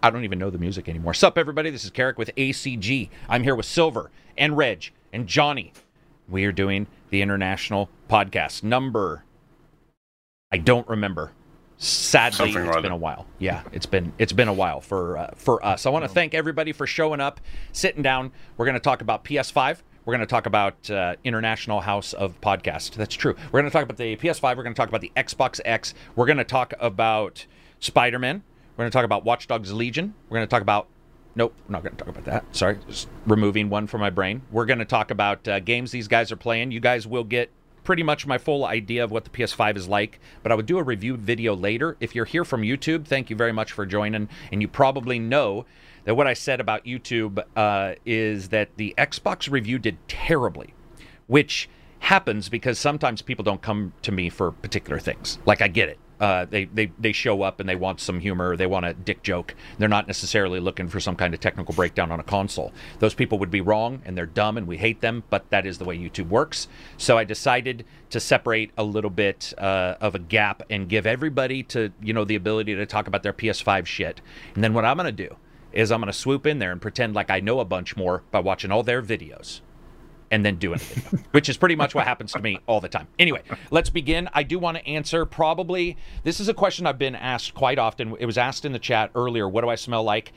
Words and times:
I 0.00 0.10
don't 0.10 0.22
even 0.22 0.38
know 0.38 0.48
the 0.48 0.58
music 0.58 0.88
anymore. 0.88 1.12
Sup, 1.12 1.36
everybody? 1.36 1.70
This 1.70 1.82
is 1.84 1.90
Carrick 1.90 2.18
with 2.18 2.30
ACG. 2.36 3.10
I'm 3.28 3.42
here 3.42 3.56
with 3.56 3.66
Silver 3.66 4.12
and 4.38 4.56
Reg 4.56 4.92
and 5.12 5.26
Johnny. 5.26 5.72
We 6.28 6.44
are 6.44 6.52
doing 6.52 6.86
the 7.10 7.20
international 7.20 7.90
podcast 8.08 8.62
number. 8.62 9.24
I 10.52 10.58
don't 10.58 10.88
remember. 10.88 11.32
Sadly, 11.78 12.52
Something 12.52 12.68
it's 12.68 12.80
been 12.80 12.92
a 12.92 12.96
while. 12.96 13.26
Yeah, 13.40 13.62
it's 13.72 13.86
been 13.86 14.12
it's 14.18 14.32
been 14.32 14.46
a 14.46 14.52
while 14.52 14.80
for 14.80 15.18
uh, 15.18 15.30
for 15.34 15.64
us. 15.66 15.84
I 15.84 15.90
want 15.90 16.04
to 16.04 16.08
thank 16.08 16.32
everybody 16.32 16.70
for 16.70 16.86
showing 16.86 17.20
up, 17.20 17.40
sitting 17.72 18.02
down. 18.02 18.30
We're 18.56 18.66
going 18.66 18.74
to 18.74 18.80
talk 18.80 19.00
about 19.00 19.24
PS5. 19.24 19.78
We're 20.04 20.12
going 20.12 20.20
to 20.20 20.26
talk 20.26 20.46
about 20.46 20.88
uh, 20.88 21.16
International 21.24 21.80
House 21.80 22.12
of 22.12 22.40
Podcast. 22.40 22.94
That's 22.94 23.16
true. 23.16 23.34
We're 23.50 23.62
going 23.62 23.70
to 23.70 23.76
talk 23.76 23.82
about 23.82 23.96
the 23.96 24.14
PS5. 24.16 24.56
We're 24.56 24.62
going 24.62 24.74
to 24.74 24.78
talk 24.78 24.88
about 24.88 25.00
the 25.00 25.10
Xbox 25.16 25.60
X. 25.64 25.92
We're 26.14 26.26
going 26.26 26.38
to 26.38 26.44
talk 26.44 26.72
about 26.78 27.46
Spider 27.80 28.20
Man. 28.20 28.44
We're 28.76 28.84
going 28.84 28.90
to 28.90 28.96
talk 28.96 29.04
about 29.04 29.24
Watch 29.24 29.46
Dogs 29.46 29.72
Legion. 29.72 30.14
We're 30.28 30.38
going 30.38 30.46
to 30.46 30.50
talk 30.50 30.62
about. 30.62 30.88
Nope, 31.34 31.54
we're 31.66 31.72
not 31.72 31.82
going 31.82 31.96
to 31.96 32.04
talk 32.04 32.08
about 32.08 32.24
that. 32.24 32.44
Sorry, 32.54 32.78
just 32.86 33.08
removing 33.26 33.70
one 33.70 33.86
from 33.86 34.00
my 34.00 34.10
brain. 34.10 34.42
We're 34.50 34.66
going 34.66 34.80
to 34.80 34.84
talk 34.84 35.10
about 35.10 35.46
uh, 35.48 35.60
games 35.60 35.90
these 35.90 36.08
guys 36.08 36.30
are 36.30 36.36
playing. 36.36 36.72
You 36.72 36.80
guys 36.80 37.06
will 37.06 37.24
get 37.24 37.50
pretty 37.84 38.02
much 38.02 38.26
my 38.26 38.38
full 38.38 38.64
idea 38.64 39.04
of 39.04 39.10
what 39.10 39.24
the 39.24 39.30
PS5 39.30 39.76
is 39.76 39.88
like, 39.88 40.20
but 40.42 40.52
I 40.52 40.54
would 40.54 40.66
do 40.66 40.78
a 40.78 40.82
review 40.82 41.16
video 41.16 41.54
later. 41.54 41.96
If 42.00 42.14
you're 42.14 42.24
here 42.24 42.44
from 42.44 42.62
YouTube, 42.62 43.06
thank 43.06 43.30
you 43.30 43.36
very 43.36 43.52
much 43.52 43.72
for 43.72 43.86
joining. 43.86 44.28
And 44.52 44.62
you 44.62 44.68
probably 44.68 45.18
know 45.18 45.64
that 46.04 46.14
what 46.14 46.26
I 46.26 46.34
said 46.34 46.60
about 46.60 46.84
YouTube 46.84 47.42
uh, 47.56 47.94
is 48.04 48.50
that 48.50 48.76
the 48.76 48.94
Xbox 48.98 49.50
review 49.50 49.78
did 49.78 49.96
terribly, 50.08 50.74
which 51.26 51.68
happens 52.00 52.48
because 52.48 52.78
sometimes 52.78 53.22
people 53.22 53.44
don't 53.44 53.62
come 53.62 53.92
to 54.02 54.12
me 54.12 54.28
for 54.28 54.52
particular 54.52 54.98
things. 54.98 55.38
Like 55.46 55.62
I 55.62 55.68
get 55.68 55.88
it. 55.88 55.98
Uh, 56.22 56.44
they, 56.44 56.66
they 56.66 56.92
they 57.00 57.10
show 57.10 57.42
up 57.42 57.58
and 57.58 57.68
they 57.68 57.74
want 57.74 57.98
some 57.98 58.20
humor. 58.20 58.56
They 58.56 58.68
want 58.68 58.86
a 58.86 58.94
dick 58.94 59.24
joke. 59.24 59.56
They're 59.78 59.88
not 59.88 60.06
necessarily 60.06 60.60
looking 60.60 60.86
for 60.86 61.00
some 61.00 61.16
kind 61.16 61.34
of 61.34 61.40
technical 61.40 61.74
breakdown 61.74 62.12
on 62.12 62.20
a 62.20 62.22
console. 62.22 62.72
Those 63.00 63.12
people 63.12 63.40
would 63.40 63.50
be 63.50 63.60
wrong 63.60 64.02
and 64.04 64.16
they're 64.16 64.24
dumb 64.24 64.56
and 64.56 64.68
we 64.68 64.76
hate 64.76 65.00
them. 65.00 65.24
But 65.30 65.50
that 65.50 65.66
is 65.66 65.78
the 65.78 65.84
way 65.84 65.98
YouTube 65.98 66.28
works. 66.28 66.68
So 66.96 67.18
I 67.18 67.24
decided 67.24 67.84
to 68.10 68.20
separate 68.20 68.70
a 68.78 68.84
little 68.84 69.10
bit 69.10 69.52
uh, 69.58 69.96
of 70.00 70.14
a 70.14 70.20
gap 70.20 70.62
and 70.70 70.88
give 70.88 71.08
everybody 71.08 71.64
to 71.64 71.92
you 72.00 72.12
know 72.12 72.24
the 72.24 72.36
ability 72.36 72.76
to 72.76 72.86
talk 72.86 73.08
about 73.08 73.24
their 73.24 73.32
PS5 73.32 73.84
shit. 73.86 74.20
And 74.54 74.62
then 74.62 74.74
what 74.74 74.84
I'm 74.84 74.96
gonna 74.96 75.10
do 75.10 75.34
is 75.72 75.90
I'm 75.90 76.00
gonna 76.00 76.12
swoop 76.12 76.46
in 76.46 76.60
there 76.60 76.70
and 76.70 76.80
pretend 76.80 77.14
like 77.14 77.30
I 77.30 77.40
know 77.40 77.58
a 77.58 77.64
bunch 77.64 77.96
more 77.96 78.22
by 78.30 78.38
watching 78.38 78.70
all 78.70 78.84
their 78.84 79.02
videos 79.02 79.60
and 80.32 80.44
then 80.44 80.54
a 80.54 80.56
video, 80.56 80.76
which 81.32 81.48
is 81.48 81.56
pretty 81.56 81.76
much 81.76 81.94
what 81.94 82.06
happens 82.06 82.32
to 82.32 82.40
me 82.40 82.58
all 82.66 82.80
the 82.80 82.88
time. 82.88 83.06
Anyway, 83.18 83.42
let's 83.70 83.90
begin. 83.90 84.28
I 84.32 84.42
do 84.42 84.58
want 84.58 84.78
to 84.78 84.86
answer 84.88 85.26
probably 85.26 85.98
this 86.24 86.40
is 86.40 86.48
a 86.48 86.54
question 86.54 86.86
I've 86.86 86.98
been 86.98 87.14
asked 87.14 87.54
quite 87.54 87.78
often. 87.78 88.16
It 88.18 88.26
was 88.26 88.38
asked 88.38 88.64
in 88.64 88.72
the 88.72 88.78
chat 88.78 89.10
earlier. 89.14 89.46
What 89.48 89.60
do 89.60 89.68
I 89.68 89.74
smell 89.74 90.02
like? 90.02 90.32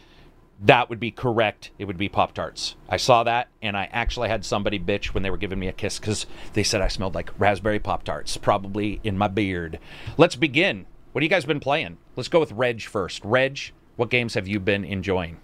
That 0.62 0.90
would 0.90 1.00
be 1.00 1.12
correct. 1.12 1.72
It 1.80 1.86
would 1.86 1.98
be 1.98 2.08
Pop 2.08 2.34
Tarts. 2.34 2.76
I 2.88 2.98
saw 2.98 3.24
that, 3.24 3.50
and 3.62 3.76
I 3.76 3.90
actually 3.92 4.30
had 4.30 4.46
somebody 4.46 4.80
bitch 4.80 5.08
when 5.08 5.24
they 5.24 5.30
were 5.30 5.38
giving 5.38 5.60
me 5.60 5.68
a 5.68 5.74
kiss 5.74 6.00
because 6.00 6.26
they 6.54 6.64
said 6.64 6.82
I 6.82 6.88
smelled 6.88 7.16
like 7.16 7.32
raspberry 7.40 7.80
Pop 7.80 8.04
Tarts, 8.04 8.38
probably 8.38 9.00
in 9.04 9.18
my 9.18 9.28
beard. 9.28 9.80
Let's 10.18 10.36
begin. 10.36 10.86
What 11.12 11.24
have 11.24 11.24
you 11.24 11.30
guys 11.30 11.46
been 11.46 11.60
playing? 11.62 11.98
Let's 12.16 12.30
go 12.30 12.42
with 12.42 12.52
Reg 12.52 12.82
first. 12.82 13.24
Reg, 13.24 13.72
what 13.96 14.10
games 14.10 14.34
have 14.34 14.48
you 14.48 14.60
been 14.60 14.84
enjoying? 14.84 15.38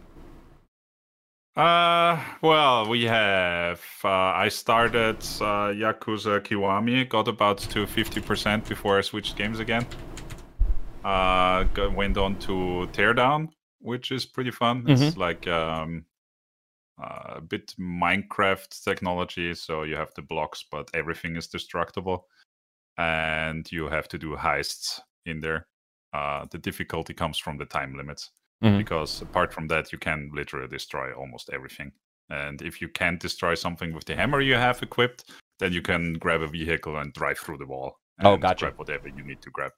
Uh, 1.56 2.24
well, 2.42 2.88
we 2.88 3.04
have. 3.04 3.82
Uh, 4.04 4.08
I 4.08 4.48
started 4.48 5.18
uh, 5.42 5.74
Yakuza 5.74 6.40
Kiwami, 6.40 7.10
got 7.10 7.28
about 7.28 7.58
to 7.58 7.86
50% 7.86 8.68
before 8.70 8.98
I 8.98 9.02
switched 9.02 9.36
games 9.36 9.60
again. 9.60 9.86
Uh, 11.04 11.64
got, 11.74 11.94
went 11.94 12.18
on 12.18 12.38
to 12.40 12.88
Teardown, 12.94 13.50
which 13.80 14.12
is 14.12 14.26
pretty 14.26 14.52
fun. 14.52 14.86
It's 14.88 15.18
like 15.18 15.46
um, 15.48 16.06
uh, 17.02 17.34
a 17.36 17.42
bit 17.42 17.76
Minecraft 17.78 18.82
technology, 18.84 19.54
so 19.54 19.84
you 19.84 19.96
have 19.98 20.14
the 20.16 20.22
blocks, 20.22 20.64
but 20.72 20.90
everything 20.94 21.36
is 21.36 21.48
destructible, 21.48 22.28
and 22.98 23.70
you 23.74 23.90
have 23.90 24.08
to 24.10 24.18
do 24.18 24.38
heists 24.38 25.02
in 25.26 25.42
there. 25.42 25.68
Uh, 26.14 26.46
the 26.50 26.58
difficulty 26.58 27.14
comes 27.14 27.38
from 27.38 27.58
the 27.58 27.66
time 27.66 27.98
limits 27.98 28.32
Mhm. 28.62 28.78
because 28.78 29.22
apart 29.22 29.54
from 29.54 29.68
that 29.68 29.92
you 29.92 29.98
can 29.98 30.30
literally 30.34 30.68
destroy 30.68 31.14
almost 31.14 31.50
everything. 31.50 31.92
And 32.30 32.62
if 32.62 32.80
you 32.82 32.88
can't 32.88 33.20
destroy 33.20 33.56
something 33.56 33.94
with 33.94 34.06
the 34.06 34.16
hammer 34.16 34.40
you 34.42 34.54
have 34.56 34.82
equipped 34.84 35.32
then 35.60 35.74
you 35.74 35.82
can 35.82 36.14
grab 36.14 36.42
a 36.42 36.48
vehicle 36.48 36.98
and 36.98 37.14
drive 37.14 37.38
through 37.38 37.58
the 37.58 37.66
wall 37.68 38.00
and 38.18 38.28
Oh, 38.28 38.38
gotcha. 38.38 38.66
grab 38.66 38.78
whatever 38.80 39.08
you 39.10 39.24
need 39.24 39.42
to 39.44 39.50
grab. 39.52 39.72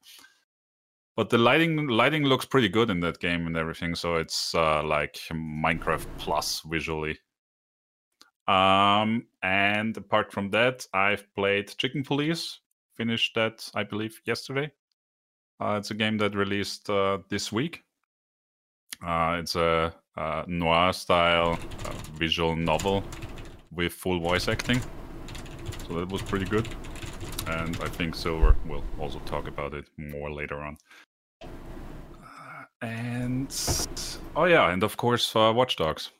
But 1.15 1.29
the 1.29 1.37
lighting 1.37 1.87
lighting 1.87 2.23
looks 2.25 2.45
pretty 2.45 2.69
good 2.69 2.89
in 2.89 2.99
that 3.01 3.19
game 3.19 3.47
and 3.47 3.55
everything 3.57 3.95
so 3.95 4.15
it's 4.15 4.53
uh, 4.55 4.81
like 4.83 5.15
minecraft 5.31 6.07
plus 6.17 6.61
visually. 6.61 7.17
Um 8.47 9.27
and 9.41 9.95
apart 9.97 10.31
from 10.33 10.49
that 10.51 10.85
i've 10.93 11.25
played 11.35 11.73
chicken 11.77 12.03
police. 12.03 12.59
Finished 12.95 13.33
that 13.35 13.69
i 13.73 13.83
believe 13.83 14.21
yesterday. 14.25 14.71
Uh, 15.59 15.77
it's 15.79 15.91
a 15.91 15.95
game 15.95 16.17
that 16.17 16.35
released 16.35 16.89
uh, 16.89 17.19
this 17.29 17.51
week 17.51 17.83
uh, 19.01 19.37
it's 19.39 19.55
a, 19.55 19.93
uh 20.15 20.43
noir 20.47 20.93
style 20.93 21.57
uh, 21.85 21.91
visual 22.15 22.55
novel 22.55 23.03
with 23.71 23.93
full 23.93 24.19
voice 24.19 24.47
acting. 24.47 24.79
So 25.87 25.93
that 25.99 26.09
was 26.11 26.21
pretty 26.21 26.45
good. 26.45 26.67
And 27.47 27.75
I 27.81 27.89
think 27.89 28.15
Silver 28.15 28.55
will 28.67 28.83
also 28.99 29.19
talk 29.25 29.47
about 29.47 29.73
it 29.73 29.85
more 29.97 30.31
later 30.31 30.59
on. 30.61 30.77
Uh, 31.43 32.65
and 32.81 33.49
oh 34.35 34.45
yeah, 34.45 34.71
and 34.71 34.83
of 34.83 34.95
course 34.97 35.35
uh, 35.35 35.51
Watch 35.55 35.75
Dogs. 35.75 36.11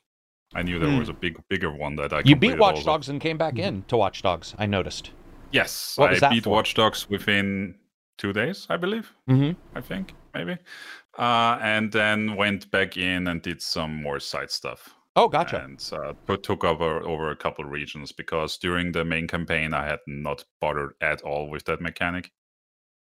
I 0.56 0.62
knew 0.62 0.78
there 0.78 0.88
Hmm. 0.90 0.98
was 0.98 1.08
a 1.08 1.12
big, 1.14 1.36
bigger 1.48 1.72
one 1.72 1.96
that 1.96 2.12
I 2.12 2.22
You 2.24 2.36
beat 2.36 2.58
Watch 2.58 2.76
also. 2.76 2.86
Dogs 2.92 3.08
and 3.08 3.20
came 3.20 3.36
back 3.38 3.58
in 3.58 3.82
to 3.88 3.96
Watch 3.96 4.22
Dogs. 4.22 4.54
I 4.58 4.66
noticed. 4.66 5.10
Yes, 5.50 5.94
What 5.96 6.22
I 6.22 6.28
beat 6.28 6.44
for? 6.44 6.50
Watch 6.50 6.74
Dogs 6.74 7.08
within 7.10 7.74
two 8.18 8.32
days, 8.32 8.66
I 8.70 8.76
believe. 8.76 9.12
Mm-hmm. 9.28 9.52
I 9.76 9.80
think 9.80 10.14
maybe, 10.34 10.58
uh, 11.18 11.58
and 11.62 11.90
then 11.92 12.36
went 12.36 12.70
back 12.70 12.96
in 12.96 13.28
and 13.28 13.42
did 13.42 13.60
some 13.62 14.02
more 14.02 14.20
side 14.20 14.50
stuff. 14.50 14.94
Oh, 15.16 15.28
gotcha. 15.28 15.62
and 15.62 15.80
uh, 15.92 16.12
put- 16.26 16.42
took 16.42 16.64
over 16.64 17.00
over 17.06 17.30
a 17.30 17.36
couple 17.36 17.64
regions 17.64 18.10
because 18.10 18.58
during 18.58 18.90
the 18.92 19.04
main 19.04 19.28
campaign 19.28 19.72
I 19.72 19.84
had 19.86 20.00
not 20.08 20.44
bothered 20.60 20.94
at 21.00 21.22
all 21.22 21.48
with 21.48 21.64
that 21.66 21.80
mechanic. 21.80 22.32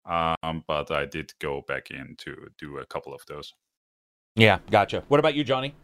Um, 0.07 0.65
but 0.67 0.91
I 0.91 1.07
did 1.07 1.33
go 1.41 1.63
back 1.69 1.91
in 1.93 2.17
to 2.19 2.49
do 2.59 2.79
a 2.79 2.87
couple 2.87 3.15
of 3.15 3.21
those. 3.29 3.55
Yeah, 4.35 4.59
gotcha. 4.71 5.05
What 5.09 5.21
about 5.21 5.35
you, 5.35 5.45
Johnny? 5.45 5.75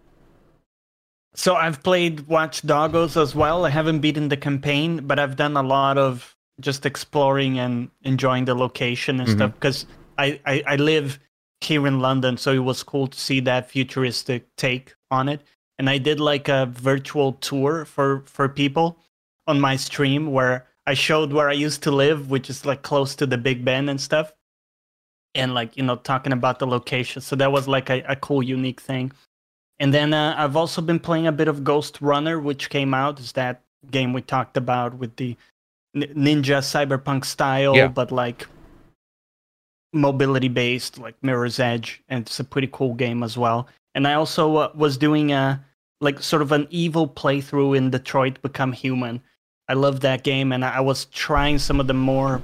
So 1.34 1.54
I've 1.54 1.82
played 1.82 2.26
Watch 2.26 2.62
Doggos 2.62 3.20
as 3.20 3.34
well. 3.34 3.66
I 3.66 3.70
haven't 3.70 4.00
beaten 4.00 4.28
the 4.28 4.36
campaign, 4.38 5.06
but 5.06 5.18
I've 5.18 5.36
done 5.36 5.56
a 5.56 5.62
lot 5.62 5.98
of 5.98 6.34
just 6.60 6.86
exploring 6.86 7.58
and 7.58 7.90
enjoying 8.02 8.46
the 8.46 8.54
location 8.54 9.20
and 9.20 9.28
Mhm. 9.28 9.36
stuff 9.36 9.52
because 9.54 9.86
I, 10.18 10.40
I 10.46 10.62
I 10.66 10.76
live 10.76 11.18
here 11.60 11.86
in 11.86 12.00
London, 12.00 12.36
so 12.36 12.52
it 12.52 12.58
was 12.58 12.82
cool 12.82 13.06
to 13.06 13.18
see 13.18 13.40
that 13.40 13.70
futuristic 13.70 14.44
take 14.56 14.94
on 15.10 15.28
it. 15.28 15.42
And 15.78 15.90
I 15.90 15.98
did 15.98 16.20
like 16.20 16.48
a 16.48 16.66
virtual 16.66 17.32
tour 17.34 17.84
for 17.84 18.22
for 18.26 18.48
people 18.48 18.98
on 19.46 19.60
my 19.60 19.76
stream 19.76 20.32
where 20.32 20.66
I 20.86 20.94
showed 20.94 21.32
where 21.32 21.48
I 21.48 21.52
used 21.54 21.82
to 21.84 21.90
live, 21.90 22.30
which 22.30 22.48
is 22.48 22.64
like 22.64 22.82
close 22.82 23.14
to 23.16 23.26
the 23.26 23.38
Big 23.38 23.64
Ben 23.64 23.88
and 23.88 24.00
stuff. 24.00 24.32
And 25.34 25.52
like, 25.52 25.76
you 25.76 25.82
know, 25.82 25.96
talking 25.96 26.32
about 26.32 26.58
the 26.60 26.66
location. 26.66 27.20
So 27.20 27.36
that 27.36 27.52
was 27.52 27.68
like 27.68 27.90
a, 27.90 28.02
a 28.08 28.16
cool, 28.16 28.42
unique 28.42 28.80
thing. 28.80 29.12
And 29.78 29.92
then 29.92 30.14
uh, 30.14 30.34
I've 30.38 30.56
also 30.56 30.80
been 30.80 30.98
playing 30.98 31.26
a 31.26 31.32
bit 31.32 31.48
of 31.48 31.62
Ghost 31.62 32.00
Runner, 32.00 32.40
which 32.40 32.70
came 32.70 32.94
out. 32.94 33.20
Is 33.20 33.32
that 33.32 33.62
game 33.90 34.14
we 34.14 34.22
talked 34.22 34.56
about 34.56 34.94
with 34.94 35.16
the 35.16 35.36
ninja 35.94 36.58
cyberpunk 36.62 37.24
style, 37.26 37.76
Yeah. 37.76 37.88
but 37.88 38.10
like 38.10 38.46
mobility 39.96 40.48
based, 40.48 40.98
like 40.98 41.14
Mirror's 41.22 41.58
Edge, 41.58 42.02
and 42.08 42.26
it's 42.26 42.40
a 42.40 42.44
pretty 42.44 42.68
cool 42.72 42.94
game 42.94 43.22
as 43.22 43.36
well. 43.36 43.68
And 43.94 44.06
I 44.06 44.14
also 44.14 44.56
uh, 44.56 44.72
was 44.74 44.96
doing 44.98 45.32
a 45.32 45.64
like 46.00 46.22
sort 46.22 46.42
of 46.42 46.52
an 46.52 46.66
evil 46.70 47.08
playthrough 47.08 47.76
in 47.76 47.90
Detroit 47.90 48.40
Become 48.42 48.72
Human. 48.72 49.22
I 49.68 49.74
love 49.74 50.00
that 50.00 50.22
game, 50.22 50.52
and 50.52 50.64
I 50.64 50.80
was 50.80 51.06
trying 51.06 51.58
some 51.58 51.80
of 51.80 51.86
the 51.86 51.94
more 51.94 52.42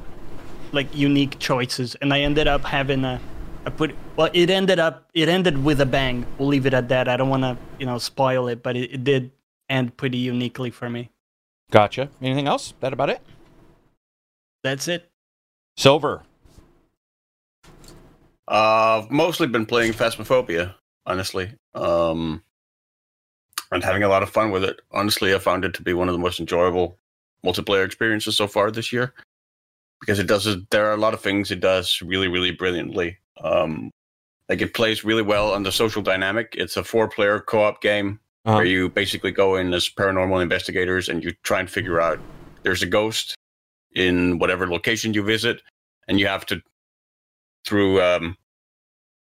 like 0.73 0.95
unique 0.95 1.39
choices, 1.39 1.95
and 1.97 2.13
I 2.13 2.21
ended 2.21 2.49
up 2.49 2.65
having 2.65 3.05
a 3.05 3.21
I 3.65 3.71
put 3.71 3.95
well. 4.17 4.31
It 4.33 4.51
ended 4.51 4.79
up. 4.79 5.09
It 5.15 5.29
ended 5.29 5.63
with 5.63 5.81
a 5.81 5.87
bang. 5.87 6.27
We'll 6.39 6.49
leave 6.49 6.67
it 6.67 6.75
at 6.75 6.89
that. 6.89 7.09
I 7.09 7.17
don't 7.17 7.29
want 7.29 7.43
to, 7.43 7.57
you 7.79 7.87
know, 7.87 7.99
spoil 7.99 8.49
it, 8.49 8.63
but 8.63 8.77
it, 8.77 8.93
it 8.93 9.05
did 9.05 9.31
end 9.69 9.97
pretty 9.97 10.19
uniquely 10.19 10.71
for 10.71 10.91
me. 10.91 11.11
Gotcha. 11.71 12.11
Anything 12.21 12.49
else? 12.49 12.75
That 12.81 12.93
about 12.93 13.11
it? 13.11 13.21
That's 14.65 14.89
it. 14.89 15.11
Silver. 15.77 16.23
Uh, 18.49 19.03
I've 19.03 19.11
mostly 19.11 19.47
been 19.47 19.67
playing 19.67 19.93
Phasmophobia, 19.93 20.75
honestly, 21.07 21.53
um, 21.75 22.43
and 23.71 23.83
having 23.85 24.03
a 24.03 24.09
lot 24.09 24.23
of 24.23 24.31
fun 24.31 24.51
with 24.51 24.65
it. 24.65 24.81
Honestly, 24.91 25.35
I 25.35 25.39
found 25.39 25.65
it 25.65 25.75
to 25.75 25.83
be 25.83 25.95
one 25.95 26.09
of 26.09 26.13
the 26.13 26.19
most 26.19 26.41
enjoyable 26.41 26.99
multiplayer 27.45 27.85
experiences 27.85 28.37
so 28.37 28.47
far 28.47 28.71
this 28.71 28.93
year 28.93 29.15
because 30.01 30.19
it 30.19 30.27
does. 30.27 30.57
There 30.71 30.87
are 30.87 30.93
a 30.95 30.97
lot 30.99 31.15
of 31.15 31.21
things 31.21 31.51
it 31.51 31.61
does 31.61 32.03
really, 32.03 32.29
really 32.29 32.51
brilliantly. 32.51 33.19
Um, 33.43 33.91
Like 34.49 34.61
it 34.61 34.75
plays 34.75 35.05
really 35.05 35.23
well 35.23 35.53
on 35.53 35.63
the 35.63 35.73
social 35.73 36.03
dynamic. 36.03 36.55
It's 36.59 36.77
a 36.77 36.85
four-player 36.85 37.41
co-op 37.41 37.81
game 37.81 38.19
Uh-huh. 38.45 38.57
where 38.57 38.67
you 38.67 38.89
basically 38.91 39.31
go 39.31 39.55
in 39.57 39.73
as 39.73 39.89
paranormal 39.89 40.43
investigators 40.43 41.09
and 41.09 41.23
you 41.23 41.33
try 41.45 41.61
and 41.61 41.71
figure 41.71 42.01
out 42.01 42.19
there's 42.65 42.83
a 42.83 42.87
ghost 42.87 43.35
in 43.95 44.39
whatever 44.41 44.67
location 44.67 45.15
you 45.15 45.23
visit, 45.23 45.63
and 46.09 46.19
you 46.19 46.27
have 46.27 46.45
to 46.47 46.61
through 47.67 48.03
um, 48.03 48.37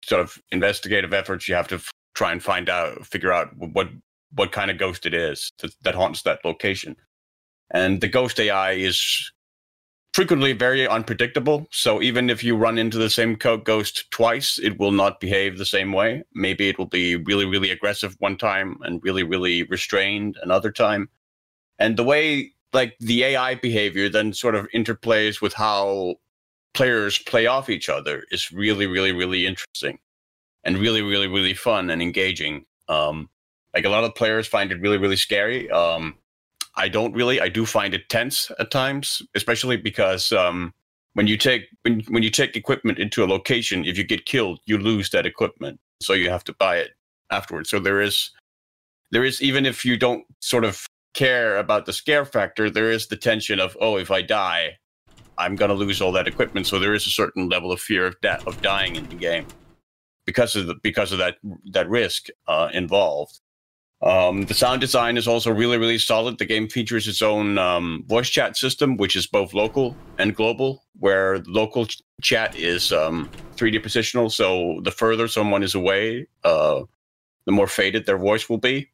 sort 0.04 0.20
of 0.20 0.38
investigative 0.50 1.12
efforts, 1.12 1.48
you 1.48 1.54
have 1.54 1.68
to 1.68 1.76
f- 1.76 1.90
try 2.14 2.32
and 2.32 2.42
find 2.42 2.68
out, 2.68 3.06
figure 3.06 3.32
out 3.32 3.56
what 3.56 3.88
what 4.32 4.52
kind 4.52 4.70
of 4.70 4.78
ghost 4.78 5.06
it 5.06 5.14
is 5.14 5.52
that, 5.60 5.74
that 5.82 5.94
haunts 5.94 6.22
that 6.22 6.44
location. 6.44 6.94
And 7.72 8.00
the 8.00 8.08
ghost 8.08 8.38
AI 8.38 8.72
is 8.72 9.32
frequently 10.14 10.52
very 10.52 10.86
unpredictable. 10.86 11.66
So 11.70 12.02
even 12.02 12.30
if 12.30 12.42
you 12.42 12.56
run 12.56 12.78
into 12.78 12.98
the 12.98 13.10
same 13.10 13.34
ghost 13.34 14.10
twice, 14.10 14.58
it 14.58 14.78
will 14.78 14.92
not 14.92 15.20
behave 15.20 15.58
the 15.58 15.64
same 15.64 15.92
way. 15.92 16.22
Maybe 16.34 16.68
it 16.68 16.78
will 16.78 16.86
be 16.86 17.16
really, 17.16 17.44
really 17.44 17.70
aggressive 17.70 18.16
one 18.18 18.36
time 18.36 18.78
and 18.82 19.02
really, 19.02 19.22
really 19.22 19.64
restrained 19.64 20.36
another 20.42 20.72
time. 20.72 21.08
And 21.78 21.96
the 21.96 22.04
way 22.04 22.52
like 22.72 22.96
the 23.00 23.24
AI 23.24 23.56
behavior 23.56 24.08
then 24.08 24.32
sort 24.32 24.54
of 24.54 24.68
interplays 24.74 25.40
with 25.40 25.52
how 25.52 26.14
players 26.74 27.18
play 27.18 27.46
off 27.46 27.68
each 27.68 27.88
other 27.88 28.24
is 28.30 28.52
really, 28.52 28.86
really, 28.86 29.12
really 29.12 29.46
interesting 29.46 29.98
and 30.64 30.78
really, 30.78 31.02
really, 31.02 31.26
really 31.26 31.54
fun 31.54 31.90
and 31.90 32.02
engaging. 32.02 32.64
Um, 32.88 33.28
like 33.74 33.84
a 33.84 33.88
lot 33.88 34.04
of 34.04 34.14
players 34.14 34.46
find 34.46 34.72
it 34.72 34.80
really, 34.80 34.98
really 34.98 35.16
scary. 35.16 35.70
Um, 35.70 36.16
I 36.76 36.88
don't 36.88 37.12
really. 37.14 37.40
I 37.40 37.48
do 37.48 37.66
find 37.66 37.94
it 37.94 38.08
tense 38.08 38.50
at 38.58 38.70
times, 38.70 39.22
especially 39.34 39.76
because 39.76 40.32
um, 40.32 40.72
when 41.14 41.26
you 41.26 41.36
take 41.36 41.64
when 41.82 42.00
when 42.08 42.22
you 42.22 42.30
take 42.30 42.56
equipment 42.56 42.98
into 42.98 43.24
a 43.24 43.26
location, 43.26 43.84
if 43.84 43.98
you 43.98 44.04
get 44.04 44.26
killed, 44.26 44.60
you 44.66 44.78
lose 44.78 45.10
that 45.10 45.26
equipment, 45.26 45.80
so 46.00 46.12
you 46.12 46.30
have 46.30 46.44
to 46.44 46.54
buy 46.54 46.76
it 46.76 46.90
afterwards. 47.30 47.70
So 47.70 47.80
there 47.80 48.00
is 48.00 48.30
there 49.10 49.24
is 49.24 49.42
even 49.42 49.66
if 49.66 49.84
you 49.84 49.96
don't 49.96 50.24
sort 50.40 50.64
of 50.64 50.86
care 51.12 51.58
about 51.58 51.86
the 51.86 51.92
scare 51.92 52.24
factor, 52.24 52.70
there 52.70 52.90
is 52.90 53.08
the 53.08 53.16
tension 53.16 53.58
of 53.58 53.76
oh, 53.80 53.96
if 53.96 54.10
I 54.10 54.22
die, 54.22 54.78
I'm 55.40 55.56
gonna 55.56 55.74
lose 55.74 56.00
all 56.00 56.12
that 56.12 56.28
equipment. 56.28 56.66
So 56.66 56.78
there 56.78 56.94
is 56.94 57.06
a 57.06 57.10
certain 57.10 57.48
level 57.48 57.72
of 57.72 57.80
fear 57.80 58.06
of 58.06 58.20
death 58.20 58.46
of 58.46 58.60
dying 58.62 58.96
in 58.96 59.08
the 59.08 59.16
game 59.16 59.46
because 60.26 60.54
of 60.56 60.66
the 60.66 60.74
because 60.82 61.12
of 61.12 61.18
that 61.18 61.36
that 61.72 61.88
risk 61.88 62.28
uh, 62.46 62.68
involved. 62.72 63.40
Um, 64.02 64.44
the 64.46 64.54
sound 64.54 64.80
design 64.80 65.18
is 65.18 65.28
also 65.28 65.50
really, 65.50 65.76
really 65.76 65.98
solid. 65.98 66.38
The 66.38 66.46
game 66.46 66.68
features 66.68 67.06
its 67.06 67.20
own 67.20 67.58
um, 67.58 68.04
voice 68.06 68.30
chat 68.30 68.56
system, 68.56 68.96
which 68.96 69.14
is 69.14 69.26
both 69.26 69.52
local 69.52 69.94
and 70.16 70.34
global, 70.34 70.84
where 70.98 71.40
local 71.40 71.84
ch- 71.84 72.00
chat 72.22 72.56
is 72.56 72.92
um, 72.92 73.28
3D 73.56 73.82
positional. 73.84 74.32
So 74.32 74.80
the 74.84 74.90
further 74.90 75.28
someone 75.28 75.62
is 75.62 75.74
away, 75.74 76.28
uh, 76.44 76.82
the 77.44 77.52
more 77.52 77.66
faded 77.66 78.06
their 78.06 78.16
voice 78.16 78.48
will 78.48 78.58
be. 78.58 78.88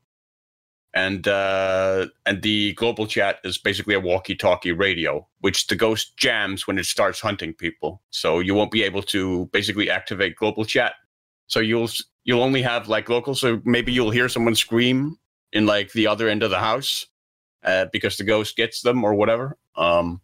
And 0.97 1.29
uh, 1.29 2.07
and 2.25 2.43
the 2.43 2.73
global 2.73 3.07
chat 3.07 3.39
is 3.45 3.59
basically 3.59 3.95
a 3.95 4.01
walkie-talkie 4.01 4.73
radio, 4.73 5.25
which 5.41 5.69
the 5.69 5.77
ghost 5.77 6.17
jams 6.17 6.67
when 6.67 6.79
it 6.79 6.87
starts 6.87 7.21
hunting 7.21 7.53
people. 7.53 8.03
So 8.11 8.41
you 8.41 8.55
won't 8.55 8.73
be 8.73 8.83
able 8.83 9.03
to 9.03 9.47
basically 9.53 9.91
activate 9.91 10.37
global 10.37 10.65
chat 10.65 10.95
so 11.47 11.61
you'll 11.61 11.89
you'll 12.25 12.43
only 12.43 12.63
have 12.63 12.89
like 12.89 13.09
local. 13.09 13.35
So 13.35 13.61
maybe 13.65 13.93
you'll 13.93 14.11
hear 14.11 14.29
someone 14.29 14.55
scream 14.55 15.17
in 15.53 15.67
like 15.67 15.93
the 15.93 16.07
other 16.07 16.29
end 16.29 16.43
of 16.43 16.51
the 16.51 16.59
house 16.59 17.07
uh, 17.65 17.87
because 17.93 18.17
the 18.17 18.25
ghost 18.25 18.57
gets 18.57 18.83
them 18.83 19.05
or 19.05 19.15
whatever. 19.15 19.57
Um, 19.77 20.21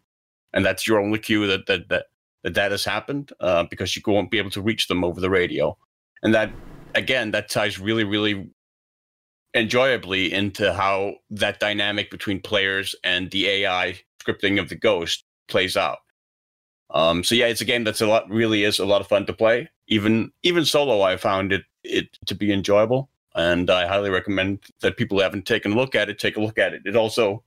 and 0.53 0.65
that's 0.65 0.87
your 0.87 0.99
only 0.99 1.19
cue 1.19 1.47
that 1.47 1.65
that 1.67 1.89
that 1.89 2.05
that, 2.43 2.53
that 2.55 2.71
has 2.71 2.83
happened 2.83 3.31
uh, 3.39 3.63
because 3.63 3.95
you 3.95 4.01
won't 4.05 4.31
be 4.31 4.37
able 4.37 4.51
to 4.51 4.61
reach 4.61 4.87
them 4.87 5.03
over 5.03 5.21
the 5.21 5.29
radio. 5.29 5.77
And 6.21 6.33
that 6.33 6.51
again, 6.95 7.31
that 7.31 7.49
ties 7.49 7.79
really 7.79 8.03
really 8.03 8.49
enjoyably 9.53 10.33
into 10.33 10.73
how 10.73 11.15
that 11.29 11.59
dynamic 11.59 12.09
between 12.09 12.41
players 12.41 12.95
and 13.03 13.29
the 13.31 13.47
AI 13.47 13.99
scripting 14.21 14.59
of 14.59 14.69
the 14.69 14.75
ghost 14.75 15.25
plays 15.47 15.77
out. 15.77 15.99
Um, 16.89 17.23
so 17.23 17.35
yeah, 17.35 17.47
it's 17.47 17.61
a 17.61 17.65
game 17.65 17.83
that's 17.83 18.01
a 18.01 18.07
lot 18.07 18.29
really 18.29 18.63
is 18.63 18.79
a 18.79 18.85
lot 18.85 19.01
of 19.01 19.07
fun 19.07 19.25
to 19.25 19.33
play. 19.33 19.69
Even 19.87 20.31
even 20.43 20.65
solo, 20.65 21.01
I 21.01 21.17
found 21.17 21.51
it 21.51 21.63
it 21.83 22.17
to 22.27 22.35
be 22.35 22.53
enjoyable, 22.53 23.09
and 23.35 23.69
I 23.69 23.87
highly 23.87 24.09
recommend 24.09 24.59
that 24.81 24.97
people 24.97 25.17
who 25.17 25.23
haven't 25.23 25.45
taken 25.45 25.73
a 25.73 25.75
look 25.75 25.95
at 25.95 26.09
it 26.09 26.19
take 26.19 26.37
a 26.37 26.41
look 26.41 26.57
at 26.57 26.73
it. 26.73 26.83
It 26.85 26.95
also 26.95 27.43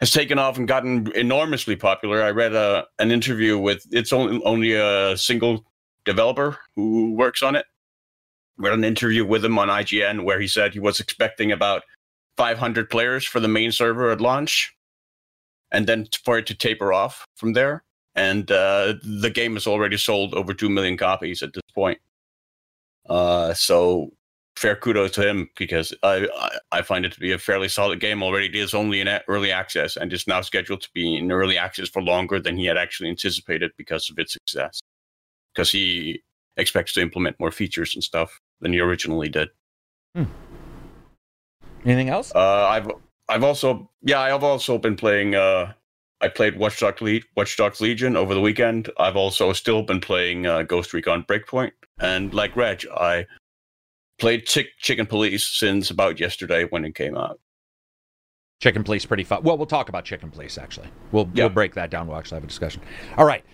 has 0.00 0.10
taken 0.10 0.38
off 0.38 0.58
and 0.58 0.68
gotten 0.68 1.10
enormously 1.12 1.76
popular. 1.76 2.22
I 2.22 2.30
read 2.30 2.54
a 2.54 2.86
an 2.98 3.10
interview 3.10 3.58
with 3.58 3.86
it's 3.92 4.12
only 4.12 4.42
only 4.44 4.74
a 4.74 5.16
single 5.16 5.64
developer 6.04 6.58
who 6.74 7.14
works 7.14 7.42
on 7.42 7.56
it. 7.56 7.66
Read 8.58 8.72
an 8.72 8.84
interview 8.84 9.24
with 9.24 9.44
him 9.44 9.58
on 9.58 9.68
IGN 9.68 10.24
where 10.24 10.40
he 10.40 10.48
said 10.48 10.72
he 10.72 10.80
was 10.80 11.00
expecting 11.00 11.52
about 11.52 11.82
500 12.36 12.88
players 12.88 13.24
for 13.24 13.40
the 13.40 13.48
main 13.48 13.72
server 13.72 14.10
at 14.10 14.20
launch, 14.20 14.74
and 15.72 15.86
then 15.86 16.06
for 16.24 16.38
it 16.38 16.46
to 16.46 16.54
taper 16.54 16.92
off 16.92 17.26
from 17.36 17.52
there 17.52 17.84
and 18.16 18.50
uh, 18.50 18.94
the 19.02 19.30
game 19.30 19.54
has 19.54 19.66
already 19.66 19.98
sold 19.98 20.34
over 20.34 20.54
two 20.54 20.70
million 20.70 20.96
copies 20.96 21.42
at 21.42 21.52
this 21.52 21.62
point. 21.74 21.98
Uh, 23.08 23.52
so 23.54 24.10
fair 24.56 24.74
kudos 24.74 25.12
to 25.12 25.28
him 25.28 25.50
because 25.56 25.94
I 26.02 26.26
I 26.72 26.80
find 26.80 27.04
it 27.04 27.12
to 27.12 27.20
be 27.20 27.30
a 27.32 27.38
fairly 27.38 27.68
solid 27.68 28.00
game 28.00 28.22
already. 28.22 28.46
It 28.46 28.54
is 28.54 28.74
only 28.74 29.00
in 29.00 29.08
early 29.28 29.52
access 29.52 29.96
and 29.96 30.12
is 30.12 30.26
now 30.26 30.40
scheduled 30.40 30.80
to 30.80 30.88
be 30.94 31.16
in 31.16 31.30
early 31.30 31.58
access 31.58 31.90
for 31.90 32.02
longer 32.02 32.40
than 32.40 32.56
he 32.56 32.64
had 32.64 32.78
actually 32.78 33.10
anticipated 33.10 33.70
because 33.76 34.10
of 34.10 34.18
its 34.18 34.32
success. 34.32 34.80
Because 35.54 35.70
he 35.70 36.22
expects 36.56 36.94
to 36.94 37.02
implement 37.02 37.38
more 37.38 37.50
features 37.50 37.94
and 37.94 38.02
stuff 38.02 38.40
than 38.60 38.72
he 38.72 38.80
originally 38.80 39.28
did. 39.28 39.48
Anything 41.84 42.08
else? 42.08 42.32
Uh, 42.34 42.66
I've 42.66 42.90
I've 43.28 43.44
also 43.44 43.90
yeah 44.02 44.20
I've 44.20 44.42
also 44.44 44.78
been 44.78 44.96
playing. 44.96 45.34
Uh, 45.34 45.72
I 46.20 46.28
played 46.28 46.56
Watch 46.58 46.80
Dogs, 46.80 47.00
Le- 47.02 47.20
Watch 47.36 47.56
Dogs 47.56 47.80
Legion 47.80 48.16
over 48.16 48.34
the 48.34 48.40
weekend. 48.40 48.90
I've 48.98 49.16
also 49.16 49.52
still 49.52 49.82
been 49.82 50.00
playing 50.00 50.46
uh, 50.46 50.62
Ghost 50.62 50.92
Recon 50.94 51.24
Breakpoint, 51.24 51.72
and 52.00 52.32
like 52.32 52.56
Reg, 52.56 52.86
I 52.96 53.26
played 54.18 54.46
Chick- 54.46 54.78
Chicken 54.78 55.04
Police 55.06 55.46
since 55.46 55.90
about 55.90 56.18
yesterday 56.18 56.64
when 56.70 56.84
it 56.84 56.94
came 56.94 57.16
out. 57.16 57.38
Chicken 58.62 58.82
Police 58.82 59.04
pretty 59.04 59.24
fun. 59.24 59.42
Well, 59.42 59.58
we'll 59.58 59.66
talk 59.66 59.90
about 59.90 60.06
Chicken 60.06 60.30
Police 60.30 60.56
actually. 60.56 60.88
We'll 61.12 61.28
Yeah. 61.34 61.44
we'll 61.44 61.54
break 61.54 61.74
that 61.74 61.90
down. 61.90 62.06
We'll 62.08 62.16
actually 62.16 62.36
have 62.36 62.44
a 62.44 62.48
discussion. 62.48 62.80
All 63.18 63.26
right. 63.26 63.44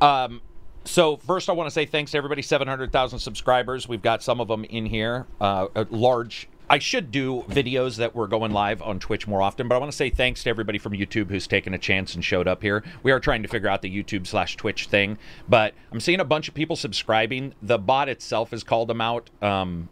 Um, 0.00 0.40
so 0.88 1.16
first, 1.18 1.48
I 1.48 1.52
want 1.52 1.66
to 1.68 1.70
say 1.70 1.86
thanks 1.86 2.12
to 2.12 2.18
everybody. 2.18 2.42
Seven 2.42 2.66
hundred 2.66 2.92
thousand 2.92 3.18
subscribers. 3.18 3.88
We've 3.88 4.02
got 4.02 4.22
some 4.22 4.40
of 4.40 4.48
them 4.48 4.64
in 4.64 4.86
here. 4.86 5.26
Uh, 5.40 5.68
a 5.74 5.86
large. 5.90 6.48
I 6.70 6.78
should 6.78 7.10
do 7.10 7.44
videos 7.48 7.96
that 7.96 8.14
were 8.14 8.28
going 8.28 8.52
live 8.52 8.82
on 8.82 8.98
Twitch 8.98 9.26
more 9.26 9.40
often, 9.40 9.68
but 9.68 9.74
I 9.74 9.78
want 9.78 9.90
to 9.90 9.96
say 9.96 10.10
thanks 10.10 10.42
to 10.42 10.50
everybody 10.50 10.76
from 10.76 10.92
YouTube 10.92 11.30
who's 11.30 11.46
taken 11.46 11.72
a 11.72 11.78
chance 11.78 12.14
and 12.14 12.22
showed 12.22 12.46
up 12.46 12.60
here. 12.60 12.84
We 13.02 13.10
are 13.10 13.20
trying 13.20 13.42
to 13.42 13.48
figure 13.48 13.70
out 13.70 13.80
the 13.80 13.90
YouTube 13.90 14.26
slash 14.26 14.54
Twitch 14.56 14.86
thing, 14.86 15.16
but 15.48 15.72
I'm 15.90 16.00
seeing 16.00 16.20
a 16.20 16.26
bunch 16.26 16.46
of 16.46 16.52
people 16.52 16.76
subscribing. 16.76 17.54
The 17.62 17.78
bot 17.78 18.10
itself 18.10 18.50
has 18.50 18.64
called 18.64 18.88
them 18.88 19.00
out. 19.00 19.30
Um, 19.40 19.88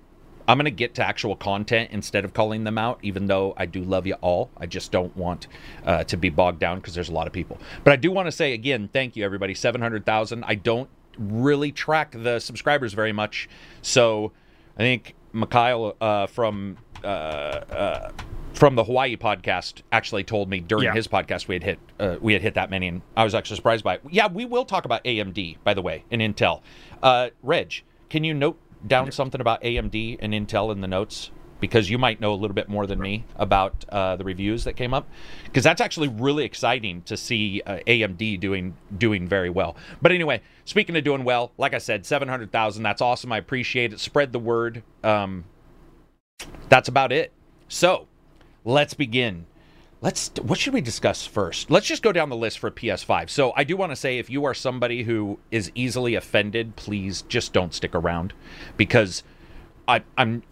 I'm 0.48 0.56
going 0.58 0.64
to 0.66 0.70
get 0.70 0.94
to 0.94 1.06
actual 1.06 1.36
content 1.36 1.90
instead 1.92 2.24
of 2.24 2.32
calling 2.34 2.64
them 2.64 2.78
out, 2.78 2.98
even 3.02 3.26
though 3.26 3.54
I 3.56 3.66
do 3.66 3.82
love 3.82 4.06
you 4.06 4.14
all. 4.14 4.50
I 4.56 4.66
just 4.66 4.92
don't 4.92 5.16
want 5.16 5.48
uh, 5.84 6.04
to 6.04 6.16
be 6.16 6.30
bogged 6.30 6.60
down 6.60 6.78
because 6.78 6.94
there's 6.94 7.08
a 7.08 7.12
lot 7.12 7.26
of 7.26 7.32
people. 7.32 7.58
But 7.84 7.92
I 7.92 7.96
do 7.96 8.10
want 8.12 8.26
to 8.26 8.32
say 8.32 8.52
again, 8.52 8.88
thank 8.92 9.16
you, 9.16 9.24
everybody. 9.24 9.54
700,000. 9.54 10.44
I 10.46 10.54
don't 10.54 10.88
really 11.18 11.72
track 11.72 12.12
the 12.16 12.38
subscribers 12.38 12.92
very 12.92 13.12
much. 13.12 13.48
So 13.82 14.32
I 14.76 14.80
think 14.80 15.14
Mikhail 15.32 15.96
uh, 16.00 16.26
from. 16.26 16.78
Uh, 17.04 17.06
uh, 17.06 18.10
from 18.54 18.74
the 18.74 18.82
Hawaii 18.84 19.18
podcast, 19.18 19.82
actually 19.92 20.24
told 20.24 20.48
me 20.48 20.60
during 20.60 20.84
Yeah. 20.84 20.94
his 20.94 21.06
podcast 21.06 21.46
we 21.46 21.56
had 21.56 21.62
hit 21.62 21.78
uh, 22.00 22.16
we 22.22 22.32
had 22.32 22.40
hit 22.40 22.54
that 22.54 22.70
many, 22.70 22.88
and 22.88 23.02
I 23.14 23.22
was 23.22 23.34
actually 23.34 23.56
surprised 23.56 23.84
by 23.84 23.96
it. 23.96 24.00
Yeah, 24.10 24.28
we 24.28 24.46
will 24.46 24.64
talk 24.64 24.86
about 24.86 25.04
AMD 25.04 25.58
by 25.62 25.74
the 25.74 25.82
way 25.82 26.04
and 26.10 26.22
Intel. 26.22 26.62
Uh, 27.02 27.28
Reg, 27.42 27.82
can 28.08 28.24
you 28.24 28.32
note 28.32 28.58
down 28.86 29.10
something 29.12 29.40
about 29.40 29.62
AMD 29.62 30.18
and 30.20 30.32
Intel 30.32 30.72
in 30.72 30.80
the 30.80 30.88
notes? 30.88 31.30
Because 31.58 31.88
you 31.88 31.96
might 31.96 32.20
know 32.20 32.34
a 32.34 32.36
little 32.36 32.54
bit 32.54 32.68
more 32.68 32.86
than 32.86 32.98
me 33.00 33.24
about 33.36 33.86
uh, 33.88 34.16
the 34.16 34.24
reviews 34.24 34.64
that 34.64 34.74
came 34.74 34.92
up, 34.92 35.08
because 35.44 35.64
that's 35.64 35.80
actually 35.80 36.08
really 36.08 36.44
exciting 36.44 37.00
to 37.02 37.16
see 37.16 37.62
uh, 37.64 37.78
AMD 37.86 38.40
doing 38.40 38.76
doing 38.98 39.26
very 39.26 39.48
well. 39.48 39.74
But 40.02 40.12
anyway, 40.12 40.42
speaking 40.66 40.96
of 40.96 41.04
doing 41.04 41.24
well, 41.24 41.52
like 41.56 41.72
I 41.72 41.78
said, 41.78 42.04
seven 42.04 42.28
hundred 42.28 42.52
thousand. 42.52 42.82
That's 42.82 43.00
awesome. 43.00 43.32
I 43.32 43.38
appreciate 43.38 43.94
it. 43.94 44.00
Spread 44.00 44.32
the 44.32 44.38
word. 44.38 44.82
Um, 45.02 45.44
that's 46.68 46.88
about 46.88 47.10
it. 47.10 47.32
So, 47.68 48.06
let's 48.64 48.92
begin. 48.92 49.46
Let's 50.02 50.30
what 50.42 50.58
should 50.58 50.74
we 50.74 50.82
discuss 50.82 51.26
first? 51.26 51.70
Let's 51.70 51.86
just 51.86 52.02
go 52.02 52.12
down 52.12 52.28
the 52.28 52.36
list 52.36 52.58
for 52.58 52.70
PS5. 52.70 53.30
So, 53.30 53.52
I 53.56 53.64
do 53.64 53.76
want 53.76 53.92
to 53.92 53.96
say 53.96 54.18
if 54.18 54.28
you 54.28 54.44
are 54.44 54.52
somebody 54.52 55.04
who 55.04 55.38
is 55.50 55.72
easily 55.74 56.14
offended, 56.14 56.76
please 56.76 57.22
just 57.22 57.52
don't 57.52 57.72
stick 57.72 57.94
around 57.94 58.34
because 58.76 59.22
I 59.88 60.02
I'm 60.18 60.42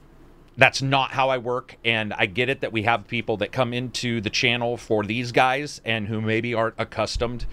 that's 0.56 0.80
not 0.80 1.10
how 1.10 1.28
I 1.28 1.38
work 1.38 1.76
and 1.84 2.14
I 2.14 2.26
get 2.26 2.48
it 2.48 2.60
that 2.60 2.72
we 2.72 2.84
have 2.84 3.06
people 3.06 3.36
that 3.38 3.52
come 3.52 3.74
into 3.74 4.20
the 4.20 4.30
channel 4.30 4.76
for 4.76 5.04
these 5.04 5.32
guys 5.32 5.80
and 5.84 6.06
who 6.06 6.20
maybe 6.20 6.54
aren't 6.54 6.76
accustomed 6.78 7.44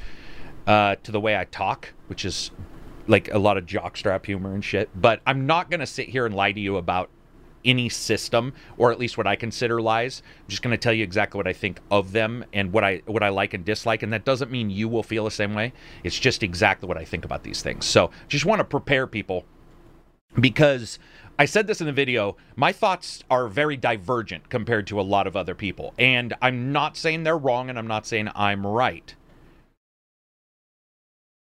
uh, 0.68 0.96
to 1.04 1.12
the 1.12 1.20
way 1.20 1.36
I 1.36 1.46
talk, 1.46 1.94
which 2.08 2.24
is 2.26 2.52
like 3.08 3.34
a 3.34 3.40
lot 3.40 3.58
of 3.58 3.66
jockstrap 3.66 4.26
humor 4.26 4.54
and 4.54 4.64
shit. 4.64 4.90
But 4.96 5.22
I'm 5.26 5.46
not 5.46 5.70
gonna 5.70 5.88
sit 5.88 6.10
here 6.10 6.26
and 6.26 6.36
lie 6.36 6.52
to 6.52 6.60
you 6.60 6.78
about 6.78 7.10
any 7.66 7.90
system, 7.90 8.54
or 8.78 8.92
at 8.92 9.00
least 9.00 9.18
what 9.18 9.28
I 9.28 9.36
consider 9.36 9.82
lies. 9.82 10.22
I'm 10.40 10.50
just 10.50 10.62
gonna 10.62 10.78
tell 10.78 10.94
you 10.94 11.04
exactly 11.04 11.38
what 11.38 11.48
I 11.48 11.54
think 11.54 11.80
of 11.90 12.12
them 12.12 12.46
and 12.54 12.72
what 12.72 12.84
I 12.84 13.02
what 13.06 13.24
I 13.24 13.30
like 13.30 13.54
and 13.54 13.66
dislike, 13.66 14.04
and 14.04 14.12
that 14.14 14.26
doesn't 14.26 14.52
mean 14.52 14.70
you 14.70 14.88
will 14.88 15.04
feel 15.04 15.26
the 15.26 15.32
same 15.32 15.54
way. 15.54 15.74
It's 16.04 16.20
just 16.20 16.44
exactly 16.44 16.88
what 16.88 16.98
I 16.98 17.06
think 17.06 17.26
about 17.26 17.44
these 17.44 17.62
things. 17.62 17.86
So 17.86 18.12
just 18.28 18.46
want 18.46 18.60
to 18.60 18.66
prepare 18.66 19.08
people 19.08 19.46
because 20.40 21.00
I 21.38 21.46
said 21.46 21.68
this 21.68 21.82
in 21.82 21.88
the 21.88 21.94
video, 21.94 22.38
my 22.56 22.72
thoughts 22.72 23.24
are 23.30 23.48
very 23.48 23.76
divergent 23.76 24.50
compared 24.50 24.88
to 24.88 25.00
a 25.00 25.02
lot 25.02 25.28
of 25.28 25.36
other 25.36 25.56
people. 25.56 25.94
And 25.98 26.34
I'm 26.42 26.72
not 26.72 26.96
saying 26.96 27.24
they're 27.24 27.38
wrong 27.38 27.70
and 27.70 27.78
I'm 27.80 27.88
not 27.88 28.06
saying 28.06 28.30
I'm 28.36 28.66
right. 28.66 29.16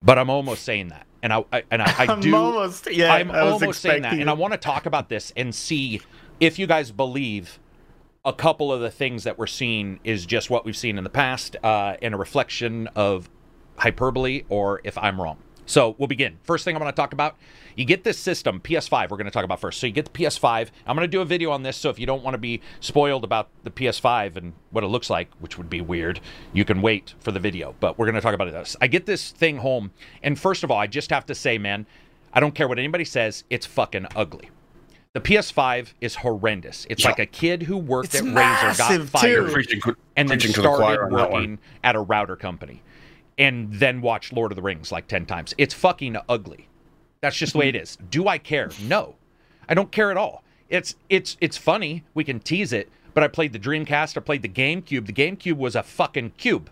But 0.02 0.18
I'm 0.18 0.30
almost 0.30 0.64
saying 0.64 0.90
that. 0.90 1.06
And 1.22 1.34
I, 1.34 1.44
I 1.52 1.64
and 1.72 1.82
I, 1.82 1.94
I 1.98 2.06
I'm 2.10 2.22
do 2.22 2.36
almost 2.36 2.92
yeah. 2.92 3.14
I'm 3.14 3.32
I 3.32 3.44
was 3.44 3.62
almost 3.62 3.82
saying 3.82 4.04
that. 4.04 4.14
And 4.14 4.30
I 4.30 4.34
want 4.34 4.54
to 4.54 4.58
talk 4.60 4.86
about 4.86 5.10
this 5.10 5.34
and 5.36 5.54
see 5.54 6.02
if 6.40 6.58
you 6.58 6.68
guys 6.68 6.92
believe 6.92 7.60
a 8.26 8.34
couple 8.34 8.72
of 8.72 8.82
the 8.82 8.92
things 8.92 9.24
that 9.24 9.38
we're 9.38 9.48
seeing 9.48 10.00
is 10.04 10.26
just 10.26 10.50
what 10.50 10.66
we've 10.66 10.78
seen 10.78 10.98
in 10.98 11.04
the 11.04 11.10
past 11.10 11.56
uh, 11.64 11.96
and 12.02 12.14
a 12.14 12.18
reflection 12.18 12.88
of 12.96 13.30
hyperbole 13.78 14.44
or 14.50 14.82
if 14.84 14.98
I'm 14.98 15.22
wrong. 15.22 15.38
So 15.70 15.96
we'll 16.00 16.08
begin. 16.08 16.40
First 16.42 16.66
thing 16.66 16.76
I'm 16.76 16.82
going 16.82 16.92
to 16.92 16.96
talk 16.96 17.14
about, 17.14 17.38
you 17.76 17.86
get 17.86 18.04
this 18.04 18.18
system, 18.18 18.60
PS5, 18.60 19.12
we're 19.12 19.18
going 19.18 19.26
to 19.26 19.32
talk 19.32 19.46
about 19.46 19.60
first. 19.60 19.80
So 19.80 19.86
you 19.86 19.94
get 19.94 20.12
the 20.12 20.12
PS5. 20.12 20.70
I'm 20.88 20.96
going 20.96 21.08
to 21.08 21.12
do 21.12 21.22
a 21.22 21.26
video 21.26 21.52
on 21.52 21.62
this, 21.62 21.78
so 21.78 21.92
if 21.92 22.00
you 22.00 22.08
don't 22.08 22.24
want 22.24 22.34
to 22.34 22.40
be 22.40 22.60
spoiled 22.80 23.24
about 23.24 23.50
the 23.64 23.70
PS5 23.70 24.36
and 24.36 24.54
what 24.72 24.84
it 24.84 24.88
looks 24.88 25.12
like, 25.12 25.30
which 25.40 25.60
would 25.60 25.70
be 25.70 25.80
weird, 25.80 26.22
you 26.54 26.66
can 26.66 26.82
wait 26.82 27.14
for 27.20 27.32
the 27.32 27.40
video. 27.40 27.76
But 27.80 28.00
we're 28.00 28.08
going 28.08 28.16
to 28.16 28.22
talk 28.22 28.34
about 28.34 28.48
it. 28.48 28.76
I 28.82 28.88
get 28.88 29.06
this 29.06 29.30
thing 29.30 29.58
home, 29.58 29.92
and 30.24 30.40
first 30.40 30.64
of 30.64 30.72
all, 30.72 30.80
I 30.80 30.88
just 30.88 31.12
have 31.12 31.28
to 31.28 31.36
say, 31.36 31.60
man, 31.60 31.86
I 32.34 32.40
don't 32.40 32.56
care 32.56 32.68
what 32.68 32.80
anybody 32.80 33.06
says, 33.06 33.44
it's 33.52 33.68
fucking 33.68 34.08
ugly. 34.16 34.50
The 35.14 35.22
PS5 35.22 35.94
is 36.02 36.16
horrendous. 36.16 36.88
It's 36.90 37.04
Yeah. 37.04 37.10
like 37.10 37.20
a 37.20 37.26
kid 37.28 37.64
who 37.64 37.78
worked 37.78 38.16
It's 38.16 38.24
at 38.24 38.24
Razer, 38.24 38.36
got 38.36 38.90
massive, 38.90 39.10
fired, 39.12 39.46
too. 39.48 39.54
Preaching, 39.54 39.82
and 40.16 40.30
then 40.30 40.40
preaching 40.40 40.64
the 40.64 40.68
choir 40.68 40.96
started 40.96 41.02
on 41.04 41.12
that 41.12 41.32
one. 41.32 41.42
working 41.42 41.60
at 41.84 41.96
a 41.96 42.00
router 42.00 42.36
company 42.36 42.82
and 43.40 43.74
then 43.74 44.02
watch 44.02 44.32
Lord 44.34 44.52
of 44.52 44.58
the 44.58 44.62
Rings 44.62 44.92
like 44.92 45.08
10 45.08 45.26
times. 45.26 45.56
It's 45.58 45.74
fucking 45.74 46.18
ugly. 46.28 46.68
That's 47.22 47.36
just 47.36 47.54
the 47.54 47.60
way 47.60 47.70
it 47.70 47.76
is. 47.76 47.98
Do 48.12 48.28
I 48.28 48.38
care? 48.38 48.70
No. 48.88 49.16
I 49.68 49.74
don't 49.74 49.92
care 49.92 50.12
at 50.12 50.18
all. 50.18 50.44
It's 50.70 50.96
it's 51.10 51.36
it's 51.42 51.58
funny. 51.58 52.04
We 52.14 52.24
can 52.24 52.40
tease 52.40 52.74
it, 52.74 52.90
but 53.14 53.24
I 53.24 53.28
played 53.28 53.54
the 53.54 53.60
Dreamcast, 53.60 54.18
I 54.18 54.22
played 54.22 54.44
the 54.44 54.50
GameCube. 54.50 55.08
The 55.08 55.14
GameCube 55.14 55.58
was 55.58 55.76
a 55.76 55.82
fucking 55.82 56.34
cube. 56.38 56.70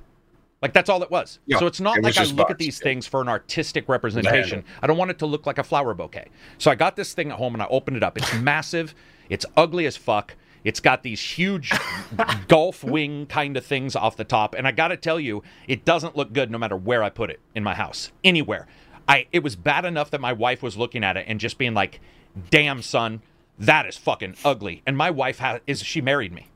Like 0.61 0.73
that's 0.73 0.89
all 0.89 1.01
it 1.03 1.09
was. 1.09 1.39
Yeah, 1.45 1.57
so 1.57 1.67
it's 1.67 1.79
not 1.79 1.97
it 1.97 2.03
like 2.03 2.17
I 2.17 2.23
look 2.25 2.51
at 2.51 2.57
these 2.57 2.79
yeah. 2.79 2.83
things 2.83 3.07
for 3.07 3.21
an 3.21 3.27
artistic 3.27 3.87
representation. 3.89 4.63
I 4.81 4.87
don't 4.87 4.97
want 4.97 5.11
it 5.11 5.19
to 5.19 5.25
look 5.25 5.45
like 5.45 5.57
a 5.57 5.63
flower 5.63 5.93
bouquet. 5.93 6.27
So 6.57 6.71
I 6.71 6.75
got 6.75 6.95
this 6.95 7.13
thing 7.13 7.31
at 7.31 7.37
home 7.37 7.53
and 7.53 7.61
I 7.61 7.67
opened 7.67 7.97
it 7.97 8.03
up. 8.03 8.17
It's 8.17 8.33
massive. 8.35 8.95
It's 9.29 9.45
ugly 9.55 9.85
as 9.85 9.97
fuck. 9.97 10.35
It's 10.67 10.81
got 10.81 11.01
these 11.01 11.21
huge 11.21 11.71
golf 12.49 12.83
wing 12.83 13.25
kind 13.27 13.55
of 13.55 13.65
things 13.65 13.95
off 13.95 14.17
the 14.17 14.25
top, 14.25 14.53
and 14.53 14.67
I 14.67 14.71
got 14.73 14.89
to 14.89 14.97
tell 14.97 15.17
you, 15.17 15.41
it 15.65 15.85
doesn't 15.85 16.17
look 16.17 16.33
good 16.33 16.51
no 16.51 16.57
matter 16.57 16.75
where 16.75 17.03
I 17.03 17.09
put 17.09 17.29
it 17.29 17.39
in 17.55 17.63
my 17.63 17.73
house, 17.73 18.11
anywhere. 18.21 18.67
I 19.07 19.27
it 19.31 19.43
was 19.43 19.55
bad 19.55 19.85
enough 19.85 20.11
that 20.11 20.19
my 20.19 20.33
wife 20.33 20.61
was 20.61 20.75
looking 20.75 21.05
at 21.05 21.15
it 21.15 21.23
and 21.25 21.39
just 21.39 21.57
being 21.57 21.73
like, 21.73 22.01
"Damn, 22.49 22.81
son, 22.81 23.21
that 23.57 23.85
is 23.85 23.95
fucking 23.95 24.35
ugly." 24.43 24.81
And 24.85 24.97
my 24.97 25.09
wife 25.09 25.41
is 25.67 25.81
she 25.83 26.01
married 26.01 26.33
me, 26.33 26.47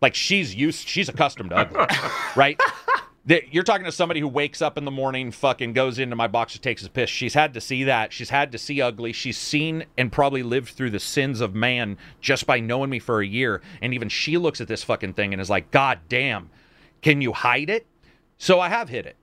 like 0.00 0.14
she's 0.14 0.54
used, 0.54 0.88
she's 0.88 1.10
accustomed 1.10 1.50
to 1.50 1.56
ugly, 1.56 1.84
right? 2.36 2.58
You're 3.50 3.62
talking 3.62 3.84
to 3.84 3.92
somebody 3.92 4.20
who 4.20 4.28
wakes 4.28 4.62
up 4.62 4.78
in 4.78 4.86
the 4.86 4.90
morning, 4.90 5.30
fucking 5.32 5.74
goes 5.74 5.98
into 5.98 6.16
my 6.16 6.28
box 6.28 6.54
and 6.54 6.62
takes 6.62 6.82
a 6.86 6.88
piss. 6.88 7.10
She's 7.10 7.34
had 7.34 7.52
to 7.52 7.60
see 7.60 7.84
that. 7.84 8.10
She's 8.10 8.30
had 8.30 8.52
to 8.52 8.58
see 8.58 8.80
ugly. 8.80 9.12
She's 9.12 9.36
seen 9.36 9.84
and 9.98 10.10
probably 10.10 10.42
lived 10.42 10.70
through 10.70 10.90
the 10.90 10.98
sins 10.98 11.42
of 11.42 11.54
man 11.54 11.98
just 12.22 12.46
by 12.46 12.58
knowing 12.58 12.88
me 12.88 12.98
for 12.98 13.20
a 13.20 13.26
year. 13.26 13.60
And 13.82 13.92
even 13.92 14.08
she 14.08 14.38
looks 14.38 14.62
at 14.62 14.68
this 14.68 14.82
fucking 14.82 15.12
thing 15.12 15.34
and 15.34 15.42
is 15.42 15.50
like, 15.50 15.70
God 15.70 15.98
damn, 16.08 16.48
can 17.02 17.20
you 17.20 17.34
hide 17.34 17.68
it? 17.68 17.86
So 18.38 18.60
I 18.60 18.70
have 18.70 18.88
hid 18.88 19.04
it. 19.04 19.16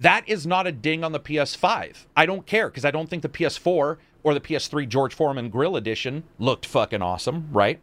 That 0.00 0.28
is 0.28 0.44
not 0.44 0.66
a 0.66 0.72
ding 0.72 1.04
on 1.04 1.12
the 1.12 1.20
PS5. 1.20 2.06
I 2.16 2.26
don't 2.26 2.46
care 2.46 2.68
because 2.68 2.84
I 2.84 2.90
don't 2.90 3.08
think 3.08 3.22
the 3.22 3.28
PS4 3.28 3.98
or 4.24 4.34
the 4.34 4.40
PS3 4.40 4.88
George 4.88 5.14
Foreman 5.14 5.48
Grill 5.48 5.76
Edition 5.76 6.24
looked 6.40 6.66
fucking 6.66 7.02
awesome, 7.02 7.50
right? 7.52 7.80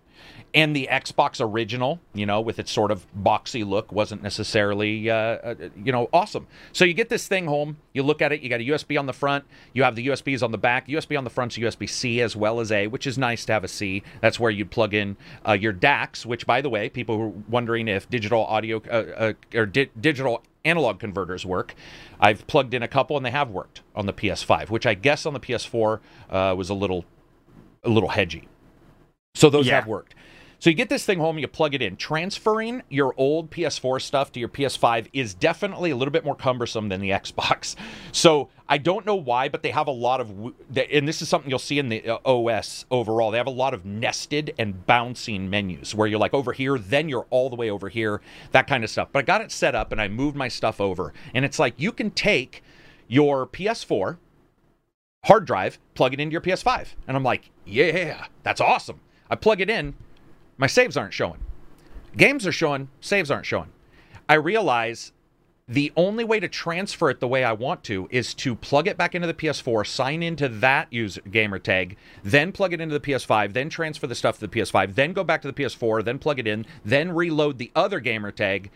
And 0.53 0.75
the 0.75 0.89
Xbox 0.91 1.39
original, 1.39 2.01
you 2.13 2.25
know, 2.25 2.41
with 2.41 2.59
its 2.59 2.71
sort 2.73 2.91
of 2.91 3.05
boxy 3.17 3.65
look, 3.65 3.93
wasn't 3.93 4.21
necessarily, 4.21 5.09
uh, 5.09 5.15
uh, 5.15 5.55
you 5.81 5.93
know, 5.93 6.09
awesome. 6.11 6.45
So 6.73 6.83
you 6.83 6.93
get 6.93 7.07
this 7.07 7.25
thing 7.25 7.45
home, 7.47 7.77
you 7.93 8.03
look 8.03 8.21
at 8.21 8.33
it, 8.33 8.41
you 8.41 8.49
got 8.49 8.59
a 8.59 8.63
USB 8.65 8.99
on 8.99 9.05
the 9.05 9.13
front, 9.13 9.45
you 9.71 9.83
have 9.83 9.95
the 9.95 10.07
USBs 10.07 10.43
on 10.43 10.51
the 10.51 10.57
back. 10.57 10.89
USB 10.89 11.17
on 11.17 11.23
the 11.23 11.29
front's 11.29 11.57
USB 11.57 11.89
C 11.89 12.19
as 12.19 12.35
well 12.35 12.59
as 12.59 12.69
A, 12.69 12.87
which 12.87 13.07
is 13.07 13.17
nice 13.17 13.45
to 13.45 13.53
have 13.53 13.63
a 13.63 13.69
C. 13.69 14.03
That's 14.19 14.41
where 14.41 14.51
you 14.51 14.65
plug 14.65 14.93
in 14.93 15.15
uh, 15.47 15.53
your 15.53 15.71
DACs, 15.71 16.25
which, 16.25 16.45
by 16.45 16.59
the 16.59 16.69
way, 16.69 16.89
people 16.89 17.15
who 17.15 17.21
were 17.21 17.33
wondering 17.49 17.87
if 17.87 18.09
digital 18.09 18.43
audio 18.45 18.81
uh, 18.91 18.93
uh, 19.17 19.33
or 19.57 19.65
di- 19.65 19.89
digital 20.01 20.43
analog 20.65 20.99
converters 20.99 21.45
work. 21.45 21.75
I've 22.19 22.45
plugged 22.47 22.73
in 22.73 22.83
a 22.83 22.87
couple 22.89 23.15
and 23.15 23.25
they 23.25 23.31
have 23.31 23.49
worked 23.51 23.83
on 23.95 24.05
the 24.05 24.13
PS5, 24.13 24.69
which 24.69 24.85
I 24.85 24.95
guess 24.95 25.25
on 25.25 25.31
the 25.33 25.39
PS4 25.39 25.99
uh, 26.29 26.55
was 26.57 26.69
a 26.69 26.73
little 26.73 27.05
a 27.83 27.89
little 27.89 28.09
hedgy. 28.09 28.47
So 29.33 29.49
those 29.49 29.65
Yeah. 29.67 29.75
have 29.75 29.87
worked. 29.87 30.13
So 30.61 30.69
you 30.69 30.75
get 30.75 30.89
this 30.89 31.03
thing 31.03 31.17
home, 31.17 31.39
you 31.39 31.47
plug 31.47 31.73
it 31.73 31.81
in. 31.81 31.97
Transferring 31.97 32.83
your 32.87 33.15
old 33.17 33.49
PS4 33.49 33.99
stuff 33.99 34.31
to 34.33 34.39
your 34.39 34.47
PS5 34.47 35.07
is 35.11 35.33
definitely 35.33 35.89
a 35.89 35.95
little 35.95 36.11
bit 36.11 36.23
more 36.23 36.35
cumbersome 36.35 36.87
than 36.87 37.01
the 37.01 37.09
Xbox. 37.09 37.75
So 38.13 38.49
I 38.67 38.77
don't 38.77 39.05
know 39.05 39.15
why, 39.15 39.47
but 39.47 39.63
they 39.63 39.71
have 39.71 39.87
a 39.87 39.91
lot 39.91 40.19
of, 40.19 40.29
and 40.75 41.07
this 41.07 41.21
is 41.21 41.29
something 41.29 41.49
you'll 41.49 41.59
see 41.59 41.79
in 41.79 41.87
the 41.87 42.07
uh, 42.07 42.17
OS 42.25 42.85
overall. 42.91 43.31
They 43.31 43.37
have 43.37 43.47
a 43.47 43.49
lot 43.49 43.73
of 43.73 43.85
nested 43.85 44.53
and 44.59 44.85
bouncing 44.85 45.49
menus 45.49 45.95
where 45.95 46.07
you're 46.07 46.19
like 46.19 46.33
over 46.33 46.51
here, 46.51 46.77
then 46.77 47.07
you're 47.07 47.25
all 47.29 47.49
the 47.49 47.55
way 47.55 47.69
over 47.69 47.87
here, 47.87 48.21
that 48.51 48.67
kind 48.67 48.83
of 48.83 48.89
stuff. 48.89 49.07
But 49.11 49.19
I 49.19 49.21
got 49.23 49.41
it 49.41 49.51
set 49.51 49.75
up 49.75 49.93
and 49.93 50.01
I 50.01 50.09
moved 50.09 50.35
my 50.35 50.49
stuff 50.49 50.81
over, 50.81 51.13
and 51.33 51.45
it's 51.45 51.57
like 51.57 51.73
you 51.77 51.93
can 51.93 52.11
take 52.11 52.63
your 53.07 53.47
PS4 53.47 54.17
hard 55.23 55.45
drive, 55.45 55.79
plug 55.95 56.13
it 56.13 56.19
into 56.19 56.33
your 56.33 56.41
PS5. 56.41 56.89
And 57.07 57.15
I'm 57.15 57.23
like, 57.23 57.49
yeah, 57.65 58.25
that's 58.43 58.61
awesome. 58.61 58.99
I 59.29 59.35
plug 59.35 59.61
it 59.61 59.69
in, 59.69 59.95
my 60.61 60.67
saves 60.67 60.95
aren't 60.95 61.11
showing. 61.11 61.39
Games 62.15 62.45
are 62.45 62.51
showing, 62.51 62.89
saves 63.01 63.31
aren't 63.31 63.47
showing. 63.47 63.69
I 64.29 64.35
realize 64.35 65.11
the 65.67 65.91
only 65.97 66.23
way 66.23 66.39
to 66.39 66.47
transfer 66.47 67.09
it 67.09 67.19
the 67.19 67.27
way 67.27 67.43
I 67.43 67.53
want 67.53 67.83
to 67.85 68.07
is 68.11 68.35
to 68.35 68.53
plug 68.55 68.87
it 68.87 68.95
back 68.95 69.15
into 69.15 69.25
the 69.25 69.33
PS4, 69.33 69.87
sign 69.87 70.21
into 70.21 70.47
that 70.47 70.93
user 70.93 71.21
gamer 71.21 71.57
tag, 71.57 71.97
then 72.23 72.51
plug 72.51 72.73
it 72.73 72.81
into 72.81 72.97
the 72.97 72.99
PS5, 72.99 73.53
then 73.53 73.69
transfer 73.69 74.05
the 74.05 74.13
stuff 74.13 74.37
to 74.37 74.47
the 74.47 74.59
PS5, 74.59 74.93
then 74.93 75.13
go 75.13 75.23
back 75.23 75.41
to 75.41 75.51
the 75.51 75.63
PS4, 75.63 76.05
then 76.05 76.19
plug 76.19 76.37
it 76.37 76.45
in, 76.45 76.67
then 76.85 77.11
reload 77.11 77.57
the 77.57 77.71
other 77.75 77.99
gamer 77.99 78.29
tag. 78.31 78.69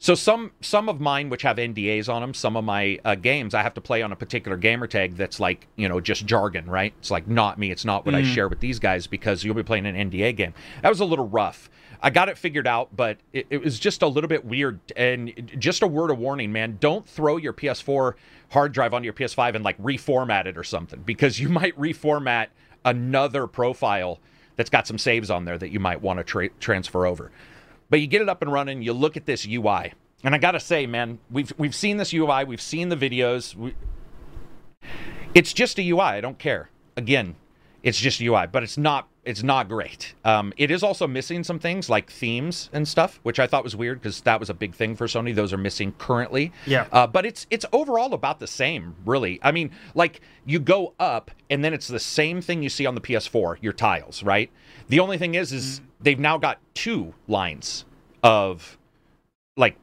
So 0.00 0.14
some 0.14 0.52
some 0.60 0.88
of 0.88 1.00
mine, 1.00 1.28
which 1.28 1.42
have 1.42 1.56
NDAs 1.56 2.08
on 2.08 2.20
them, 2.20 2.32
some 2.32 2.56
of 2.56 2.64
my 2.64 3.00
uh, 3.04 3.16
games, 3.16 3.52
I 3.52 3.62
have 3.62 3.74
to 3.74 3.80
play 3.80 4.00
on 4.02 4.12
a 4.12 4.16
particular 4.16 4.56
gamer 4.56 4.86
tag 4.86 5.16
that's 5.16 5.40
like 5.40 5.66
you 5.76 5.88
know 5.88 6.00
just 6.00 6.24
jargon, 6.24 6.66
right? 6.66 6.94
It's 7.00 7.10
like 7.10 7.26
not 7.26 7.58
me. 7.58 7.72
It's 7.72 7.84
not 7.84 8.06
what 8.06 8.14
I 8.14 8.22
share 8.22 8.48
with 8.48 8.60
these 8.60 8.78
guys 8.78 9.06
because 9.08 9.42
you'll 9.42 9.56
be 9.56 9.64
playing 9.64 9.86
an 9.86 10.10
NDA 10.10 10.36
game. 10.36 10.54
That 10.82 10.88
was 10.88 11.00
a 11.00 11.04
little 11.04 11.26
rough. 11.28 11.68
I 12.00 12.10
got 12.10 12.28
it 12.28 12.38
figured 12.38 12.68
out, 12.68 12.94
but 12.94 13.18
it, 13.32 13.48
it 13.50 13.60
was 13.60 13.76
just 13.80 14.02
a 14.02 14.06
little 14.06 14.28
bit 14.28 14.44
weird. 14.44 14.78
And 14.94 15.50
just 15.58 15.82
a 15.82 15.86
word 15.88 16.12
of 16.12 16.18
warning, 16.18 16.52
man: 16.52 16.76
don't 16.80 17.06
throw 17.08 17.36
your 17.36 17.52
PS4 17.52 18.14
hard 18.50 18.72
drive 18.72 18.94
onto 18.94 19.04
your 19.04 19.14
PS5 19.14 19.56
and 19.56 19.64
like 19.64 19.76
reformat 19.82 20.46
it 20.46 20.56
or 20.56 20.64
something 20.64 21.02
because 21.02 21.40
you 21.40 21.48
might 21.60 21.76
reformat 21.76 22.46
another 22.84 23.48
profile 23.48 24.20
that's 24.54 24.70
got 24.70 24.86
some 24.86 24.98
saves 24.98 25.30
on 25.30 25.44
there 25.44 25.58
that 25.58 25.70
you 25.70 25.80
might 25.80 26.00
want 26.00 26.18
to 26.18 26.24
tra- 26.24 26.48
transfer 26.60 27.06
over. 27.06 27.30
But 27.90 28.00
you 28.00 28.06
get 28.06 28.22
it 28.22 28.28
up 28.28 28.42
and 28.42 28.52
running. 28.52 28.82
You 28.82 28.92
look 28.92 29.16
at 29.16 29.26
this 29.26 29.46
UI, 29.46 29.92
and 30.22 30.34
I 30.34 30.38
gotta 30.38 30.60
say, 30.60 30.86
man, 30.86 31.18
we've 31.30 31.52
we've 31.56 31.74
seen 31.74 31.96
this 31.96 32.12
UI. 32.12 32.44
We've 32.44 32.60
seen 32.60 32.88
the 32.88 32.96
videos. 32.96 33.54
We, 33.54 33.74
it's 35.34 35.52
just 35.52 35.78
a 35.78 35.88
UI. 35.88 36.00
I 36.00 36.20
don't 36.20 36.38
care. 36.38 36.70
Again, 36.96 37.36
it's 37.82 37.98
just 37.98 38.20
UI, 38.20 38.46
but 38.50 38.62
it's 38.62 38.76
not 38.76 39.08
it's 39.28 39.42
not 39.42 39.68
great. 39.68 40.14
Um, 40.24 40.54
it 40.56 40.70
is 40.70 40.82
also 40.82 41.06
missing 41.06 41.44
some 41.44 41.58
things 41.58 41.90
like 41.90 42.10
themes 42.10 42.70
and 42.72 42.88
stuff, 42.88 43.20
which 43.24 43.38
I 43.38 43.46
thought 43.46 43.62
was 43.62 43.76
weird 43.76 44.00
because 44.00 44.22
that 44.22 44.40
was 44.40 44.48
a 44.48 44.54
big 44.54 44.74
thing 44.74 44.96
for 44.96 45.06
Sony. 45.06 45.34
Those 45.34 45.52
are 45.52 45.58
missing 45.58 45.92
currently. 45.98 46.50
Yeah. 46.64 46.86
Uh, 46.90 47.06
but 47.06 47.26
it's 47.26 47.46
it's 47.50 47.66
overall 47.70 48.14
about 48.14 48.40
the 48.40 48.46
same, 48.46 48.96
really. 49.04 49.38
I 49.42 49.52
mean, 49.52 49.70
like 49.94 50.22
you 50.46 50.58
go 50.58 50.94
up 50.98 51.30
and 51.50 51.62
then 51.62 51.74
it's 51.74 51.88
the 51.88 52.00
same 52.00 52.40
thing 52.40 52.62
you 52.62 52.70
see 52.70 52.86
on 52.86 52.94
the 52.94 53.02
PS4, 53.02 53.58
your 53.60 53.74
tiles, 53.74 54.22
right? 54.22 54.50
The 54.88 54.98
only 54.98 55.18
thing 55.18 55.34
is, 55.34 55.52
is 55.52 55.82
they've 56.00 56.18
now 56.18 56.38
got 56.38 56.58
two 56.72 57.12
lines 57.26 57.84
of 58.22 58.78
like 59.58 59.76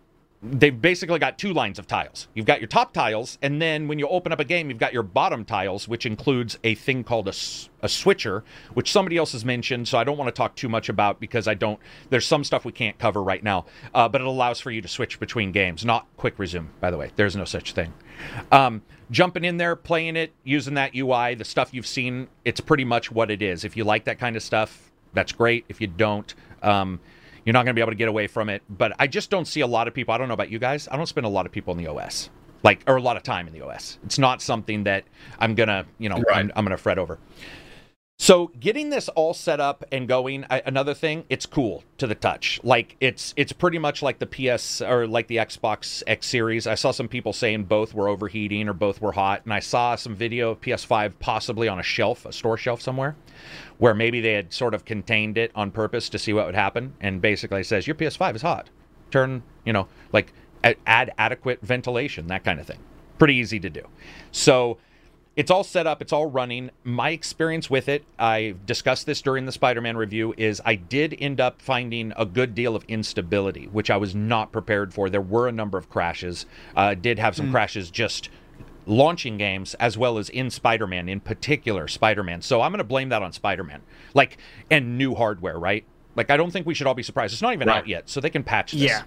they've 0.44 0.80
basically 0.80 1.20
got 1.20 1.38
two 1.38 1.54
lines 1.54 1.80
of 1.80 1.88
tiles. 1.88 2.28
You've 2.34 2.46
got 2.46 2.60
your 2.60 2.68
top 2.68 2.94
tiles, 2.94 3.38
and 3.42 3.62
then 3.62 3.88
when 3.88 4.00
you 4.00 4.08
open 4.08 4.32
up 4.32 4.40
a 4.40 4.46
game, 4.46 4.70
you've 4.70 4.80
got 4.80 4.94
your 4.94 5.04
bottom 5.04 5.46
tiles, 5.46 5.88
which 5.88 6.06
includes 6.06 6.58
a 6.64 6.76
thing 6.76 7.04
called 7.04 7.28
a, 7.28 7.34
a 7.82 7.90
switcher, 7.90 8.44
which 8.74 8.92
somebody 8.92 9.18
else 9.18 9.32
has 9.32 9.44
mentioned. 9.44 9.88
So 9.88 9.98
I 9.98 10.04
don't 10.04 10.18
want 10.18 10.28
to 10.28 10.32
talk 10.38 10.56
too 10.56 10.70
much 10.70 10.90
about 10.90 11.20
because 11.20 11.48
I 11.48 11.54
don't. 11.54 11.80
There's 12.10 12.26
some 12.26 12.44
stuff 12.44 12.66
we 12.66 12.72
can't 12.72 12.98
cover 13.00 13.24
right 13.24 13.44
now, 13.44 13.66
uh, 13.94 14.08
but 14.08 14.22
it 14.22 14.28
allows 14.28 14.60
for 14.60 14.72
you 14.72 14.82
to 14.82 14.88
switch 14.88 15.20
between 15.20 15.52
games. 15.52 15.84
Not 15.84 16.08
quick 16.18 16.38
resume, 16.38 16.70
by 16.80 16.92
the 16.92 16.98
way. 16.98 17.12
There's 17.16 17.36
no 17.36 17.46
such 17.46 17.74
thing. 17.74 17.94
Um, 18.52 18.82
jumping 19.12 19.44
in 19.44 19.58
there, 19.58 19.76
playing 19.76 20.16
it, 20.16 20.34
using 20.44 20.76
that 20.76 20.96
UI, 20.96 21.36
the 21.36 21.46
stuff 21.46 21.74
you've 21.74 21.88
seen, 21.88 22.28
it's 22.44 22.60
pretty 22.60 22.86
much 22.86 23.12
what 23.12 23.32
it 23.32 23.42
is. 23.42 23.64
If 23.64 23.76
you 23.78 23.84
like 23.84 24.06
that 24.06 24.20
kind 24.20 24.36
of 24.36 24.44
stuff, 24.44 24.92
that's 25.14 25.32
great. 25.32 25.66
If 25.70 25.82
you 25.82 25.88
don't, 25.88 26.34
um, 26.62 27.00
you're 27.46 27.54
not 27.54 27.60
going 27.60 27.74
to 27.74 27.74
be 27.74 27.82
able 27.82 27.92
to 27.92 27.98
get 27.98 28.10
away 28.10 28.28
from 28.28 28.50
it. 28.50 28.64
But 28.70 28.94
I 29.00 29.08
just 29.08 29.30
don't 29.30 29.46
see 29.46 29.62
a 29.62 29.68
lot 29.68 29.88
of 29.88 29.94
people. 29.94 30.14
I 30.14 30.18
don't 30.18 30.28
know 30.28 30.34
about 30.34 30.50
you 30.50 30.60
guys. 30.60 30.88
I 30.92 30.98
don't 30.98 31.06
spend 31.06 31.26
a 31.26 31.30
lot 31.30 31.46
of 31.46 31.52
people 31.52 31.78
in 31.78 31.84
the 31.84 31.90
OS, 31.90 32.30
like 32.64 32.82
or 32.88 32.98
a 32.98 33.02
lot 33.02 33.16
of 33.16 33.24
time 33.24 33.48
in 33.48 33.54
the 33.54 33.62
OS. 33.62 34.00
It's 34.04 34.20
not 34.20 34.42
something 34.42 34.84
that 34.84 35.06
I'm 35.40 35.56
gonna, 35.56 35.86
you 36.00 36.10
know, 36.10 36.16
right. 36.16 36.38
I'm, 36.38 36.52
I'm 36.56 36.66
gonna 36.66 36.78
fret 36.78 37.00
over. 37.00 37.20
So 38.18 38.50
getting 38.60 38.92
this 38.92 39.10
all 39.10 39.34
set 39.34 39.60
up 39.60 39.84
and 39.92 40.08
going, 40.08 40.46
I, 40.50 40.62
another 40.66 40.94
thing, 40.94 41.26
it's 41.30 41.46
cool 41.46 41.84
to 41.98 42.08
the 42.08 42.16
touch. 42.16 42.62
Like 42.64 42.96
it's 43.02 43.34
it's 43.36 43.52
pretty 43.52 43.78
much 43.78 44.02
like 44.02 44.20
the 44.20 44.26
PS 44.26 44.82
or 44.82 45.06
like 45.06 45.28
the 45.28 45.36
Xbox 45.36 46.02
X 46.08 46.26
series. 46.26 46.66
I 46.66 46.76
saw 46.76 46.92
some 46.92 47.10
people 47.10 47.34
saying 47.34 47.66
both 47.66 47.94
were 47.94 48.08
overheating 48.08 48.70
or 48.70 48.74
both 48.74 49.02
were 49.02 49.12
hot, 49.12 49.42
and 49.44 49.54
I 49.54 49.60
saw 49.60 49.96
some 49.96 50.16
video 50.16 50.52
of 50.52 50.62
PS5 50.62 51.20
possibly 51.20 51.68
on 51.68 51.78
a 51.78 51.84
shelf, 51.84 52.26
a 52.26 52.32
store 52.32 52.58
shelf 52.58 52.82
somewhere, 52.82 53.18
where 53.80 53.94
maybe 53.94 54.22
they 54.22 54.34
had 54.34 54.54
sort 54.54 54.74
of 54.74 54.86
contained 54.86 55.38
it 55.38 55.52
on 55.54 55.70
purpose 55.70 56.08
to 56.10 56.18
see 56.18 56.32
what 56.32 56.46
would 56.46 56.56
happen, 56.56 56.94
and 57.02 57.22
basically 57.22 57.64
says 57.64 57.86
your 57.86 57.96
PS5 57.96 58.38
is 58.38 58.42
hot. 58.42 58.70
Turn, 59.12 59.44
you 59.66 59.74
know, 59.74 59.90
like 60.14 60.32
add 60.64 61.14
adequate 61.18 61.60
ventilation, 61.62 62.28
that 62.28 62.46
kind 62.46 62.62
of 62.62 62.66
thing. 62.66 62.80
Pretty 63.20 63.36
easy 63.36 63.60
to 63.60 63.70
do. 63.70 63.86
So 64.32 64.78
it's 65.36 65.52
all 65.52 65.64
set 65.64 65.86
up, 65.86 66.02
it's 66.02 66.14
all 66.14 66.28
running. 66.28 66.72
My 66.84 67.10
experience 67.10 67.70
with 67.70 67.90
it, 67.90 68.06
I 68.18 68.56
discussed 68.66 69.06
this 69.06 69.22
during 69.22 69.46
the 69.46 69.52
Spider 69.52 69.82
Man 69.82 69.98
review, 69.98 70.34
is 70.38 70.62
I 70.66 70.76
did 70.76 71.16
end 71.20 71.42
up 71.42 71.62
finding 71.62 72.14
a 72.16 72.26
good 72.26 72.56
deal 72.56 72.76
of 72.76 72.84
instability, 72.88 73.66
which 73.66 73.90
I 73.90 73.98
was 73.98 74.16
not 74.16 74.52
prepared 74.52 74.94
for. 74.94 75.10
There 75.10 75.22
were 75.22 75.48
a 75.48 75.52
number 75.52 75.78
of 75.78 75.90
crashes. 75.90 76.46
Uh, 76.76 76.94
did 76.94 77.20
have 77.20 77.36
some 77.36 77.48
mm. 77.48 77.52
crashes 77.52 77.92
just 77.92 78.30
launching 78.86 79.38
games 79.38 79.74
as 79.76 79.98
well 79.98 80.18
as 80.18 80.30
in 80.30 80.50
Spider-Man, 80.50 81.10
in 81.10 81.20
particular 81.20 81.88
Spider-Man. 81.88 82.42
So 82.42 82.62
I'm 82.62 82.72
going 82.72 82.78
to 82.78 82.84
blame 82.84 83.10
that 83.10 83.22
on 83.22 83.34
Spider-Man, 83.34 83.82
like 84.14 84.38
and 84.72 84.98
new 84.98 85.16
hardware, 85.16 85.60
right? 85.60 85.84
Like 86.16 86.30
I 86.30 86.38
don't 86.38 86.52
think 86.52 86.66
we 86.66 86.74
should 86.74 86.88
all 86.88 86.94
be 86.94 87.04
surprised. 87.04 87.34
It's 87.34 87.42
not 87.42 87.54
even 87.54 87.68
right. 87.68 87.78
out 87.80 87.88
yet, 87.88 88.10
so 88.10 88.22
they 88.22 88.30
can 88.30 88.44
patch 88.44 88.72
this. 88.72 88.82
Yeah. 88.84 89.04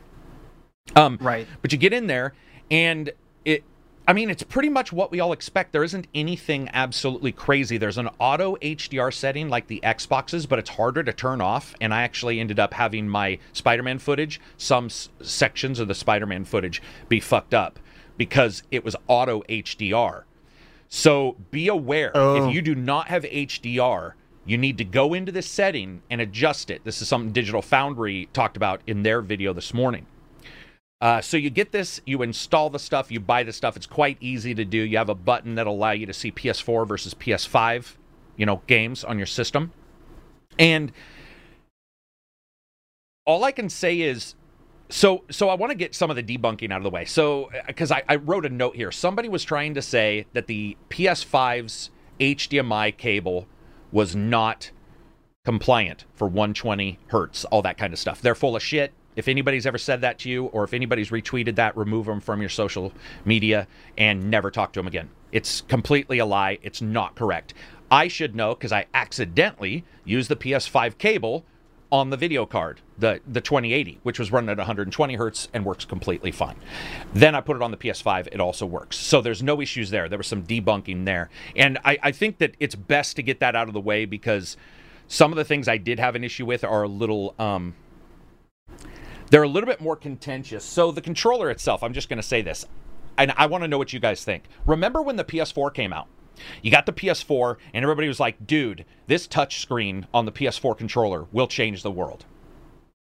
Um, 0.95 1.19
right. 1.21 1.47
But 1.63 1.73
you 1.73 1.79
get 1.79 1.93
in 1.93 2.07
there, 2.07 2.35
and 2.71 3.13
it. 3.45 3.65
I 4.09 4.15
mean, 4.15 4.31
it's 4.31 4.43
pretty 4.43 4.71
much 4.71 4.91
what 4.91 5.11
we 5.11 5.21
all 5.21 5.35
expect. 5.35 5.73
There 5.73 5.85
isn't 5.85 6.07
anything 6.15 6.71
absolutely 6.73 7.31
crazy. 7.31 7.77
There's 7.77 7.99
an 7.99 8.09
auto 8.19 8.57
HDR 8.57 9.13
setting 9.13 9.51
like 9.51 9.67
the 9.67 9.81
Xboxes, 9.85 10.49
but 10.49 10.59
it's 10.59 10.71
harder 10.71 11.03
to 11.03 11.13
turn 11.13 11.43
off. 11.43 11.75
And 11.79 11.93
I 11.93 12.05
actually 12.05 12.41
ended 12.41 12.59
up 12.59 12.73
having 12.73 13.07
my 13.07 13.39
Spider 13.53 13.83
Man 13.83 13.99
footage, 13.99 14.41
some 14.57 14.87
s- 14.87 15.11
sections 15.21 15.79
of 15.79 15.89
the 15.89 15.95
Spider 15.95 16.25
Man 16.25 16.47
footage, 16.47 16.81
be 17.11 17.21
fucked 17.21 17.53
up 17.53 17.79
because 18.17 18.63
it 18.71 18.83
was 18.83 18.97
auto 19.09 19.43
HDR. 19.43 20.23
So 20.89 21.37
be 21.51 21.69
aware 21.69 22.11
oh. 22.15 22.49
if 22.49 22.55
you 22.55 22.63
do 22.63 22.75
not 22.75 23.09
have 23.09 23.25
HDR, 23.25 24.15
you 24.47 24.57
need 24.57 24.79
to 24.79 24.85
go 24.85 25.13
into 25.13 25.33
this 25.33 25.47
setting 25.47 26.01
and 26.09 26.23
adjust 26.23 26.71
it. 26.71 26.83
This 26.83 27.03
is 27.03 27.09
something 27.09 27.33
Digital 27.33 27.61
Foundry 27.61 28.31
talked 28.33 28.57
about 28.57 28.81
in 28.87 29.03
their 29.03 29.21
video 29.21 29.53
this 29.53 29.75
morning. 29.75 30.07
Uh, 31.01 31.21
so 31.21 31.37
you 31.37 31.49
get 31.49 31.71
this, 31.71 32.01
you 32.07 32.23
install 32.23 32.71
the 32.71 32.79
stuff, 32.79 33.11
you 33.11 33.21
buy 33.21 33.45
the 33.45 33.53
stuff. 33.53 33.77
It's 33.77 33.87
quite 33.87 34.17
easy 34.21 34.55
to 34.55 34.65
do. 34.65 34.79
You 34.79 34.99
have 34.99 35.09
a 35.09 35.15
button 35.15 35.55
that'll 35.55 35.75
allow 35.75 35.93
you 35.93 36.07
to 36.07 36.13
see 36.13 36.33
PS4 36.33 36.89
versus 36.89 37.15
PS5, 37.15 37.97
you 38.37 38.47
know, 38.47 38.63
games 38.67 39.05
on 39.05 39.17
your 39.17 39.27
system. 39.27 39.73
And 40.59 40.91
all 43.25 43.45
I 43.45 43.53
can 43.53 43.69
say 43.69 44.01
is 44.01 44.35
so, 44.89 45.25
so 45.31 45.49
I 45.51 45.55
want 45.55 45.71
to 45.71 45.77
get 45.77 45.95
some 45.95 46.11
of 46.11 46.17
the 46.17 46.23
debunking 46.23 46.73
out 46.73 46.79
of 46.79 46.83
the 46.83 46.91
way. 46.91 47.05
So, 47.05 47.51
because 47.67 47.93
I, 47.93 48.03
I, 48.09 48.17
wrote 48.17 48.47
a 48.47 48.49
note 48.49 48.75
here, 48.75 48.91
somebody 48.91 49.29
was 49.29 49.45
trying 49.45 49.75
to 49.75 49.83
say 49.83 50.27
that 50.33 50.47
the 50.47 50.77
PS5's 50.89 51.91
HDMI 52.19 52.97
cable 52.97 53.47
was 53.93 54.17
not 54.17 54.71
compliant 55.45 56.07
for 56.15 56.27
120 56.27 56.99
hertz, 57.09 57.45
all 57.47 57.63
that 57.63 57.77
kind 57.77 57.93
of 57.93 57.99
stuff. 57.99 58.21
They're 58.23 58.35
full 58.35 58.57
of 58.57 58.63
shit. 58.63 58.93
If 59.19 59.27
anybody's 59.27 59.67
ever 59.67 59.79
said 59.79 60.03
that 60.03 60.21
to 60.21 60.31
you, 60.31 60.45
or 60.47 60.63
if 60.63 60.73
anybody's 60.73 61.11
retweeted 61.11 61.57
that, 61.57 61.77
remove 61.77 62.07
them 62.07 62.21
from 62.21 62.39
your 62.41 62.49
social 62.49 62.93
media 63.25 63.67
and 63.99 64.31
never 64.31 64.49
talk 64.49 64.73
to 64.75 64.79
them 64.79 64.87
again. 64.87 65.11
It's 65.33 65.63
completely 65.63 66.21
a 66.21 66.25
lie. 66.25 66.61
It's 66.63 66.81
not 66.81 67.17
correct. 67.17 67.53
I 67.91 68.07
should 68.07 68.37
know 68.37 68.55
because 68.55 68.71
I 68.71 68.87
accidentally 68.95 69.85
used 70.05 70.31
the 70.31 70.37
PS5 70.37 70.99
cable 70.99 71.45
on 71.91 72.11
the 72.11 72.17
video 72.17 72.47
card, 72.47 72.81
the 72.97 73.21
the 73.27 73.41
2080, 73.41 73.99
which 74.05 74.21
was 74.21 74.31
running 74.31 74.51
at 74.51 74.59
120 74.59 75.15
hertz 75.17 75.49
and 75.53 75.65
works 75.65 75.85
completely 75.85 76.31
fine. 76.31 76.55
Then 77.13 77.35
I 77.35 77.41
put 77.41 77.57
it 77.57 77.63
on 77.63 77.73
the 77.73 77.77
PS5, 77.77 78.29
it 78.29 78.41
also 78.41 78.67
works. 78.67 78.97
So 78.99 79.21
there's 79.21 79.43
no 79.43 79.61
issues 79.61 79.91
there. 79.91 80.09
There 80.09 80.19
was 80.19 80.29
some 80.29 80.45
debunking 80.45 81.07
there. 81.07 81.29
And 81.57 81.79
I, 81.85 81.99
I 82.05 82.13
think 82.13 82.39
that 82.39 82.55
it's 82.61 82.77
best 82.77 83.17
to 83.17 83.25
get 83.25 83.41
that 83.41 83.57
out 83.57 83.67
of 83.67 83.75
the 83.75 83.81
way 83.81 84.05
because 84.05 84.57
some 85.09 85.33
of 85.33 85.37
the 85.37 85.45
things 85.45 85.67
I 85.67 85.79
did 85.79 85.99
have 85.99 86.15
an 86.15 86.23
issue 86.23 86.47
with 86.47 86.63
are 86.63 86.85
a 86.85 86.89
little 86.89 87.35
um, 87.41 87.75
they're 89.31 89.43
a 89.43 89.49
little 89.49 89.69
bit 89.69 89.81
more 89.81 89.97
contentious. 89.97 90.65
So 90.65 90.93
the 90.93 91.01
controller 91.01 91.51
itself, 91.51 91.83
I'm 91.83 91.93
just 91.93 92.09
gonna 92.09 92.23
say 92.23 92.43
this. 92.43 92.67
And 93.19 93.33
I 93.37 93.47
want 93.47 93.65
to 93.65 93.69
know 93.69 93.79
what 93.79 93.93
you 93.93 93.99
guys 93.99 94.23
think. 94.25 94.45
Remember 94.65 95.03
when 95.03 95.17
the 95.17 95.25
PS4 95.25 95.75
came 95.75 95.93
out? 95.93 96.07
You 96.63 96.71
got 96.71 96.87
the 96.87 96.93
PS4, 96.93 97.57
and 97.75 97.83
everybody 97.83 98.07
was 98.07 98.21
like, 98.21 98.47
dude, 98.47 98.85
this 99.09 99.27
touch 99.27 99.61
screen 99.61 100.07
on 100.15 100.25
the 100.25 100.31
PS4 100.31 100.79
controller 100.79 101.27
will 101.33 101.49
change 101.49 101.83
the 101.83 101.91
world. 101.91 102.25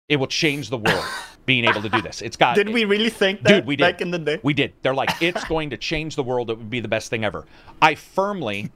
It 0.09 0.17
will 0.17 0.27
change 0.27 0.71
the 0.71 0.79
world 0.79 1.05
being 1.47 1.67
able 1.67 1.83
to 1.83 1.91
do 1.91 2.01
this. 2.01 2.23
It's 2.23 2.37
got. 2.37 2.57
Did 2.57 2.71
we 2.71 2.87
really 2.87 3.11
think 3.11 3.43
that? 3.43 3.51
Dude, 3.51 3.67
we 3.67 3.77
did. 3.77 3.85
Back 3.85 4.01
in 4.01 4.11
the 4.11 4.19
day? 4.19 4.41
We 4.43 4.55
did. 4.55 4.73
They're 4.81 4.95
like, 4.95 5.11
it's 5.21 5.45
going 5.49 5.69
to 5.71 5.77
change 5.77 6.17
the 6.17 6.23
world. 6.23 6.51
It 6.51 6.57
would 6.57 6.71
be 6.71 6.81
the 6.81 6.89
best 6.89 7.11
thing 7.11 7.25
ever. 7.25 7.45
I 7.83 7.95
firmly 7.95 8.73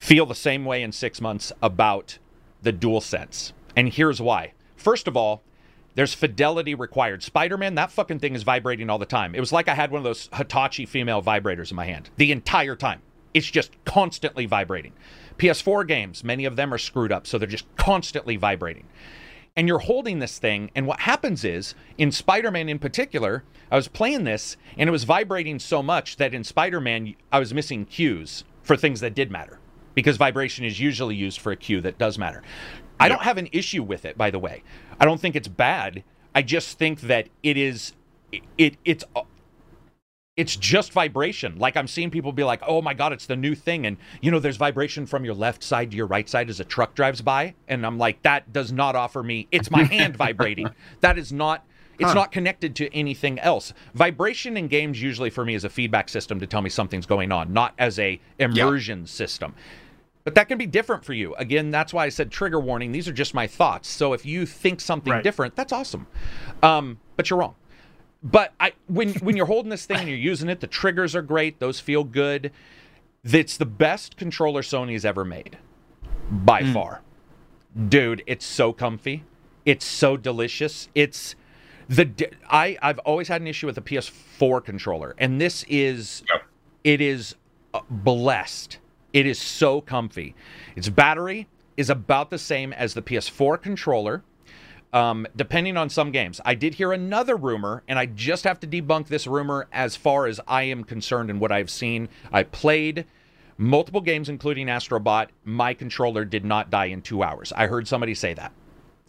feel 0.00 0.26
the 0.26 0.34
same 0.34 0.64
way 0.64 0.82
in 0.82 0.90
six 0.90 1.20
months 1.20 1.52
about 1.62 2.18
the 2.62 2.72
DualSense. 2.72 3.52
And 3.76 3.88
here's 3.92 4.20
why. 4.20 4.52
First 4.76 5.06
of 5.06 5.16
all, 5.16 5.42
there's 5.94 6.14
fidelity 6.14 6.74
required. 6.74 7.22
Spider 7.22 7.56
Man, 7.56 7.74
that 7.76 7.90
fucking 7.90 8.18
thing 8.18 8.34
is 8.34 8.42
vibrating 8.42 8.90
all 8.90 8.98
the 8.98 9.06
time. 9.06 9.34
It 9.34 9.40
was 9.40 9.52
like 9.52 9.68
I 9.68 9.74
had 9.74 9.90
one 9.90 9.98
of 9.98 10.04
those 10.04 10.28
Hitachi 10.34 10.86
female 10.86 11.22
vibrators 11.22 11.70
in 11.70 11.76
my 11.76 11.86
hand 11.86 12.10
the 12.16 12.32
entire 12.32 12.76
time. 12.76 13.02
It's 13.32 13.50
just 13.50 13.72
constantly 13.84 14.46
vibrating. 14.46 14.92
PS4 15.38 15.86
games, 15.86 16.22
many 16.22 16.44
of 16.44 16.56
them 16.56 16.72
are 16.72 16.78
screwed 16.78 17.10
up, 17.10 17.26
so 17.26 17.36
they're 17.36 17.48
just 17.48 17.66
constantly 17.76 18.36
vibrating. 18.36 18.86
And 19.56 19.68
you're 19.68 19.80
holding 19.80 20.18
this 20.18 20.38
thing, 20.38 20.70
and 20.74 20.86
what 20.86 21.00
happens 21.00 21.44
is, 21.44 21.74
in 21.96 22.10
Spider 22.10 22.50
Man 22.50 22.68
in 22.68 22.78
particular, 22.78 23.44
I 23.70 23.76
was 23.76 23.88
playing 23.88 24.24
this, 24.24 24.56
and 24.76 24.88
it 24.88 24.92
was 24.92 25.04
vibrating 25.04 25.58
so 25.58 25.82
much 25.82 26.16
that 26.16 26.34
in 26.34 26.44
Spider 26.44 26.80
Man, 26.80 27.14
I 27.32 27.38
was 27.38 27.54
missing 27.54 27.84
cues 27.86 28.44
for 28.62 28.76
things 28.76 29.00
that 29.00 29.14
did 29.14 29.30
matter, 29.30 29.58
because 29.94 30.16
vibration 30.16 30.64
is 30.64 30.80
usually 30.80 31.14
used 31.14 31.40
for 31.40 31.52
a 31.52 31.56
cue 31.56 31.80
that 31.82 31.98
does 31.98 32.18
matter. 32.18 32.42
I 33.00 33.08
don't 33.08 33.22
have 33.22 33.38
an 33.38 33.48
issue 33.52 33.82
with 33.82 34.04
it, 34.04 34.16
by 34.16 34.30
the 34.30 34.38
way. 34.38 34.62
I 35.00 35.04
don't 35.04 35.20
think 35.20 35.36
it's 35.36 35.48
bad. 35.48 36.04
I 36.34 36.42
just 36.42 36.78
think 36.78 37.02
that 37.02 37.28
it 37.42 37.56
is 37.56 37.92
it, 38.32 38.42
it 38.58 38.76
it's 38.84 39.04
uh, 39.14 39.22
it's 40.36 40.56
just 40.56 40.92
vibration. 40.92 41.58
Like 41.58 41.76
I'm 41.76 41.86
seeing 41.86 42.10
people 42.10 42.32
be 42.32 42.44
like, 42.44 42.60
"Oh 42.66 42.82
my 42.82 42.94
god, 42.94 43.12
it's 43.12 43.26
the 43.26 43.36
new 43.36 43.54
thing." 43.54 43.86
And 43.86 43.96
you 44.20 44.30
know, 44.30 44.40
there's 44.40 44.56
vibration 44.56 45.06
from 45.06 45.24
your 45.24 45.34
left 45.34 45.62
side 45.62 45.90
to 45.92 45.96
your 45.96 46.06
right 46.06 46.28
side 46.28 46.50
as 46.50 46.60
a 46.60 46.64
truck 46.64 46.94
drives 46.94 47.20
by, 47.20 47.54
and 47.68 47.86
I'm 47.86 47.98
like, 47.98 48.22
"That 48.22 48.52
does 48.52 48.72
not 48.72 48.96
offer 48.96 49.22
me. 49.22 49.48
It's 49.52 49.70
my 49.70 49.82
hand 49.84 50.16
vibrating. 50.16 50.70
That 51.00 51.18
is 51.18 51.32
not 51.32 51.64
it's 51.98 52.08
huh. 52.08 52.14
not 52.14 52.32
connected 52.32 52.74
to 52.76 52.92
anything 52.94 53.38
else. 53.38 53.72
Vibration 53.94 54.56
in 54.56 54.68
games 54.68 55.00
usually 55.00 55.30
for 55.30 55.44
me 55.44 55.54
is 55.54 55.64
a 55.64 55.70
feedback 55.70 56.08
system 56.08 56.40
to 56.40 56.46
tell 56.46 56.62
me 56.62 56.70
something's 56.70 57.06
going 57.06 57.30
on, 57.32 57.52
not 57.52 57.74
as 57.78 57.98
a 57.98 58.20
immersion 58.38 59.00
yep. 59.00 59.08
system. 59.08 59.54
But 60.24 60.34
that 60.36 60.48
can 60.48 60.56
be 60.56 60.66
different 60.66 61.04
for 61.04 61.12
you. 61.12 61.34
Again, 61.34 61.70
that's 61.70 61.92
why 61.92 62.06
I 62.06 62.08
said 62.08 62.30
trigger 62.30 62.58
warning. 62.58 62.92
These 62.92 63.06
are 63.08 63.12
just 63.12 63.34
my 63.34 63.46
thoughts. 63.46 63.88
So 63.88 64.14
if 64.14 64.24
you 64.24 64.46
think 64.46 64.80
something 64.80 65.12
right. 65.12 65.22
different, 65.22 65.54
that's 65.54 65.72
awesome. 65.72 66.06
Um, 66.62 66.98
but 67.16 67.28
you're 67.28 67.38
wrong. 67.38 67.54
But 68.22 68.54
I 68.58 68.72
when 68.86 69.12
when 69.14 69.36
you're 69.36 69.44
holding 69.44 69.68
this 69.68 69.84
thing 69.84 69.98
and 69.98 70.08
you're 70.08 70.16
using 70.16 70.48
it, 70.48 70.60
the 70.60 70.66
triggers 70.66 71.14
are 71.14 71.20
great. 71.20 71.60
Those 71.60 71.78
feel 71.78 72.04
good. 72.04 72.52
It's 73.22 73.58
the 73.58 73.66
best 73.66 74.16
controller 74.16 74.62
Sony's 74.62 75.04
ever 75.04 75.26
made, 75.26 75.58
by 76.30 76.62
mm. 76.62 76.72
far. 76.72 77.02
Dude, 77.88 78.22
it's 78.26 78.46
so 78.46 78.72
comfy. 78.72 79.24
It's 79.66 79.84
so 79.84 80.16
delicious. 80.16 80.88
It's 80.94 81.34
the 81.86 82.30
I 82.48 82.78
I've 82.80 82.98
always 83.00 83.28
had 83.28 83.42
an 83.42 83.46
issue 83.46 83.66
with 83.66 83.74
the 83.74 83.82
PS4 83.82 84.64
controller, 84.64 85.14
and 85.18 85.38
this 85.38 85.64
is 85.68 86.22
yep. 86.32 86.44
it 86.82 87.02
is 87.02 87.34
uh, 87.74 87.80
blessed. 87.90 88.78
It 89.14 89.24
is 89.26 89.38
so 89.38 89.80
comfy. 89.80 90.34
Its 90.76 90.90
battery 90.90 91.46
is 91.78 91.88
about 91.88 92.28
the 92.30 92.38
same 92.38 92.72
as 92.74 92.92
the 92.92 93.00
PS4 93.02 93.60
controller. 93.62 94.22
um, 94.92 95.26
depending 95.34 95.76
on 95.76 95.88
some 95.88 96.12
games. 96.12 96.40
I 96.44 96.54
did 96.54 96.74
hear 96.74 96.92
another 96.92 97.34
rumor, 97.34 97.82
and 97.88 97.98
I 97.98 98.06
just 98.06 98.44
have 98.44 98.60
to 98.60 98.66
debunk 98.68 99.08
this 99.08 99.26
rumor 99.26 99.66
as 99.72 99.96
far 99.96 100.26
as 100.28 100.40
I 100.46 100.62
am 100.64 100.84
concerned 100.84 101.30
and 101.30 101.40
what 101.40 101.50
I've 101.50 101.68
seen. 101.68 102.08
I 102.32 102.44
played 102.44 103.04
multiple 103.58 104.00
games, 104.00 104.28
including 104.28 104.68
Astrobot. 104.68 105.30
My 105.44 105.74
controller 105.74 106.24
did 106.24 106.44
not 106.44 106.70
die 106.70 106.84
in 106.86 107.02
two 107.02 107.24
hours. 107.24 107.52
I 107.56 107.66
heard 107.66 107.88
somebody 107.88 108.14
say 108.14 108.34
that. 108.34 108.52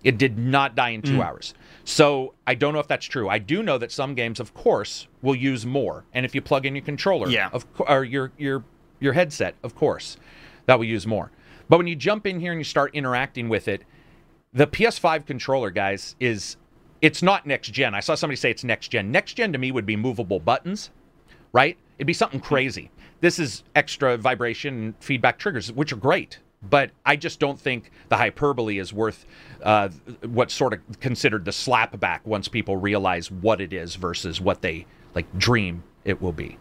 It 0.04 0.18
did 0.18 0.40
not 0.40 0.74
die 0.76 0.90
in 0.90 1.04
two 1.04 1.22
hours. 1.22 1.54
So 1.84 2.34
I 2.48 2.56
don't 2.56 2.74
know 2.74 2.80
if 2.80 2.88
that's 2.88 3.06
true. 3.06 3.30
I 3.30 3.38
do 3.38 3.62
know 3.62 3.78
that 3.78 3.92
some 3.92 4.16
games, 4.16 4.40
of 4.40 4.56
course, 4.56 5.08
will 5.22 5.36
use 5.36 5.68
more. 5.68 6.04
And 6.14 6.26
if 6.26 6.34
you 6.34 6.42
plug 6.42 6.66
in 6.66 6.76
your 6.76 6.84
controller, 6.86 7.28
Yeah. 7.28 7.50
of 7.54 7.64
or 7.88 8.04
your 8.04 8.32
your 8.40 8.64
your 9.00 9.14
headset, 9.14 9.56
of 9.64 9.76
course, 9.76 10.18
that 10.66 10.78
will 10.78 10.86
use 10.86 11.06
more. 11.06 11.32
But 11.70 11.78
when 11.78 11.88
you 11.88 11.96
jump 11.96 12.28
in 12.28 12.40
here 12.40 12.52
and 12.52 12.60
you 12.60 12.66
start 12.66 12.94
interacting 12.94 13.50
with 13.50 13.68
it, 13.68 13.84
the 14.54 14.68
PS5 14.68 15.26
controller, 15.26 15.70
guys, 15.70 16.16
is 16.20 16.58
it's 17.02 17.22
not 17.22 17.46
next 17.46 17.70
gen. 17.70 17.94
I 17.94 18.00
saw 18.00 18.16
somebody 18.16 18.38
say 18.38 18.52
it's 18.52 18.64
next 18.64 18.88
gen. 18.90 19.12
Next 19.12 19.34
gen 19.34 19.52
to 19.52 19.58
me 19.58 19.72
would 19.72 19.86
be 19.86 19.96
movable 19.96 20.40
buttons, 20.40 20.92
right? 21.52 21.78
It'd 21.98 22.08
be 22.08 22.14
something 22.14 22.40
crazy. 22.40 22.92
This 23.22 23.40
is 23.40 23.64
extra 23.76 24.18
vibration 24.18 24.74
and 24.76 24.96
feedback 25.00 25.38
triggers, 25.38 25.72
which 25.72 25.92
are 25.92 25.98
great. 25.98 26.40
But 26.68 26.92
I 27.06 27.16
just 27.16 27.40
don't 27.40 27.60
think 27.60 27.92
the 28.10 28.18
hyperbole 28.18 28.80
is 28.80 28.92
worth 28.92 29.26
uh, 29.62 29.90
what's 30.24 30.54
sort 30.54 30.74
of 30.74 31.00
considered 31.00 31.46
the 31.46 31.52
slapback 31.52 32.22
once 32.26 32.48
people 32.48 32.78
realize 32.78 33.30
what 33.30 33.62
it 33.62 33.72
is 33.72 33.96
versus 33.96 34.42
what 34.42 34.62
they 34.62 34.86
like 35.14 35.26
dream 35.38 35.84
it 36.06 36.22
will 36.22 36.32
be. 36.32 36.58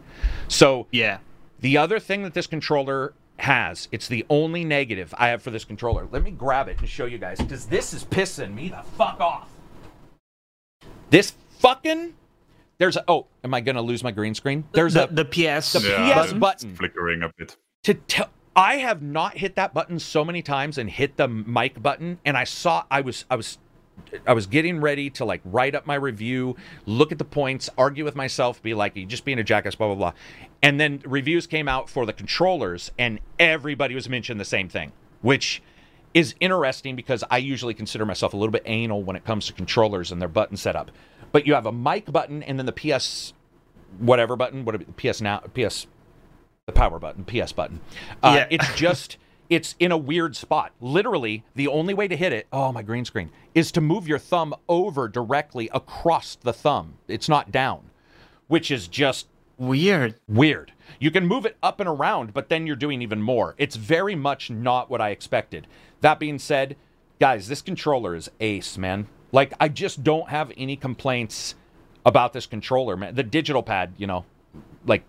So 0.49 0.87
Yeah. 0.91 1.19
The 1.61 1.77
other 1.79 1.99
thing 1.99 2.23
that 2.23 2.35
this 2.35 2.47
controller 2.47 3.15
has, 3.39 3.89
it's 3.93 4.07
the 4.09 4.25
only 4.31 4.65
negative 4.65 5.15
I 5.19 5.29
have 5.29 5.43
for 5.43 5.51
this 5.51 5.65
controller. 5.65 6.07
Let 6.11 6.23
me 6.23 6.31
grab 6.31 6.69
it 6.69 6.79
and 6.79 6.89
show 6.89 7.07
you 7.07 7.19
guys 7.19 7.39
because 7.39 7.67
this 7.67 7.93
is 7.93 8.05
pissing 8.05 8.55
me 8.55 8.69
the 8.69 8.83
fuck 8.97 9.21
off. 9.21 9.49
This 11.11 11.35
fucking 11.59 12.15
there's 12.79 12.97
a 12.97 13.05
oh, 13.09 13.27
am 13.43 13.55
I 13.55 13.61
gonna 13.61 13.83
lose 13.83 14.03
my 14.03 14.11
green 14.11 14.35
screen? 14.35 14.65
There's 14.73 14.95
the, 14.95 15.05
a 15.09 15.13
the 15.13 15.25
PS. 15.25 15.73
the 15.73 15.81
Yeah, 15.89 16.23
PS 16.23 16.31
it's 16.31 16.39
button 16.39 16.75
flickering 16.77 17.23
a 17.23 17.31
bit. 17.37 17.57
to 17.85 17.95
tell 17.95 18.29
I 18.57 18.77
have 18.77 19.03
not 19.03 19.39
hit 19.39 19.57
that 19.57 19.75
button 19.75 19.99
so 19.99 20.25
many 20.25 20.43
times 20.43 20.79
and 20.79 20.89
hit 20.89 21.17
the 21.17 21.27
mic 21.29 21.83
button 21.83 22.19
and 22.25 22.37
I 22.37 22.45
saw 22.45 22.85
I 22.91 23.01
was 23.01 23.25
I 23.31 23.37
was 23.37 23.59
I 24.27 24.33
was 24.33 24.47
getting 24.47 24.81
ready 24.81 25.11
to 25.11 25.25
like 25.25 25.41
write 25.45 25.75
up 25.75 25.87
my 25.87 25.95
review, 25.95 26.57
look 26.87 27.13
at 27.13 27.19
the 27.19 27.25
points, 27.25 27.69
argue 27.77 28.05
with 28.05 28.15
myself, 28.17 28.63
be 28.63 28.75
like, 28.75 28.97
you 28.97 29.07
just 29.07 29.25
being 29.25 29.39
a 29.39 29.45
jackass, 29.45 29.75
blah 29.75 29.89
blah 29.89 29.97
blah. 29.97 30.13
And 30.63 30.79
then 30.81 31.03
reviews 31.05 31.47
came 31.47 31.69
out 31.69 31.91
for 31.91 32.07
the 32.07 32.13
controllers, 32.13 32.91
and 32.99 33.21
everybody 33.39 33.95
was 33.95 34.09
mentioning 34.09 34.39
the 34.39 34.45
same 34.45 34.69
thing, 34.69 34.93
which 35.23 35.63
is 36.15 36.35
interesting 36.39 36.95
because 36.97 37.25
I 37.31 37.39
usually 37.39 37.75
consider 37.75 38.07
myself 38.07 38.35
a 38.35 38.37
little 38.37 38.53
bit 38.53 38.63
anal 38.67 39.03
when 39.03 39.17
it 39.17 39.25
comes 39.25 39.47
to 39.47 39.53
controllers 39.53 40.13
and 40.13 40.21
their 40.23 40.29
button 40.29 40.57
setup. 40.57 40.91
But 41.33 41.47
you 41.47 41.55
have 41.55 41.67
a 41.67 41.73
mic 41.73 42.07
button 42.13 42.43
and 42.45 42.59
then 42.59 42.67
the 42.67 42.73
PS 42.73 43.33
whatever 43.99 44.37
button, 44.37 44.65
what 44.65 44.97
PS 44.97 45.21
now 45.21 45.39
PS 45.55 45.87
the 46.67 46.73
power 46.73 46.99
button, 46.99 47.25
PS 47.25 47.53
button. 47.53 47.81
Uh, 48.23 48.35
Yeah. 48.37 48.47
it's 48.51 48.75
just 48.75 49.19
it's 49.51 49.75
in 49.79 49.93
a 49.93 49.97
weird 49.97 50.37
spot. 50.37 50.73
Literally, 50.81 51.45
the 51.55 51.69
only 51.69 51.95
way 51.95 52.09
to 52.09 52.17
hit 52.17 52.33
it, 52.33 52.47
oh 52.53 52.73
my 52.73 52.83
green 52.83 53.05
screen, 53.05 53.31
is 53.55 53.71
to 53.73 53.81
move 53.81 54.09
your 54.09 54.19
thumb 54.19 54.55
over 54.69 55.09
directly 55.09 55.69
across 55.73 56.37
the 56.37 56.53
thumb. 56.53 56.95
It's 57.09 57.29
not 57.29 57.53
down, 57.53 57.91
which 58.49 58.71
is 58.71 58.89
just 58.89 59.29
Weird. 59.57 60.17
weird. 60.27 60.73
You 60.99 61.13
can 61.13 61.27
move 61.27 61.47
it 61.47 61.57
up 61.63 61.79
and 61.79 61.89
around, 61.89 62.35
but 62.35 62.49
then 62.49 62.67
you're 62.67 62.75
doing 62.75 63.03
even 63.03 63.23
more. 63.23 63.55
It's 63.57 63.77
very 63.77 64.17
much 64.17 64.51
not 64.51 64.91
what 64.91 65.01
I 65.01 65.11
expected. 65.11 65.69
That 66.01 66.19
being 66.19 66.41
said, 66.41 66.77
guys, 67.21 67.47
this 67.47 67.63
controller 67.63 68.17
is 68.17 68.31
ace, 68.41 68.77
man. 68.77 69.07
Like 69.31 69.53
I 69.61 69.69
just 69.69 70.03
don't 70.03 70.29
have 70.29 70.51
any 70.57 70.77
complaints 70.77 71.55
about 72.05 72.33
this 72.33 72.47
controller, 72.47 72.97
man. 72.97 73.15
The 73.15 73.23
digital 73.23 73.63
pad, 73.63 73.95
you 73.97 74.07
know, 74.07 74.25
like 74.87 75.05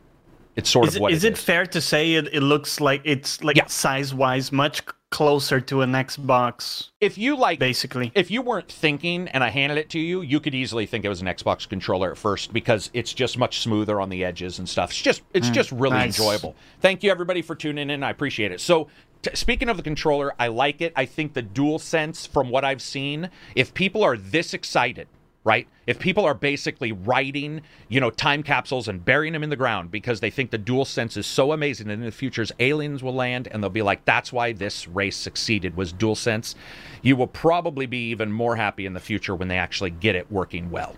it's 0.55 0.69
sort 0.69 0.87
Is, 0.87 0.95
of 0.95 0.99
it- 0.99 1.01
what 1.01 1.11
is 1.13 1.23
it 1.23 1.33
it 1.33 1.37
fair 1.37 1.65
to 1.65 1.81
say 1.81 2.13
it, 2.13 2.33
it 2.33 2.41
looks 2.41 2.79
like 2.79 3.01
it's 3.03 3.43
like 3.43 3.57
Yeah. 3.57 3.65
size 3.67 4.13
wise 4.13 4.51
much 4.51 4.81
closer 5.11 5.61
to 5.61 5.81
an 5.81 5.91
Xbox, 5.93 6.89
If 6.99 7.17
you 7.17 7.37
like 7.37 7.57
basically? 7.59 8.11
if 8.15 8.29
you 8.31 8.41
weren't 8.41 8.69
thinking 8.69 9.27
and 9.29 9.43
I 9.43 9.49
handed 9.49 9.77
it 9.77 9.89
to 9.91 9.99
you, 9.99 10.21
you 10.21 10.39
could 10.39 10.53
easily 10.55 10.85
think 10.85 11.05
it 11.05 11.09
was 11.09 11.21
an 11.21 11.27
Xbox 11.27 11.67
controller 11.69 12.11
at 12.11 12.17
first 12.17 12.51
because 12.51 12.89
it's 12.93 13.13
just 13.13 13.37
much 13.37 13.59
smoother 13.59 14.01
on 14.01 14.09
the 14.09 14.25
edges 14.25 14.59
and 14.59 14.67
stuff. 14.67 14.89
It's 14.91 15.01
just 15.01 15.21
it's 15.33 15.49
mm, 15.49 15.53
just 15.53 15.71
really 15.71 15.95
nice. 15.97 16.19
enjoyable. 16.19 16.55
Thank 16.81 17.03
you 17.03 17.11
everybody 17.11 17.41
for 17.41 17.55
tuning 17.55 17.89
in. 17.89 18.03
I 18.03 18.09
appreciate 18.09 18.51
it. 18.51 18.59
So 18.59 18.87
t- 19.21 19.31
speaking 19.35 19.69
of 19.69 19.77
the 19.77 19.83
controller, 19.83 20.33
I 20.37 20.47
like 20.47 20.81
it. 20.81 20.91
I 20.95 21.05
think 21.05 21.33
the 21.33 21.43
DualSense 21.43 22.27
from 22.27 22.49
what 22.49 22.65
I've 22.65 22.81
seen, 22.81 23.29
if 23.55 23.73
people 23.73 24.03
are 24.03 24.17
this 24.17 24.53
excited, 24.53 25.07
right? 25.45 25.67
If 25.85 25.99
people 25.99 26.25
are 26.25 26.33
basically 26.33 26.91
writing, 26.91 27.61
you 27.87 27.99
know, 28.01 28.09
time 28.09 28.41
capsules 28.41 28.87
and 28.87 29.05
burying 29.05 29.31
them 29.31 29.43
in 29.43 29.51
the 29.51 29.55
ground 29.55 29.91
because 29.91 30.19
they 30.19 30.31
think 30.31 30.49
the 30.49 30.57
DualSense 30.57 31.15
is 31.15 31.27
so 31.27 31.51
amazing 31.51 31.89
and 31.89 32.01
in 32.01 32.05
the 32.05 32.11
future's 32.11 32.51
aliens 32.59 33.03
will 33.03 33.13
land 33.13 33.47
and 33.49 33.61
they'll 33.61 33.69
be 33.69 33.83
like, 33.83 34.03
that's 34.05 34.33
why 34.33 34.51
this 34.51 34.87
race 34.87 35.15
succeeded 35.15 35.77
was 35.77 35.93
DualSense. 35.93 36.55
You 37.03 37.15
will 37.15 37.27
probably 37.27 37.85
be 37.85 38.09
even 38.09 38.31
more 38.31 38.55
happy 38.55 38.87
in 38.87 38.93
the 38.93 38.99
future 38.99 39.35
when 39.35 39.47
they 39.47 39.57
actually 39.57 39.91
get 39.91 40.15
it 40.15 40.31
working 40.31 40.71
well. 40.71 40.95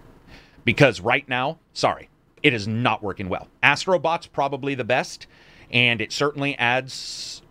Because 0.64 1.02
right 1.02 1.28
now, 1.28 1.60
sorry, 1.74 2.10
it 2.42 2.54
is 2.54 2.68
not 2.68 3.04
working 3.04 3.28
well. 3.28 3.50
Astrobot's 3.62 4.28
probably 4.28 4.76
the 4.76 4.84
best, 4.86 5.28
and 5.72 6.00
it 6.00 6.14
certainly 6.14 6.58
adds 6.58 7.42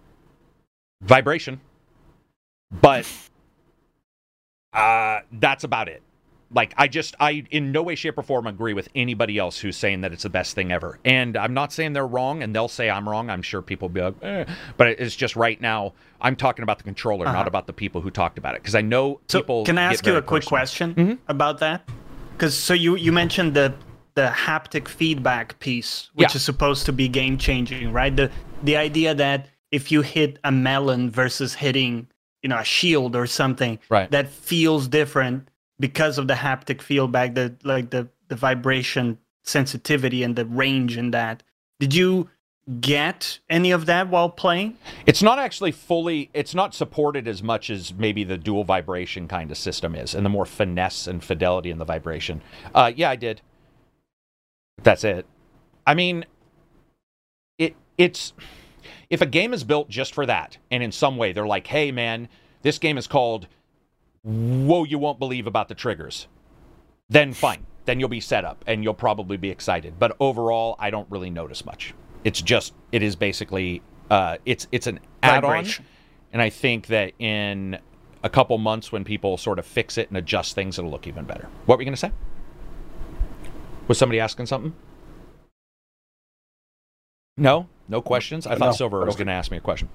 vibration. 1.03 1.61
But 2.71 3.07
uh, 4.73 5.21
that's 5.33 5.65
about 5.65 5.89
it. 5.89 6.03
Like 6.53 6.75
I 6.77 6.87
just 6.87 7.15
I 7.19 7.45
in 7.51 7.73
no 7.73 7.83
way 7.83 7.95
shape 7.97 8.17
or 8.19 8.23
form 8.23 8.47
agree 8.47 8.73
with 8.73 8.89
anybody 8.95 9.37
else 9.39 9.59
who's 9.59 9.77
saying 9.77 10.03
that 10.03 10.13
it's 10.13 10.23
the 10.23 10.29
best 10.31 10.55
thing 10.55 10.71
ever. 10.71 10.99
And 11.05 11.37
I'm 11.37 11.55
not 11.55 11.73
saying 11.73 11.93
they're 11.93 12.07
wrong 12.07 12.43
and 12.43 12.55
they'll 12.55 12.69
say 12.69 12.89
I'm 12.89 13.09
wrong. 13.09 13.31
I'm 13.31 13.43
sure 13.43 13.63
people 13.63 13.89
will 13.89 13.95
be 13.95 14.01
like, 14.01 14.15
eh. 14.23 14.45
but 14.77 14.89
it's 14.89 15.17
just 15.17 15.35
right 15.35 15.61
now 15.61 15.95
I'm 16.21 16.37
talking 16.37 16.63
about 16.63 16.79
the 16.79 16.85
controller, 16.85 17.25
not 17.25 17.35
Uh-huh. 17.35 17.45
about 17.49 17.67
the 17.67 17.73
people 17.73 18.01
who 18.01 18.11
talked 18.11 18.39
about 18.39 18.55
it 18.55 18.63
because 18.63 18.75
I 18.77 18.81
know 18.81 19.21
So 19.29 19.41
people 19.41 19.65
can 19.65 19.77
I 19.77 19.83
ask 19.85 20.07
you 20.07 20.15
a 20.17 20.23
quick 20.23 20.43
personal. 20.45 20.51
question 20.51 20.95
Mhm. 20.95 21.19
about 21.29 21.59
that? 21.59 21.89
Because 22.33 22.57
so 22.57 22.75
you 22.75 22.97
you 22.97 23.13
mentioned 23.13 23.55
the 23.55 23.75
the 24.15 24.29
haptic 24.35 24.89
feedback 24.89 25.59
piece, 25.59 26.11
which 26.15 26.31
Yeah. 26.31 26.37
is 26.37 26.43
supposed 26.45 26.87
to 26.87 26.93
be 26.93 27.07
game 27.09 27.37
changing, 27.39 27.93
right? 27.93 28.15
The 28.15 28.31
the 28.63 28.77
idea 28.77 29.15
that 29.15 29.49
if 29.73 29.91
you 29.93 30.01
hit 30.03 30.39
a 30.45 30.53
melon 30.53 31.11
versus 31.11 31.55
hitting 31.55 32.07
you 32.43 32.49
know 32.49 32.59
a 32.59 32.65
shield 32.65 33.17
or 33.17 33.27
something, 33.27 33.79
Right. 33.89 34.09
that 34.13 34.29
feels 34.29 34.87
different 34.87 35.49
because 35.79 36.19
of 36.19 36.29
the 36.29 36.35
haptic 36.35 36.81
feedback, 36.81 37.35
the 37.35 37.55
like 37.65 37.91
the 37.91 38.09
the 38.29 38.37
vibration 38.37 39.19
sensitivity 39.45 40.23
and 40.23 40.37
the 40.37 40.45
range 40.45 40.97
in 40.97 41.11
that. 41.13 41.43
Did 41.79 41.95
you 41.95 42.31
get 42.81 43.39
any 43.49 43.71
of 43.71 43.87
that 43.87 44.09
while 44.09 44.29
playing? 44.29 44.77
It's 45.07 45.23
not 45.23 45.39
actually 45.39 45.73
fully. 45.73 46.31
It's 46.35 46.55
not 46.55 46.75
supported 46.75 47.29
as 47.29 47.43
much 47.43 47.71
as 47.71 47.95
maybe 47.95 48.25
the 48.25 48.39
dual 48.39 48.65
vibration 48.65 49.29
kind 49.29 49.51
of 49.51 49.57
system 49.57 49.95
is, 49.95 50.15
and 50.15 50.25
the 50.25 50.31
more 50.31 50.47
finesse 50.47 51.07
and 51.07 51.23
fidelity 51.23 51.71
in 51.71 51.79
the 51.79 51.85
vibration. 51.85 52.43
Uh, 52.75 52.93
yeah, 52.95 53.11
I 53.11 53.17
did. 53.17 53.41
That's 54.83 55.05
it. 55.05 55.27
I 55.87 55.95
mean, 55.95 56.25
it 57.59 57.77
it's 57.97 58.33
if 59.09 59.21
a 59.21 59.27
game 59.27 59.55
is 59.55 59.65
built 59.65 59.89
just 59.89 60.15
for 60.15 60.27
that, 60.27 60.59
and 60.71 60.83
in 60.83 60.93
some 60.93 61.17
way 61.17 61.33
they're 61.33 61.47
like, 61.47 61.67
"Hey, 61.67 61.93
man, 61.93 62.29
this 62.63 62.79
game 62.79 62.99
is 62.99 63.07
called 63.07 63.47
Whoa, 64.27 64.83
you 64.83 64.99
won't 64.99 65.21
believe 65.21 65.47
about 65.47 65.69
the 65.69 65.75
triggers," 65.75 66.27
then 67.09 67.33
fine. 67.33 67.65
Then 67.85 68.01
you'll 68.01 68.09
be 68.09 68.21
set 68.21 68.45
up 68.45 68.65
and 68.67 68.83
you'll 68.83 68.95
probably 68.95 69.37
be 69.37 69.51
excited. 69.51 69.95
But 69.99 70.17
overall, 70.19 70.75
I 70.81 70.91
don't 70.91 71.09
really 71.09 71.31
notice 71.31 71.65
much. 71.65 71.95
It's 72.25 72.43
just 72.43 72.75
it 72.91 73.03
is 73.03 73.15
basically 73.15 73.83
uh, 74.11 74.39
it's 74.45 74.67
it's 74.73 74.89
an 74.89 74.99
add-on, 75.23 75.67
and 76.33 76.43
I 76.43 76.51
think 76.51 76.89
that 76.89 77.13
in 77.21 77.79
a 78.25 78.29
couple 78.29 78.59
months 78.59 78.91
when 78.91 79.05
people 79.05 79.37
sort 79.37 79.61
of 79.61 79.67
fix 79.67 79.97
it 79.99 80.09
and 80.09 80.17
adjust 80.17 80.57
things, 80.57 80.79
it'll 80.79 80.91
look 80.91 81.07
even 81.07 81.25
better. 81.25 81.49
What 81.67 81.79
were 81.79 81.83
you 81.83 81.87
going 81.87 81.95
to 81.95 82.01
say? 82.01 82.11
Was 83.87 83.99
somebody 83.99 84.19
asking 84.19 84.47
something? 84.47 84.75
No, 87.37 87.69
no 87.89 88.03
questions. 88.03 88.47
I 88.47 88.57
thought 88.57 88.67
No, 88.67 88.73
Silver 88.73 89.05
was 89.05 89.15
going 89.15 89.29
to 89.29 89.33
ask 89.33 89.53
me 89.53 89.59
a 89.59 89.61
question. 89.61 89.89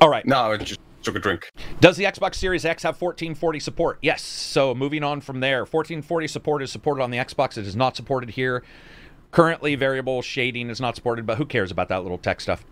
All 0.00 0.08
right. 0.08 0.24
No, 0.24 0.52
I 0.52 0.56
just 0.56 0.80
took 1.02 1.16
a 1.16 1.18
drink. 1.18 1.50
Does 1.80 1.96
the 1.96 2.04
Xbox 2.04 2.36
Series 2.36 2.64
X 2.64 2.82
have 2.82 3.00
1440 3.00 3.60
support? 3.60 3.98
Yes. 4.02 4.22
So 4.22 4.74
moving 4.74 5.02
on 5.02 5.20
from 5.20 5.40
there, 5.40 5.60
1440 5.60 6.26
support 6.28 6.62
is 6.62 6.70
supported 6.70 7.02
on 7.02 7.10
the 7.10 7.18
Xbox. 7.18 7.56
It 7.56 7.66
is 7.66 7.76
not 7.76 7.96
supported 7.96 8.30
here. 8.30 8.62
Currently, 9.30 9.76
variable 9.76 10.22
shading 10.22 10.70
is 10.70 10.80
not 10.80 10.96
supported, 10.96 11.24
but 11.24 11.38
who 11.38 11.46
cares 11.46 11.70
about 11.70 11.88
that 11.88 12.02
little 12.02 12.18
tech 12.18 12.40
stuff? 12.40 12.64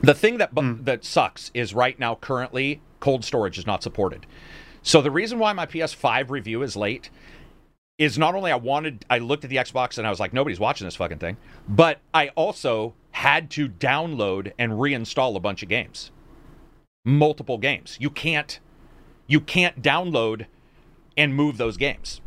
The 0.00 0.14
thing 0.14 0.38
that 0.38 0.54
bu- 0.54 0.62
hmm. 0.62 0.84
that 0.84 1.04
sucks 1.04 1.50
is 1.54 1.74
right 1.74 1.98
now, 1.98 2.16
currently, 2.16 2.80
cold 2.98 3.24
storage 3.24 3.58
is 3.58 3.66
not 3.66 3.82
supported. 3.82 4.26
So 4.82 5.00
the 5.00 5.12
reason 5.12 5.38
why 5.38 5.52
my 5.52 5.66
PS5 5.66 6.30
review 6.30 6.62
is 6.62 6.76
late 6.76 7.10
is 7.98 8.18
not 8.18 8.34
only 8.34 8.50
I 8.50 8.56
wanted, 8.56 9.04
I 9.08 9.18
looked 9.18 9.44
at 9.44 9.50
the 9.50 9.56
Xbox 9.56 9.96
and 9.96 10.06
I 10.06 10.10
was 10.10 10.18
like, 10.18 10.32
nobody's 10.32 10.58
watching 10.58 10.86
this 10.86 10.96
fucking 10.96 11.18
thing, 11.18 11.36
but 11.68 12.00
I 12.12 12.28
also 12.30 12.94
had 13.12 13.48
to 13.50 13.68
download 13.68 14.52
and 14.58 14.72
reinstall 14.72 15.36
a 15.36 15.40
bunch 15.40 15.62
of 15.62 15.68
games 15.68 16.10
multiple 17.04 17.58
games. 17.58 17.96
You 18.00 18.10
can't 18.10 18.58
you 19.26 19.40
can't 19.40 19.80
download 19.80 20.46
and 21.16 21.34
move 21.34 21.58
those 21.58 21.76
games 21.76 22.20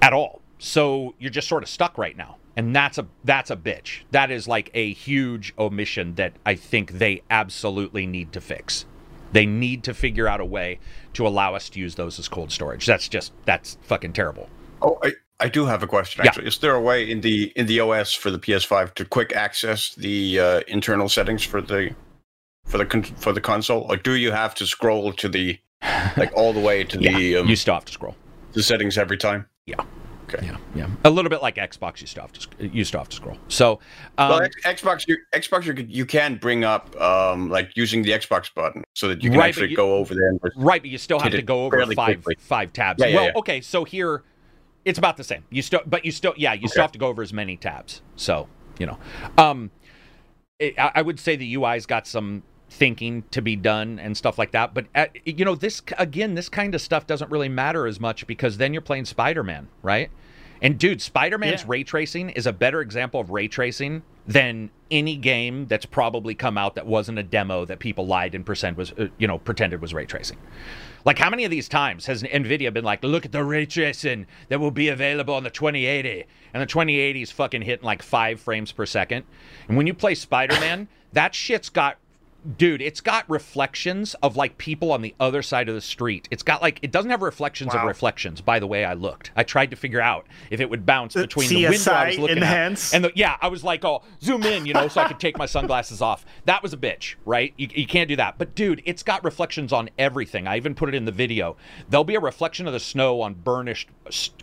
at 0.00 0.12
all. 0.12 0.40
So 0.58 1.14
you're 1.18 1.30
just 1.30 1.48
sort 1.48 1.62
of 1.62 1.68
stuck 1.68 1.96
right 1.98 2.16
now. 2.16 2.36
And 2.56 2.74
that's 2.74 2.98
a 2.98 3.06
that's 3.24 3.50
a 3.50 3.56
bitch. 3.56 4.02
That 4.10 4.30
is 4.30 4.46
like 4.46 4.70
a 4.74 4.92
huge 4.92 5.54
omission 5.58 6.16
that 6.16 6.34
I 6.44 6.54
think 6.54 6.92
they 6.92 7.22
absolutely 7.30 8.06
need 8.06 8.32
to 8.32 8.40
fix. 8.40 8.84
They 9.32 9.46
need 9.46 9.84
to 9.84 9.94
figure 9.94 10.26
out 10.26 10.40
a 10.40 10.44
way 10.44 10.80
to 11.14 11.26
allow 11.26 11.54
us 11.54 11.68
to 11.70 11.78
use 11.78 11.94
those 11.94 12.18
as 12.18 12.28
cold 12.28 12.50
storage. 12.50 12.86
That's 12.86 13.08
just 13.08 13.32
that's 13.44 13.78
fucking 13.82 14.12
terrible. 14.12 14.48
Oh, 14.82 14.98
I, 15.02 15.12
I 15.38 15.48
do 15.48 15.64
have 15.66 15.82
a 15.82 15.86
question. 15.86 16.22
Yeah. 16.24 16.30
Actually, 16.30 16.48
is 16.48 16.58
there 16.58 16.74
a 16.74 16.80
way 16.80 17.08
in 17.08 17.20
the 17.20 17.52
in 17.56 17.66
the 17.66 17.80
OS 17.80 18.12
for 18.12 18.30
the 18.30 18.38
PS5 18.38 18.94
to 18.94 19.04
quick 19.04 19.32
access 19.34 19.94
the 19.94 20.40
uh, 20.40 20.60
internal 20.66 21.08
settings 21.08 21.44
for 21.44 21.62
the 21.62 21.94
for 22.66 22.78
the 22.78 22.86
con- 22.86 23.02
for 23.02 23.32
the 23.32 23.40
console, 23.40 23.82
or 23.90 23.96
do 23.96 24.14
you 24.14 24.32
have 24.32 24.54
to 24.56 24.66
scroll 24.66 25.12
to 25.14 25.28
the 25.28 25.58
like 26.16 26.32
all 26.34 26.52
the 26.52 26.60
way 26.60 26.84
to 26.84 26.98
the 26.98 27.36
um, 27.36 27.48
you 27.48 27.56
still 27.56 27.74
have 27.74 27.84
to 27.86 27.92
scroll. 27.92 28.16
the 28.52 28.62
settings 28.62 28.98
every 28.98 29.16
time? 29.16 29.46
Yeah. 29.66 29.76
Okay. 30.32 30.46
Yeah, 30.46 30.56
yeah. 30.76 30.86
A 31.04 31.10
little 31.10 31.28
bit 31.28 31.42
like 31.42 31.56
Xbox, 31.56 32.00
you 32.00 32.06
still 32.06 32.22
have 32.22 32.32
to 32.34 32.40
sc- 32.42 32.54
you 32.60 32.84
still 32.84 33.00
have 33.00 33.08
to 33.08 33.16
scroll. 33.16 33.36
So, 33.48 33.80
um, 34.16 34.28
well, 34.30 34.42
X- 34.42 34.80
Xbox, 34.82 35.08
you, 35.08 35.16
Xbox, 35.34 35.64
you, 35.66 35.84
you 35.88 36.06
can 36.06 36.36
bring 36.36 36.62
up 36.62 36.94
um, 37.00 37.50
like 37.50 37.72
using 37.76 38.02
the 38.02 38.12
Xbox 38.12 38.54
button 38.54 38.84
so 38.94 39.08
that 39.08 39.24
you 39.24 39.30
can 39.30 39.40
Right, 39.40 39.48
actually 39.48 39.70
you- 39.70 39.76
go 39.76 39.96
over 39.96 40.14
there. 40.14 40.28
And 40.28 40.40
Right, 40.54 40.80
but 40.80 40.88
you 40.88 40.98
still 40.98 41.18
have 41.18 41.32
to 41.32 41.42
go 41.42 41.64
over 41.64 41.84
five 41.94 42.22
quickly. 42.22 42.36
five 42.38 42.72
tabs. 42.72 43.00
Yeah, 43.02 43.08
yeah, 43.08 43.16
well, 43.16 43.24
yeah. 43.24 43.32
okay, 43.38 43.60
so 43.60 43.82
here 43.82 44.22
it's 44.84 45.00
about 45.00 45.16
the 45.16 45.24
same. 45.24 45.42
You 45.50 45.62
still, 45.62 45.80
but 45.84 46.04
you 46.04 46.12
still, 46.12 46.34
yeah, 46.36 46.52
you 46.52 46.68
still 46.68 46.82
have 46.82 46.92
to 46.92 46.98
go 47.00 47.08
over 47.08 47.22
as 47.22 47.32
many 47.32 47.56
tabs. 47.56 48.00
So 48.14 48.46
you 48.78 48.86
know, 48.86 48.98
um, 49.36 49.72
it, 50.60 50.78
I, 50.78 50.92
I 50.94 51.02
would 51.02 51.18
say 51.18 51.34
the 51.34 51.54
UI's 51.56 51.86
got 51.86 52.06
some 52.06 52.44
thinking 52.70 53.24
to 53.32 53.42
be 53.42 53.56
done 53.56 53.98
and 53.98 54.16
stuff 54.16 54.38
like 54.38 54.52
that. 54.52 54.72
But 54.72 54.86
uh, 54.94 55.06
you 55.24 55.44
know, 55.44 55.54
this 55.54 55.82
again, 55.98 56.34
this 56.34 56.48
kind 56.48 56.74
of 56.74 56.80
stuff 56.80 57.06
doesn't 57.06 57.30
really 57.30 57.48
matter 57.48 57.86
as 57.86 58.00
much 58.00 58.26
because 58.26 58.56
then 58.56 58.72
you're 58.72 58.80
playing 58.80 59.04
Spider 59.04 59.42
Man, 59.42 59.68
right? 59.82 60.10
And 60.62 60.78
dude, 60.78 61.00
Spider 61.02 61.38
Man's 61.38 61.62
Yeah. 61.62 61.68
ray 61.68 61.82
tracing 61.84 62.30
is 62.30 62.46
a 62.46 62.52
better 62.52 62.80
example 62.80 63.20
of 63.20 63.30
ray 63.30 63.48
tracing 63.48 64.02
than 64.26 64.70
any 64.90 65.16
game 65.16 65.66
that's 65.66 65.86
probably 65.86 66.34
come 66.34 66.56
out 66.58 66.74
that 66.74 66.86
wasn't 66.86 67.18
a 67.18 67.22
demo 67.22 67.64
that 67.64 67.78
people 67.78 68.06
lied 68.06 68.34
and 68.34 68.44
pretend 68.44 68.76
was, 68.76 68.92
uh, 68.92 69.08
you 69.18 69.26
know, 69.26 69.38
pretended 69.38 69.80
was 69.80 69.94
ray 69.94 70.04
tracing. 70.04 70.36
Like, 71.04 71.18
how 71.18 71.30
many 71.30 71.44
of 71.46 71.50
these 71.50 71.66
times 71.68 72.04
has 72.06 72.22
Nvidia 72.22 72.72
been 72.72 72.84
like, 72.84 73.02
"Look 73.02 73.24
at 73.24 73.32
the 73.32 73.42
ray 73.42 73.64
tracing 73.64 74.26
that 74.48 74.60
will 74.60 74.70
be 74.70 74.88
available 74.88 75.34
on 75.34 75.42
the 75.44 75.50
2080," 75.50 76.24
and 76.52 76.60
the 76.62 76.66
2080 76.66 77.22
is 77.22 77.32
fucking 77.32 77.62
hitting 77.62 77.84
like 77.84 78.02
five 78.02 78.38
frames 78.38 78.70
per 78.70 78.84
second. 78.84 79.24
And 79.66 79.76
when 79.78 79.86
you 79.86 79.94
play 79.94 80.14
Spider 80.14 80.60
Man, 80.60 80.88
that 81.14 81.34
shit's 81.34 81.70
got 81.70 81.96
dude 82.56 82.80
it's 82.80 83.00
got 83.00 83.28
reflections 83.28 84.14
of 84.22 84.36
like 84.36 84.56
people 84.58 84.92
on 84.92 85.02
the 85.02 85.14
other 85.20 85.42
side 85.42 85.68
of 85.68 85.74
the 85.74 85.80
street. 85.80 86.28
It's 86.30 86.42
got 86.42 86.62
like 86.62 86.78
it 86.82 86.90
doesn't 86.90 87.10
have 87.10 87.22
reflections 87.22 87.74
of 87.74 87.84
reflections 87.84 88.40
by 88.40 88.58
the 88.58 88.66
way 88.66 88.84
i 88.84 88.94
looked. 88.94 89.30
I 89.36 89.42
tried 89.42 89.70
to 89.70 89.76
figure 89.76 90.00
out 90.00 90.26
if 90.50 90.60
it 90.60 90.70
would 90.70 90.86
bounce 90.86 91.14
between 91.14 91.48
the 91.48 91.68
window 91.68 91.92
i 91.92 92.08
was 92.08 92.18
looking 92.18 92.38
enhance. 92.38 92.92
at 92.92 92.96
and 92.96 93.04
the, 93.04 93.12
yeah 93.14 93.36
i 93.40 93.48
was 93.48 93.62
like 93.62 93.84
oh 93.84 94.02
zoom 94.22 94.42
in 94.44 94.66
you 94.66 94.74
know 94.74 94.88
so 94.88 95.00
i 95.00 95.08
could 95.08 95.20
take 95.20 95.36
my 95.36 95.46
sunglasses 95.46 96.00
off. 96.00 96.24
That 96.46 96.62
was 96.62 96.72
a 96.72 96.76
bitch 96.76 97.16
right? 97.24 97.52
You, 97.56 97.68
you 97.72 97.86
can't 97.86 98.08
do 98.08 98.16
that. 98.16 98.38
But 98.38 98.54
dude 98.54 98.82
it's 98.84 99.02
got 99.02 99.24
reflections 99.24 99.72
on 99.72 99.90
everything. 99.98 100.46
I 100.46 100.56
even 100.56 100.74
put 100.74 100.88
it 100.88 100.94
in 100.94 101.04
the 101.04 101.12
video. 101.12 101.56
There'll 101.88 102.04
be 102.04 102.14
a 102.14 102.20
reflection 102.20 102.66
of 102.66 102.72
the 102.72 102.80
snow 102.80 103.20
on 103.20 103.34
burnished 103.34 103.88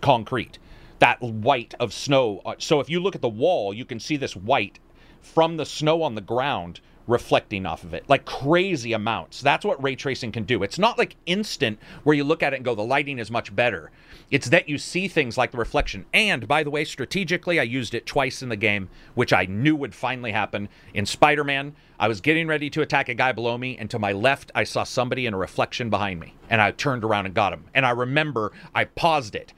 concrete. 0.01 0.59
That 0.99 1.21
white 1.21 1.73
of 1.79 1.93
snow. 1.93 2.41
Uh, 2.45 2.55
so 2.57 2.79
if 2.79 2.89
you 2.89 2.99
look 2.99 3.15
at 3.15 3.21
the 3.21 3.29
wall 3.29 3.73
you 3.73 3.85
can 3.85 3.99
see 3.99 4.17
this 4.17 4.35
white 4.35 4.79
from 5.21 5.57
the 5.57 5.65
snow 5.65 6.03
on 6.03 6.15
the 6.15 6.21
ground 6.21 6.79
reflecting 7.07 7.65
off 7.65 7.83
of 7.83 7.93
it 7.93 8.07
like 8.07 8.25
crazy 8.25 8.93
amounts. 8.93 9.41
That's 9.41 9.65
what 9.65 9.81
ray 9.81 9.95
tracing 9.95 10.31
can 10.31 10.43
do. 10.43 10.61
It's 10.61 10.77
not 10.77 10.97
like 10.97 11.15
instant 11.25 11.79
where 12.03 12.15
you 12.15 12.23
look 12.23 12.43
at 12.43 12.53
it 12.53 12.57
and 12.57 12.65
go 12.65 12.75
the 12.75 12.83
lighting 12.83 13.17
is 13.17 13.31
much 13.31 13.55
better. 13.55 13.89
It's 14.29 14.49
that 14.49 14.67
you 14.67 14.77
see 14.77 15.07
things 15.07 15.37
like 15.37 15.51
the 15.51 15.57
reflection. 15.57 16.05
And 16.13 16.47
by 16.47 16.63
the 16.63 16.69
way 16.69 16.83
strategically 16.83 17.59
i 17.59 17.63
used 17.63 17.93
it 17.93 18.05
twice 18.05 18.41
in 18.43 18.49
the 18.49 18.55
game 18.55 18.89
which 19.15 19.33
i 19.33 19.45
knew 19.45 19.75
would 19.75 19.95
finally 19.95 20.33
happen. 20.33 20.69
In 20.93 21.05
spider-man 21.05 21.75
i 21.99 22.07
was 22.07 22.21
getting 22.21 22.47
ready 22.47 22.69
to 22.69 22.81
attack 22.81 23.09
a 23.09 23.13
guy 23.13 23.31
below 23.31 23.57
me 23.57 23.77
and 23.77 23.89
to 23.89 23.99
my 23.99 24.11
left 24.11 24.51
i 24.53 24.63
saw 24.63 24.83
somebody 24.83 25.25
in 25.25 25.33
a 25.33 25.37
reflection 25.37 25.89
behind 25.89 26.19
me. 26.19 26.35
And 26.49 26.61
i 26.61 26.71
turned 26.71 27.03
around 27.03 27.25
and 27.25 27.33
got 27.33 27.53
him. 27.53 27.65
And 27.73 27.85
i 27.85 27.91
remember 27.91 28.51
i 28.75 28.83
paused 28.83 29.33
it 29.33 29.53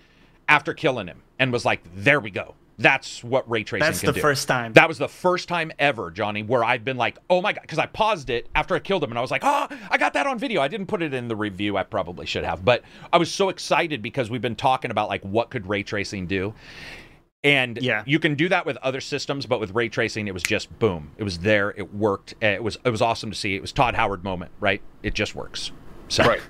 after 0.47 0.73
killing 0.73 1.07
him 1.07 1.23
and 1.39 1.51
was 1.51 1.65
like 1.65 1.81
there 1.95 2.19
we 2.19 2.29
go 2.29 2.55
that's 2.79 3.23
what 3.23 3.47
ray 3.49 3.63
tracing 3.63 3.85
That's 3.85 3.99
can 3.99 4.07
the 4.07 4.13
do. 4.13 4.21
first 4.21 4.47
time. 4.47 4.73
That 4.73 4.87
was 4.87 4.97
the 4.97 5.07
first 5.09 5.47
time 5.49 5.71
ever, 5.77 6.09
Johnny, 6.11 6.43
where 6.43 6.63
I've 6.63 6.85
been 6.85 6.97
like, 6.97 7.17
oh 7.29 7.41
my 7.41 7.51
God, 7.53 7.61
because 7.61 7.77
I 7.77 7.85
paused 7.85 8.29
it 8.29 8.47
after 8.55 8.73
I 8.73 8.79
killed 8.79 9.03
him 9.03 9.11
and 9.11 9.19
I 9.19 9.21
was 9.21 9.31
like, 9.31 9.43
oh, 9.43 9.67
I 9.91 9.97
got 9.97 10.13
that 10.13 10.25
on 10.25 10.39
video. 10.39 10.61
I 10.61 10.69
didn't 10.69 10.87
put 10.87 11.01
it 11.03 11.13
in 11.13 11.27
the 11.27 11.35
review. 11.35 11.77
I 11.77 11.83
probably 11.83 12.25
should 12.25 12.45
have. 12.45 12.63
But 12.65 12.83
I 13.11 13.17
was 13.17 13.29
so 13.31 13.49
excited 13.49 14.01
because 14.01 14.29
we've 14.31 14.41
been 14.41 14.55
talking 14.55 14.91
about 14.91 15.09
like 15.09 15.21
what 15.23 15.49
could 15.49 15.67
ray 15.67 15.83
tracing 15.83 16.25
do. 16.25 16.53
And 17.43 17.77
Yeah. 17.81 18.03
you 18.05 18.19
can 18.19 18.35
do 18.35 18.49
that 18.49 18.65
with 18.65 18.77
other 18.77 19.01
systems, 19.01 19.45
but 19.45 19.59
with 19.59 19.71
ray 19.75 19.89
tracing, 19.89 20.27
it 20.27 20.33
was 20.33 20.43
just 20.43 20.77
boom. 20.79 21.11
It 21.17 21.23
was 21.23 21.39
there. 21.39 21.71
It 21.77 21.93
worked. 21.93 22.33
Uh, 22.41 22.47
It 22.47 22.63
was 22.63 22.77
it 22.85 22.89
was 22.89 23.01
awesome 23.01 23.29
to 23.31 23.37
see. 23.37 23.55
It 23.55 23.61
was 23.61 23.71
Todd 23.73 23.95
Howard 23.95 24.23
moment, 24.23 24.51
right? 24.59 24.81
It 25.03 25.13
just 25.13 25.35
works. 25.35 25.71
So 26.07 26.23
Right. 26.23 26.41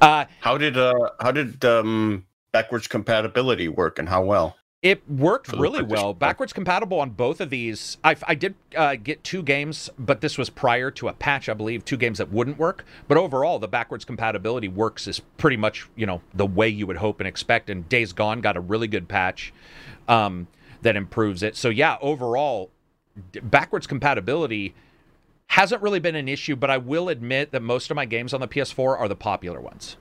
uh, 0.00 0.26
How 0.40 0.58
did 0.58 0.76
uh 0.76 1.10
how 1.20 1.32
did 1.32 1.64
um 1.64 2.26
backwards 2.52 2.86
compatibility 2.86 3.68
work 3.68 3.98
and 3.98 4.08
how 4.08 4.22
well? 4.24 4.57
It 4.80 5.10
worked 5.10 5.52
really 5.52 5.82
well. 5.82 6.14
Backwards 6.14 6.52
compatible 6.52 7.00
on 7.00 7.10
both 7.10 7.40
of 7.40 7.50
these. 7.50 7.98
I, 8.04 8.14
I 8.28 8.36
did 8.36 8.54
uh, 8.76 8.94
get 8.94 9.24
two 9.24 9.42
games, 9.42 9.90
but 9.98 10.20
this 10.20 10.38
was 10.38 10.50
prior 10.50 10.92
to 10.92 11.08
a 11.08 11.12
patch, 11.12 11.48
I 11.48 11.54
believe. 11.54 11.84
Two 11.84 11.96
games 11.96 12.18
that 12.18 12.30
wouldn't 12.30 12.58
work, 12.58 12.84
but 13.08 13.18
overall, 13.18 13.58
the 13.58 13.66
backwards 13.66 14.04
compatibility 14.04 14.68
works 14.68 15.08
is 15.08 15.18
pretty 15.36 15.56
much 15.56 15.88
you 15.96 16.06
know 16.06 16.22
the 16.32 16.46
way 16.46 16.68
you 16.68 16.86
would 16.86 16.98
hope 16.98 17.18
and 17.18 17.26
expect. 17.26 17.70
And 17.70 17.88
Days 17.88 18.12
Gone 18.12 18.40
got 18.40 18.56
a 18.56 18.60
really 18.60 18.86
good 18.86 19.08
patch 19.08 19.52
um, 20.06 20.46
that 20.82 20.94
improves 20.94 21.42
it. 21.42 21.56
So 21.56 21.70
yeah, 21.70 21.96
overall, 22.00 22.70
backwards 23.42 23.88
compatibility 23.88 24.76
hasn't 25.48 25.82
really 25.82 25.98
been 25.98 26.14
an 26.14 26.28
issue. 26.28 26.54
But 26.54 26.70
I 26.70 26.78
will 26.78 27.08
admit 27.08 27.50
that 27.50 27.62
most 27.62 27.90
of 27.90 27.96
my 27.96 28.04
games 28.04 28.32
on 28.32 28.40
the 28.40 28.48
PS4 28.48 28.96
are 28.96 29.08
the 29.08 29.16
popular 29.16 29.60
ones. 29.60 29.96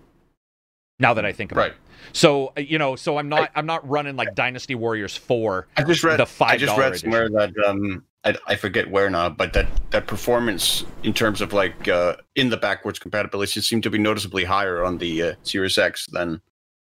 Now 1.00 1.14
that 1.14 1.26
I 1.26 1.32
think 1.32 1.52
about 1.52 1.62
Right. 1.62 1.72
it. 1.72 1.78
So 2.14 2.54
uh, 2.58 2.62
you 2.62 2.78
know, 2.78 2.96
so 2.96 3.18
I'm 3.18 3.30
not 3.30 3.52
I, 3.56 3.60
am 3.60 3.66
not 3.66 3.88
running 3.88 4.16
like 4.16 4.34
Dynasty 4.36 4.76
Warriors 4.76 5.16
four. 5.16 5.68
I 5.78 5.84
just 5.84 6.04
read 6.04 6.20
The 6.20 6.26
five. 6.26 6.52
I 6.52 6.58
just 6.58 6.76
$5 6.76 6.78
read 6.78 7.00
somewhere 7.00 7.30
that 7.30 7.54
um 7.66 8.04
I, 8.24 8.36
I 8.48 8.56
forget 8.56 8.90
where 8.90 9.10
now, 9.10 9.30
but 9.30 9.54
that 9.54 9.68
that 9.92 10.08
performance 10.08 10.86
in 11.04 11.14
terms 11.14 11.42
of 11.42 11.54
like 11.54 11.88
uh 11.88 12.16
in 12.36 12.50
the 12.50 12.58
backwards 12.58 13.00
compatibility 13.00 13.62
seemed 13.62 13.84
to 13.84 13.90
be 13.90 13.98
noticeably 13.98 14.44
higher 14.44 14.84
on 14.84 14.98
the 14.98 15.22
uh, 15.22 15.34
Series 15.44 15.78
X 15.78 16.08
than 16.12 16.42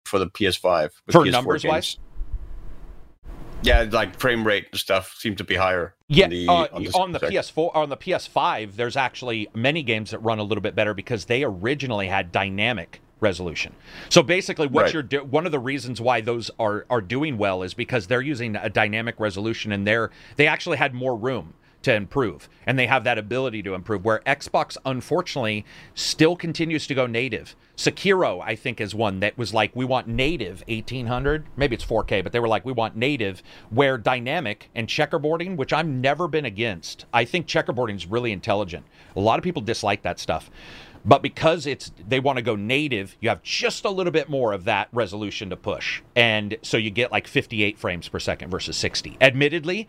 for 0.06 0.20
the 0.20 0.28
PS5 0.28 0.90
with 1.06 1.14
For 1.14 1.24
PS4 1.24 1.32
numbers 1.32 1.64
games. 1.64 1.72
wise? 1.72 1.98
Yeah, 3.62 3.86
like 3.92 4.18
frame 4.18 4.48
rate 4.48 4.68
and 4.72 4.80
stuff 4.80 5.16
seemed 5.18 5.38
to 5.40 5.44
be 5.44 5.56
higher. 5.56 5.94
Yeah, 6.08 6.26
on 6.26 6.30
the, 6.30 6.48
uh, 6.48 6.54
on 6.54 6.84
the, 6.84 6.92
on 6.94 7.12
the 7.12 7.20
PS4 7.20 7.76
on 7.76 7.90
the 7.90 7.98
PS5, 7.98 8.76
there's 8.76 8.96
actually 8.96 9.50
many 9.54 9.84
games 9.84 10.12
that 10.12 10.20
run 10.20 10.40
a 10.40 10.44
little 10.44 10.62
bit 10.62 10.76
better 10.76 10.94
because 10.94 11.26
they 11.26 11.44
originally 11.44 12.08
had 12.08 12.32
dynamic 12.32 13.02
resolution. 13.20 13.74
So 14.10 14.22
basically, 14.24 14.68
what 14.68 14.86
Right. 14.86 14.94
you're 14.94 15.04
do- 15.04 15.24
one 15.24 15.46
of 15.46 15.52
the 15.52 15.60
reasons 15.60 16.00
why 16.02 16.22
those 16.22 16.50
are 16.60 16.86
are 16.90 17.02
doing 17.02 17.38
well 17.38 17.64
is 17.64 17.74
because 17.74 18.08
they're 18.08 18.22
using 18.22 18.56
a 18.56 18.70
dynamic 18.70 19.20
resolution 19.20 19.72
and 19.72 19.86
they're 19.86 20.10
they 20.38 20.48
actually 20.48 20.78
had 20.78 20.94
more 20.94 21.16
room 21.16 21.54
to 21.82 21.94
improve 21.94 22.50
and 22.68 22.78
they 22.78 22.88
have 22.88 23.06
that 23.06 23.18
ability 23.18 23.64
to 23.64 23.74
improve 23.74 24.04
where 24.04 24.20
Xbox 24.28 24.76
unfortunately 24.86 25.66
still 25.94 26.36
continues 26.36 26.86
to 26.88 26.94
go 26.94 27.06
native. 27.08 27.56
Sekiro 27.78 28.42
I 28.46 28.56
think 28.56 28.82
is 28.82 28.94
one 28.94 29.22
that 29.22 29.38
was 29.38 29.54
like 29.54 29.74
we 29.74 29.86
want 29.86 30.06
native 30.06 30.62
1800 30.68 31.46
maybe 31.56 31.76
it's 31.76 31.86
4K 31.86 32.22
but 32.22 32.34
they 32.34 32.40
were 32.42 32.50
like 32.50 32.66
we 32.66 32.74
want 32.74 32.98
native 32.98 33.42
where 33.70 33.98
dynamic 33.98 34.70
and 34.76 34.90
checkerboarding 34.90 35.56
which 35.56 35.72
I've 35.72 35.88
never 35.88 36.28
been 36.28 36.44
against. 36.44 37.06
I 37.14 37.24
think 37.24 37.48
checkerboarding 37.48 37.96
is 37.96 38.06
really 38.06 38.34
intelligent. 38.34 38.86
A 39.16 39.22
lot 39.22 39.40
of 39.40 39.44
people 39.44 39.62
dislike 39.62 40.02
that 40.02 40.20
stuff. 40.20 40.52
But 41.06 41.22
because 41.22 41.66
it's 41.66 41.92
they 42.08 42.20
want 42.20 42.38
to 42.38 42.42
go 42.42 42.56
native, 42.56 43.16
you 43.20 43.30
have 43.30 43.42
just 43.42 43.86
a 43.86 43.90
little 43.90 44.12
bit 44.12 44.30
more 44.30 44.54
of 44.54 44.66
that 44.66 44.90
resolution 44.92 45.50
to 45.50 45.56
push. 45.56 46.02
And 46.16 46.58
so 46.62 46.78
you 46.78 46.90
get 46.90 47.12
like 47.12 47.28
58 47.28 47.78
frames 47.78 48.08
per 48.10 48.20
second 48.20 48.50
versus 48.50 48.78
60. 48.78 49.18
Admittedly, 49.22 49.88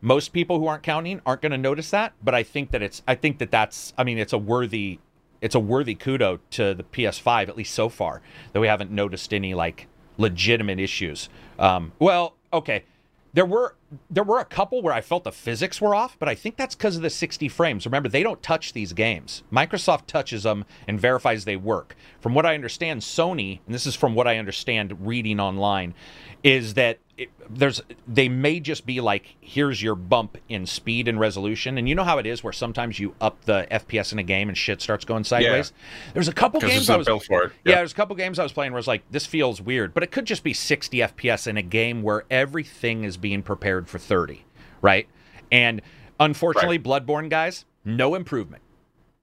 most 0.00 0.32
people 0.32 0.58
who 0.58 0.66
aren't 0.66 0.82
counting 0.82 1.20
aren't 1.26 1.42
going 1.42 1.52
to 1.52 1.58
notice 1.58 1.90
that, 1.90 2.12
but 2.22 2.34
I 2.34 2.42
think 2.42 2.70
that 2.70 2.82
it's 2.82 3.02
I 3.06 3.14
think 3.14 3.38
that 3.38 3.50
that's 3.50 3.92
I 3.96 4.04
mean 4.04 4.18
it's 4.18 4.32
a 4.32 4.38
worthy 4.38 4.98
it's 5.40 5.54
a 5.54 5.60
worthy 5.60 5.94
kudo 5.94 6.38
to 6.50 6.74
the 6.74 6.82
PS5 6.82 7.48
at 7.48 7.56
least 7.56 7.74
so 7.74 7.88
far 7.88 8.20
that 8.52 8.60
we 8.60 8.66
haven't 8.66 8.90
noticed 8.90 9.32
any 9.32 9.54
like 9.54 9.86
legitimate 10.18 10.78
issues. 10.78 11.28
Um, 11.58 11.92
well, 11.98 12.36
okay, 12.52 12.84
there 13.32 13.46
were 13.46 13.74
there 14.08 14.24
were 14.24 14.38
a 14.38 14.44
couple 14.44 14.82
where 14.82 14.94
I 14.94 15.00
felt 15.00 15.24
the 15.24 15.32
physics 15.32 15.80
were 15.80 15.94
off, 15.94 16.16
but 16.18 16.28
I 16.28 16.34
think 16.34 16.56
that's 16.56 16.74
because 16.74 16.96
of 16.96 17.02
the 17.02 17.10
60 17.10 17.48
frames. 17.48 17.86
Remember, 17.86 18.08
they 18.08 18.22
don't 18.22 18.42
touch 18.42 18.72
these 18.72 18.92
games. 18.92 19.42
Microsoft 19.52 20.06
touches 20.06 20.44
them 20.44 20.64
and 20.86 21.00
verifies 21.00 21.44
they 21.44 21.56
work. 21.56 21.96
From 22.20 22.34
what 22.34 22.46
I 22.46 22.54
understand, 22.54 23.00
Sony, 23.02 23.60
and 23.66 23.74
this 23.74 23.86
is 23.86 23.94
from 23.96 24.14
what 24.14 24.28
I 24.28 24.38
understand 24.38 25.06
reading 25.06 25.40
online, 25.40 25.94
is 26.42 26.74
that 26.74 26.98
it, 27.18 27.28
there's 27.50 27.82
they 28.08 28.30
may 28.30 28.60
just 28.60 28.86
be 28.86 28.98
like 29.02 29.36
here's 29.42 29.82
your 29.82 29.94
bump 29.94 30.38
in 30.48 30.64
speed 30.64 31.06
and 31.06 31.20
resolution 31.20 31.76
and 31.76 31.86
you 31.86 31.94
know 31.94 32.02
how 32.04 32.16
it 32.16 32.24
is 32.24 32.42
where 32.42 32.52
sometimes 32.52 32.98
you 32.98 33.14
up 33.20 33.44
the 33.44 33.66
fps 33.70 34.12
in 34.12 34.18
a 34.18 34.22
game 34.22 34.48
and 34.48 34.56
shit 34.56 34.80
starts 34.80 35.04
going 35.04 35.22
sideways 35.22 35.74
there's 36.14 36.28
a 36.28 36.32
couple 36.32 36.58
games 36.60 36.88
I 36.88 36.96
was, 36.96 37.06
built 37.06 37.24
for 37.24 37.42
it. 37.42 37.52
yeah 37.62 37.72
Yeah. 37.72 37.76
there's 37.76 37.92
a 37.92 37.94
couple 37.94 38.16
games 38.16 38.38
i 38.38 38.42
was 38.42 38.52
playing 38.52 38.72
where 38.72 38.78
it's 38.78 38.88
like 38.88 39.02
this 39.10 39.26
feels 39.26 39.60
weird 39.60 39.92
but 39.92 40.02
it 40.02 40.10
could 40.10 40.24
just 40.24 40.42
be 40.42 40.54
60 40.54 40.96
fps 40.98 41.46
in 41.46 41.58
a 41.58 41.62
game 41.62 42.00
where 42.00 42.24
everything 42.30 43.04
is 43.04 43.18
being 43.18 43.42
prepared 43.42 43.79
for 43.88 43.98
30 43.98 44.44
right 44.82 45.08
and 45.50 45.80
unfortunately 46.18 46.78
bloodborne 46.78 47.28
guys 47.28 47.64
no 47.84 48.14
improvement 48.14 48.62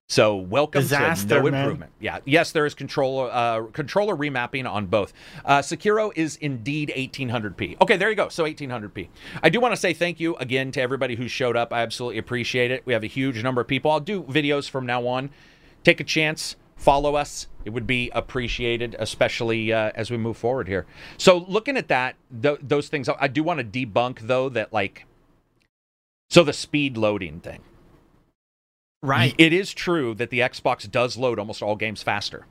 so 0.10 0.38
welcome 0.38 0.84
Disaster, 0.84 1.28
to 1.28 1.36
no 1.36 1.52
man. 1.52 1.62
improvement. 1.62 1.91
Yeah, 2.00 2.20
yes, 2.24 2.54
there 2.54 2.65
is 2.65 2.74
controller 2.74 3.30
uh, 3.30 3.63
controller 3.74 4.15
remapping 4.15 4.70
on 4.70 4.86
both. 4.86 5.12
Uh, 5.43 5.60
Sekiro 5.60 6.13
is 6.15 6.38
indeed 6.38 6.93
1800p. 6.96 7.82
Okay, 7.82 7.98
there 7.98 8.10
you 8.10 8.15
go. 8.15 8.30
So 8.30 8.46
1800p. 8.46 9.10
I 9.43 9.50
do 9.50 9.60
want 9.60 9.74
to 9.74 9.78
say 9.78 9.93
thank 9.93 10.22
you 10.22 10.38
again 10.38 10.72
to 10.72 10.82
everybody 10.82 11.15
who 11.15 11.28
showed 11.28 11.58
up. 11.58 11.74
I 11.74 11.82
absolutely 11.82 12.20
appreciate 12.20 12.72
it. 12.72 12.84
We 12.86 12.93
have 12.93 13.04
a 13.04 13.08
huge 13.08 13.43
number 13.43 13.60
of 13.60 13.67
people. 13.67 13.91
I'll 13.91 14.00
do 14.00 14.24
videos 14.24 14.70
from 14.70 14.86
now 14.86 15.06
on. 15.08 15.30
Take 15.84 16.00
a 16.00 16.06
chance. 16.06 16.56
Follow 16.77 17.15
us. 17.15 17.47
It 17.65 17.71
would 17.71 17.87
be 17.87 18.09
appreciated, 18.13 18.95
especially 18.99 19.73
uh, 19.73 19.91
as 19.95 20.09
we 20.09 20.17
move 20.17 20.37
forward 20.37 20.67
here. 20.67 20.85
So, 21.17 21.39
looking 21.47 21.75
at 21.75 21.87
that, 21.89 22.15
th- 22.41 22.59
those 22.61 22.87
things, 22.87 23.09
I 23.19 23.27
do 23.27 23.43
want 23.43 23.59
to 23.59 23.65
debunk 23.65 24.21
though 24.21 24.47
that 24.49 24.71
like, 24.71 25.05
so 26.29 26.43
the 26.43 26.53
speed 26.53 26.95
loading 26.95 27.39
thing. 27.39 27.61
Right. 29.01 29.35
It 29.37 29.53
is 29.53 29.73
true 29.73 30.13
that 30.15 30.29
the 30.29 30.39
Xbox 30.39 30.89
does 30.89 31.17
load 31.17 31.39
almost 31.39 31.61
all 31.61 31.75
games 31.75 32.03
faster. 32.03 32.45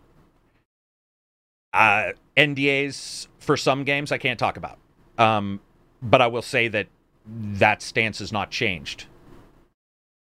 Uh, 1.72 2.12
NDAs 2.36 3.28
for 3.38 3.56
some 3.56 3.84
games 3.84 4.10
I 4.10 4.18
can't 4.18 4.38
talk 4.38 4.56
about, 4.56 4.78
um, 5.18 5.60
but 6.02 6.20
I 6.20 6.26
will 6.26 6.42
say 6.42 6.68
that 6.68 6.88
that 7.26 7.82
stance 7.82 8.18
has 8.20 8.32
not 8.32 8.50
changed, 8.50 9.06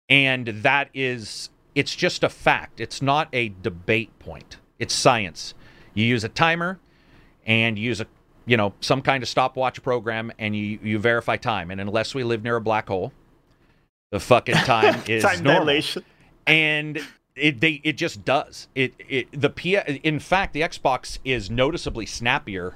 and 0.09 0.47
that 0.47 0.89
is 0.93 1.49
it's 1.75 1.95
just 1.95 2.23
a 2.23 2.29
fact. 2.29 2.79
It's 2.79 3.01
not 3.01 3.27
a 3.33 3.49
debate 3.61 4.17
point. 4.19 4.57
It's 4.79 4.93
science. 4.93 5.53
You 5.93 6.05
use 6.05 6.23
a 6.23 6.29
timer, 6.29 6.79
and 7.45 7.77
you 7.77 7.85
use 7.85 8.01
a 8.01 8.07
you 8.45 8.57
know 8.57 8.73
some 8.79 9.01
kind 9.01 9.21
of 9.23 9.29
stopwatch 9.29 9.83
program, 9.83 10.31
and 10.39 10.55
you 10.55 10.79
you 10.81 10.99
verify 10.99 11.37
time. 11.37 11.69
And 11.71 11.79
unless 11.81 12.15
we 12.15 12.23
live 12.23 12.43
near 12.43 12.55
a 12.55 12.61
black 12.61 12.87
hole, 12.87 13.13
the 14.11 14.19
fucking 14.19 14.55
time 14.65 15.01
is 15.07 15.23
Time 15.23 15.43
normal 15.43 15.65
dilation. 15.65 16.03
and 16.47 16.99
it 17.35 17.59
they 17.59 17.81
it 17.83 17.93
just 17.97 18.23
does 18.23 18.69
it 18.75 18.93
it 19.09 19.27
the 19.39 19.49
P 19.49 19.75
in 19.75 20.19
fact 20.19 20.53
the 20.53 20.61
Xbox 20.61 21.19
is 21.25 21.49
noticeably 21.51 22.05
snappier 22.05 22.75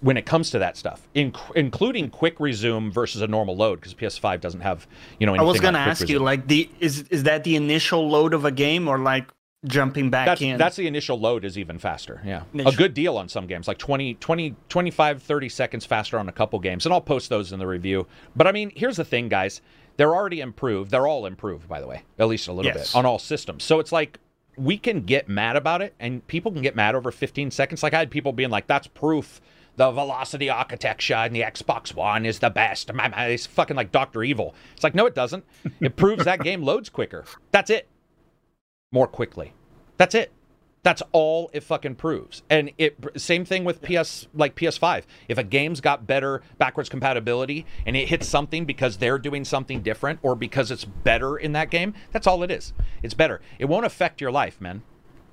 when 0.00 0.16
it 0.16 0.24
comes 0.26 0.50
to 0.50 0.58
that 0.58 0.76
stuff 0.76 1.06
in, 1.14 1.32
including 1.54 2.08
quick 2.10 2.40
resume 2.40 2.90
versus 2.90 3.20
a 3.22 3.26
normal 3.26 3.56
load 3.56 3.76
because 3.80 3.94
PS5 3.94 4.40
doesn't 4.40 4.60
have 4.62 4.86
you 5.18 5.26
know 5.26 5.34
I 5.34 5.42
was 5.42 5.60
gonna 5.60 5.78
like 5.78 5.84
quick 5.86 5.90
ask 6.02 6.08
you, 6.08 6.18
like, 6.18 6.46
the 6.46 6.70
is 6.80 7.02
is 7.10 7.24
that 7.24 7.44
the 7.44 7.56
initial 7.56 8.08
load 8.08 8.32
of 8.34 8.44
a 8.44 8.50
game 8.50 8.88
or 8.88 8.98
like 8.98 9.26
jumping 9.66 10.08
back 10.08 10.24
that's, 10.26 10.40
in? 10.40 10.56
that's 10.56 10.76
the 10.76 10.86
initial 10.86 11.20
load 11.20 11.44
is 11.44 11.58
even 11.58 11.78
faster 11.78 12.22
yeah. 12.24 12.44
A 12.64 12.72
good 12.72 12.94
deal 12.94 13.18
on 13.18 13.28
some 13.28 13.46
games 13.46 13.68
like 13.68 13.76
20 13.76 14.14
20 14.14 14.54
25 14.70 15.22
30 15.22 15.48
seconds 15.50 15.84
faster 15.84 16.18
on 16.18 16.30
a 16.30 16.32
couple 16.32 16.58
games 16.60 16.86
and 16.86 16.94
i'll 16.94 17.00
post 17.02 17.28
those 17.28 17.52
in 17.52 17.58
the 17.58 17.66
review. 17.66 18.06
But 18.34 18.46
i 18.46 18.52
mean 18.52 18.72
here's 18.74 18.96
the 18.96 19.04
thing 19.04 19.28
guys 19.28 19.60
they're 19.98 20.14
already 20.14 20.40
improved 20.40 20.90
they're 20.90 21.06
all 21.06 21.26
improved 21.26 21.68
by 21.68 21.78
the 21.78 21.86
way 21.86 22.04
at 22.18 22.26
least 22.26 22.48
a 22.48 22.52
little 22.54 22.72
Yes. 22.72 22.92
bit 22.92 22.98
on 22.98 23.04
all 23.04 23.18
systems. 23.18 23.62
So 23.64 23.80
it's 23.80 23.92
like 23.92 24.18
we 24.56 24.78
can 24.78 25.02
get 25.02 25.28
mad 25.28 25.56
about 25.56 25.82
it 25.82 25.94
and 26.00 26.26
people 26.26 26.50
can 26.52 26.62
get 26.62 26.74
mad 26.74 26.94
over 26.94 27.10
15 27.12 27.50
seconds. 27.50 27.82
Like 27.82 27.92
i 27.92 27.98
had 27.98 28.10
people 28.10 28.32
being 28.32 28.48
like 28.50 28.66
that's 28.66 28.86
proof 28.86 29.42
the 29.80 29.90
velocity 29.90 30.50
architecture 30.50 31.14
and 31.14 31.34
the 31.34 31.40
xbox 31.40 31.94
one 31.94 32.26
is 32.26 32.38
the 32.40 32.50
best 32.50 32.90
it's 32.94 33.46
fucking 33.46 33.76
like 33.76 33.90
dr 33.90 34.22
evil 34.22 34.54
it's 34.74 34.84
like 34.84 34.94
no 34.94 35.06
it 35.06 35.14
doesn't 35.14 35.44
it 35.80 35.96
proves 35.96 36.24
that 36.24 36.40
game 36.42 36.62
loads 36.62 36.88
quicker 36.88 37.24
that's 37.50 37.70
it 37.70 37.88
more 38.92 39.06
quickly. 39.06 39.52
That's 39.96 40.14
it. 40.14 40.32
That's 40.82 41.02
all 41.12 41.50
it 41.52 41.62
fucking 41.62 41.96
proves. 41.96 42.42
And 42.48 42.70
it 42.78 42.96
same 43.16 43.44
thing 43.44 43.64
with 43.64 43.82
PS 43.82 44.28
like 44.32 44.56
PS5. 44.56 45.02
If 45.28 45.36
a 45.36 45.42
game's 45.42 45.80
got 45.80 46.06
better 46.06 46.42
backwards 46.56 46.88
compatibility 46.88 47.66
and 47.84 47.96
it 47.96 48.08
hits 48.08 48.26
something 48.26 48.64
because 48.64 48.96
they're 48.96 49.18
doing 49.18 49.44
something 49.44 49.82
different 49.82 50.20
or 50.22 50.34
because 50.34 50.70
it's 50.70 50.86
better 50.86 51.36
in 51.36 51.52
that 51.52 51.70
game, 51.70 51.92
that's 52.12 52.26
all 52.26 52.42
it 52.42 52.50
is. 52.50 52.72
It's 53.02 53.12
better. 53.12 53.42
It 53.58 53.66
won't 53.66 53.84
affect 53.84 54.22
your 54.22 54.32
life, 54.32 54.58
man. 54.58 54.82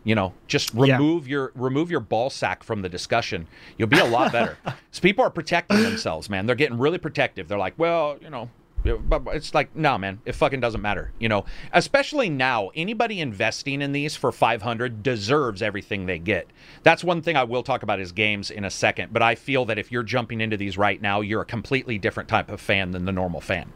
You 0.08 0.16
know, 0.16 0.34
just 0.48 0.74
Yeah. 0.74 0.96
remove 0.96 1.28
your 1.28 1.52
remove 1.54 1.92
your 1.92 2.00
ball 2.00 2.30
sack 2.30 2.64
from 2.64 2.82
the 2.82 2.88
discussion. 2.88 3.46
You'll 3.78 3.90
be 3.90 4.00
a 4.00 4.06
lot 4.06 4.32
better. 4.32 4.58
so 4.92 5.02
people 5.02 5.26
are 5.26 5.30
protecting 5.30 5.84
themselves, 5.84 6.30
man. 6.30 6.46
They're 6.46 6.56
getting 6.56 6.78
really 6.78 6.98
protective. 6.98 7.50
They're 7.50 7.58
like, 7.58 7.74
well, 7.78 8.18
you 8.22 8.30
know, 8.30 8.50
but 8.86 9.24
it's 9.34 9.54
like, 9.54 9.76
no, 9.76 9.98
man, 9.98 10.22
it 10.24 10.32
fucking 10.34 10.62
doesn't 10.62 10.82
matter. 10.82 11.12
You 11.20 11.28
know, 11.28 11.44
especially 11.74 12.30
now, 12.30 12.70
anybody 12.74 13.20
investing 13.20 13.82
in 13.82 13.92
these 13.92 14.16
for 14.16 14.32
500 14.32 15.04
deserves 15.04 15.62
everything 15.62 16.06
they 16.06 16.20
get. 16.20 16.48
That's 16.84 17.04
one 17.04 17.22
thing 17.22 17.36
I 17.36 17.44
will 17.44 17.64
talk 17.64 17.84
about 17.84 18.00
is 18.00 18.14
games 18.14 18.50
in 18.50 18.64
a 18.64 18.70
second. 18.70 19.12
But 19.12 19.24
I 19.24 19.36
feel 19.36 19.66
that 19.66 19.78
if 19.78 19.92
you're 19.92 20.04
jumping 20.04 20.40
into 20.40 20.56
these 20.56 20.78
right 20.78 21.02
now, 21.02 21.20
you're 21.20 21.42
a 21.42 21.46
completely 21.46 21.98
different 21.98 22.30
type 22.30 22.50
of 22.50 22.62
fan 22.62 22.92
than 22.92 23.04
the 23.04 23.12
normal 23.12 23.42
fan, 23.42 23.74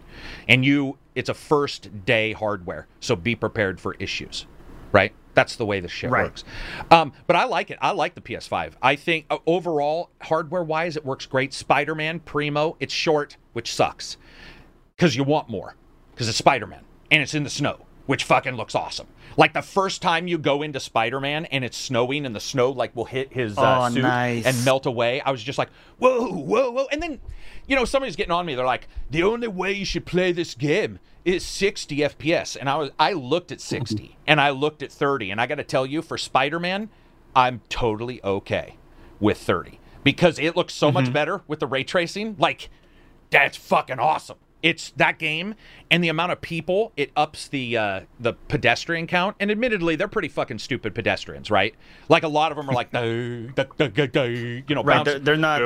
and 0.47 0.63
you, 0.63 0.97
it's 1.13 1.27
a 1.27 1.33
first 1.33 2.05
day 2.05 2.31
hardware, 2.31 2.87
so 3.01 3.17
be 3.17 3.35
prepared 3.35 3.81
for 3.81 3.95
issues, 3.95 4.45
right? 4.93 5.11
That's 5.33 5.55
the 5.55 5.65
way 5.65 5.79
this 5.79 5.91
shit 5.91 6.09
Right. 6.09 6.23
works. 6.25 6.43
Um, 6.89 7.13
but 7.27 7.35
I 7.35 7.45
like 7.45 7.71
it. 7.71 7.77
I 7.81 7.91
like 7.91 8.15
the 8.15 8.21
PS5. 8.21 8.73
I 8.81 8.95
think 8.95 9.25
uh, 9.29 9.37
overall, 9.45 10.09
hardware 10.21 10.63
wise, 10.63 10.97
it 10.97 11.05
works 11.05 11.25
great. 11.25 11.53
Spider 11.53 11.95
Man 11.95 12.19
Primo, 12.19 12.75
it's 12.79 12.93
short, 12.93 13.37
which 13.53 13.73
sucks 13.73 14.17
because 14.95 15.15
you 15.15 15.23
want 15.23 15.49
more 15.49 15.75
because 16.11 16.29
it's 16.29 16.37
Spider-Man 16.37 16.83
and 17.09 17.23
it's 17.23 17.33
in 17.33 17.43
the 17.43 17.49
snow, 17.49 17.85
which 18.05 18.23
fucking 18.23 18.55
looks 18.55 18.75
awesome. 18.75 19.07
Like 19.37 19.53
the 19.53 19.61
first 19.61 20.01
time 20.01 20.27
you 20.27 20.37
go 20.37 20.61
into 20.61 20.79
Spider-Man 20.79 21.45
and 21.45 21.63
it's 21.63 21.77
snowing 21.77 22.25
and 22.25 22.35
the 22.35 22.39
snow 22.39 22.71
like 22.71 22.95
will 22.95 23.05
hit 23.05 23.31
his 23.33 23.57
uh, 23.57 23.79
Oh, 23.81 23.89
suit 23.89 24.01
nice. 24.03 24.45
and 24.45 24.65
melt 24.65 24.85
away. 24.85 25.21
I 25.21 25.31
was 25.31 25.41
just 25.41 25.57
like, 25.57 25.69
whoa, 25.99 26.31
whoa, 26.31 26.69
whoa. 26.71 26.87
And 26.91 27.01
then, 27.01 27.19
you 27.67 27.75
know, 27.75 27.85
somebody's 27.85 28.15
getting 28.15 28.31
on 28.31 28.45
me. 28.45 28.55
They're 28.55 28.65
like, 28.65 28.87
the 29.09 29.23
only 29.23 29.47
way 29.47 29.71
you 29.73 29.85
should 29.85 30.05
play 30.05 30.31
this 30.31 30.53
game 30.55 30.99
is 31.23 31.45
60 31.45 31.97
FPS. 31.97 32.57
And 32.59 32.69
I 32.69 32.75
was, 32.77 32.91
I 32.99 33.13
looked 33.13 33.51
at 33.51 33.61
60 33.61 34.17
and 34.27 34.41
I 34.41 34.49
looked 34.49 34.83
at 34.83 34.91
30. 34.91 35.31
And 35.31 35.39
I 35.39 35.47
got 35.47 35.55
to 35.55 35.63
tell 35.63 35.85
you, 35.85 36.01
for 36.01 36.17
Spider-Man, 36.17 36.89
I'm 37.35 37.61
totally 37.69 38.21
okay 38.23 38.75
with 39.19 39.37
30 39.37 39.79
because 40.03 40.39
it 40.39 40.55
looks 40.55 40.73
so 40.73 40.91
much 40.91 41.13
better 41.13 41.41
with 41.47 41.59
the 41.59 41.67
ray 41.67 41.83
tracing. 41.83 42.35
Like, 42.39 42.69
that's 43.29 43.55
fucking 43.55 43.99
awesome. 43.99 44.37
It's 44.63 44.91
that 44.97 45.19
game 45.19 45.55
and 45.89 46.03
the 46.03 46.09
amount 46.09 46.31
of 46.31 46.41
people 46.41 46.91
it 46.95 47.11
ups 47.15 47.47
the 47.47 47.77
uh, 47.77 48.01
the 48.19 48.33
pedestrian 48.47 49.07
count. 49.07 49.35
And 49.39 49.51
admittedly, 49.51 49.95
they're 49.95 50.07
pretty 50.07 50.27
fucking 50.27 50.59
stupid 50.59 50.95
pedestrians, 50.95 51.49
right? 51.49 51.75
Like 52.09 52.23
a 52.23 52.27
lot 52.27 52.51
of 52.51 52.57
them 52.57 52.69
are 52.69 52.73
like, 52.73 52.91
"Duh, 52.91 53.51
duh, 53.55 53.65
duh, 53.77 53.87
duh, 53.87 54.05
duh," 54.07 54.23
you 54.23 54.63
know, 54.69 54.83
right. 54.83 55.03
They're, 55.03 55.19
they're 55.19 55.37
not 55.37 55.61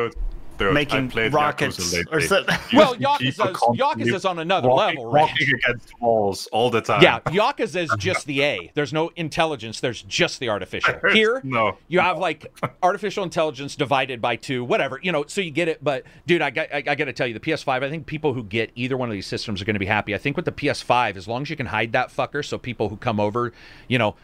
Dude, 0.58 0.68
dude, 0.68 0.74
making 0.74 1.10
played 1.10 1.34
rockets 1.34 1.94
or 2.12 2.22
something. 2.22 2.56
Well, 2.74 2.96
People 2.96 3.16
Yakuza's, 3.16 3.58
constantly 3.58 4.12
Yakuza's 4.12 4.26
on 4.26 4.40
another 4.40 4.70
walking, 4.70 4.98
level, 4.98 5.12
right? 5.12 5.22
walking 5.22 5.48
against 5.54 6.00
walls 6.02 6.48
all 6.52 6.70
the 6.70 6.82
time. 6.82 7.02
Yeah, 7.02 7.20
Yakuza 7.22 7.84
is 7.84 7.94
just 7.98 8.26
the 8.26 8.44
A. 8.44 8.72
There's 8.74 8.94
no 8.94 9.12
intelligence. 9.16 9.80
There's 9.80 10.02
just 10.04 10.40
the 10.40 10.50
artificial. 10.50 10.96
Here, 11.12 11.42
no. 11.44 11.78
you 11.88 12.00
have 12.00 12.18
like 12.18 12.52
artificial 12.84 13.24
intelligence 13.24 13.76
divided 13.76 14.22
by 14.22 14.36
two, 14.36 14.64
whatever. 14.64 15.00
You 15.02 15.12
know, 15.12 15.26
so 15.28 15.42
you 15.42 15.52
get 15.52 15.68
it. 15.68 15.84
But 15.84 16.04
dude, 16.26 16.42
I 16.42 16.50
got 16.50 16.74
I, 16.74 16.84
I 16.88 16.96
got 16.96 17.06
to 17.06 17.14
tell 17.14 17.28
you, 17.28 17.34
the 17.34 17.40
PS5. 17.40 17.84
I 17.84 17.90
think 17.90 18.06
people 18.06 18.34
who 18.34 18.44
get 18.44 18.72
either 18.76 18.98
one 18.98 19.10
of 19.10 19.14
these 19.14 19.28
systems 19.28 19.62
are 19.62 19.66
going 19.66 19.76
to 19.76 19.80
be 19.80 19.86
happy. 19.86 20.16
I 20.16 20.18
think 20.18 20.36
with 20.36 20.46
the 20.46 20.52
PS5, 20.52 21.16
as 21.16 21.28
long 21.28 21.42
as 21.44 21.50
you 21.50 21.56
can 21.56 21.68
hide 21.68 21.92
that 21.94 22.10
fucker, 22.10 22.44
so 22.44 22.58
people 22.58 22.90
who 22.90 22.98
come 22.98 23.20
over, 23.20 23.54
you 23.88 23.98
know, 23.98 24.16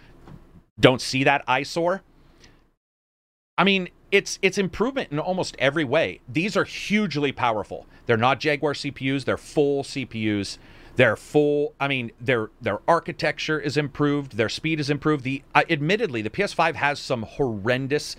don't 0.80 1.02
see 1.02 1.24
that 1.24 1.44
eyesore. 1.48 2.02
I 3.62 3.64
mean, 3.64 3.90
it's 4.10 4.40
it's 4.42 4.58
improvement 4.58 5.12
in 5.12 5.20
almost 5.20 5.56
every 5.60 5.84
way. 5.84 6.20
These 6.28 6.58
are 6.58 6.64
hugely 6.64 7.32
powerful. 7.32 7.86
They're 8.08 8.18
not 8.18 8.40
Jaguar 8.40 8.74
CPUs. 8.74 9.24
They're 9.24 9.38
full 9.38 9.84
CPUs. 9.84 10.58
They're 10.96 11.16
full. 11.16 11.76
I 11.80 11.88
mean, 11.88 12.12
their 12.20 12.50
their 12.60 12.80
architecture 12.88 13.60
is 13.60 13.78
improved. 13.78 14.36
Their 14.36 14.50
speed 14.50 14.80
is 14.80 14.90
improved. 14.90 15.24
The 15.24 15.44
uh, 15.54 15.62
admittedly, 15.70 16.24
the 16.24 16.32
PS5 16.32 16.74
has 16.74 17.00
some 17.00 17.22
horrendous 17.22 18.16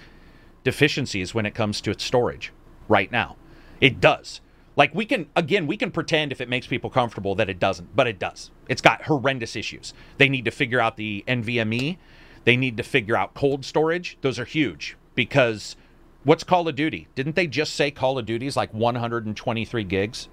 deficiencies 0.63 1.35
when 1.35 1.45
it 1.45 1.57
comes 1.57 1.81
to 1.81 1.91
its 1.91 2.05
storage. 2.05 2.53
Right 2.87 3.11
now, 3.11 3.35
it 3.81 4.01
does. 4.01 4.43
Like 4.77 4.95
we 4.95 5.05
can 5.05 5.27
again, 5.35 5.67
we 5.67 5.77
can 5.77 5.91
pretend 5.91 6.31
if 6.31 6.41
it 6.41 6.49
makes 6.49 6.69
people 6.69 6.89
comfortable 6.89 7.35
that 7.35 7.51
it 7.51 7.59
doesn't, 7.59 7.97
but 7.97 8.07
it 8.07 8.21
does. 8.21 8.53
It's 8.69 8.81
got 8.81 9.03
horrendous 9.03 9.57
issues. 9.57 9.93
They 10.19 10.29
need 10.29 10.45
to 10.45 10.53
figure 10.53 10.79
out 10.79 10.97
the 10.97 11.25
NVMe. 11.27 11.99
They 12.45 12.57
need 12.57 12.77
to 12.77 12.85
figure 12.85 13.17
out 13.17 13.35
cold 13.35 13.65
storage. 13.65 14.19
Those 14.21 14.39
are 14.39 14.45
huge 14.45 14.97
because 15.15 15.77
what's 16.25 16.45
Call 16.45 16.69
of 16.69 16.75
Duty? 16.75 17.09
Didn't 17.15 17.37
they 17.37 17.47
just 17.47 17.75
say 17.75 17.91
Call 17.91 18.19
of 18.19 18.27
Duty 18.27 18.47
is 18.47 18.57
like 18.57 18.73
123 18.75 19.85
gigs 19.85 20.29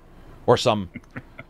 or 0.45 0.57
some 0.57 0.89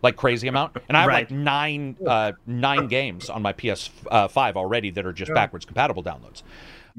like 0.02 0.16
crazy 0.16 0.48
amount. 0.48 0.78
And 0.88 0.98
I 0.98 1.02
have 1.02 1.12
like 1.12 1.32
nine 1.32 1.96
uh, 2.06 2.34
nine 2.46 2.88
games 2.88 3.30
on 3.30 3.42
my 3.42 3.54
PS5 3.54 4.56
already 4.56 4.92
that 4.92 5.06
are 5.06 5.14
just 5.14 5.34
backwards 5.34 5.66
compatible 5.66 6.04
downloads. 6.04 6.44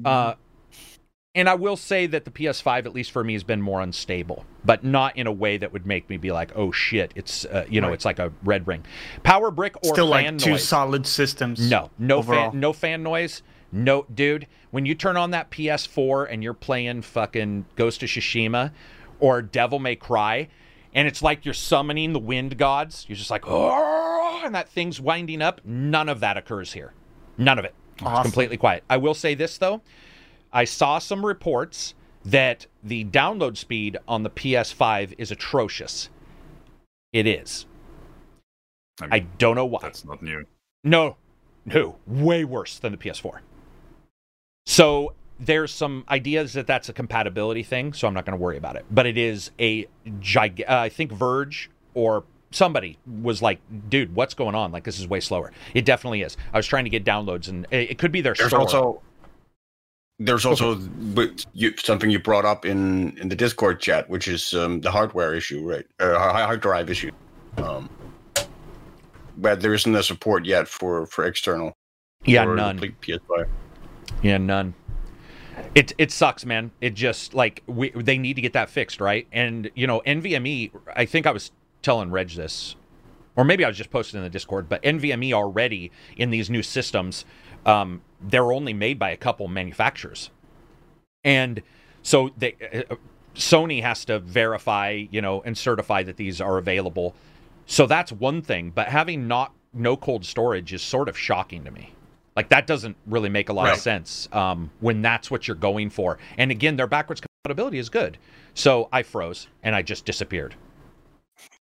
Uh, 0.03 0.35
and 1.33 1.47
I 1.47 1.53
will 1.55 1.77
say 1.77 2.07
that 2.07 2.25
the 2.25 2.31
PS5, 2.31 2.85
at 2.85 2.93
least 2.93 3.11
for 3.11 3.23
me, 3.23 3.31
has 3.33 3.43
been 3.43 3.61
more 3.61 3.79
unstable, 3.79 4.45
but 4.65 4.83
not 4.83 5.15
in 5.15 5.27
a 5.27 5.31
way 5.31 5.55
that 5.57 5.71
would 5.71 5.85
make 5.85 6.09
me 6.09 6.17
be 6.17 6.29
like, 6.31 6.51
"Oh 6.57 6.73
shit!" 6.73 7.13
It's 7.15 7.45
uh, 7.45 7.65
you 7.69 7.79
know, 7.79 7.87
Right. 7.87 7.93
it's 7.93 8.03
like 8.03 8.19
a 8.19 8.33
red 8.43 8.67
ring. 8.67 8.83
Power 9.23 9.49
brick 9.49 9.77
or 9.77 9.93
Still 9.93 10.11
fan 10.11 10.33
like 10.33 10.37
two 10.43 10.49
noise. 10.51 10.67
solid 10.67 11.07
systems. 11.07 11.69
No, 11.71 11.89
no 11.97 12.17
overall. 12.17 12.51
fan, 12.51 12.59
no 12.59 12.73
fan 12.73 13.01
noise. 13.01 13.43
No, 13.71 14.05
dude. 14.13 14.47
When 14.71 14.85
you 14.85 14.95
turn 14.95 15.17
on 15.17 15.31
that 15.31 15.51
PS4 15.51 16.27
and 16.31 16.43
you're 16.43 16.53
playing 16.53 17.01
fucking 17.03 17.65
Ghost 17.75 18.03
of 18.03 18.09
Tsushima 18.09 18.71
or 19.19 19.41
Devil 19.41 19.79
May 19.79 19.95
Cry, 19.95 20.47
and 20.93 21.07
it's 21.07 21.21
like 21.21 21.45
you're 21.45 21.53
summoning 21.53 22.13
the 22.13 22.19
wind 22.19 22.57
gods, 22.57 23.05
you're 23.07 23.15
just 23.15 23.31
like, 23.31 23.43
oh, 23.47 24.41
and 24.43 24.53
that 24.55 24.69
thing's 24.69 24.99
winding 24.99 25.41
up. 25.41 25.61
None 25.63 26.09
of 26.09 26.19
that 26.19 26.37
occurs 26.37 26.73
here. 26.73 26.93
None 27.37 27.57
of 27.59 27.65
it. 27.65 27.73
It's 28.01 28.21
completely 28.21 28.57
quiet. 28.57 28.83
I 28.89 28.97
will 28.97 29.13
say 29.13 29.35
this 29.35 29.57
though. 29.57 29.81
I 30.51 30.65
saw 30.65 30.99
some 30.99 31.25
reports 31.25 31.93
that 32.25 32.65
the 32.83 33.05
download 33.05 33.57
speed 33.57 33.97
on 34.07 34.23
the 34.23 34.29
PS5 34.29 35.13
is 35.17 35.31
atrocious. 35.31 36.09
It 37.13 37.25
is. 37.25 37.65
I 39.01 39.07
I 39.11 39.19
don't 39.19 39.55
know 39.55 39.65
why. 39.65 39.79
that's 39.81 40.05
not 40.05 40.21
new. 40.21 40.45
No, 40.83 41.17
no, 41.65 41.97
way 42.07 42.43
worse 42.43 42.79
than 42.79 42.91
the 42.91 42.97
PS4. 42.97 43.39
So 44.65 45.13
there's 45.39 45.73
some 45.73 46.05
ideas 46.09 46.53
that 46.53 46.67
that's 46.67 46.89
a 46.89 46.93
compatibility 46.93 47.63
thing, 47.63 47.93
so 47.93 48.07
I'm 48.07 48.13
not 48.13 48.25
going 48.25 48.37
to 48.37 48.41
worry 48.41 48.57
about 48.57 48.75
it. 48.75 48.85
But 48.91 49.05
it 49.05 49.17
is 49.17 49.51
a 49.59 49.87
gig. 50.19 50.63
Uh, 50.67 50.77
I 50.77 50.89
think 50.89 51.11
Verge 51.11 51.69
or 51.93 52.23
somebody 52.51 52.97
was 53.21 53.41
like, 53.41 53.59
"Dude, 53.89 54.15
what's 54.15 54.33
going 54.33 54.55
on? 54.55 54.71
Like 54.71 54.83
this 54.83 54.99
is 54.99 55.07
way 55.07 55.19
slower." 55.19 55.51
It 55.73 55.85
definitely 55.85 56.21
is. 56.21 56.37
I 56.53 56.57
was 56.57 56.67
trying 56.67 56.83
to 56.83 56.89
get 56.89 57.03
downloads, 57.03 57.47
and 57.49 57.65
it, 57.71 57.91
it 57.91 57.97
could 57.97 58.11
be 58.11 58.21
their 58.21 58.35
There's 58.35 58.49
store. 58.49 58.59
also 58.59 59.01
there's 60.19 60.45
also 60.45 60.75
but 60.75 61.45
you, 61.53 61.73
something 61.77 62.11
you 62.11 62.19
brought 62.19 62.45
up 62.45 62.63
in 62.63 63.17
in 63.17 63.29
the 63.29 63.35
Discord 63.35 63.79
chat, 63.79 64.07
which 64.07 64.27
is 64.27 64.53
um, 64.53 64.81
the 64.81 64.91
hardware 64.91 65.33
issue, 65.33 65.67
right? 65.67 65.85
Uh, 65.99 66.17
hard 66.17 66.35
hard 66.45 66.61
drive 66.61 66.89
issue. 66.91 67.11
Um, 67.57 67.89
but 69.37 69.61
there 69.61 69.73
isn't 69.73 69.95
a 69.95 70.03
support 70.03 70.45
yet 70.45 70.67
for 70.67 71.07
for 71.07 71.25
external. 71.25 71.73
yeah, 72.25 72.45
none. 72.45 72.79
PS5. 72.79 73.47
Yeah, 74.21 74.37
none. 74.37 74.73
It 75.75 75.93
it 75.97 76.11
sucks, 76.11 76.45
man. 76.45 76.71
It 76.81 76.93
just 76.93 77.33
like 77.33 77.63
we 77.67 77.91
they 77.91 78.17
need 78.17 78.35
to 78.35 78.41
get 78.41 78.53
that 78.53 78.69
fixed, 78.69 79.01
right? 79.01 79.27
And 79.31 79.69
you 79.75 79.87
know, 79.87 80.01
NVMe. 80.05 80.71
I 80.95 81.05
think 81.05 81.25
I 81.25 81.31
was 81.31 81.51
telling 81.81 82.11
Reg 82.11 82.29
this, 82.29 82.75
or 83.35 83.43
maybe 83.43 83.63
I 83.63 83.67
was 83.67 83.77
just 83.77 83.89
posting 83.91 84.17
in 84.17 84.23
the 84.23 84.29
Discord. 84.29 84.69
But 84.69 84.81
NVMe 84.83 85.33
already 85.33 85.91
in 86.17 86.29
these 86.29 86.49
new 86.49 86.63
systems, 86.63 87.25
um, 87.65 88.01
they're 88.21 88.51
only 88.51 88.73
made 88.73 88.99
by 88.99 89.11
a 89.11 89.17
couple 89.17 89.47
manufacturers, 89.47 90.29
and 91.23 91.61
so 92.01 92.31
they 92.37 92.55
uh, 92.89 92.95
Sony 93.35 93.81
has 93.81 94.05
to 94.05 94.19
verify, 94.19 95.05
you 95.09 95.21
know, 95.21 95.41
and 95.43 95.57
certify 95.57 96.03
that 96.03 96.17
these 96.17 96.41
are 96.41 96.57
available. 96.57 97.15
So 97.65 97.87
that's 97.87 98.11
one 98.11 98.41
thing. 98.41 98.71
But 98.71 98.87
having 98.87 99.27
not 99.27 99.53
no 99.73 99.95
cold 99.95 100.25
storage 100.25 100.73
is 100.73 100.81
sort 100.81 101.07
of 101.07 101.17
shocking 101.17 101.63
to 101.63 101.71
me. 101.71 101.93
Like 102.35 102.49
that 102.49 102.65
doesn't 102.67 102.95
really 103.07 103.29
make 103.29 103.49
a 103.49 103.53
lot 103.53 103.69
of 103.71 103.77
sense 103.77 104.29
um, 104.31 104.71
when 104.79 105.01
that's 105.01 105.29
what 105.29 105.47
you're 105.47 105.55
going 105.57 105.89
for. 105.89 106.17
And 106.37 106.49
again, 106.51 106.77
their 106.77 106.87
backwards 106.87 107.21
compatibility 107.21 107.77
is 107.77 107.89
good. 107.89 108.17
So 108.53 108.87
I 108.91 109.03
froze 109.03 109.47
and 109.63 109.75
I 109.75 109.81
just 109.81 110.05
disappeared. 110.05 110.55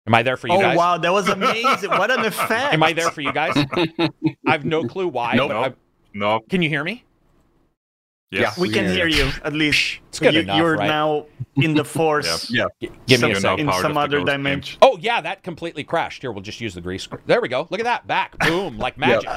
Am 0.06 0.14
I 0.14 0.22
there 0.22 0.36
for 0.36 0.48
you 0.48 0.54
oh 0.54 0.60
guys? 0.60 0.74
Oh 0.74 0.78
wow, 0.78 0.98
that 0.98 1.12
was 1.12 1.28
amazing! 1.28 1.90
what 1.90 2.10
an 2.10 2.24
effect! 2.24 2.72
Am 2.74 2.82
I 2.82 2.92
there 2.94 3.10
for 3.10 3.20
you 3.20 3.32
guys? 3.32 3.52
I 3.56 4.10
have 4.46 4.64
no 4.64 4.84
clue 4.84 5.06
why. 5.08 5.34
Nope. 5.34 5.50
but 5.50 5.56
I- 5.56 5.74
No. 6.14 6.40
can 6.48 6.62
you 6.62 6.68
hear 6.68 6.82
me? 6.82 7.04
Yes. 8.30 8.58
We 8.58 8.68
can 8.70 8.86
hear 8.90 9.06
you 9.06 9.30
at 9.42 9.54
least. 9.54 10.00
It's 10.08 10.18
good 10.18 10.34
you, 10.34 10.40
enough, 10.40 10.58
You're 10.58 10.76
right? 10.76 10.86
now 10.86 11.26
in 11.56 11.72
the 11.74 11.84
force. 11.96 12.50
Yeah. 12.50 12.66
G- 12.80 12.90
give 13.06 13.22
me 13.22 13.30
a 13.32 13.34
Some- 13.36 13.40
second. 13.58 13.68
in 13.68 13.74
some 13.80 13.94
the 13.94 14.00
other 14.00 14.16
ghost 14.18 14.26
game. 14.26 14.36
dimension. 14.36 14.78
Oh 14.82 14.98
yeah, 15.00 15.20
that 15.22 15.42
completely 15.42 15.82
crashed. 15.84 16.20
Here, 16.22 16.30
we'll 16.32 16.42
just 16.42 16.60
use 16.60 16.74
the 16.74 16.80
grease. 16.82 17.08
There 17.26 17.40
we 17.40 17.48
go. 17.48 17.66
Look 17.70 17.80
at 17.80 17.84
that. 17.84 18.06
Back. 18.06 18.38
Boom. 18.38 18.76
Like 18.78 18.98
magic. 18.98 19.28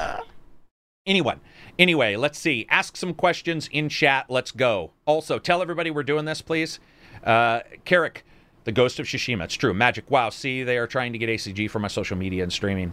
Anyway, 1.06 1.34
anyway, 1.78 2.14
let's 2.16 2.38
see. 2.38 2.66
Ask 2.70 2.96
some 2.96 3.12
questions 3.14 3.68
in 3.72 3.88
chat. 3.88 4.26
Let's 4.28 4.52
go. 4.52 4.92
Also, 5.04 5.38
tell 5.38 5.60
everybody 5.60 5.90
we're 5.90 6.04
doing 6.04 6.24
this, 6.24 6.40
please. 6.40 6.78
Uh, 7.24 7.60
Carrick, 7.84 8.24
the 8.64 8.72
Ghost 8.72 9.00
of 9.00 9.06
Tsushima. 9.06 9.44
It's 9.44 9.54
true. 9.54 9.74
Magic. 9.74 10.08
Wow. 10.10 10.30
See, 10.30 10.62
they 10.62 10.78
are 10.78 10.86
trying 10.86 11.12
to 11.12 11.18
get 11.18 11.28
ACG 11.28 11.68
for 11.70 11.80
my 11.80 11.88
social 11.88 12.16
media 12.16 12.42
and 12.44 12.52
streaming. 12.52 12.92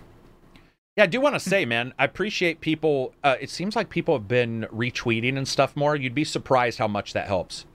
Yeah, 0.97 1.03
I 1.03 1.07
do 1.07 1.21
want 1.21 1.35
to 1.35 1.39
say, 1.39 1.65
man, 1.65 1.93
I 1.99 2.05
appreciate 2.05 2.61
people. 2.61 3.13
Uh, 3.23 3.35
it 3.39 3.49
seems 3.49 3.75
like 3.75 3.89
people 3.89 4.15
have 4.17 4.27
been 4.27 4.65
retweeting 4.73 5.37
and 5.37 5.47
stuff 5.47 5.75
more. 5.75 5.95
You'd 5.95 6.15
be 6.15 6.23
surprised 6.25 6.79
how 6.79 6.87
much 6.87 7.13
that 7.13 7.27
helps. 7.27 7.65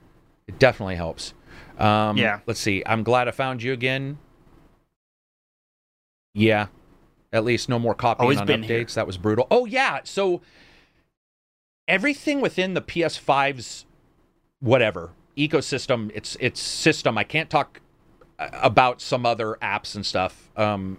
It 0.47 0.59
definitely 0.59 0.95
helps. 0.95 1.33
Um, 1.79 2.17
Yeah. 2.17 2.41
Let's 2.45 2.59
see. 2.59 2.83
I'm 2.85 3.03
glad 3.03 3.27
I 3.27 3.31
found 3.31 3.63
you 3.63 3.71
again. 3.73 4.19
Yeah. 6.33 6.67
At 7.35 7.43
least 7.43 7.67
no 7.67 7.77
more 7.77 7.93
copying 7.93 8.23
Always 8.23 8.39
on 8.39 8.47
updates. 8.47 8.65
here. 8.65 8.85
That 8.85 9.05
was 9.05 9.17
brutal. 9.17 9.45
Oh 9.51 9.65
yeah. 9.65 9.99
So 10.05 10.41
everything 11.85 12.39
within 12.39 12.75
the 12.75 12.81
PS5's 12.81 13.85
whatever 14.61 15.11
ecosystem, 15.37 16.11
its 16.15 16.37
its 16.39 16.61
system. 16.61 17.17
I 17.17 17.25
can't 17.25 17.49
talk 17.49 17.81
uh, 18.39 18.47
about 18.53 19.01
some 19.01 19.25
other 19.25 19.57
apps 19.61 19.95
and 19.95 20.05
stuff. 20.05 20.49
Um, 20.55 20.97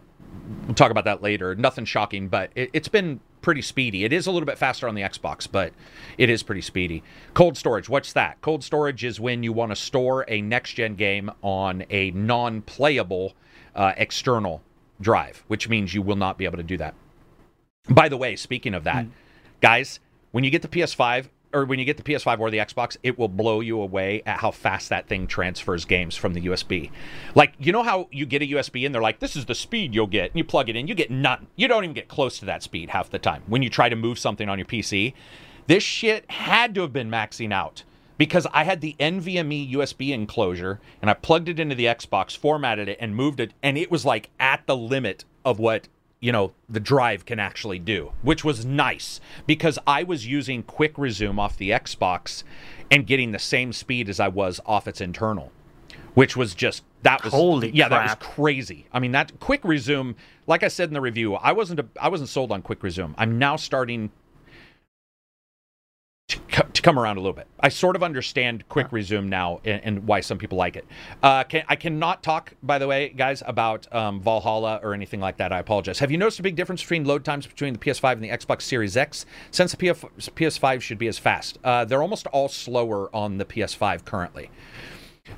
we'll 0.67 0.75
talk 0.75 0.91
about 0.91 1.07
that 1.07 1.23
later. 1.23 1.55
Nothing 1.55 1.87
shocking, 1.87 2.29
but 2.29 2.51
it, 2.55 2.69
it's 2.75 2.89
been 2.89 3.21
pretty 3.41 3.63
speedy. 3.63 4.05
It 4.05 4.13
is 4.13 4.27
a 4.27 4.31
little 4.31 4.47
bit 4.47 4.59
faster 4.59 4.87
on 4.87 4.95
the 4.95 5.03
Xbox, 5.03 5.49
but 5.51 5.73
it 6.19 6.29
is 6.29 6.43
pretty 6.43 6.61
speedy. 6.61 7.03
Cold 7.33 7.57
storage, 7.57 7.89
what's 7.89 8.13
that? 8.13 8.41
Cold 8.43 8.63
storage 8.63 9.05
is 9.05 9.19
when 9.19 9.43
you 9.43 9.53
want 9.55 9.73
to 9.73 9.77
store 9.77 10.27
a 10.29 10.43
next 10.43 10.75
gen 10.75 10.97
game 10.97 11.31
on 11.43 11.85
a 11.89 12.11
non 12.11 12.61
playable 12.61 13.35
uh, 13.75 13.93
external 13.97 14.63
drive, 15.01 15.45
which 15.49 15.69
means 15.69 15.95
you 15.95 16.03
will 16.03 16.17
not 16.17 16.39
be 16.39 16.45
able 16.45 16.57
to 16.57 16.63
do 16.63 16.77
that. 16.79 16.95
By 17.89 18.09
the 18.09 18.17
way, 18.17 18.37
speaking 18.37 18.75
of 18.75 18.85
that, 18.85 19.07
guys, 19.61 20.01
when 20.33 20.45
you 20.45 20.51
get 20.51 20.63
the 20.63 20.69
PS5 20.69 21.29
or 21.53 21.65
when 21.65 21.79
you 21.79 21.85
get 21.85 21.97
the 21.97 22.03
PS5 22.03 22.41
or 22.41 22.51
the 22.51 22.59
Xbox, 22.59 22.97
it 23.03 23.19
will 23.19 23.29
blow 23.29 23.61
you 23.61 23.81
away 23.81 24.23
at 24.27 24.41
how 24.41 24.51
fast 24.51 24.89
that 24.89 25.09
thing 25.09 25.27
transfers 25.27 25.85
games 25.85 26.17
from 26.17 26.35
the 26.35 26.43
USB. 26.43 26.91
Like, 27.35 27.55
you 27.59 27.73
know 27.73 27.83
how 27.83 28.09
you 28.11 28.27
get 28.27 28.43
a 28.43 28.47
USB 28.47 28.85
and 28.85 28.95
they're 28.95 29.01
like, 29.01 29.21
this 29.21 29.37
is 29.37 29.47
the 29.47 29.55
speed 29.55 29.95
you'll 29.95 30.07
get, 30.07 30.31
and 30.33 30.39
you 30.39 30.45
plug 30.45 30.69
it 30.69 30.77
in, 30.77 30.89
you 30.89 30.95
get 30.95 31.11
none. 31.11 31.47
You 31.57 31.69
don't 31.69 31.85
even 31.85 31.95
get 31.95 32.09
close 32.09 32.39
to 32.41 32.45
that 32.47 32.63
speed 32.63 32.91
half 32.91 33.11
the 33.11 33.19
time 33.19 33.43
when 33.47 33.63
you 33.63 33.71
try 33.71 33.89
to 33.89 33.97
move 33.97 34.19
something 34.19 34.49
on 34.49 34.59
your 34.59 34.67
PC. 34.67 35.15
This 35.67 35.83
shit 35.83 36.31
had 36.31 36.75
to 36.75 36.83
have 36.83 36.93
been 36.93 37.11
maxing 37.11 37.53
out 37.53 37.85
because 38.19 38.47
I 38.53 38.65
had 38.65 38.81
the 38.81 38.97
NVMe 38.99 39.73
USB 39.73 40.13
enclosure 40.13 40.81
and 41.01 41.11
I 41.11 41.15
plugged 41.15 41.49
it 41.49 41.61
into 41.61 41.75
the 41.75 41.87
Xbox, 41.87 42.37
formatted 42.37 42.89
it, 42.89 42.99
and 43.01 43.15
moved 43.15 43.41
it, 43.41 43.53
and 43.63 43.77
it 43.77 43.91
was 43.91 44.05
like 44.05 44.31
at 44.41 44.67
the 44.67 44.77
limit 44.77 45.25
of 45.45 45.59
what 45.59 45.89
you 46.21 46.33
know 46.33 46.53
the 46.69 46.81
drive 46.81 47.27
can 47.27 47.39
actually 47.39 47.79
do, 47.79 48.13
which 48.23 48.45
was 48.45 48.65
nice 48.65 49.21
because 49.47 49.79
I 49.87 50.03
was 50.03 50.27
using 50.27 50.63
Quick 50.63 50.97
Resume 50.97 51.39
off 51.39 51.57
the 51.57 51.71
Xbox 51.71 52.43
and 52.91 53.07
getting 53.07 53.33
the 53.33 53.39
same 53.39 53.73
speed 53.73 54.09
as 54.09 54.19
I 54.19 54.29
was 54.29 54.61
off 54.65 54.89
its 54.89 55.01
internal, 55.01 55.53
which 56.15 56.37
was 56.37 56.55
just 56.55 56.83
that 57.03 57.23
was 57.23 57.33
Holy 57.33 57.71
yeah 57.71 57.89
that 57.89 58.03
was 58.03 58.17
crazy. 58.35 58.87
I 58.93 58.99
mean 58.99 59.13
that 59.13 59.39
Quick 59.41 59.65
Resume, 59.65 60.15
like 60.47 60.63
I 60.63 60.69
said 60.69 60.89
in 60.89 60.95
the 60.95 61.01
review, 61.01 61.35
I 61.35 61.53
wasn't 61.53 61.81
a, 61.81 61.87
I 62.01 62.09
wasn't 62.09 62.31
sold 62.31 62.51
on 62.51 62.63
Quick 62.63 62.83
Resume. 62.83 63.15
I'm 63.19 63.39
now 63.39 63.57
starting 63.57 64.11
to, 66.29 66.39
co- 66.51 66.69
to 66.73 66.83
come 66.83 66.99
around 66.99 67.17
a 67.17 67.21
little 67.21 67.33
bit. 67.33 67.47
I 67.61 67.69
sort 67.69 67.95
of 67.95 68.03
understand 68.03 68.69
quick 68.69 68.91
resume 68.91 69.29
now 69.29 69.61
and, 69.65 69.81
and 69.85 70.07
why 70.07 70.21
some 70.21 70.39
people 70.39 70.59
like 70.59 70.77
it. 70.77 70.85
Uh, 71.23 71.45
can, 71.45 71.65
I 71.69 71.77
cannot 71.77 72.23
talk, 72.23 72.55
by 72.63 72.79
the 72.79 72.87
way, 72.87 73.11
guys, 73.11 73.43
about 73.47 73.93
um, 73.95 74.21
Valhalla 74.21 74.81
or 74.83 74.93
anything 74.93 75.21
like 75.21 75.37
that. 75.37 75.53
I 75.53 75.61
apologize. 75.61 75.99
Have 76.01 76.11
you 76.11 76.19
noticed 76.19 76.41
a 76.41 76.43
big 76.43 76.57
difference 76.57 76.83
between 76.83 77.05
load 77.05 77.25
times 77.25 77.47
between 77.47 77.73
the 77.73 77.79
PS5 77.79 78.13
and 78.13 78.25
the 78.25 78.31
Xbox 78.31 78.63
Series 78.63 78.97
X? 78.97 79.25
Since 79.53 79.73
the 79.73 79.77
PF, 79.77 80.09
PS5 80.35 80.81
should 80.81 80.99
be 80.99 81.07
as 81.07 81.19
fast, 81.19 81.59
uh, 81.63 81.85
they're 81.85 82.03
almost 82.03 82.27
all 82.29 82.49
slower 82.49 83.15
on 83.15 83.39
the 83.39 83.45
PS5 83.45 84.05
currently. 84.05 84.51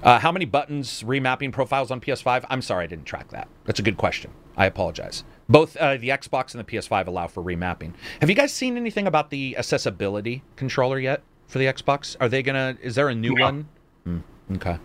Uh, 0.02 0.18
how 0.18 0.30
many 0.30 0.44
buttons 0.44 1.02
remapping 1.02 1.52
profiles 1.52 1.90
on 1.90 2.00
PS5? 2.00 2.44
I'm 2.48 2.62
sorry, 2.62 2.84
I 2.84 2.86
didn't 2.86 3.06
track 3.06 3.30
that. 3.30 3.48
That's 3.64 3.80
a 3.80 3.82
good 3.82 3.96
question. 3.96 4.30
I 4.56 4.66
apologize. 4.66 5.24
Both 5.48 5.76
uh, 5.78 5.96
the 5.96 6.10
Xbox 6.10 6.54
and 6.54 6.60
the 6.60 6.70
PS5 6.70 7.06
allow 7.06 7.26
for 7.26 7.42
remapping. 7.42 7.94
Have 8.20 8.28
you 8.28 8.36
guys 8.36 8.52
seen 8.52 8.76
anything 8.76 9.06
about 9.06 9.30
the 9.30 9.56
accessibility 9.56 10.42
controller 10.56 10.98
yet 10.98 11.22
for 11.46 11.58
the 11.58 11.64
Xbox? 11.66 12.16
Are 12.20 12.28
they 12.28 12.42
gonna? 12.42 12.76
Is 12.82 12.94
there 12.96 13.08
a 13.08 13.14
new 13.14 13.34
No. 13.34 13.44
one? 13.44 13.68
Hmm, 14.04 14.18
okay. 14.56 14.78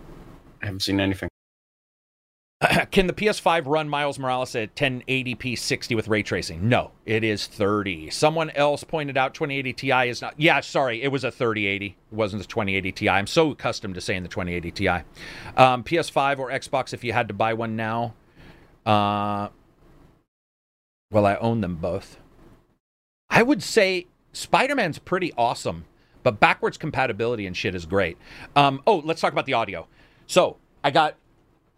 I 0.62 0.66
haven't 0.66 0.80
seen 0.80 1.00
anything. 1.00 1.28
Can 2.92 3.06
the 3.08 3.12
PS5 3.12 3.66
run 3.66 3.90
Miles 3.90 4.18
Morales 4.18 4.54
at 4.56 4.74
1080p 4.74 5.58
60 5.58 5.94
with 5.94 6.08
ray 6.08 6.22
tracing? 6.22 6.66
No, 6.66 6.92
it 7.04 7.22
is 7.22 7.46
30. 7.46 8.08
Someone 8.08 8.48
else 8.50 8.84
pointed 8.84 9.18
out 9.18 9.34
2080 9.34 9.72
Ti 9.74 10.08
is 10.08 10.22
not. 10.22 10.32
Yeah, 10.40 10.60
sorry, 10.60 11.02
it 11.02 11.08
was 11.08 11.24
a 11.24 11.30
3080. 11.30 11.86
It 11.88 11.94
wasn't 12.10 12.42
a 12.42 12.48
2080 12.48 12.90
Ti. 12.92 13.08
I'm 13.10 13.26
so 13.26 13.50
accustomed 13.50 13.96
to 13.96 14.00
saying 14.00 14.22
the 14.22 14.30
2080 14.30 14.70
Ti. 14.70 14.88
Um, 15.58 15.84
PS5 15.84 16.38
or 16.38 16.50
Xbox, 16.50 16.94
if 16.94 17.04
you 17.04 17.12
had 17.12 17.28
to 17.28 17.34
buy 17.34 17.52
one 17.52 17.76
now, 17.76 18.14
Uh, 18.86 19.48
well, 21.14 21.26
I 21.26 21.36
own 21.36 21.60
them 21.60 21.76
both. 21.76 22.18
I 23.30 23.42
would 23.42 23.62
say 23.62 24.06
Spider 24.32 24.74
Man's 24.74 24.98
pretty 24.98 25.32
awesome, 25.38 25.84
but 26.24 26.40
backwards 26.40 26.76
compatibility 26.76 27.46
and 27.46 27.56
shit 27.56 27.74
is 27.76 27.86
great. 27.86 28.18
Um, 28.56 28.82
oh, 28.84 28.96
let's 28.96 29.20
talk 29.20 29.32
about 29.32 29.46
the 29.46 29.52
audio. 29.52 29.86
So 30.26 30.56
I 30.82 30.90
got, 30.90 31.14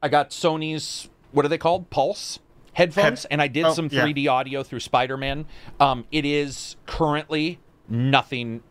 I 0.02 0.08
got 0.08 0.30
Sony's 0.30 1.10
what 1.32 1.44
are 1.44 1.48
they 1.48 1.58
called? 1.58 1.90
Pulse 1.90 2.38
headphones, 2.72 3.24
Head- 3.24 3.28
and 3.32 3.42
I 3.42 3.48
did 3.48 3.66
oh, 3.66 3.74
some 3.74 3.90
3D 3.90 4.26
audio 4.26 4.62
through 4.62 4.80
Spider 4.80 5.18
Man. 5.18 5.44
Um, 5.78 6.06
it 6.10 6.24
is 6.24 6.76
currently 6.86 7.58
nothing 7.90 8.62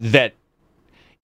that 0.00 0.32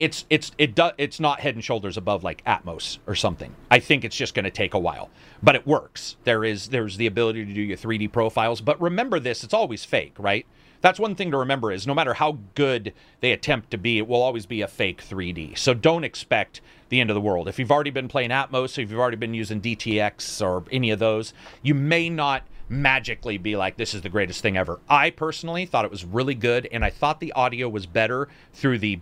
it's 0.02 0.26
it's 0.28 0.50
it 0.58 0.74
does 0.74 0.92
it's 0.98 1.20
not 1.20 1.38
head 1.38 1.54
and 1.54 1.62
shoulders 1.62 1.96
above 1.96 2.24
like 2.24 2.44
Atmos 2.44 2.98
or 3.06 3.14
something. 3.14 3.54
I 3.70 3.78
think 3.78 4.04
it's 4.04 4.16
just 4.16 4.34
going 4.34 4.44
to 4.44 4.50
take 4.50 4.74
a 4.74 4.78
while, 4.78 5.10
but 5.40 5.54
it 5.54 5.64
works. 5.64 6.16
There 6.24 6.44
is 6.44 6.70
there's 6.70 6.96
the 6.96 7.06
ability 7.06 7.44
to 7.44 7.54
do 7.54 7.62
your 7.62 7.76
3D 7.76 8.10
profiles, 8.10 8.60
but 8.60 8.80
remember 8.82 9.20
this, 9.20 9.44
it's 9.44 9.54
always 9.54 9.84
fake, 9.84 10.14
right? 10.18 10.44
That's 10.80 10.98
one 10.98 11.14
thing 11.14 11.30
to 11.30 11.36
remember 11.36 11.70
is 11.70 11.86
no 11.86 11.94
matter 11.94 12.14
how 12.14 12.38
good 12.56 12.92
they 13.20 13.30
attempt 13.30 13.70
to 13.70 13.78
be, 13.78 13.98
it 13.98 14.08
will 14.08 14.20
always 14.20 14.44
be 14.44 14.60
a 14.60 14.66
fake 14.66 15.04
3D. 15.06 15.56
So 15.56 15.72
don't 15.72 16.02
expect 16.02 16.60
the 16.88 17.00
end 17.00 17.08
of 17.08 17.14
the 17.14 17.20
world. 17.20 17.48
If 17.48 17.60
you've 17.60 17.70
already 17.70 17.90
been 17.90 18.08
playing 18.08 18.30
Atmos, 18.30 18.78
if 18.78 18.90
you've 18.90 18.98
already 18.98 19.16
been 19.16 19.34
using 19.34 19.60
DTX 19.60 20.44
or 20.44 20.64
any 20.72 20.90
of 20.90 20.98
those, 20.98 21.32
you 21.62 21.76
may 21.76 22.10
not 22.10 22.42
magically 22.68 23.38
be 23.38 23.54
like 23.54 23.76
this 23.76 23.94
is 23.94 24.02
the 24.02 24.08
greatest 24.08 24.40
thing 24.40 24.56
ever. 24.56 24.80
I 24.88 25.10
personally 25.10 25.64
thought 25.64 25.84
it 25.84 25.92
was 25.92 26.04
really 26.04 26.34
good 26.34 26.68
and 26.72 26.84
I 26.84 26.90
thought 26.90 27.20
the 27.20 27.32
audio 27.34 27.68
was 27.68 27.86
better 27.86 28.28
through 28.52 28.80
the 28.80 28.98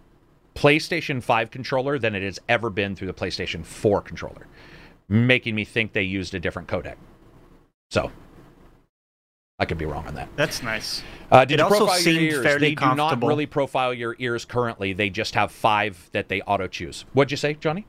PlayStation 0.55 1.23
5 1.23 1.51
controller 1.51 1.99
than 1.99 2.15
it 2.15 2.23
has 2.23 2.39
ever 2.49 2.71
been 2.71 2.95
through 2.97 3.07
the 3.09 3.15
PlayStation 3.15 3.65
4 3.65 4.01
controller, 4.03 4.47
making 5.09 5.55
me 5.55 5.65
think 5.65 5.93
they 5.93 6.03
used 6.03 6.35
a 6.35 6.41
different 6.41 6.69
codec. 6.69 6.97
So, 7.91 8.11
I 9.59 9.65
could 9.67 9.79
be 9.79 9.85
wrong 9.85 10.07
on 10.07 10.15
that. 10.15 10.29
That's 10.37 10.63
nice. 10.63 11.03
Uh, 11.31 11.45
did 11.45 11.55
It 11.55 11.59
you 11.59 11.65
also 11.65 11.79
profile 11.81 11.95
your 11.97 12.03
seemed 12.03 12.23
ears? 12.33 12.43
fairly 12.45 12.69
They 12.71 12.75
do 12.75 12.81
not 12.87 12.97
comfortable. 12.97 13.29
really 13.29 13.47
profile 13.47 13.93
your 13.93 14.17
ears 14.19 14.45
currently. 14.45 14.93
They 14.95 15.11
just 15.11 15.35
have 15.35 15.53
five 15.53 16.09
that 16.13 16.29
they 16.29 16.41
auto 16.43 16.67
choose. 16.67 17.05
What'd 17.13 17.31
you 17.31 17.37
say, 17.37 17.55
Johnny? 17.55 17.87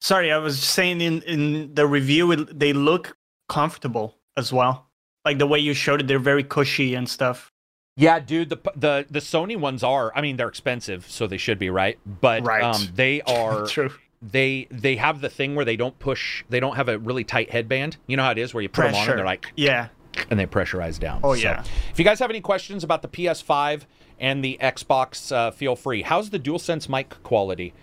Sorry, 0.00 0.32
I 0.32 0.38
was 0.38 0.60
saying 0.60 1.00
in 1.00 1.22
in 1.22 1.74
the 1.74 1.86
review 1.86 2.32
it, 2.32 2.58
they 2.58 2.72
look 2.72 3.16
comfortable 3.48 4.16
as 4.36 4.52
well. 4.52 4.88
Like 5.24 5.38
the 5.38 5.46
way 5.46 5.60
you 5.60 5.74
showed 5.74 6.00
it, 6.00 6.08
they're 6.08 6.18
very 6.18 6.42
cushy 6.42 6.94
and 6.96 7.08
stuff. 7.08 7.52
Yeah, 7.96 8.18
dude. 8.20 8.48
The 8.48 8.58
the 8.74 9.06
the 9.10 9.18
Sony 9.20 9.56
ones 9.58 9.82
are. 9.82 10.12
I 10.16 10.20
mean, 10.22 10.36
they're 10.36 10.48
expensive, 10.48 11.06
so 11.08 11.26
they 11.26 11.36
should 11.36 11.58
be 11.58 11.68
right. 11.70 11.98
But 12.06 12.42
Right. 12.44 12.62
um, 12.62 12.88
they 12.94 13.20
are. 13.26 13.66
True. 13.66 13.90
they 14.22 14.66
they 14.70 14.96
have 14.96 15.20
the 15.20 15.28
thing 15.28 15.54
where 15.54 15.64
they 15.64 15.76
don't 15.76 15.98
push. 15.98 16.44
They 16.48 16.60
don't 16.60 16.76
have 16.76 16.88
a 16.88 16.98
really 16.98 17.24
tight 17.24 17.50
headband. 17.50 17.96
You 18.06 18.16
know 18.16 18.22
how 18.22 18.30
it 18.30 18.38
is, 18.38 18.54
where 18.54 18.62
you 18.62 18.68
put 18.68 18.84
them 18.84 18.94
on 18.94 19.08
and 19.08 19.18
they're 19.18 19.26
like, 19.26 19.52
Yeah. 19.56 19.88
and 20.30 20.38
they 20.38 20.46
pressurize 20.46 20.98
down. 20.98 21.20
Oh, 21.24 21.34
So, 21.34 21.40
yeah. 21.42 21.64
If 21.90 21.98
you 21.98 22.04
guys 22.04 22.18
have 22.20 22.30
any 22.30 22.40
questions 22.40 22.84
about 22.84 23.02
the 23.02 23.08
PS5 23.08 23.82
and 24.20 24.42
the 24.44 24.56
Xbox, 24.60 25.32
uh, 25.32 25.50
feel 25.50 25.74
free. 25.76 26.02
How's 26.02 26.30
the 26.30 26.38
DualSense 26.38 26.88
mic 26.88 27.20
quality? 27.24 27.74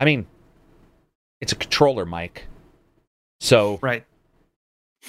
I 0.00 0.04
mean, 0.04 0.26
it's 1.40 1.52
a 1.52 1.56
controller 1.56 2.06
mic, 2.06 2.46
so 3.40 3.78
Right. 3.82 4.04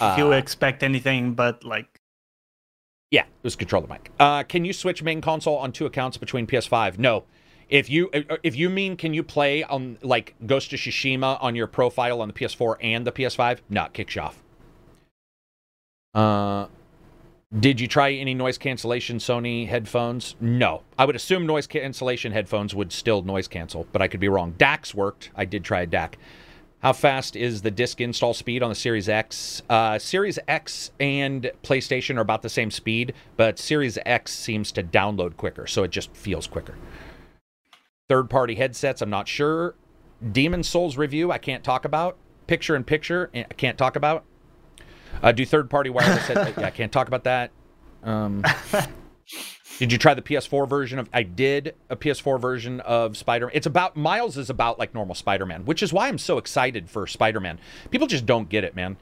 uh, 0.02 0.14
if 0.14 0.18
you 0.18 0.32
expect 0.32 0.82
anything 0.82 1.34
but 1.36 1.64
like 1.64 1.99
yeah, 3.12 3.22
it 3.22 3.44
was 3.44 3.56
controller 3.56 3.88
mic. 3.88 4.12
Uh, 4.20 4.44
can 4.44 4.66
you 4.66 4.74
switch 4.74 5.02
main 5.02 5.22
console 5.22 5.58
on 5.58 5.72
two 5.72 5.86
accounts 5.86 6.18
between 6.18 6.46
PS5? 6.46 7.00
No. 7.00 7.24
If 7.70 7.90
you 7.90 8.10
uh, 8.12 8.38
if 8.44 8.56
you 8.56 8.70
mean 8.70 8.98
can 8.98 9.14
you 9.14 9.24
play 9.24 9.64
on 9.64 9.98
like 10.02 10.36
Ghost 10.46 10.74
of 10.74 10.80
Tsushima 10.80 11.38
on 11.42 11.56
your 11.56 11.68
profile 11.68 12.22
on 12.22 12.28
the 12.28 12.34
PS4 12.34 12.78
and 12.82 13.06
the 13.06 13.12
PS5? 13.12 13.60
No, 13.70 13.86
it 13.86 13.94
kicks 13.94 14.16
you 14.16 14.22
off. 14.22 14.44
Uh, 16.14 16.68
did 17.60 17.80
you 17.80 17.88
try 17.88 18.12
any 18.12 18.34
noise 18.34 18.58
cancellation 18.58 19.18
Sony 19.18 19.68
headphones? 19.68 20.36
No. 20.40 20.84
I 20.98 21.06
would 21.06 21.16
assume 21.16 21.48
noise 21.48 21.68
cancellation 21.68 22.32
headphones 22.32 22.76
would 22.76 22.92
still 22.92 23.22
noise 23.24 23.48
cancel, 23.48 23.88
but 23.92 24.02
I 24.02 24.08
could 24.08 24.20
be 24.20 24.30
wrong. 24.30 24.54
DACs 24.54 24.94
worked. 24.94 25.32
I 25.36 25.46
did 25.46 25.64
try 25.64 25.82
a 25.82 25.88
DAC. 25.88 26.14
How 26.82 26.94
fast 26.94 27.36
is 27.36 27.62
the 27.62 27.72
disk 27.72 28.00
install 28.00 28.34
speed 28.34 28.64
on 28.64 28.70
the 28.70 28.76
Series 28.76 29.10
X? 29.10 29.62
Uh, 29.70 30.00
Series 30.00 30.40
X 30.48 30.92
and 31.00 31.52
PlayStation 31.62 32.18
are 32.18 32.22
about 32.22 32.42
the 32.42 32.50
same 32.50 32.72
speed, 32.72 33.14
but 33.36 33.60
Series 33.60 33.98
X 34.06 34.32
seems 34.32 34.72
to 34.72 34.84
download 34.84 35.36
quicker, 35.36 35.68
so 35.68 35.84
it 35.84 35.92
just 35.92 36.16
feels 36.16 36.48
quicker. 36.48 36.76
Third 38.08 38.30
party 38.30 38.56
headsets, 38.56 39.02
I'm 39.02 39.10
not 39.10 39.28
sure. 39.28 39.76
Demon 40.32 40.64
Souls 40.64 40.96
review, 40.96 41.32
I 41.32 41.38
can't 41.38 41.66
talk 41.66 41.84
about. 41.84 42.18
Picture 42.48 42.78
in 42.78 42.86
picture, 42.86 43.30
I 43.36 43.44
can't 43.44 43.78
talk 43.78 43.98
about. 43.98 44.24
Uh, 45.22 45.34
do 45.34 45.46
third 45.46 45.70
party 45.70 45.90
wireless 45.90 46.28
headsets? 46.28 46.58
yeah, 46.60 46.68
I 46.68 46.72
can't 46.72 46.94
talk 46.94 47.10
about 47.10 47.26
that. 47.26 47.52
Um, 48.04 48.42
did 49.80 49.94
you 49.94 49.98
try 49.98 50.14
the 50.14 50.22
PS4 50.22 50.68
version 50.68 51.00
of? 51.00 51.10
I 51.14 51.24
did 51.24 51.74
a 51.90 51.96
PS4 51.96 52.38
version 52.38 52.82
of 52.82 53.16
Spider. 53.16 53.50
It's 53.54 53.66
about 53.66 53.96
Miles 53.96 54.38
is 54.38 54.50
about 54.50 54.78
like 54.78 54.94
normal 54.94 55.16
Spider-Man, 55.16 55.64
which 55.64 55.82
is 55.82 55.94
why 55.94 56.10
I'm 56.10 56.18
so 56.18 56.38
excited 56.38 56.90
for 56.90 57.08
Spider-Man. 57.08 57.60
People 57.90 58.06
just 58.06 58.26
don't 58.26 58.50
get 58.50 58.66
it, 58.66 58.76
man. 58.76 58.98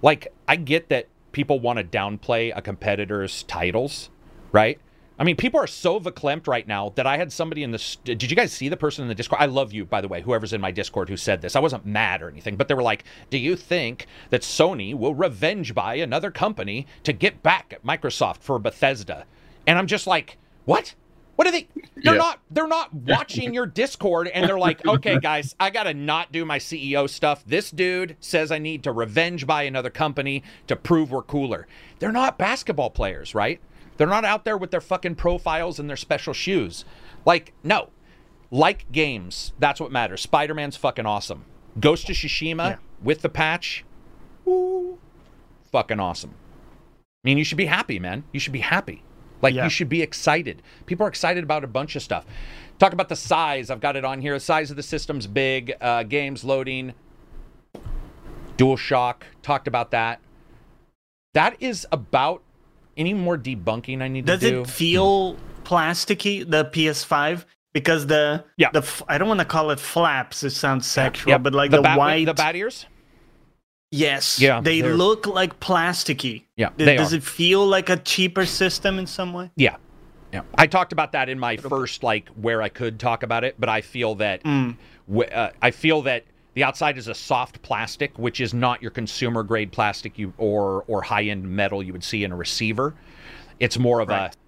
Like 0.00 0.32
I 0.48 0.56
get 0.56 0.88
that 0.88 1.08
people 1.32 1.60
want 1.60 1.78
to 1.80 1.84
downplay 1.84 2.50
a 2.56 2.62
competitor's 2.62 3.42
titles, 3.42 4.08
right? 4.52 4.80
I 5.18 5.24
mean, 5.24 5.36
people 5.36 5.60
are 5.60 5.66
so 5.66 6.00
verklempt 6.00 6.46
right 6.46 6.66
now 6.66 6.94
that 6.96 7.06
I 7.06 7.18
had 7.18 7.30
somebody 7.30 7.62
in 7.62 7.70
this. 7.70 7.96
Did 7.96 8.22
you 8.22 8.34
guys 8.34 8.54
see 8.54 8.70
the 8.70 8.76
person 8.78 9.02
in 9.02 9.08
the 9.08 9.14
Discord? 9.14 9.42
I 9.42 9.46
love 9.46 9.74
you, 9.74 9.84
by 9.84 10.00
the 10.00 10.08
way, 10.08 10.22
whoever's 10.22 10.54
in 10.54 10.62
my 10.62 10.70
Discord 10.70 11.10
who 11.10 11.18
said 11.18 11.42
this. 11.42 11.54
I 11.54 11.60
wasn't 11.60 11.84
mad 11.84 12.22
or 12.22 12.30
anything, 12.30 12.56
but 12.56 12.68
they 12.68 12.74
were 12.74 12.82
like, 12.82 13.04
Do 13.28 13.36
you 13.36 13.54
think 13.54 14.06
that 14.30 14.40
Sony 14.40 14.94
will 14.94 15.14
revenge 15.14 15.74
buy 15.74 15.96
another 15.96 16.30
company 16.30 16.86
to 17.02 17.12
get 17.12 17.42
back 17.42 17.74
at 17.74 17.84
Microsoft 17.84 18.38
for 18.38 18.58
Bethesda? 18.58 19.26
And 19.66 19.78
I'm 19.78 19.86
just 19.86 20.06
like, 20.06 20.38
What? 20.64 20.94
What 21.36 21.48
are 21.48 21.50
they? 21.50 21.66
They're 21.96 22.14
Yeah. 22.14 22.18
not. 22.20 22.40
They're 22.50 22.66
not 22.68 22.92
watching 22.94 23.54
your 23.54 23.66
Discord, 23.66 24.28
and 24.28 24.46
they're 24.46 24.58
like, 24.58 24.86
"Okay, 24.86 25.18
guys, 25.18 25.54
I 25.58 25.70
gotta 25.70 25.94
not 25.94 26.30
do 26.30 26.44
my 26.44 26.58
CEO 26.58 27.08
stuff. 27.08 27.42
This 27.46 27.70
dude 27.70 28.16
says 28.20 28.52
I 28.52 28.58
need 28.58 28.82
to 28.84 28.92
revenge 28.92 29.46
buy 29.46 29.62
another 29.62 29.88
company 29.90 30.42
to 30.66 30.76
prove 30.76 31.10
we're 31.10 31.22
cooler." 31.22 31.66
They're 32.00 32.12
not 32.12 32.38
basketball 32.38 32.90
players, 32.90 33.34
right? 33.34 33.60
They're 33.96 34.06
not 34.06 34.24
out 34.24 34.44
there 34.44 34.56
with 34.58 34.70
their 34.72 34.80
fucking 34.80 35.14
profiles 35.14 35.78
and 35.78 35.88
their 35.88 35.96
special 35.96 36.32
shoes. 36.34 36.84
Like, 37.24 37.52
no. 37.64 37.88
Like 38.50 38.90
games, 38.92 39.52
that's 39.58 39.80
what 39.80 39.90
matters. 39.90 40.20
Spider 40.20 40.54
Man's 40.54 40.76
fucking 40.76 41.06
awesome. 41.06 41.44
Ghost 41.80 42.10
of 42.10 42.16
Tsushima 42.16 42.70
Yeah. 42.70 42.76
with 43.02 43.22
the 43.22 43.28
patch, 43.30 43.84
woo, 44.44 44.98
fucking 45.70 45.98
awesome. 46.00 46.34
I 47.24 47.28
mean, 47.28 47.38
you 47.38 47.44
should 47.44 47.56
be 47.58 47.66
happy, 47.66 47.98
man. 47.98 48.24
You 48.32 48.40
should 48.40 48.52
be 48.52 48.60
happy. 48.60 49.02
Like, 49.42 49.54
Yeah. 49.54 49.64
you 49.64 49.70
should 49.70 49.88
be 49.88 50.00
excited. 50.02 50.62
People 50.86 51.04
are 51.04 51.08
excited 51.08 51.42
about 51.44 51.64
a 51.64 51.66
bunch 51.66 51.96
of 51.96 52.02
stuff. 52.02 52.24
Talk 52.78 52.92
about 52.92 53.08
the 53.08 53.16
size. 53.16 53.70
I've 53.70 53.80
got 53.80 53.96
it 53.96 54.04
on 54.04 54.20
here. 54.22 54.34
The 54.34 54.40
size 54.40 54.70
of 54.70 54.76
the 54.76 54.82
system's 54.82 55.26
big. 55.26 55.72
Uh, 55.80 56.04
games 56.04 56.44
loading. 56.44 56.94
Dual 58.56 58.76
shock. 58.76 59.26
Talked 59.42 59.66
about 59.68 59.90
that. 59.90 60.20
That 61.34 61.56
is 61.60 61.86
about 61.90 62.42
any 62.96 63.14
more 63.14 63.38
debunking 63.38 64.02
I 64.02 64.08
need 64.08 64.26
does 64.26 64.40
to 64.40 64.50
do. 64.50 64.60
Does 64.62 64.70
it 64.70 64.72
feel 64.72 65.36
plasticky 65.64 66.48
the 66.48 66.64
PS5 66.66 67.44
because 67.72 68.06
the 68.06 68.44
Yeah. 68.56 68.70
the 68.72 68.86
I 69.08 69.16
don't 69.18 69.28
want 69.28 69.40
to 69.40 69.46
call 69.46 69.70
it 69.70 69.80
flaps 69.80 70.42
it 70.42 70.50
sounds 70.50 70.86
sexual 70.86 71.30
Yep. 71.30 71.42
but 71.42 71.54
like 71.54 71.70
the 71.70 71.78
the, 71.78 71.82
bat, 71.82 71.98
white 71.98 72.26
the 72.26 72.34
bat 72.34 72.54
ears. 72.54 72.84
Yes 73.92 74.40
Yeah, 74.40 74.60
they 74.60 74.80
they're- 74.80 74.94
look 74.94 75.26
like 75.26 75.60
plasticky 75.60 76.44
Yeah, 76.56 76.70
Th- 76.76 76.98
does 76.98 77.12
are. 77.12 77.16
it 77.18 77.22
feel 77.22 77.64
like 77.66 77.88
a 77.88 77.96
cheaper 77.98 78.44
system 78.46 78.98
in 78.98 79.06
some 79.06 79.32
way 79.32 79.50
Yeah. 79.56 79.76
Yeah. 80.32 80.40
I 80.56 80.66
talked 80.66 80.92
about 80.92 81.12
that 81.12 81.28
in 81.28 81.38
my 81.38 81.58
first 81.58 82.02
like 82.02 82.28
where 82.30 82.62
I 82.62 82.70
could 82.70 82.98
talk 82.98 83.22
about 83.22 83.44
it, 83.44 83.56
but 83.58 83.68
I 83.68 83.82
feel 83.82 84.14
that 84.16 84.42
Mm. 84.44 84.76
w- 85.06 85.28
uh, 85.30 85.50
I 85.60 85.70
feel 85.70 86.00
that 86.02 86.24
the 86.54 86.64
outside 86.64 86.96
is 86.96 87.06
a 87.06 87.14
soft 87.14 87.60
plastic, 87.62 88.18
which 88.18 88.40
is 88.40 88.54
not 88.54 88.80
your 88.80 88.90
consumer 88.90 89.42
grade 89.42 89.72
plastic 89.72 90.18
you 90.18 90.32
or 90.38 90.84
or 90.88 91.02
high 91.02 91.24
end 91.24 91.44
metal 91.44 91.82
you 91.82 91.92
would 91.92 92.02
see 92.04 92.24
in 92.24 92.32
a 92.32 92.36
receiver. 92.36 92.94
It's 93.60 93.78
more 93.78 94.00
of 94.00 94.08
Right. 94.08 94.34
a 94.34 94.41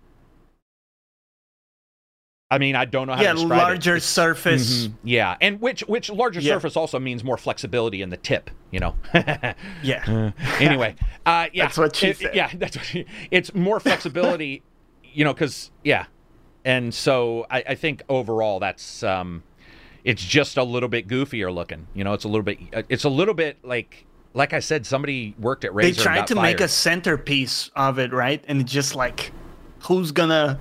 I 2.50 2.58
mean, 2.58 2.76
I 2.76 2.84
don't 2.84 3.06
know 3.06 3.14
how 3.14 3.22
yeah 3.22 3.32
to 3.32 3.38
describe 3.38 3.58
larger 3.62 3.96
it. 3.96 4.02
Surface 4.02 4.86
Mhm. 4.88 4.94
Yeah, 5.02 5.36
and 5.40 5.60
which 5.60 5.80
which 5.82 6.10
larger 6.10 6.40
Yeah. 6.40 6.54
surface 6.54 6.76
also 6.76 6.98
means 6.98 7.24
more 7.24 7.36
flexibility 7.38 8.02
in 8.02 8.10
the 8.10 8.16
tip, 8.16 8.50
you 8.70 8.80
know. 8.80 8.94
yeah 9.82 10.30
anyway, 10.60 10.94
uh, 11.26 11.46
yeah, 11.52 11.64
That's 11.64 11.78
what 11.78 11.96
she 11.96 12.08
It- 12.08 12.18
said. 12.18 12.34
Yeah, 12.34 12.50
that's 12.54 12.76
what 12.76 12.84
she, 12.86 13.06
it's 13.30 13.54
more 13.54 13.80
flexibility, 13.80 14.62
you 15.02 15.24
know, 15.24 15.32
because 15.32 15.70
yeah, 15.82 16.04
and 16.64 16.92
so 16.94 17.46
I, 17.50 17.64
I 17.70 17.74
think 17.74 18.02
overall 18.08 18.60
that's 18.60 19.02
um, 19.02 19.42
it's 20.04 20.22
just 20.24 20.56
a 20.58 20.62
little 20.64 20.88
bit 20.90 21.08
goofier 21.08 21.52
looking. 21.52 21.86
You 21.94 22.04
know, 22.04 22.12
it's 22.12 22.24
a 22.24 22.28
little 22.28 22.42
bit, 22.44 22.58
uh, 22.74 22.82
it's 22.90 23.04
a 23.04 23.08
little 23.08 23.34
bit 23.34 23.56
like 23.64 24.04
like 24.34 24.52
I 24.52 24.58
said, 24.60 24.84
somebody 24.84 25.34
worked 25.38 25.64
at 25.64 25.72
Razer. 25.72 25.82
they 25.82 25.92
tried 25.92 26.26
to 26.26 26.34
make 26.34 26.60
a 26.60 26.68
centerpiece 26.68 27.70
of 27.74 27.98
it 27.98 28.12
right 28.12 28.44
and 28.48 28.60
it's 28.60 28.72
just 28.72 28.94
like 28.94 29.32
who's 29.80 30.10
gonna 30.12 30.58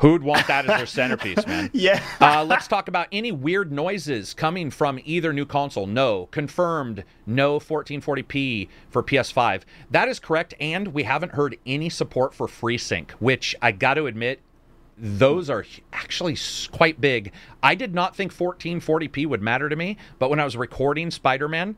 Who'd 0.00 0.22
want 0.22 0.46
that 0.46 0.64
as 0.64 0.78
their 0.78 0.86
centerpiece, 0.86 1.46
man? 1.46 1.70
Yeah. 1.80 2.02
Uh, 2.20 2.44
let's 2.44 2.66
talk 2.66 2.88
about 2.88 3.06
any 3.12 3.32
weird 3.32 3.70
noises 3.70 4.32
coming 4.34 4.70
from 4.70 4.98
either 5.04 5.32
new 5.32 5.44
console. 5.44 5.86
No. 5.86 6.26
Confirmed, 6.30 7.04
no 7.26 7.60
1440p 7.60 8.68
for 8.88 9.02
PS5. 9.02 9.62
That 9.90 10.08
is 10.08 10.18
correct, 10.18 10.54
and 10.58 10.88
we 10.88 11.02
haven't 11.02 11.32
heard 11.32 11.58
any 11.66 11.90
support 11.90 12.34
for 12.34 12.46
FreeSync, 12.46 13.10
which 13.12 13.54
I 13.60 13.72
got 13.72 13.94
to 13.94 14.06
admit, 14.06 14.40
those 14.96 15.50
are 15.50 15.64
actually 15.92 16.36
quite 16.72 17.00
big. 17.00 17.32
I 17.62 17.74
did 17.74 17.94
not 17.94 18.16
think 18.16 18.34
1440p 18.34 19.26
would 19.26 19.42
matter 19.42 19.68
to 19.68 19.76
me, 19.76 19.98
but 20.18 20.30
when 20.30 20.40
I 20.40 20.44
was 20.44 20.56
recording 20.56 21.10
Spider 21.10 21.48
Man, 21.48 21.76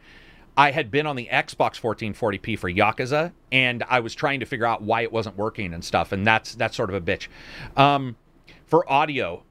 I 0.57 0.71
had 0.71 0.91
been 0.91 1.07
on 1.07 1.17
the 1.17 1.29
Xbox 1.33 1.81
1440p 1.81 2.59
for 2.59 2.71
Yakuza, 2.71 3.33
and 3.51 3.83
I 3.89 4.01
was 4.01 4.15
trying 4.15 4.41
to 4.41 4.47
figure 4.47 4.67
out 4.67 4.83
why 4.83 5.03
it 5.03 5.13
wasn't 5.13 5.37
working 5.37 5.73
and 5.73 5.85
stuff, 5.85 6.13
and 6.13 6.27
that's 6.27 6.55
that's 6.55 6.77
sort 6.77 6.91
of 6.91 6.97
a 6.97 7.01
bitch. 7.01 7.29
Um, 7.77 8.17
for 8.67 8.91
audio, 8.91 9.45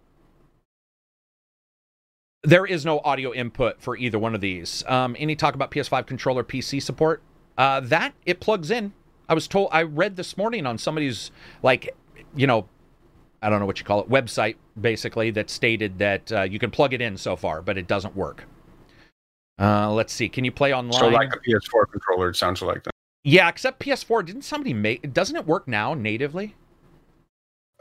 there 2.43 2.65
is 2.65 2.85
no 2.85 2.99
audio 3.03 3.33
input 3.33 3.81
for 3.81 3.97
either 3.97 4.19
one 4.19 4.35
of 4.35 4.41
these. 4.41 4.83
Um, 4.87 5.15
any 5.19 5.35
talk 5.35 5.55
about 5.55 5.71
PS5 5.71 6.05
controller 6.05 6.43
PC 6.43 6.81
support? 6.81 7.21
Uh, 7.57 7.79
that 7.81 8.13
it 8.25 8.39
plugs 8.39 8.71
in. 8.71 8.93
I 9.27 9.33
was 9.33 9.47
told. 9.47 9.69
I 9.71 9.83
read 9.83 10.15
this 10.17 10.37
morning 10.37 10.65
on 10.65 10.77
somebody's 10.77 11.31
like, 11.63 11.95
you 12.35 12.45
know, 12.45 12.67
I 13.41 13.49
don't 13.49 13.59
know 13.59 13.65
what 13.65 13.79
you 13.79 13.85
call 13.85 14.01
it, 14.01 14.09
website 14.09 14.55
basically 14.79 15.31
that 15.31 15.49
stated 15.49 15.97
that 15.99 16.31
uh, 16.31 16.41
you 16.43 16.59
can 16.59 16.69
plug 16.69 16.93
it 16.93 17.01
in 17.01 17.17
so 17.17 17.35
far, 17.35 17.61
but 17.61 17.77
it 17.77 17.87
doesn't 17.87 18.15
work. 18.15 18.45
Uh, 19.61 19.91
let's 19.91 20.11
see. 20.11 20.27
Can 20.27 20.43
you 20.43 20.51
play 20.51 20.73
online? 20.73 20.99
So 20.99 21.07
like 21.09 21.33
a 21.35 21.39
PS4 21.39 21.91
controller, 21.91 22.29
it 22.29 22.35
sounds 22.35 22.61
like 22.61 22.83
that. 22.83 22.91
yeah, 23.23 23.47
except 23.47 23.79
PS4. 23.79 24.25
Didn't 24.25 24.41
somebody 24.41 24.73
make? 24.73 25.13
Doesn't 25.13 25.35
it 25.35 25.45
work 25.45 25.67
now 25.67 25.93
natively? 25.93 26.55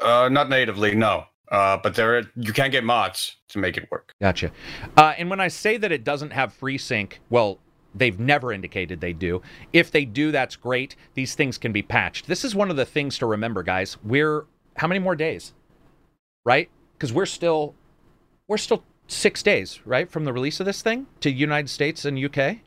Uh, 0.00 0.28
not 0.30 0.48
natively, 0.50 0.94
no. 0.94 1.24
Uh, 1.50 1.76
but 1.82 1.94
there 1.94 2.22
you 2.36 2.52
can 2.52 2.70
get 2.70 2.84
mods 2.84 3.36
to 3.48 3.58
make 3.58 3.76
it 3.76 3.88
work. 3.90 4.12
Gotcha. 4.20 4.52
Uh, 4.96 5.14
and 5.18 5.28
when 5.28 5.40
I 5.40 5.48
say 5.48 5.78
that 5.78 5.90
it 5.90 6.04
doesn't 6.04 6.30
have 6.30 6.56
FreeSync, 6.58 7.14
well, 7.28 7.58
they've 7.94 8.20
never 8.20 8.52
indicated 8.52 9.00
they 9.00 9.12
do. 9.12 9.42
If 9.72 9.90
they 9.90 10.04
do, 10.04 10.30
that's 10.30 10.54
great. 10.54 10.94
These 11.14 11.34
things 11.34 11.58
can 11.58 11.72
be 11.72 11.82
patched. 11.82 12.28
This 12.28 12.44
is 12.44 12.54
one 12.54 12.70
of 12.70 12.76
the 12.76 12.84
things 12.84 13.18
to 13.18 13.26
remember, 13.26 13.62
guys. 13.62 13.96
We're 14.04 14.44
how 14.76 14.86
many 14.86 15.00
more 15.00 15.16
days? 15.16 15.52
Right? 16.44 16.70
Because 16.92 17.12
we're 17.12 17.26
still 17.26 17.74
we're 18.46 18.58
still 18.58 18.84
six 19.10 19.42
days, 19.42 19.80
right, 19.84 20.10
from 20.10 20.24
the 20.24 20.32
release 20.32 20.60
of 20.60 20.66
this 20.66 20.82
thing 20.82 21.06
to 21.20 21.30
United 21.30 21.68
States 21.68 22.04
and 22.04 22.18
UK. 22.18 22.58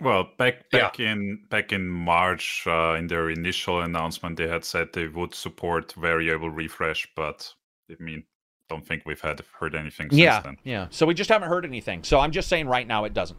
Well, 0.00 0.30
back 0.38 0.64
Yeah. 0.72 0.80
back 0.80 1.00
in 1.00 1.44
back 1.50 1.72
in 1.72 1.86
March, 1.86 2.64
uh, 2.66 2.94
in 2.98 3.06
their 3.06 3.28
initial 3.30 3.80
announcement, 3.82 4.38
they 4.38 4.48
had 4.48 4.64
said 4.64 4.88
they 4.94 5.08
would 5.08 5.34
support 5.34 5.92
variable 5.92 6.48
refresh, 6.48 7.06
but 7.14 7.52
I 7.90 7.96
mean, 8.02 8.24
don't 8.70 8.86
think 8.86 9.02
we've 9.04 9.20
had 9.20 9.42
heard 9.58 9.74
anything 9.74 10.08
since 10.08 10.18
yeah, 10.20 10.40
then. 10.40 10.56
yeah. 10.64 10.86
So 10.90 11.04
we 11.04 11.12
just 11.12 11.28
haven't 11.28 11.48
heard 11.48 11.64
anything. 11.66 12.02
So 12.04 12.18
I'm 12.20 12.30
just 12.30 12.48
saying 12.48 12.66
right 12.68 12.86
now 12.86 13.04
it 13.04 13.12
doesn't. 13.12 13.38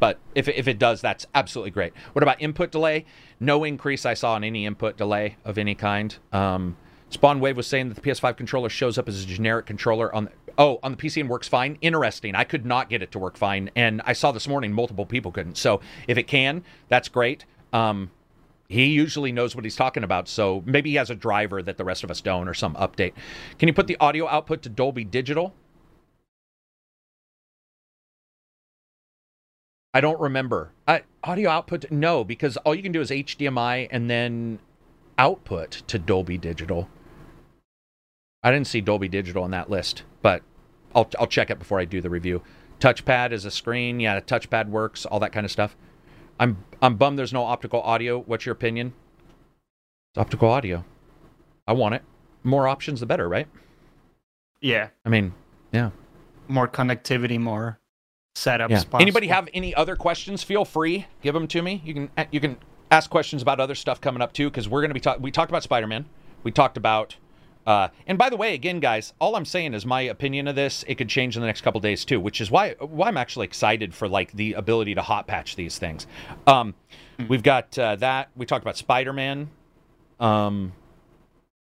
But 0.00 0.18
if 0.34 0.48
if 0.48 0.66
it 0.66 0.80
does, 0.80 1.00
that's 1.00 1.24
absolutely 1.34 1.70
great. 1.70 1.92
What 2.14 2.24
about 2.24 2.42
input 2.42 2.72
delay? 2.72 3.04
No 3.38 3.62
increase 3.62 4.04
I 4.04 4.14
saw 4.14 4.36
in 4.36 4.42
any 4.42 4.66
input 4.66 4.96
delay 4.96 5.36
of 5.44 5.56
any 5.58 5.76
kind. 5.76 6.16
Um, 6.32 6.76
SpawnWave 7.12 7.54
was 7.54 7.66
saying 7.68 7.90
that 7.90 7.94
the 7.94 8.00
PS5 8.00 8.36
controller 8.36 8.70
shows 8.70 8.98
up 8.98 9.06
as 9.08 9.22
a 9.22 9.26
generic 9.26 9.66
controller 9.66 10.12
on. 10.12 10.30
Oh, 10.58 10.78
on 10.82 10.92
the 10.92 10.96
PC 10.96 11.20
and 11.20 11.30
works 11.30 11.48
fine. 11.48 11.78
Interesting. 11.80 12.34
I 12.34 12.44
could 12.44 12.66
not 12.66 12.90
get 12.90 13.02
it 13.02 13.12
to 13.12 13.18
work 13.18 13.36
fine, 13.36 13.70
and 13.74 14.02
I 14.04 14.12
saw 14.12 14.32
this 14.32 14.46
morning 14.46 14.72
multiple 14.72 15.06
people 15.06 15.32
couldn't. 15.32 15.56
So 15.56 15.80
if 16.06 16.18
it 16.18 16.24
can, 16.24 16.62
that's 16.88 17.08
great. 17.08 17.44
Um, 17.72 18.10
he 18.68 18.86
usually 18.86 19.32
knows 19.32 19.54
what 19.54 19.64
he's 19.64 19.76
talking 19.76 20.02
about, 20.04 20.28
so 20.28 20.62
maybe 20.66 20.90
he 20.90 20.96
has 20.96 21.10
a 21.10 21.14
driver 21.14 21.62
that 21.62 21.76
the 21.76 21.84
rest 21.84 22.04
of 22.04 22.10
us 22.10 22.20
don't, 22.20 22.48
or 22.48 22.54
some 22.54 22.74
update. 22.74 23.12
Can 23.58 23.68
you 23.68 23.74
put 23.74 23.86
the 23.86 23.96
audio 23.98 24.28
output 24.28 24.62
to 24.62 24.68
Dolby 24.68 25.04
Digital? 25.04 25.54
I 29.94 30.00
don't 30.00 30.18
remember. 30.18 30.72
Uh, 30.88 31.00
audio 31.22 31.50
output? 31.50 31.90
No, 31.90 32.24
because 32.24 32.56
all 32.58 32.74
you 32.74 32.82
can 32.82 32.92
do 32.92 33.02
is 33.02 33.10
HDMI 33.10 33.88
and 33.90 34.08
then 34.08 34.58
output 35.18 35.82
to 35.88 35.98
Dolby 35.98 36.38
Digital. 36.38 36.88
I 38.42 38.50
didn't 38.50 38.68
see 38.68 38.80
Dolby 38.80 39.08
Digital 39.08 39.44
on 39.44 39.50
that 39.50 39.68
list, 39.68 40.02
but 40.22 40.42
I'll 40.94 41.08
I'll 41.18 41.26
check 41.26 41.50
it 41.50 41.58
before 41.58 41.78
I 41.78 41.84
do 41.84 42.00
the 42.00 42.10
review. 42.10 42.42
Touchpad 42.80 43.32
is 43.32 43.44
a 43.44 43.50
screen. 43.50 44.00
Yeah, 44.00 44.18
touchpad 44.20 44.68
works. 44.68 45.06
All 45.06 45.20
that 45.20 45.32
kind 45.32 45.44
of 45.44 45.52
stuff. 45.52 45.76
I'm 46.40 46.64
I'm 46.80 46.96
bummed 46.96 47.18
there's 47.18 47.32
no 47.32 47.44
optical 47.44 47.80
audio. 47.82 48.20
What's 48.20 48.46
your 48.46 48.52
opinion? 48.52 48.94
It's 50.10 50.18
optical 50.18 50.48
audio. 50.48 50.84
I 51.66 51.72
want 51.72 51.94
it. 51.94 52.02
More 52.42 52.66
options, 52.66 53.00
the 53.00 53.06
better, 53.06 53.28
right? 53.28 53.46
Yeah. 54.60 54.88
I 55.04 55.08
mean, 55.08 55.32
yeah. 55.72 55.90
More 56.48 56.66
connectivity, 56.66 57.38
more 57.38 57.78
setups. 58.34 58.70
Yeah. 58.70 58.76
possible. 58.76 59.00
Anybody 59.00 59.28
have 59.28 59.48
any 59.54 59.74
other 59.74 59.96
questions? 59.96 60.42
Feel 60.42 60.64
free, 60.64 61.06
give 61.22 61.34
them 61.34 61.46
to 61.48 61.62
me. 61.62 61.82
You 61.84 61.94
can 61.94 62.10
you 62.30 62.40
can 62.40 62.56
ask 62.90 63.08
questions 63.10 63.42
about 63.42 63.60
other 63.60 63.74
stuff 63.74 64.00
coming 64.00 64.20
up 64.22 64.32
too, 64.32 64.50
because 64.50 64.68
we're 64.68 64.80
going 64.80 64.90
to 64.90 64.94
be 64.94 65.00
talking. 65.00 65.22
We 65.22 65.30
talked 65.30 65.50
about 65.50 65.62
Spider 65.62 65.86
Man. 65.86 66.06
We 66.42 66.50
talked 66.50 66.76
about. 66.76 67.16
Uh, 67.66 67.88
and 68.06 68.18
by 68.18 68.28
the 68.28 68.36
way, 68.36 68.54
again, 68.54 68.80
guys, 68.80 69.12
all 69.20 69.36
I'm 69.36 69.44
saying 69.44 69.74
is 69.74 69.86
my 69.86 70.00
opinion 70.00 70.48
of 70.48 70.56
this. 70.56 70.84
It 70.88 70.96
could 70.96 71.08
change 71.08 71.36
in 71.36 71.42
the 71.42 71.46
next 71.46 71.60
couple 71.60 71.80
days 71.80 72.04
too, 72.04 72.20
which 72.20 72.40
is 72.40 72.50
why 72.50 72.74
why 72.80 73.08
I'm 73.08 73.16
actually 73.16 73.44
excited 73.44 73.94
for 73.94 74.08
like 74.08 74.32
the 74.32 74.54
ability 74.54 74.94
to 74.96 75.02
hot 75.02 75.26
patch 75.26 75.56
these 75.56 75.78
things. 75.78 76.06
Um, 76.46 76.74
We've 77.28 77.42
got 77.42 77.78
uh, 77.78 77.96
that. 77.96 78.30
We 78.36 78.46
talked 78.46 78.64
about 78.64 78.76
Spider 78.76 79.12
Man. 79.12 79.48
Um, 80.18 80.72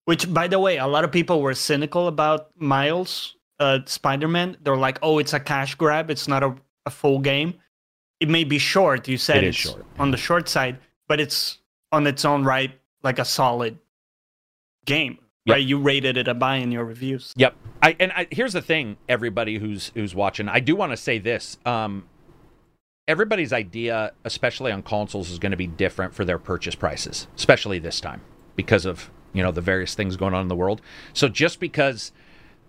Which, 0.06 0.32
by 0.34 0.48
the 0.48 0.60
way, 0.60 0.78
a 0.78 0.88
lot 0.88 1.04
of 1.04 1.12
people 1.12 1.42
were 1.42 1.54
cynical 1.54 2.08
about 2.08 2.50
Miles 2.58 3.36
uh, 3.60 3.80
Spider-Man. 3.86 4.58
They're 4.62 4.78
like, 4.78 5.00
"Oh, 5.02 5.20
it's 5.20 5.34
a 5.34 5.40
cash 5.40 5.76
grab. 5.76 6.10
It's 6.10 6.28
not 6.28 6.44
a, 6.44 6.56
a 6.86 6.90
full 6.90 7.20
game. 7.20 7.56
It 8.20 8.30
may 8.30 8.44
be 8.44 8.58
short. 8.58 9.08
You 9.08 9.18
said 9.18 9.44
It 9.44 9.50
it's 9.50 9.58
short, 9.58 9.86
on 10.00 10.12
the 10.12 10.18
short 10.18 10.50
side, 10.50 10.80
but 11.08 11.20
it's 11.20 11.60
on 11.92 12.08
its 12.08 12.26
own 12.26 12.44
right, 12.44 12.72
like 13.04 13.20
a 13.20 13.26
solid 13.26 13.78
game. 14.86 15.20
Yep. 15.48 15.56
Right? 15.56 15.66
You 15.66 15.80
rated 15.80 16.18
it 16.18 16.28
a 16.28 16.34
buy 16.34 16.58
in 16.58 16.72
your 16.72 16.84
reviews. 16.84 17.34
Yep. 17.38 17.56
I 17.82 17.95
and 18.00 18.12
I, 18.12 18.28
here's 18.32 18.54
the 18.54 18.62
thing, 18.62 18.98
everybody 19.08 19.58
who's 19.58 19.91
who's 19.93 20.14
watching. 20.14 20.50
I 20.50 20.60
do 20.60 20.76
want 20.76 20.91
to 20.91 20.98
say 20.98 21.20
this. 21.20 21.58
Um, 21.66 22.06
everybody's 23.08 23.54
idea, 23.54 24.12
especially 24.26 24.74
on 24.74 24.84
consoles, 24.84 25.30
is 25.30 25.39
going 25.39 25.52
to 25.52 25.58
be 25.58 25.68
different 25.68 26.14
for 26.14 26.26
their 26.26 26.38
purchase 26.38 26.76
prices, 26.76 27.28
especially 27.38 27.80
this 27.80 28.02
time 28.02 28.22
because 28.58 28.86
of 28.86 29.10
you 29.32 29.41
know 29.41 29.52
the 29.52 29.62
various 29.62 29.95
things 29.95 30.18
going 30.18 30.34
on 30.34 30.41
in 30.41 30.48
the 30.50 30.56
world. 30.56 30.82
So 31.14 31.30
just 31.30 31.62
because 31.62 32.12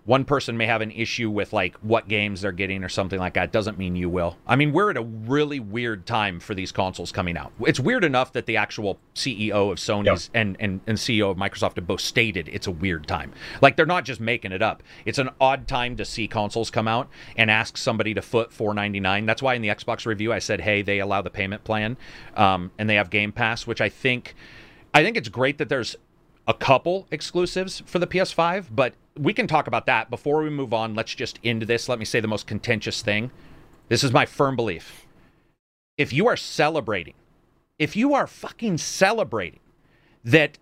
one 0.05 0.25
person 0.25 0.57
may 0.57 0.65
have 0.65 0.81
an 0.81 0.91
issue 0.91 1.29
with 1.29 1.53
like 1.53 1.75
what 1.77 2.07
games 2.07 2.41
they're 2.41 2.51
getting 2.51 2.83
or 2.83 2.89
something 2.89 3.19
like 3.19 3.35
that 3.35 3.51
doesn't 3.51 3.77
mean 3.77 3.95
you 3.95 4.09
will. 4.09 4.37
I 4.47 4.55
mean, 4.55 4.71
we're 4.71 4.89
at 4.89 4.97
a 4.97 5.03
really 5.03 5.59
weird 5.59 6.05
time 6.05 6.39
for 6.39 6.55
these 6.55 6.71
consoles 6.71 7.11
coming 7.11 7.37
out. 7.37 7.51
It's 7.61 7.79
weird 7.79 8.03
enough 8.03 8.33
that 8.33 8.45
the 8.45 8.57
actual 8.57 8.99
CEO 9.13 9.71
of 9.71 9.77
Sony's 9.77 10.29
and, 10.33 10.57
and, 10.59 10.81
and 10.87 10.97
CEO 10.97 11.29
of 11.29 11.37
Microsoft 11.37 11.75
have 11.75 11.85
both 11.85 12.01
stated 12.01 12.49
it's 12.49 12.67
a 12.67 12.71
weird 12.71 13.07
time. 13.07 13.31
Like 13.61 13.75
they're 13.75 13.85
not 13.85 14.05
just 14.05 14.19
making 14.19 14.51
it 14.51 14.61
up. 14.61 14.83
It's 15.05 15.19
an 15.19 15.29
odd 15.39 15.67
time 15.67 15.95
to 15.97 16.05
see 16.05 16.27
consoles 16.27 16.71
come 16.71 16.87
out 16.87 17.09
and 17.37 17.51
ask 17.51 17.77
somebody 17.77 18.13
to 18.13 18.21
foot 18.21 18.51
499. 18.51 19.25
That's 19.25 19.41
why 19.41 19.53
in 19.53 19.61
the 19.61 19.69
Xbox 19.69 20.05
review 20.05 20.33
I 20.33 20.39
said, 20.39 20.61
hey, 20.61 20.81
they 20.81 20.99
allow 20.99 21.21
the 21.21 21.29
payment 21.29 21.63
plan 21.63 21.97
um, 22.35 22.71
and 22.77 22.89
they 22.89 22.95
have 22.95 23.09
Game 23.09 23.31
Pass, 23.31 23.67
which 23.67 23.81
I 23.81 23.89
think 23.89 24.35
I 24.93 25.03
think 25.03 25.17
it's 25.17 25.29
great 25.29 25.59
that 25.59 25.69
there's 25.69 25.95
a 26.47 26.53
couple 26.53 27.07
exclusives 27.11 27.83
for 27.85 27.99
the 27.99 28.07
PS5, 28.07 28.69
but 28.71 28.95
we 29.19 29.33
can 29.33 29.47
talk 29.47 29.67
about 29.67 29.85
that 29.87 30.09
before 30.09 30.41
we 30.41 30.49
move 30.49 30.73
on. 30.73 30.95
Let's 30.95 31.13
just 31.13 31.39
end 31.43 31.63
this. 31.63 31.89
Let 31.89 31.99
me 31.99 32.05
say 32.05 32.21
the 32.21 32.27
most 32.27 32.47
contentious 32.47 33.01
thing. 33.01 33.31
This 33.89 34.03
is 34.03 34.13
my 34.13 34.25
firm 34.25 34.55
belief. 34.55 35.05
If 35.97 36.13
you 36.13 36.27
are 36.27 36.37
celebrating, 36.37 37.15
if 37.77 37.95
you 37.95 38.13
are 38.13 38.27
fucking 38.27 38.77
celebrating 38.77 39.59
that 40.23 40.57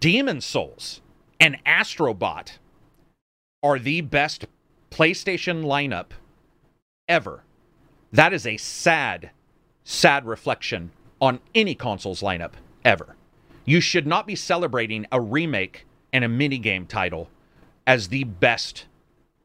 Demon 0.00 0.40
Souls 0.40 1.00
and 1.38 1.62
Astrobot 1.64 2.58
are 3.62 3.78
the 3.78 4.00
best 4.00 4.46
PlayStation 4.90 5.62
lineup 5.64 6.10
ever, 7.08 7.44
that 8.12 8.32
is 8.32 8.44
a 8.44 8.56
sad, 8.56 9.30
sad 9.84 10.26
reflection 10.26 10.90
on 11.20 11.38
any 11.54 11.76
console's 11.76 12.22
lineup 12.22 12.54
ever. 12.84 13.14
You 13.64 13.80
should 13.80 14.06
not 14.06 14.26
be 14.26 14.34
celebrating 14.34 15.06
a 15.12 15.20
remake 15.20 15.86
and 16.12 16.24
a 16.24 16.28
minigame 16.28 16.88
title 16.88 17.28
as 17.90 18.06
the 18.06 18.22
best 18.22 18.86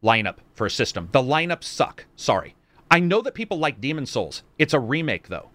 lineup 0.03 0.35
for 0.53 0.67
a 0.67 0.69
system. 0.69 1.09
The 1.11 1.21
lineups 1.21 1.63
suck. 1.63 2.05
Sorry. 2.15 2.53
I 2.91 2.99
know 2.99 3.19
that 3.23 3.33
people 3.33 3.57
like 3.57 3.81
Demon 3.81 4.05
Souls. 4.05 4.43
It's 4.59 4.71
a 4.75 4.79
remake, 4.79 5.29
though. 5.29 5.49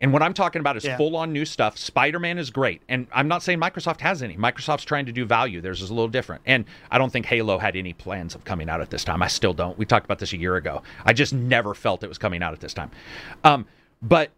And 0.00 0.14
what 0.14 0.22
I'm 0.22 0.32
talking 0.32 0.60
about 0.60 0.78
is 0.78 0.84
Yeah. 0.86 0.96
full 0.96 1.14
on 1.14 1.30
new 1.34 1.44
stuff. 1.44 1.76
Spider 1.76 2.18
Man 2.18 2.38
is 2.38 2.48
great. 2.48 2.80
And 2.88 3.06
I'm 3.12 3.28
not 3.28 3.42
saying 3.42 3.60
Microsoft 3.60 4.00
has 4.00 4.22
any. 4.22 4.38
Microsoft's 4.38 4.86
trying 4.86 5.04
to 5.06 5.12
do 5.12 5.26
value. 5.26 5.60
Theirs 5.60 5.82
is 5.82 5.90
a 5.90 5.94
little 5.94 6.08
different. 6.08 6.40
And 6.46 6.64
I 6.90 6.96
don't 6.96 7.12
think 7.12 7.26
Halo 7.26 7.58
had 7.58 7.76
any 7.76 7.92
plans 7.92 8.34
of 8.34 8.44
coming 8.44 8.70
out 8.70 8.80
at 8.80 8.88
this 8.88 9.04
time. 9.04 9.22
I 9.22 9.28
still 9.28 9.52
don't. 9.52 9.76
We 9.76 9.84
talked 9.84 10.06
about 10.06 10.18
this 10.18 10.32
a 10.32 10.38
year 10.38 10.56
ago. 10.56 10.82
I 11.04 11.12
just 11.12 11.34
never 11.34 11.74
felt 11.74 12.02
it 12.02 12.08
was 12.08 12.16
coming 12.18 12.42
out 12.42 12.54
at 12.54 12.60
this 12.60 12.72
time. 12.72 12.90
Um, 13.44 13.66
but 14.00 14.30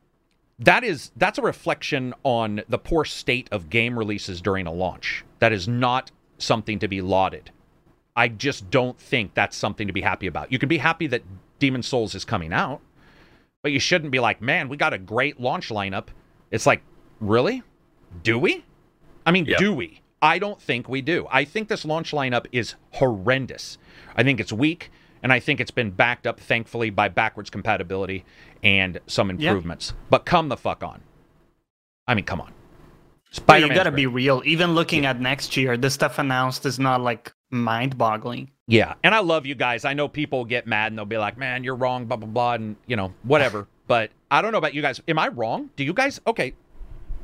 that 0.59 0.82
is 0.82 1.12
that's 1.16 1.38
a 1.38 1.42
reflection 1.42 2.12
on 2.24 2.62
the 2.68 2.78
poor 2.78 3.05
state 3.05 3.49
of 3.53 3.70
game 3.70 3.97
releases 3.97 4.40
during 4.40 4.66
a 4.66 4.72
launch. 4.72 5.24
That 5.38 5.53
is 5.53 5.68
not 5.68 6.11
something 6.38 6.80
to 6.80 6.88
be 6.88 7.01
lauded. 7.01 7.53
I 8.17 8.29
just 8.29 8.71
don't 8.71 8.99
think 8.99 9.35
that's 9.35 9.57
something 9.57 9.87
to 9.87 9.93
be 9.93 10.01
happy 10.03 10.27
about. 10.27 10.53
You 10.53 10.59
can 10.59 10.69
be 10.69 10.79
happy 10.79 11.07
that 11.09 11.23
Demon 11.59 11.83
Souls 11.83 12.15
is 12.15 12.25
coming 12.25 12.53
out, 12.53 12.81
but 13.62 13.73
you 13.73 13.81
shouldn't 13.81 14.12
be 14.12 14.21
like, 14.21 14.41
man, 14.41 14.69
we 14.69 14.77
got 14.77 14.93
a 14.93 14.99
great 14.99 15.41
launch 15.41 15.69
lineup. 15.71 16.09
It's 16.51 16.67
like, 16.67 16.83
really? 17.21 17.62
Do 18.23 18.39
we? 18.39 18.65
I 19.27 19.33
mean, 19.33 19.47
Yeah. 19.47 19.59
do 19.59 19.73
we? 19.75 20.01
I 20.23 20.39
don't 20.39 20.61
think 20.61 20.89
we 20.89 21.03
do. 21.03 21.27
I 21.31 21.45
think 21.45 21.69
this 21.69 21.85
launch 21.85 22.12
lineup 22.12 22.47
is 22.53 22.77
horrendous. 22.93 23.79
I 24.17 24.23
think 24.23 24.39
it's 24.41 24.53
weak, 24.53 24.91
and 25.23 25.33
I 25.33 25.41
think 25.41 25.61
it's 25.61 25.71
been 25.73 25.91
backed 25.91 26.27
up, 26.27 26.39
thankfully, 26.39 26.91
by 26.91 27.09
backwards 27.09 27.51
compatibility 27.51 28.25
and 28.62 29.01
some 29.07 29.29
Yeah. 29.31 29.49
improvements. 29.51 29.93
But 30.09 30.25
come 30.25 30.49
the 30.49 30.57
fuck 30.57 30.83
on. 30.85 31.03
I 32.07 32.15
mean, 32.15 32.25
come 32.25 32.41
on. 32.41 32.49
But 32.49 33.31
you 33.31 33.37
Spider-Man's 33.67 33.79
gotta 33.79 33.91
great. 33.91 33.97
be 34.03 34.07
real. 34.07 34.43
Even 34.45 34.75
looking 34.75 35.05
at 35.07 35.21
next 35.21 35.57
year, 35.57 35.77
the 35.77 35.91
stuff 35.91 36.19
announced 36.19 36.65
is 36.65 36.79
not 36.79 37.01
like 37.01 37.33
mind-boggling. 37.55 38.51
Yeah, 38.67 38.95
and 39.03 39.15
I 39.15 39.21
love 39.21 39.47
you 39.47 39.55
guys. 39.55 39.85
I 39.85 39.93
know 39.95 40.09
people 40.09 40.45
get 40.45 40.67
mad 40.67 40.93
and 40.93 40.99
they'll 40.99 41.05
be 41.05 41.19
like, 41.19 41.37
"Man, 41.37 41.65
you're 41.65 41.75
wrong," 41.77 42.07
blah 42.07 42.17
blah 42.17 42.29
blah, 42.29 42.55
and 42.55 42.77
you 42.87 42.97
know 42.97 43.13
whatever. 43.23 43.67
but 43.87 44.11
I 44.31 44.41
don't 44.43 44.53
know 44.53 44.59
about 44.59 44.75
you 44.75 44.83
guys. 44.83 45.01
Am 45.07 45.19
I 45.19 45.29
wrong? 45.29 45.71
Do 45.77 45.85
you 45.85 45.93
guys? 45.93 46.21
Okay, 46.27 46.55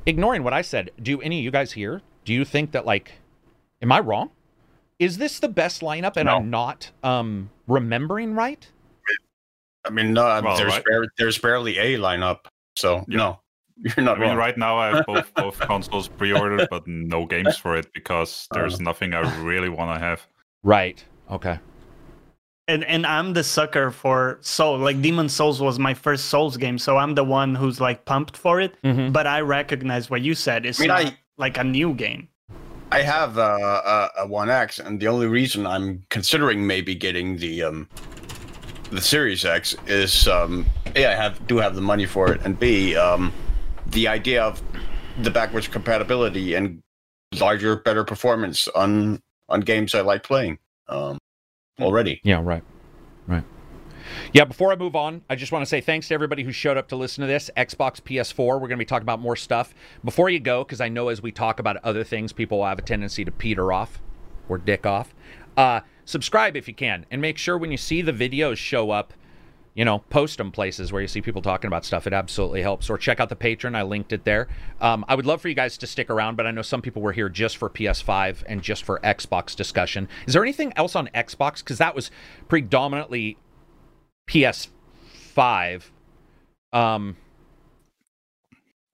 ignoring 0.07 0.43
what 0.43 0.53
I 0.53 0.63
said, 0.63 0.91
do 1.03 1.21
any 1.23 1.39
of 1.39 1.45
you 1.45 1.51
guys 1.51 1.73
here? 1.73 2.03
Do 2.25 2.35
you 2.35 2.45
think 2.45 2.73
that 2.73 2.85
like, 2.85 3.13
am 3.83 3.91
I 3.93 4.01
wrong? 4.01 4.31
Is 4.99 5.17
this 5.17 5.39
the 5.41 5.49
best 5.49 5.81
lineup 5.81 6.17
and 6.17 6.27
No. 6.27 6.37
I'm 6.37 6.51
not 6.51 6.91
um 7.03 7.51
remembering 7.67 8.35
right? 8.35 8.69
I 9.87 9.91
mean, 9.91 10.13
no, 10.13 10.25
Well, 10.45 10.57
there's 10.59 10.75
right. 10.75 10.85
bar- 10.85 11.07
there's 11.17 11.39
barely 11.39 11.79
a 11.79 11.97
lineup, 11.99 12.41
so 12.77 12.97
Yeah. 13.09 13.17
no, 13.17 13.41
you're 13.85 13.95
I 13.99 14.03
not 14.03 14.19
mean, 14.19 14.29
wrong. 14.31 14.37
right 14.37 14.57
now 14.59 14.77
I 14.79 14.97
have 14.97 15.07
both 15.07 15.35
both 15.37 15.59
consoles 15.61 16.09
pre-ordered, 16.09 16.69
but 16.71 16.87
no 16.87 17.27
games 17.27 17.57
for 17.57 17.77
it 17.77 17.93
because 17.93 18.49
there's 18.53 18.81
nothing 18.81 19.15
I 19.15 19.21
really 19.43 19.69
want 19.69 19.99
to 19.99 20.05
have. 20.05 20.27
Right. 20.63 21.03
Okay. 21.31 21.59
And 22.69 22.85
and 22.85 23.05
I'm 23.07 23.33
the 23.33 23.43
sucker 23.43 23.91
for 23.91 24.39
Soul. 24.43 24.79
Like 24.79 25.01
Demon 25.03 25.29
Souls 25.29 25.61
was 25.61 25.79
my 25.79 25.95
first 25.95 26.27
Souls 26.27 26.57
game, 26.57 26.79
so 26.79 26.99
I'm 26.99 27.15
the 27.15 27.25
one 27.25 27.55
who's 27.55 27.81
like 27.81 28.05
pumped 28.05 28.37
for 28.37 28.61
it. 28.61 28.75
Mhm. 28.85 29.13
But 29.13 29.27
I 29.27 29.41
recognize 29.41 30.09
what 30.11 30.21
you 30.23 30.35
said. 30.35 30.65
It's 30.67 30.79
I 30.79 30.83
mean, 30.83 30.89
not 30.89 31.05
I- 31.07 31.17
like 31.37 31.59
a 31.59 31.65
new 31.65 31.95
game. 31.95 32.29
I 32.93 33.03
have 33.03 33.39
uh, 33.39 33.43
a, 34.19 34.23
a 34.23 34.27
One 34.27 34.51
X, 34.51 34.79
and 34.81 34.99
the 35.01 35.07
only 35.09 35.27
reason 35.27 35.65
I'm 35.67 36.03
considering 36.11 36.67
maybe 36.67 36.95
getting 36.95 37.37
the 37.39 37.63
um, 37.63 37.89
the 38.91 39.01
Series 39.01 39.45
X 39.45 39.75
is 39.87 40.27
um, 40.29 40.67
a 40.97 41.07
I 41.07 41.15
have 41.15 41.45
do 41.47 41.59
have 41.59 41.75
the 41.77 41.81
money 41.83 42.05
for 42.07 42.33
it, 42.33 42.41
and 42.45 42.59
b 42.59 42.97
um, 42.97 43.33
the 43.91 44.09
idea 44.09 44.43
of 44.43 44.63
the 45.23 45.31
backwards 45.31 45.69
compatibility 45.69 46.55
and 46.55 46.83
larger, 47.39 47.77
better 47.77 48.05
performance 48.05 48.69
on 48.69 49.21
on 49.49 49.61
games 49.61 49.95
I 49.95 50.01
like 50.01 50.23
playing 50.23 50.59
um, 50.89 51.19
already. 51.81 52.21
Yeah, 52.23 52.41
right. 52.43 52.63
Right. 53.27 53.45
Yeah, 54.33 54.45
before 54.45 54.73
I 54.73 54.77
move 54.77 54.97
on, 54.97 55.23
I 55.29 55.37
just 55.37 55.53
want 55.53 55.63
to 55.63 55.67
say 55.67 55.81
thanks 55.81 56.09
to 56.09 56.15
everybody 56.15 56.43
who 56.43 56.53
showed 56.53 56.77
up 56.77 56.89
to 56.89 56.97
listen 56.97 57.23
to 57.23 57.29
this. 57.29 57.51
Xbox, 57.57 58.01
PS4, 58.01 58.39
we're 58.39 58.59
going 58.61 58.71
to 58.71 58.77
be 58.77 58.85
talking 58.85 59.05
about 59.05 59.21
more 59.21 59.37
stuff. 59.37 59.75
Before 60.05 60.31
you 60.31 60.41
go, 60.41 60.65
because 60.65 60.81
I 60.81 60.89
know 60.89 61.09
as 61.09 61.23
we 61.23 61.33
talk 61.33 61.61
about 61.61 61.77
other 61.79 62.05
things, 62.05 62.33
people 62.33 62.59
will 62.59 62.67
have 62.67 62.79
a 62.79 62.83
tendency 62.83 63.25
to 63.25 63.31
peter 63.31 63.73
off 63.73 64.01
or 64.49 64.59
dick 64.59 64.87
off. 64.87 65.15
Uh, 65.57 65.81
subscribe 66.05 66.57
if 66.57 66.67
you 66.67 66.75
can, 66.75 67.07
and 67.11 67.21
make 67.21 67.39
sure 67.39 67.59
when 67.59 67.71
you 67.71 67.77
see 67.77 68.03
the 68.03 68.13
videos 68.13 68.57
show 68.57 68.91
up, 68.91 69.13
you 69.75 69.85
know, 69.85 70.01
post 70.11 70.39
them 70.39 70.51
places 70.51 70.93
where 70.93 71.01
you 71.01 71.09
see 71.09 71.23
people 71.23 71.43
talking 71.43 71.69
about 71.69 71.85
stuff. 71.85 72.07
It 72.07 72.13
absolutely 72.13 72.63
helps. 72.63 72.91
Or 72.91 72.99
check 72.99 73.21
out 73.21 73.29
the 73.29 73.37
Patreon. 73.37 73.77
I 73.77 73.83
linked 73.83 74.13
it 74.13 74.25
there. 74.25 74.49
Um, 74.81 75.05
I 75.09 75.15
would 75.15 75.27
love 75.27 75.41
for 75.41 75.49
you 75.49 75.55
guys 75.55 75.79
to 75.79 75.87
stick 75.87 76.11
around, 76.11 76.37
but 76.37 76.47
I 76.47 76.51
know 76.51 76.63
some 76.63 76.83
people 76.83 77.03
were 77.03 77.13
here 77.13 77.29
just 77.29 77.57
for 77.57 77.71
PS5 77.71 78.43
and 78.47 78.63
just 78.63 78.83
for 78.83 78.99
Xbox 79.01 79.55
discussion. 79.55 80.09
Is 80.27 80.35
there 80.35 80.43
anything 80.43 80.73
else 80.77 80.97
on 80.97 81.09
Xbox? 81.15 81.59
Because 81.59 81.79
that 81.79 81.95
was 81.95 82.11
predominantly 82.49 83.37
PS5. 84.29 85.83
Um, 86.73 87.17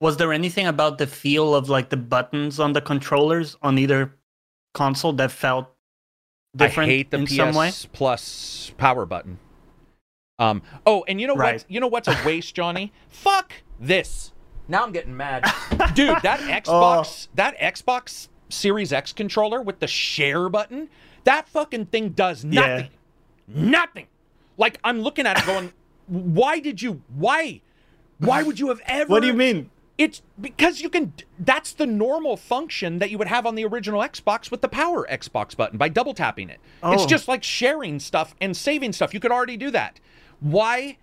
Was 0.00 0.18
there 0.18 0.32
anything 0.32 0.66
about 0.66 0.98
the 0.98 1.06
feel 1.06 1.54
of 1.54 1.68
like 1.70 1.88
the 1.88 1.96
buttons 1.96 2.60
on 2.60 2.74
the 2.74 2.80
controllers 2.82 3.56
on 3.62 3.78
either 3.78 4.14
console 4.74 5.14
that 5.14 5.30
felt 5.32 5.68
different 6.54 6.90
I 6.90 6.92
hate 6.92 7.10
the 7.10 7.18
in 7.18 7.26
PS 7.26 7.34
some 7.36 7.54
way? 7.54 7.70
Plus 7.92 8.72
power 8.76 9.06
button. 9.06 9.38
Um. 10.38 10.62
Oh, 10.84 11.02
and 11.08 11.18
you 11.20 11.26
know 11.26 11.34
Right. 11.34 11.54
what? 11.54 11.64
You 11.68 11.80
know 11.80 11.86
what's 11.86 12.08
a 12.08 12.16
waste, 12.26 12.54
Johnny? 12.54 12.92
Fuck 13.08 13.52
this. 13.80 14.32
Now 14.68 14.82
I'm 14.84 14.92
getting 14.92 15.16
mad, 15.16 15.44
dude. 15.94 16.20
That 16.22 16.40
Oh. 16.40 16.72
Xbox, 16.72 17.28
that 17.34 17.56
Xbox 17.58 18.28
Series 18.50 18.92
X 18.92 19.12
controller 19.12 19.62
with 19.62 19.80
the 19.80 19.86
share 19.86 20.48
button, 20.48 20.88
that 21.24 21.48
fucking 21.48 21.86
thing 21.86 22.10
does 22.10 22.44
Yeah. 22.44 22.60
nothing. 22.66 22.90
Nothing. 23.48 24.06
Like 24.58 24.78
I'm 24.84 25.00
looking 25.00 25.26
at 25.26 25.38
it, 25.38 25.46
going, 25.46 25.72
why 26.08 26.58
did 26.58 26.82
you? 26.82 27.00
Why? 27.14 27.62
Why 28.18 28.42
would 28.42 28.58
you 28.58 28.68
have 28.68 28.80
ever? 28.86 29.08
What 29.10 29.20
do 29.20 29.28
you 29.28 29.34
mean? 29.34 29.70
It's 29.96 30.20
because 30.38 30.82
you 30.82 30.90
can. 30.90 31.14
That's 31.38 31.72
the 31.72 31.86
normal 31.86 32.36
function 32.36 32.98
that 32.98 33.10
you 33.10 33.16
would 33.16 33.28
have 33.28 33.46
on 33.46 33.54
the 33.54 33.64
original 33.64 34.00
Xbox 34.02 34.50
with 34.50 34.60
the 34.60 34.68
power 34.68 35.06
Xbox 35.10 35.56
button 35.56 35.78
by 35.78 35.88
double 35.88 36.12
tapping 36.12 36.50
it. 36.50 36.60
It's 36.84 37.04
Oh. 37.04 37.06
just 37.06 37.26
like 37.28 37.42
sharing 37.42 37.98
stuff 38.00 38.34
and 38.38 38.54
saving 38.54 38.92
stuff. 38.92 39.14
You 39.14 39.20
could 39.20 39.32
already 39.32 39.56
do 39.56 39.70
that. 39.70 39.98
Why 40.40 40.98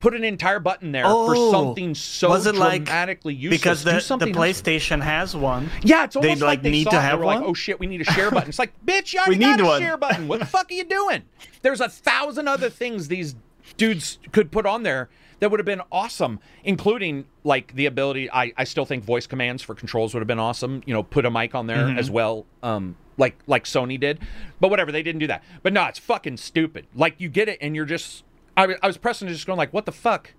put 0.00 0.14
an 0.14 0.24
entire 0.24 0.58
button 0.60 0.92
there 0.92 1.04
for 1.04 1.34
Oh. 1.36 1.50
something 1.52 1.94
so 1.94 2.30
Was 2.30 2.46
it 2.46 2.54
like- 2.54 2.84
dramatically 2.84 3.34
useless? 3.34 3.60
Because 3.60 3.84
the, 3.84 3.92
the 3.92 4.00
something 4.00 4.34
else. 4.34 4.62
PlayStation 4.62 5.02
has 5.02 5.36
one. 5.36 5.68
Yeah, 5.82 6.04
it's 6.04 6.16
almost 6.16 6.38
They'd, 6.40 6.42
like, 6.44 6.48
like, 6.58 6.62
they 6.62 6.70
need 6.70 6.84
saw 6.84 6.90
to 6.92 6.96
they 6.96 7.02
have 7.02 7.18
were 7.18 7.26
like, 7.26 7.42
oh 7.42 7.52
shit, 7.52 7.78
we 7.78 7.86
need 7.86 8.00
a 8.00 8.04
share 8.04 8.30
button. 8.30 8.48
It's 8.48 8.58
like, 8.58 8.72
bitch, 8.86 9.12
you 9.12 9.20
already 9.20 9.36
We 9.38 9.44
got 9.44 9.60
a 9.60 9.64
one. 9.64 9.82
share 9.82 9.96
button. 9.98 10.26
What 10.26 10.38
the 10.40 10.46
fuck 10.46 10.70
are 10.70 10.74
you 10.74 10.84
doing? 10.84 11.22
There's 11.62 11.80
a 11.82 11.88
thousand 11.88 12.48
other 12.48 12.70
things 12.70 13.08
these 13.08 13.34
dudes 13.76 14.18
could 14.32 14.50
put 14.50 14.64
on 14.64 14.82
there 14.84 15.10
that 15.40 15.50
would 15.50 15.60
have 15.60 15.66
been 15.66 15.82
awesome, 15.92 16.40
including 16.64 17.26
like 17.44 17.74
the 17.74 17.84
ability. 17.86 18.30
I, 18.30 18.52
I 18.56 18.64
still 18.64 18.86
think 18.86 19.04
voice 19.04 19.26
commands 19.26 19.62
for 19.62 19.74
controls 19.74 20.14
would 20.14 20.20
have 20.20 20.26
been 20.28 20.38
awesome. 20.38 20.82
You 20.86 20.94
know, 20.94 21.02
put 21.02 21.26
a 21.26 21.30
mic 21.30 21.54
on 21.54 21.66
there 21.66 21.76
Mm-hmm. 21.78 21.98
as 21.98 22.10
well. 22.10 22.46
Um, 22.62 22.96
like 23.18 23.36
like 23.46 23.64
Sony 23.64 24.00
did, 24.00 24.18
but 24.60 24.68
whatever 24.70 24.90
they 24.92 25.02
didn't 25.02 25.18
do 25.18 25.26
that. 25.26 25.44
But 25.62 25.74
no, 25.74 25.84
it's 25.86 25.98
fucking 25.98 26.38
stupid. 26.38 26.86
Like 26.94 27.16
you 27.18 27.28
get 27.28 27.50
it, 27.50 27.58
and 27.60 27.76
you're 27.76 27.84
just. 27.84 28.24
I, 28.60 28.76
I 28.82 28.86
was 28.86 28.98
pressing 28.98 29.28
it, 29.28 29.32
just 29.32 29.46
going 29.46 29.56
like, 29.56 29.72
what 29.72 29.86
the 29.86 29.92
fuck. 29.92 30.34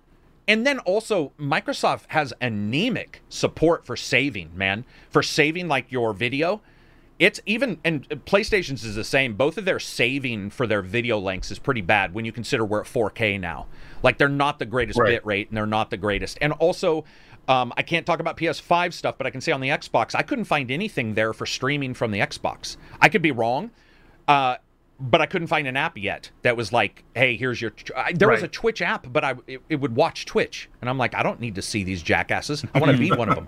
And 0.48 0.66
then 0.66 0.80
also, 0.80 1.32
Microsoft 1.40 2.04
has 2.10 2.34
anemic 2.42 3.22
support 3.30 3.86
for 3.86 3.96
saving, 3.96 4.52
man. 4.56 4.86
For 5.10 5.24
saving 5.24 5.68
like 5.68 5.92
your 5.92 6.14
video. 6.14 6.62
It's 7.20 7.40
even, 7.46 7.80
and 7.84 8.08
PlayStation's 8.26 8.84
is 8.84 8.96
the 8.96 9.04
same. 9.04 9.36
Both 9.36 9.58
of 9.60 9.66
their 9.66 9.80
saving 9.80 10.50
for 10.50 10.66
their 10.66 10.82
video 10.82 11.20
lengths 11.20 11.52
is 11.52 11.60
pretty 11.60 11.82
bad 11.82 12.14
when 12.16 12.26
you 12.26 12.32
consider 12.32 12.66
we're 12.66 12.82
at 12.82 12.88
4K 12.88 13.40
now. 13.40 13.68
Like, 14.02 14.18
they're 14.18 14.28
not 14.28 14.58
the 14.58 14.66
greatest 14.66 15.00
Right. 15.00 15.10
bit 15.10 15.26
rate 15.26 15.50
and 15.50 15.58
they're 15.58 15.68
not 15.68 15.92
the 15.92 15.98
greatest. 15.98 16.40
And 16.42 16.52
also, 16.54 17.06
um, 17.48 17.72
I 17.78 17.84
can't 17.84 18.06
talk 18.08 18.20
about 18.20 18.38
PS5 18.38 18.94
stuff, 18.94 19.18
but 19.20 19.28
I 19.28 19.30
can 19.30 19.40
say 19.42 19.52
on 19.52 19.62
the 19.62 19.70
Xbox, 19.70 20.16
I 20.16 20.24
couldn't 20.24 20.46
find 20.46 20.72
anything 20.72 21.14
there 21.14 21.34
for 21.34 21.46
streaming 21.46 21.94
from 21.94 22.10
the 22.12 22.20
Xbox. 22.20 22.78
I 23.00 23.08
could 23.10 23.22
be 23.22 23.32
wrong. 23.32 23.70
Uh, 24.28 24.56
but 25.02 25.20
I 25.22 25.26
couldn't 25.26 25.47
find 25.47 25.68
an 25.68 25.76
app 25.76 25.97
yet 25.97 26.30
that 26.43 26.56
was 26.56 26.72
like, 26.72 27.04
"Hey, 27.16 27.36
here's 27.36 27.60
your." 27.62 27.74
I, 27.97 28.14
there 28.14 28.30
was 28.30 28.43
a 28.43 28.47
Twitch 28.47 28.82
app, 28.82 29.12
but 29.12 29.24
I 29.24 29.36
it, 29.47 29.62
it 29.68 29.76
would 29.78 29.95
watch 29.95 30.26
Twitch, 30.26 30.70
and 30.80 30.89
I'm 30.89 30.97
like, 30.97 31.16
I 31.16 31.24
don't 31.24 31.39
need 31.39 31.56
to 31.56 31.62
see 31.62 31.84
these 31.84 32.02
jackasses. 32.04 32.64
I 32.74 32.80
want 32.80 32.91
to 32.91 32.97
be 32.97 33.12
one 33.12 33.30
of 33.30 33.36
them, 33.36 33.47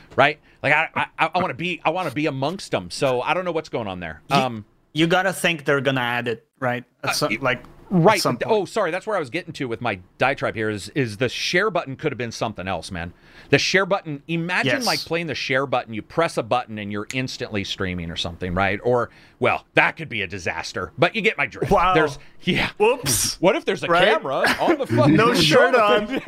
right? 0.16 0.40
Like 0.62 0.72
I 0.72 0.88
I, 1.18 1.30
I 1.34 1.38
want 1.38 1.48
to 1.50 1.54
be 1.54 1.80
I 1.84 1.90
want 1.90 2.08
to 2.08 2.14
be 2.14 2.26
amongst 2.26 2.70
them. 2.70 2.90
So 2.90 3.20
I 3.20 3.34
don't 3.34 3.44
know 3.44 3.52
what's 3.52 3.68
going 3.68 3.86
on 3.86 4.00
there. 4.00 4.22
Um, 4.30 4.64
You 4.92 5.06
gotta 5.06 5.32
think 5.32 5.64
they're 5.64 5.80
gonna 5.80 6.00
add 6.00 6.28
it, 6.28 6.46
right? 6.60 6.84
Some, 7.12 7.36
like 7.40 7.62
right. 7.90 8.20
some 8.20 8.36
point. 8.36 8.50
Oh, 8.52 8.64
sorry. 8.64 8.90
That's 8.90 9.06
where 9.06 9.16
I 9.16 9.20
was 9.20 9.30
getting 9.30 9.52
to 9.54 9.68
with 9.68 9.80
my 9.80 10.00
diatribe 10.18 10.54
here. 10.54 10.70
Is 10.70 10.88
is 10.90 11.16
the 11.18 11.28
share 11.28 11.70
button 11.70 11.96
could 11.96 12.12
have 12.12 12.18
been 12.18 12.32
something 12.32 12.66
else, 12.68 12.90
man. 12.90 13.12
The 13.50 13.58
share 13.58 13.86
button. 13.86 14.22
Imagine 14.28 14.76
Yes. 14.76 14.86
like 14.86 15.00
playing 15.00 15.26
the 15.26 15.34
share 15.34 15.66
button. 15.66 15.94
You 15.94 16.02
press 16.02 16.36
a 16.36 16.42
button 16.42 16.78
and 16.78 16.90
you're 16.90 17.06
instantly 17.14 17.64
streaming 17.64 18.10
or 18.10 18.16
something, 18.16 18.54
right? 18.54 18.80
Or 18.82 19.10
well, 19.38 19.64
that 19.74 19.96
could 19.96 20.08
be 20.08 20.22
a 20.22 20.26
disaster. 20.26 20.92
But 20.96 21.14
you 21.14 21.20
get 21.20 21.36
my 21.36 21.46
drift. 21.46 21.70
Wow. 21.70 21.94
There's 21.94 22.18
yeah. 22.42 22.70
Whoops. 22.78 23.40
What 23.40 23.56
if 23.56 23.64
there's 23.64 23.82
a 23.82 23.86
Right? 23.86 24.08
camera 24.08 24.44
on 24.60 24.78
the 24.78 24.86
fucking 24.86 25.14
No 25.16 25.34
shirt 25.34 25.74
on. 25.74 26.06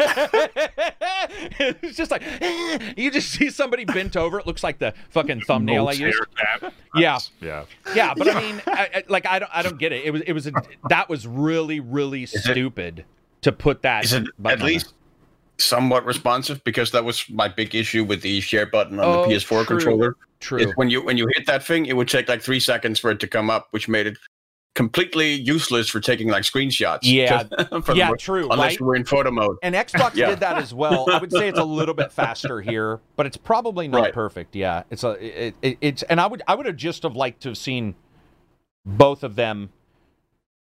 it's 1.58 1.96
just 1.96 2.10
like 2.10 2.22
you 2.96 3.10
just 3.10 3.30
see 3.30 3.50
somebody 3.50 3.84
bent 3.84 4.16
over. 4.16 4.38
It 4.38 4.46
looks 4.46 4.62
like 4.62 4.78
the 4.78 4.94
fucking 5.10 5.42
thumbnail 5.42 5.84
No 5.84 5.88
I 5.90 5.92
used. 5.92 6.18
Yeah. 6.94 7.18
Yeah. 7.40 7.64
Yeah, 7.94 8.14
but 8.14 8.28
I 8.28 8.40
mean, 8.40 8.62
I, 8.66 8.88
I, 8.94 9.02
like 9.08 9.26
I 9.26 9.38
don't, 9.38 9.50
I 9.54 9.62
don't 9.62 9.78
get 9.78 9.92
it. 9.92 10.04
It 10.04 10.10
was, 10.10 10.22
it 10.22 10.32
was, 10.32 10.46
a, 10.46 10.52
that 10.88 11.08
was 11.08 11.26
really, 11.26 11.45
really 11.46 12.22
it- 12.24 12.28
stupid 12.30 13.04
to 13.42 13.52
put 13.52 13.82
that. 13.82 14.04
Is 14.04 14.12
it 14.12 14.24
at 14.44 14.60
least 14.60 14.94
somewhat 15.58 16.04
responsive? 16.04 16.62
Because 16.64 16.90
that 16.92 17.04
was 17.04 17.24
my 17.30 17.48
big 17.48 17.74
issue 17.74 18.04
with 18.04 18.22
the 18.22 18.40
share 18.40 18.66
button 18.66 18.98
on 18.98 19.04
Oh, 19.04 19.22
the 19.28 19.34
PS4 19.34 19.64
true. 19.64 19.76
controller. 19.76 20.16
True. 20.40 20.58
is 20.58 20.72
when 20.76 20.90
you 20.90 21.02
when 21.02 21.16
you 21.16 21.26
hit 21.34 21.46
that 21.46 21.64
thing, 21.64 21.86
it 21.86 21.96
would 21.96 22.08
take 22.08 22.28
like 22.28 22.42
three 22.42 22.60
seconds 22.60 22.98
for 22.98 23.10
it 23.10 23.20
to 23.20 23.26
come 23.26 23.48
up, 23.48 23.68
which 23.70 23.88
made 23.88 24.06
it 24.06 24.18
completely 24.74 25.32
useless 25.32 25.88
for 25.88 26.00
taking 26.00 26.28
like 26.28 26.42
screenshots. 26.42 26.98
Yeah. 27.04 27.44
The 27.70 27.94
Yeah, 27.94 28.10
most- 28.10 28.20
true, 28.20 28.42
Unless 28.50 28.58
right? 28.58 28.80
you 28.80 28.84
were 28.84 28.94
in 28.94 29.06
photo 29.06 29.30
mode. 29.30 29.56
And 29.62 29.74
Xbox 29.74 30.14
Yeah. 30.14 30.26
did 30.28 30.40
that 30.40 30.58
as 30.58 30.74
well. 30.74 31.06
I 31.10 31.16
would 31.16 31.32
say 31.32 31.48
it's 31.48 31.58
a 31.58 31.64
little 31.80 31.94
bit 31.94 32.12
faster 32.12 32.60
here, 32.60 33.00
but 33.16 33.24
it's 33.24 33.38
probably 33.38 33.88
not 33.88 34.02
Right. 34.02 34.12
perfect. 34.12 34.54
Yeah, 34.54 34.82
it's 34.90 35.02
a, 35.02 35.12
it, 35.46 35.54
it, 35.62 35.78
it's, 35.80 36.02
and 36.02 36.20
I 36.20 36.26
would, 36.26 36.42
I 36.46 36.54
would 36.54 36.66
have 36.66 36.76
just 36.76 37.04
have 37.04 37.16
liked 37.16 37.40
to 37.44 37.48
have 37.50 37.56
seen 37.58 37.94
both 38.84 39.24
of 39.24 39.36
them 39.36 39.70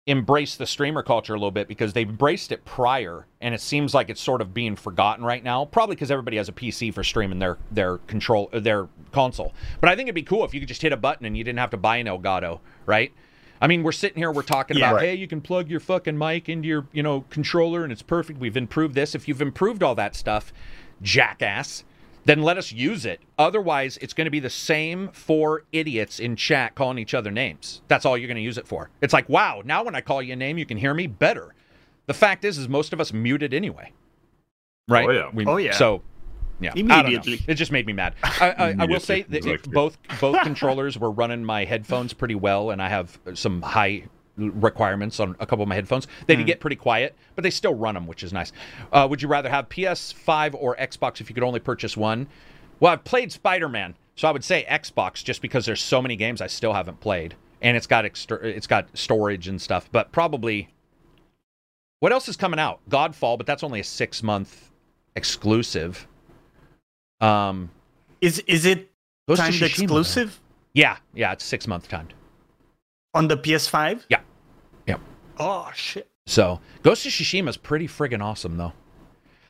embrace 0.08 0.56
the 0.56 0.66
streamer 0.66 1.02
culture 1.02 1.34
a 1.34 1.36
little 1.36 1.50
bit 1.50 1.68
because 1.68 1.92
they've 1.92 2.08
embraced 2.08 2.50
it 2.50 2.64
prior 2.64 3.26
and 3.42 3.54
it 3.54 3.60
seems 3.60 3.92
like 3.94 4.08
it's 4.08 4.20
sort 4.20 4.40
of 4.40 4.52
being 4.54 4.74
forgotten 4.74 5.24
right 5.24 5.44
now 5.44 5.66
probably 5.66 5.94
because 5.94 6.10
everybody 6.10 6.38
has 6.38 6.48
a 6.48 6.52
pc 6.52 6.92
for 6.92 7.04
streaming 7.04 7.38
their 7.38 7.58
their 7.70 7.98
control 7.98 8.48
their 8.52 8.88
console. 9.12 9.52
But 9.80 9.90
i 9.90 9.94
think 9.94 10.06
it'd 10.06 10.14
be 10.14 10.22
cool 10.22 10.44
if 10.44 10.54
you 10.54 10.60
could 10.60 10.68
just 10.68 10.80
hit 10.82 10.92
a 10.92 10.96
button 10.96 11.26
and 11.26 11.36
you 11.36 11.44
didn't 11.44 11.58
have 11.58 11.70
to 11.70 11.76
buy 11.76 11.98
an 11.98 12.06
elgato 12.06 12.60
right? 12.86 13.12
I 13.60 13.66
mean 13.66 13.82
we're 13.82 13.92
sitting 13.92 14.16
here 14.18 14.32
we're 14.32 14.42
talking 14.42 14.78
Yeah. 14.78 14.86
about 14.88 14.96
Right. 14.96 15.08
hey 15.10 15.14
you 15.16 15.28
can 15.28 15.40
plug 15.42 15.68
your 15.68 15.80
fucking 15.80 16.16
mic 16.16 16.48
into 16.48 16.66
your 16.68 16.86
you 16.92 17.02
know 17.02 17.26
controller 17.28 17.82
and 17.84 17.92
it's 17.92 18.00
perfect. 18.02 18.38
We've 18.40 18.56
improved 18.56 18.94
this. 18.94 19.14
If 19.14 19.28
you've 19.28 19.42
improved 19.42 19.82
all 19.82 19.94
that 19.96 20.16
stuff 20.16 20.52
jackass 21.02 21.84
then 22.24 22.42
let 22.42 22.58
us 22.58 22.72
use 22.72 23.06
it. 23.06 23.20
Otherwise, 23.38 23.96
it's 24.02 24.12
going 24.12 24.26
to 24.26 24.30
be 24.30 24.40
the 24.40 24.50
same 24.50 25.08
four 25.12 25.64
idiots 25.72 26.20
in 26.20 26.36
chat 26.36 26.74
calling 26.74 26.98
each 26.98 27.14
other 27.14 27.30
names. 27.30 27.80
That's 27.88 28.04
all 28.04 28.16
you're 28.18 28.28
going 28.28 28.36
to 28.36 28.42
use 28.42 28.58
it 28.58 28.66
for. 28.68 28.90
It's 29.00 29.12
like, 29.12 29.28
wow, 29.28 29.62
now 29.64 29.84
when 29.84 29.94
I 29.94 30.00
call 30.00 30.22
you 30.22 30.32
a 30.32 30.36
name, 30.36 30.58
you 30.58 30.66
can 30.66 30.76
hear 30.76 30.94
me 30.94 31.06
better. 31.06 31.54
The 32.06 32.14
fact 32.14 32.44
is, 32.44 32.58
is 32.58 32.68
most 32.68 32.92
of 32.92 33.00
us 33.00 33.12
muted 33.12 33.52
anyway. 33.54 33.92
Oh, 34.90 34.94
right? 34.94 35.08
Oh, 35.08 35.12
yeah. 35.12 35.30
We- 35.32 35.46
Oh, 35.46 35.56
yeah. 35.56 35.72
So, 35.72 36.02
yeah. 36.60 36.70
I 36.70 36.74
don't 36.74 36.86
know. 36.88 36.94
Immediately. 36.96 37.40
It 37.46 37.54
just 37.54 37.70
made 37.72 37.86
me 37.86 37.92
mad. 37.92 38.14
I, 38.22 38.50
I, 38.50 38.76
I 38.80 38.84
will 38.86 39.00
say 39.00 39.22
that 39.22 39.28
Immediately, 39.44 39.52
if 39.54 39.62
both 39.72 39.98
both 40.20 40.40
controllers 40.42 40.98
were 40.98 41.10
running 41.10 41.44
my 41.44 41.64
headphones 41.64 42.12
pretty 42.12 42.34
well, 42.34 42.70
and 42.70 42.82
I 42.82 42.88
have 42.88 43.18
some 43.34 43.62
high 43.62 44.04
requirements 44.38 45.20
on 45.20 45.36
a 45.40 45.46
couple 45.46 45.62
of 45.62 45.68
my 45.68 45.74
headphones. 45.74 46.06
They 46.26 46.34
Hmm. 46.34 46.40
would 46.40 46.46
get 46.46 46.60
pretty 46.60 46.76
quiet, 46.76 47.14
but 47.34 47.42
they 47.42 47.50
still 47.50 47.74
run 47.74 47.94
them, 47.94 48.06
which 48.06 48.22
is 48.22 48.32
nice. 48.32 48.52
Uh, 48.92 49.06
would 49.10 49.20
you 49.20 49.28
rather 49.28 49.50
have 49.50 49.68
PS5 49.68 50.54
or 50.54 50.76
Xbox 50.76 51.20
if 51.20 51.28
you 51.28 51.34
could 51.34 51.42
only 51.44 51.60
purchase 51.60 51.96
one? 51.96 52.26
Well, 52.80 52.92
I've 52.92 53.04
played 53.04 53.32
Spider 53.32 53.68
Man, 53.68 53.94
so 54.16 54.28
I 54.28 54.30
would 54.30 54.44
say 54.44 54.64
Xbox 54.70 55.22
just 55.24 55.42
because 55.42 55.66
there's 55.66 55.82
so 55.82 56.00
many 56.00 56.16
games 56.16 56.40
I 56.40 56.46
still 56.46 56.72
haven't 56.72 57.00
played, 57.00 57.34
and 57.60 57.76
it's 57.76 57.86
got 57.88 58.04
extra, 58.04 58.38
it's 58.38 58.66
got 58.68 58.86
storage 58.96 59.48
and 59.48 59.60
stuff. 59.60 59.88
But 59.90 60.12
probably, 60.12 60.68
what 62.00 62.12
else 62.12 62.28
is 62.28 62.36
coming 62.36 62.60
out? 62.60 62.78
Godfall, 62.88 63.36
but 63.36 63.46
that's 63.46 63.64
only 63.64 63.80
a 63.80 63.84
six 63.84 64.22
month 64.22 64.70
exclusive. 65.16 66.06
Um, 67.20 67.70
Is 68.20 68.38
is 68.46 68.64
it 68.64 68.90
timed 69.34 69.54
though. 69.54 69.66
exclusive 69.66 70.40
Yeah, 70.74 70.98
yeah, 71.14 71.32
it's 71.32 71.44
six 71.44 71.66
month 71.66 71.88
timed. 71.88 72.14
on 73.14 73.26
the 73.26 73.36
PS5? 73.36 74.04
Yeah. 74.08 74.20
Yeah. 75.38 75.44
Oh 75.46 75.70
shit. 75.74 76.08
So 76.26 76.60
Ghost 76.82 77.06
of 77.06 77.12
Tsushima 77.12 77.48
is 77.48 77.56
pretty 77.56 77.86
friggin' 77.88 78.22
awesome 78.22 78.56
though. 78.56 78.72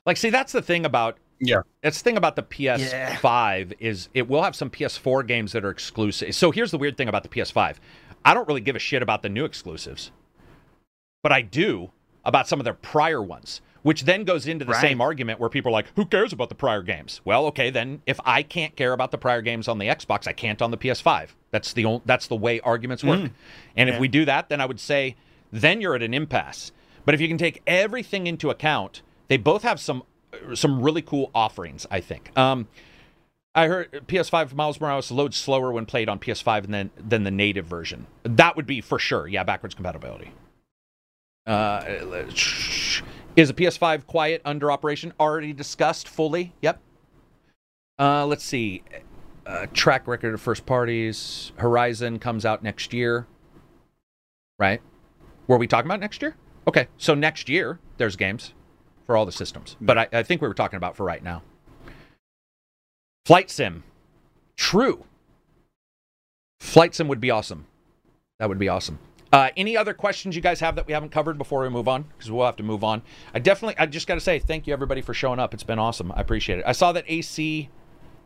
Like, 0.07 0.17
see, 0.17 0.31
that's 0.31 0.53
the 0.53 0.63
thing 0.63 0.85
about 0.87 1.19
Yeah. 1.41 1.63
that's 1.83 1.99
the 1.99 2.05
thing 2.05 2.17
about 2.17 2.37
the 2.37 2.43
PS5 2.43 3.75
is 3.79 4.09
it 4.15 4.29
will 4.29 4.43
have 4.43 4.57
some 4.57 4.71
PS4 4.71 5.27
games 5.27 5.53
that 5.53 5.65
are 5.65 5.71
exclusive. 5.71 6.35
So 6.35 6.51
here's 6.51 6.71
the 6.71 6.79
weird 6.79 6.97
thing 6.97 7.09
about 7.09 7.23
the 7.25 7.29
PS5. 7.29 7.77
I 8.25 8.35
don't 8.35 8.49
really 8.49 8.61
give 8.61 8.77
a 8.77 8.81
shit 8.81 9.03
about 9.03 9.23
the 9.23 9.29
new 9.29 9.45
exclusives. 9.45 10.11
But 11.23 11.33
I 11.33 11.43
do 11.43 11.91
about 12.25 12.49
some 12.49 12.61
of 12.61 12.65
their 12.65 12.75
prior 12.75 13.23
ones, 13.23 13.61
which 13.83 14.03
then 14.03 14.25
goes 14.25 14.47
into 14.47 14.65
the 14.65 14.73
Right. 14.73 14.81
same 14.81 15.01
argument 15.01 15.41
where 15.41 15.49
people 15.49 15.71
are 15.71 15.73
like, 15.73 15.87
who 15.97 16.05
cares 16.05 16.33
about 16.33 16.49
the 16.49 16.55
prior 16.55 16.83
games? 16.83 17.21
Well, 17.25 17.47
okay, 17.47 17.71
then 17.71 18.03
if 18.07 18.21
I 18.25 18.43
can't 18.43 18.77
care 18.77 18.93
about 18.93 19.11
the 19.11 19.19
prior 19.19 19.43
games 19.43 19.67
on 19.69 19.79
the 19.79 19.87
Xbox, 19.87 20.27
I 20.27 20.33
can't 20.33 20.61
on 20.63 20.71
the 20.71 20.77
PS5. 20.77 21.35
That's 21.51 21.73
the 21.73 21.85
only, 21.85 22.03
that's 22.05 22.27
the 22.27 22.37
way 22.37 22.61
arguments 22.61 23.03
work. 23.05 23.21
Mm. 23.21 23.31
And 23.77 23.89
if 23.89 23.99
we 23.99 24.09
do 24.09 24.25
that, 24.27 24.49
then 24.49 24.61
I 24.61 24.67
would 24.67 24.81
say 24.81 25.17
then 25.51 25.81
you're 25.81 25.95
at 25.95 26.03
an 26.03 26.15
impasse. 26.15 26.73
But 27.05 27.15
if 27.15 27.21
you 27.21 27.29
can 27.29 27.39
take 27.39 27.63
everything 27.67 28.27
into 28.27 28.51
account, 28.51 29.03
they 29.29 29.37
both 29.37 29.63
have 29.63 29.81
some 29.81 30.03
some 30.55 30.83
really 30.83 31.03
cool 31.03 31.31
offerings, 31.35 31.87
I 31.91 32.01
think. 32.01 32.37
Um, 32.37 32.69
I 33.55 33.67
heard 33.67 33.91
PS5 34.07 34.55
Miles 34.55 34.81
Morales 34.81 35.11
loads 35.11 35.37
slower 35.37 35.73
when 35.73 35.87
played 35.87 36.09
on 36.09 36.19
PS5 36.19 36.67
than 36.67 36.91
than 36.97 37.25
the 37.25 37.31
native 37.31 37.67
version. 37.67 38.07
That 38.25 38.57
would 38.57 38.67
be 38.67 38.81
for 38.81 38.99
sure. 38.99 39.27
Yeah, 39.27 39.45
backwards 39.45 39.75
compatibility. 39.75 40.33
Uh, 41.47 41.83
is 43.37 43.49
a 43.49 43.55
PS5 43.55 44.07
quiet 44.07 44.43
under 44.45 44.71
operation? 44.71 45.15
Already 45.19 45.55
discussed 45.55 46.07
fully. 46.07 46.53
Yep. 46.61 46.79
Uh, 47.99 48.27
let's 48.27 48.45
see. 48.45 48.83
Uh, 49.47 49.67
track 49.73 50.07
record 50.07 50.35
of 50.35 50.43
first 50.43 50.67
parties. 50.67 51.53
Horizon 51.57 52.19
comes 52.19 52.45
out 52.45 52.63
next 52.63 52.93
year. 52.93 53.27
Right? 54.59 54.83
Were 55.49 55.59
we 55.59 55.67
talking 55.67 55.89
about 55.89 56.01
next 56.01 56.23
year? 56.23 56.37
Okay, 56.69 56.87
so 56.99 57.15
next 57.15 57.49
year 57.49 57.79
there's 57.97 58.15
games 58.17 58.53
for 59.07 59.17
all 59.17 59.25
the 59.27 59.33
systems, 59.33 59.77
but 59.81 59.97
I, 59.99 60.09
I 60.13 60.23
think 60.23 60.43
we 60.43 60.49
were 60.49 60.55
talking 60.55 60.77
about 60.77 60.95
for 60.97 61.05
right 61.05 61.23
now. 61.23 61.43
Flight 63.25 63.51
sim, 63.51 63.83
true. 64.57 65.05
Flight 66.61 66.95
sim 66.95 67.09
would 67.09 67.21
be 67.21 67.31
awesome. 67.31 67.67
That 68.39 68.49
would 68.49 68.59
be 68.59 68.69
awesome. 68.69 68.99
Uh, 69.33 69.51
any 69.57 69.77
other 69.77 69.93
questions 69.93 70.35
you 70.37 70.41
guys 70.43 70.61
have 70.61 70.77
that 70.77 70.87
we 70.87 70.93
haven't 70.93 71.11
covered 71.11 71.37
before 71.37 71.61
we 71.63 71.69
move 71.69 71.89
on? 71.89 72.05
Because 72.17 72.31
we'll 72.31 72.47
have 72.47 72.57
to 72.57 72.63
move 72.63 72.83
on. 72.85 73.03
I 73.35 73.39
definitely, 73.39 73.77
I 73.79 73.85
just 73.87 74.07
got 74.07 74.15
to 74.15 74.21
say 74.21 74.39
thank 74.39 74.67
you 74.67 74.73
everybody 74.73 75.03
for 75.03 75.13
showing 75.13 75.39
up. 75.39 75.53
It's 75.53 75.63
been 75.65 75.79
awesome. 75.79 76.13
I 76.13 76.21
appreciate 76.21 76.59
it. 76.59 76.65
I 76.67 76.73
saw 76.73 76.93
that 76.93 77.05
AC 77.09 77.69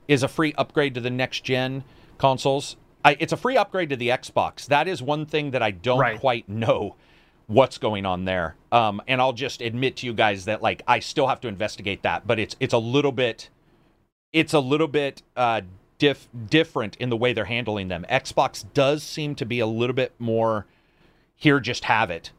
is 0.06 0.22
a 0.22 0.28
free 0.28 0.52
upgrade 0.56 0.94
to 0.94 1.00
the 1.00 1.10
next 1.10 1.42
gen 1.42 1.82
consoles. 2.18 2.76
I, 3.04 3.16
it's 3.18 3.32
a 3.32 3.36
free 3.36 3.56
upgrade 3.56 3.90
to 3.90 3.96
the 3.96 4.08
Xbox. 4.10 4.66
That 4.66 4.86
is 4.86 5.02
one 5.02 5.26
thing 5.26 5.50
that 5.52 5.62
I 5.62 5.72
don't 5.72 5.98
Right. 5.98 6.20
quite 6.20 6.48
know 6.48 6.94
what's 7.52 7.78
going 7.78 8.06
on 8.06 8.24
there. 8.24 8.56
Um, 8.70 9.02
and 9.06 9.20
I'll 9.20 9.32
just 9.32 9.60
admit 9.60 9.96
to 9.96 10.06
you 10.06 10.14
guys 10.14 10.46
that 10.46 10.62
like 10.62 10.82
I 10.86 10.98
still 11.00 11.26
have 11.28 11.40
to 11.42 11.48
investigate 11.48 12.02
that, 12.02 12.26
but 12.26 12.38
it's 12.38 12.56
it's 12.60 12.74
a 12.74 12.78
little 12.78 13.12
bit 13.12 13.50
it's 14.32 14.54
a 14.54 14.60
little 14.60 14.88
bit 14.88 15.22
uh, 15.36 15.60
diff- 15.98 16.28
different 16.48 16.96
in 16.96 17.10
the 17.10 17.16
way 17.16 17.32
they're 17.32 17.44
handling 17.44 17.88
them. 17.88 18.06
Xbox 18.08 18.64
does 18.72 19.02
seem 19.02 19.34
to 19.34 19.44
be 19.44 19.60
a 19.60 19.66
little 19.66 19.94
bit 19.94 20.12
more 20.18 20.66
here, 21.34 21.60
just 21.60 21.84
have 21.84 22.10
it, 22.10 22.30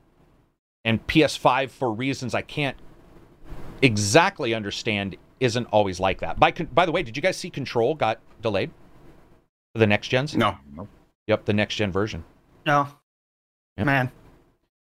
and 0.83 1.05
PS5 1.07 1.69
for 1.69 1.91
reasons 1.91 2.33
I 2.33 2.41
can't 2.41 2.77
exactly 3.81 4.53
understand 4.53 5.17
isn't 5.39 5.65
always 5.67 5.99
like 5.99 6.21
that. 6.21 6.39
By 6.39 6.51
con- 6.51 6.69
by 6.73 6.85
the 6.85 6.91
way, 6.91 7.03
did 7.03 7.15
you 7.15 7.21
guys 7.21 7.37
see 7.37 7.49
Control 7.49 7.93
got 7.95 8.19
delayed 8.41 8.71
for 9.73 9.79
the 9.79 9.87
next 9.87 10.07
gens? 10.07 10.35
No. 10.35 10.57
Yep, 11.27 11.45
the 11.45 11.53
next 11.53 11.75
gen 11.75 11.91
version. 11.91 12.23
No. 12.65 12.87
Yep. 13.77 13.85
Man. 13.85 14.11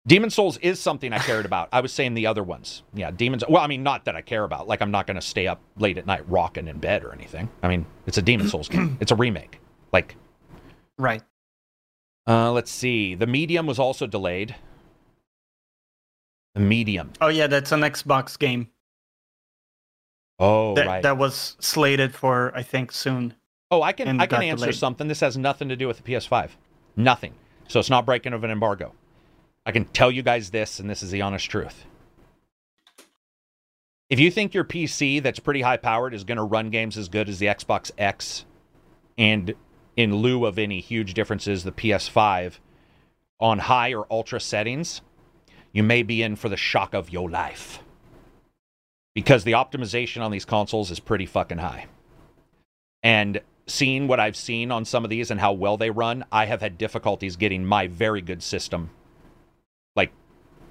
Demon 0.08 0.30
Souls 0.30 0.58
is 0.58 0.80
something 0.80 1.12
I 1.14 1.18
cared 1.18 1.46
about. 1.46 1.70
I 1.74 1.82
was 1.82 1.92
saying 1.92 2.14
the 2.14 2.28
other 2.28 2.44
ones. 2.44 2.84
Yeah, 2.94 3.10
Demons. 3.10 3.44
Well, 3.50 3.62
I 3.64 3.68
mean, 3.68 3.82
not 3.82 4.06
that 4.06 4.16
I 4.16 4.22
care 4.22 4.44
about. 4.44 4.68
Like, 4.68 4.82
I'm 4.82 4.92
not 4.92 5.08
going 5.08 5.16
to 5.16 5.22
stay 5.22 5.48
up 5.48 5.60
late 5.78 5.98
at 5.98 6.06
night 6.06 6.30
rocking 6.30 6.68
in 6.68 6.78
bed 6.78 7.04
or 7.04 7.12
anything. 7.12 7.50
I 7.64 7.68
mean, 7.68 7.88
it's 8.06 8.18
a 8.20 8.22
Demon 8.22 8.48
Souls 8.48 8.70
game. 8.70 8.98
It's 9.02 9.12
a 9.12 9.16
remake. 9.16 9.60
Like, 9.92 10.16
Right. 11.00 11.24
uh, 12.28 12.52
let's 12.52 12.70
see. 12.72 13.16
The 13.16 13.26
Medium 13.28 13.66
was 13.66 13.80
also 13.80 14.06
delayed. 14.06 14.56
The 16.54 16.62
Medium. 16.62 17.12
Oh 17.20 17.28
yeah, 17.28 17.48
that's 17.48 17.72
an 17.74 17.82
Xbox 17.82 18.38
game. 18.40 18.70
Oh, 20.40 20.76
that 20.76 20.86
right. 20.88 21.04
that 21.04 21.18
was 21.18 21.56
slated 21.60 22.14
for 22.14 22.52
I 22.56 22.62
think 22.64 22.92
soon. 22.92 23.34
oh, 23.72 23.82
I 23.82 23.92
can 23.92 24.22
I 24.22 24.26
can 24.28 24.42
answer 24.44 24.66
delayed. 24.66 24.76
something. 24.76 25.08
This 25.08 25.20
has 25.22 25.36
nothing 25.38 25.68
to 25.70 25.76
do 25.76 25.88
with 25.88 25.98
the 25.98 26.04
PS5. 26.14 26.52
Nothing. 26.96 27.34
So 27.68 27.80
it's 27.80 27.90
not 27.90 28.06
breaking 28.06 28.34
of 28.34 28.44
an 28.44 28.52
embargo. 28.52 28.94
I 29.66 29.72
can 29.72 29.86
tell 29.86 30.12
you 30.12 30.22
guys 30.22 30.52
this, 30.52 30.80
and 30.80 30.90
this 30.90 31.02
is 31.02 31.12
the 31.12 31.22
honest 31.22 31.50
truth. 31.50 31.86
If 34.10 34.20
you 34.20 34.30
think 34.30 34.54
your 34.54 34.64
PC 34.64 35.22
that's 35.24 35.40
pretty 35.40 35.62
high 35.62 35.78
powered 35.78 36.14
is 36.14 36.24
going 36.24 36.38
to 36.38 36.44
run 36.44 36.70
games 36.70 36.98
as 36.98 37.10
good 37.10 37.28
as 37.28 37.40
the 37.40 37.48
Xbox 37.48 37.90
X, 37.98 38.46
and 39.18 39.56
in 39.98 40.18
lieu 40.18 40.46
of 40.46 40.60
any 40.60 40.80
huge 40.80 41.16
differences, 41.16 41.64
the 41.64 41.72
PS5 41.72 42.60
on 43.40 43.60
high 43.60 43.94
or 43.94 44.06
ultra 44.12 44.40
settings, 44.40 45.02
you 45.74 45.82
may 45.82 46.04
be 46.04 46.22
in 46.22 46.36
for 46.36 46.48
the 46.48 46.58
shock 46.58 46.94
of 46.94 47.10
your 47.10 47.30
life. 47.30 47.80
Because 49.16 49.44
the 49.44 49.54
optimization 49.54 50.22
on 50.22 50.30
these 50.30 50.46
consoles 50.46 50.92
is 50.92 51.00
pretty 51.00 51.26
fucking 51.26 51.58
high. 51.58 51.88
And 53.02 53.42
seeing 53.66 54.08
what 54.08 54.20
I've 54.20 54.36
seen 54.36 54.72
on 54.72 54.86
some 54.86 55.04
of 55.04 55.10
these 55.10 55.32
and 55.32 55.40
how 55.40 55.54
well 55.54 55.78
they 55.78 55.90
run, 55.90 56.26
I 56.32 56.46
have 56.46 56.62
had 56.62 56.78
difficulties 56.78 57.36
getting 57.36 57.66
my 57.66 57.88
very 57.88 58.22
good 58.22 58.44
system 58.44 58.92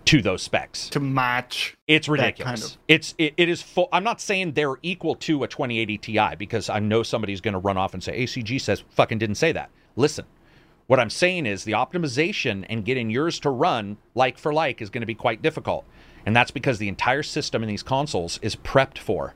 to 0.06 0.22
those 0.22 0.42
specs. 0.42 0.88
to 0.90 1.00
match. 1.00 1.76
It's 1.86 2.08
ridiculous. 2.08 2.60
kind 2.60 2.62
of- 2.62 2.78
It's 2.88 3.14
it, 3.18 3.34
it 3.36 3.48
is 3.48 3.62
full. 3.62 3.88
I'm 3.92 4.04
not 4.04 4.20
saying 4.20 4.52
they're 4.52 4.76
equal 4.82 5.14
to 5.16 5.44
a 5.44 5.48
2080 5.48 5.98
Ti 5.98 6.36
because 6.38 6.68
I 6.68 6.78
know 6.78 7.02
somebody's 7.02 7.40
going 7.40 7.52
to 7.52 7.58
run 7.58 7.76
off 7.76 7.94
and 7.94 8.02
say 8.02 8.24
ACG 8.24 8.60
says 8.60 8.84
fucking 8.90 9.18
didn't 9.18 9.36
say 9.36 9.52
that. 9.52 9.70
Listen, 9.96 10.26
what 10.86 11.00
I'm 11.00 11.10
saying 11.10 11.46
is 11.46 11.64
the 11.64 11.72
optimization 11.72 12.66
and 12.68 12.84
getting 12.84 13.10
yours 13.10 13.40
to 13.40 13.50
run 13.50 13.96
like 14.14 14.38
for 14.38 14.52
like 14.52 14.82
is 14.82 14.90
going 14.90 15.02
to 15.02 15.06
be 15.06 15.14
quite 15.14 15.40
difficult, 15.40 15.84
and 16.26 16.36
that's 16.36 16.50
because 16.50 16.78
the 16.78 16.88
entire 16.88 17.22
system 17.22 17.62
in 17.62 17.68
these 17.68 17.82
consoles 17.82 18.38
is 18.42 18.56
prepped 18.56 18.98
for. 18.98 19.34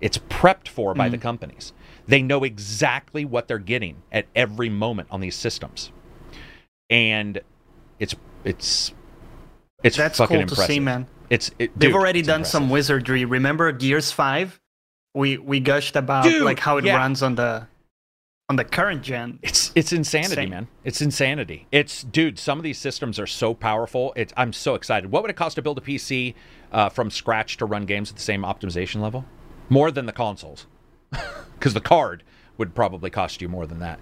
It's 0.00 0.18
prepped 0.18 0.68
for 0.68 0.94
by 0.94 1.08
the 1.08 1.18
mm. 1.18 1.22
companies. 1.22 1.72
They 2.06 2.22
know 2.22 2.44
exactly 2.44 3.24
what 3.24 3.48
they're 3.48 3.58
getting 3.58 4.02
at 4.12 4.26
every 4.34 4.68
moment 4.68 5.08
on 5.10 5.20
these 5.20 5.34
systems, 5.34 5.90
and 6.88 7.40
it's 7.98 8.14
it's 8.44 8.94
it's 9.82 9.96
That's 9.96 10.18
fucking 10.18 10.34
cool 10.34 10.42
impressive. 10.42 10.66
to 10.66 10.72
see, 10.72 10.80
man. 10.80 11.06
It's 11.30 11.50
it, 11.58 11.78
They've 11.78 11.90
dude, 11.90 11.94
already 11.94 12.20
it's 12.20 12.26
done 12.28 12.40
impressive. 12.40 12.52
some 12.52 12.70
wizardry. 12.70 13.24
Remember 13.24 13.70
Gears 13.72 14.10
Five? 14.12 14.60
We 15.14 15.38
we 15.38 15.60
gushed 15.60 15.96
about 15.96 16.24
Dude, 16.24 16.42
like 16.42 16.58
how 16.58 16.76
it 16.78 16.84
yeah. 16.84 16.96
runs 16.96 17.22
on 17.22 17.34
the 17.34 17.66
on 18.48 18.56
the 18.56 18.64
current 18.64 19.02
gen. 19.02 19.38
It's 19.42 19.72
it's 19.74 19.92
insanity, 19.92 20.32
Insane. 20.32 20.50
man. 20.50 20.68
It's 20.84 21.00
insanity. 21.00 21.66
It's 21.70 22.02
dude. 22.02 22.38
Some 22.38 22.58
of 22.58 22.64
these 22.64 22.78
systems 22.78 23.18
are 23.18 23.26
so 23.26 23.54
powerful. 23.54 24.12
It's 24.16 24.32
I'm 24.36 24.52
so 24.52 24.74
excited. 24.74 25.10
What 25.10 25.22
would 25.22 25.30
it 25.30 25.36
cost 25.36 25.56
to 25.56 25.62
build 25.62 25.78
a 25.78 25.80
PC 25.80 26.34
uh, 26.72 26.88
from 26.88 27.10
scratch 27.10 27.56
to 27.58 27.66
run 27.66 27.84
games 27.84 28.10
at 28.10 28.16
the 28.16 28.22
same 28.22 28.42
optimization 28.42 29.00
level? 29.00 29.24
More 29.68 29.90
than 29.90 30.06
the 30.06 30.12
consoles, 30.12 30.66
because 31.58 31.74
the 31.74 31.80
card 31.80 32.22
would 32.56 32.74
probably 32.74 33.10
cost 33.10 33.42
you 33.42 33.48
more 33.48 33.66
than 33.66 33.80
that. 33.80 34.00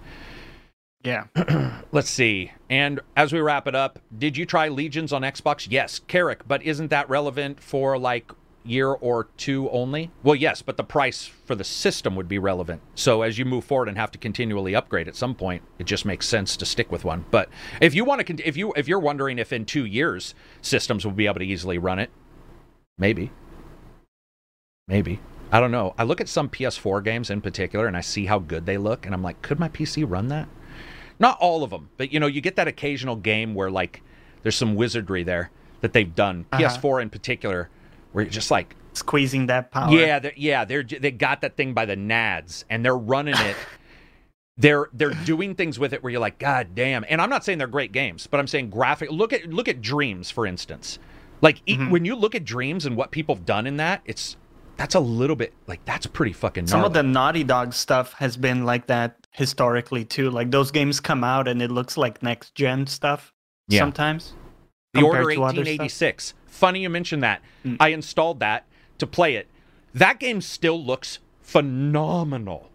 Yeah. 1.07 1.27
Let's 1.93 2.11
see. 2.11 2.51
And 2.69 2.99
as 3.17 3.33
we 3.33 3.39
wrap 3.39 3.69
it 3.69 3.77
up, 3.77 4.01
did 4.19 4.37
you 4.37 4.45
try 4.45 4.69
Legions 4.69 5.13
on 5.13 5.23
Xbox? 5.23 5.69
Yes, 5.71 6.01
Carrick. 6.01 6.49
But 6.49 6.65
isn't 6.65 6.91
that 6.91 7.09
relevant 7.09 7.63
for 7.63 7.97
like 7.97 8.33
year 8.65 8.89
or 8.89 9.29
two 9.37 9.71
only? 9.71 10.11
Well, 10.25 10.35
yes, 10.35 10.63
but 10.63 10.77
the 10.77 10.83
price 10.83 11.25
for 11.25 11.55
the 11.55 11.63
system 11.63 12.17
would 12.17 12.27
be 12.27 12.41
relevant. 12.41 12.83
So 12.97 13.23
as 13.23 13.39
you 13.39 13.45
move 13.45 13.65
forward 13.65 13.89
and 13.89 13.97
have 13.97 14.11
to 14.11 14.19
continually 14.19 14.75
upgrade 14.75 15.07
at 15.07 15.15
some 15.15 15.37
point, 15.37 15.63
it 15.79 15.85
just 15.85 16.05
makes 16.05 16.27
sense 16.27 16.57
to 16.57 16.67
stick 16.67 16.91
with 16.91 17.05
one. 17.05 17.25
But 17.31 17.51
if 17.81 17.95
you 17.95 18.05
want 18.05 18.27
to, 18.27 18.45
if 18.45 18.57
you 18.57 18.73
if 18.77 18.89
you're 18.89 18.99
wondering 18.99 19.39
if 19.39 19.53
in 19.53 19.65
two 19.65 19.85
years 19.85 20.35
systems 20.61 21.05
will 21.05 21.13
be 21.13 21.27
able 21.27 21.39
to 21.39 21.47
easily 21.47 21.79
run 21.79 22.01
it, 22.01 22.11
maybe, 22.99 23.31
maybe. 24.89 25.21
I 25.53 25.61
don't 25.61 25.71
know. 25.71 25.95
I 25.97 26.03
look 26.03 26.21
at 26.21 26.29
some 26.29 26.49
PS4 26.49 27.05
games 27.05 27.31
in 27.31 27.41
particular, 27.41 27.87
and 27.87 27.97
I 27.97 28.01
see 28.01 28.27
how 28.27 28.41
good 28.41 28.67
they 28.67 28.77
look, 28.77 29.07
and 29.07 29.15
I'm 29.15 29.23
like, 29.23 29.41
could 29.43 29.61
my 29.61 29.69
PC 29.69 30.05
run 30.05 30.27
that? 30.27 30.49
Not 31.19 31.39
all 31.41 31.63
of 31.65 31.71
them, 31.71 31.89
but 31.97 32.13
you 32.13 32.21
know, 32.21 32.27
you 32.27 32.41
get 32.41 32.57
that 32.57 32.69
occasional 32.69 33.17
game 33.17 33.55
where 33.55 33.71
like 33.71 34.03
there's 34.43 34.57
some 34.57 34.75
wizardry 34.75 35.23
there 35.23 35.51
that 35.81 35.93
they've 35.93 36.15
done. 36.15 36.47
Uh-huh. 36.53 36.63
PS4 36.63 37.03
in 37.03 37.11
particular, 37.11 37.69
where 38.13 38.25
you're 38.25 38.31
just 38.31 38.51
like, 38.51 38.77
Squeezing 38.93 39.47
that 39.49 39.71
power. 39.71 39.91
yeah, 39.93 40.19
they're, 40.19 40.33
yeah, 40.37 40.65
they're 40.65 40.83
they 40.83 41.11
got 41.11 41.43
that 41.43 41.55
thing 41.57 41.75
by 41.75 41.85
the 41.85 41.97
nads 41.97 42.65
and 42.71 42.83
they're 42.85 42.97
running 42.97 43.35
it. 43.37 43.57
they're 44.59 44.89
they're 44.95 45.11
doing 45.25 45.55
things 45.55 45.79
with 45.79 45.93
it 45.93 46.03
where 46.03 46.11
you're 46.11 46.21
like, 46.21 46.39
God 46.39 46.69
damn. 46.75 47.05
And 47.09 47.21
I'm 47.21 47.29
not 47.29 47.45
saying 47.45 47.59
they're 47.59 47.67
great 47.67 47.93
games, 47.93 48.27
but 48.27 48.41
I'm 48.41 48.47
saying 48.47 48.71
graphic. 48.71 49.11
Look 49.11 49.33
at 49.35 49.49
look 49.51 49.69
at 49.69 49.83
Dreams 49.83 50.31
for 50.31 50.47
instance. 50.47 50.99
Like 51.43 51.61
e- 51.67 51.77
Mhm. 51.77 51.91
when 51.91 52.05
you 52.07 52.15
look 52.17 52.35
at 52.35 52.45
Dreams 52.45 52.87
and 52.87 52.97
what 52.97 53.11
people 53.11 53.35
have 53.35 53.45
done 53.45 53.67
in 53.67 53.77
that, 53.77 54.01
it's 54.07 54.37
that's 54.79 54.95
a 54.95 55.01
little 55.01 55.37
bit 55.37 55.53
like 55.67 55.85
that's 55.85 56.07
pretty 56.07 56.33
fucking. 56.33 56.67
Some 56.67 56.85
of 56.85 56.95
the. 56.95 57.03
Naughty 57.03 57.45
Dog 57.45 57.75
stuff 57.75 58.15
has 58.15 58.39
been 58.39 58.65
like 58.65 58.87
that 58.87 59.26
historically 59.37 60.05
too. 60.05 60.31
Like 60.31 60.51
those 60.51 60.71
games 60.71 60.99
come 60.99 61.23
out 61.23 61.47
and 61.47 61.61
it 61.61 61.71
looks 61.71 61.97
like 61.97 62.23
next 62.23 62.55
gen 62.55 62.87
stuff 62.87 63.33
Yeah. 63.69 63.81
sometimes. 63.81 64.33
The 64.95 65.03
Order 65.03 65.19
to 65.19 65.25
other 65.25 65.33
stuff. 65.33 65.45
1886. 65.67 66.35
Funny 66.47 66.81
you 66.81 66.89
mentioned 66.89 67.23
that. 67.23 67.43
Mm. 67.65 67.77
I 67.79 67.89
installed 67.89 68.41
that 68.41 68.65
to 68.99 69.07
play 69.07 69.35
it. 69.37 69.47
That 69.93 70.19
game 70.19 70.41
still 70.41 70.83
looks 70.83 71.19
phenomenal. 71.43 72.71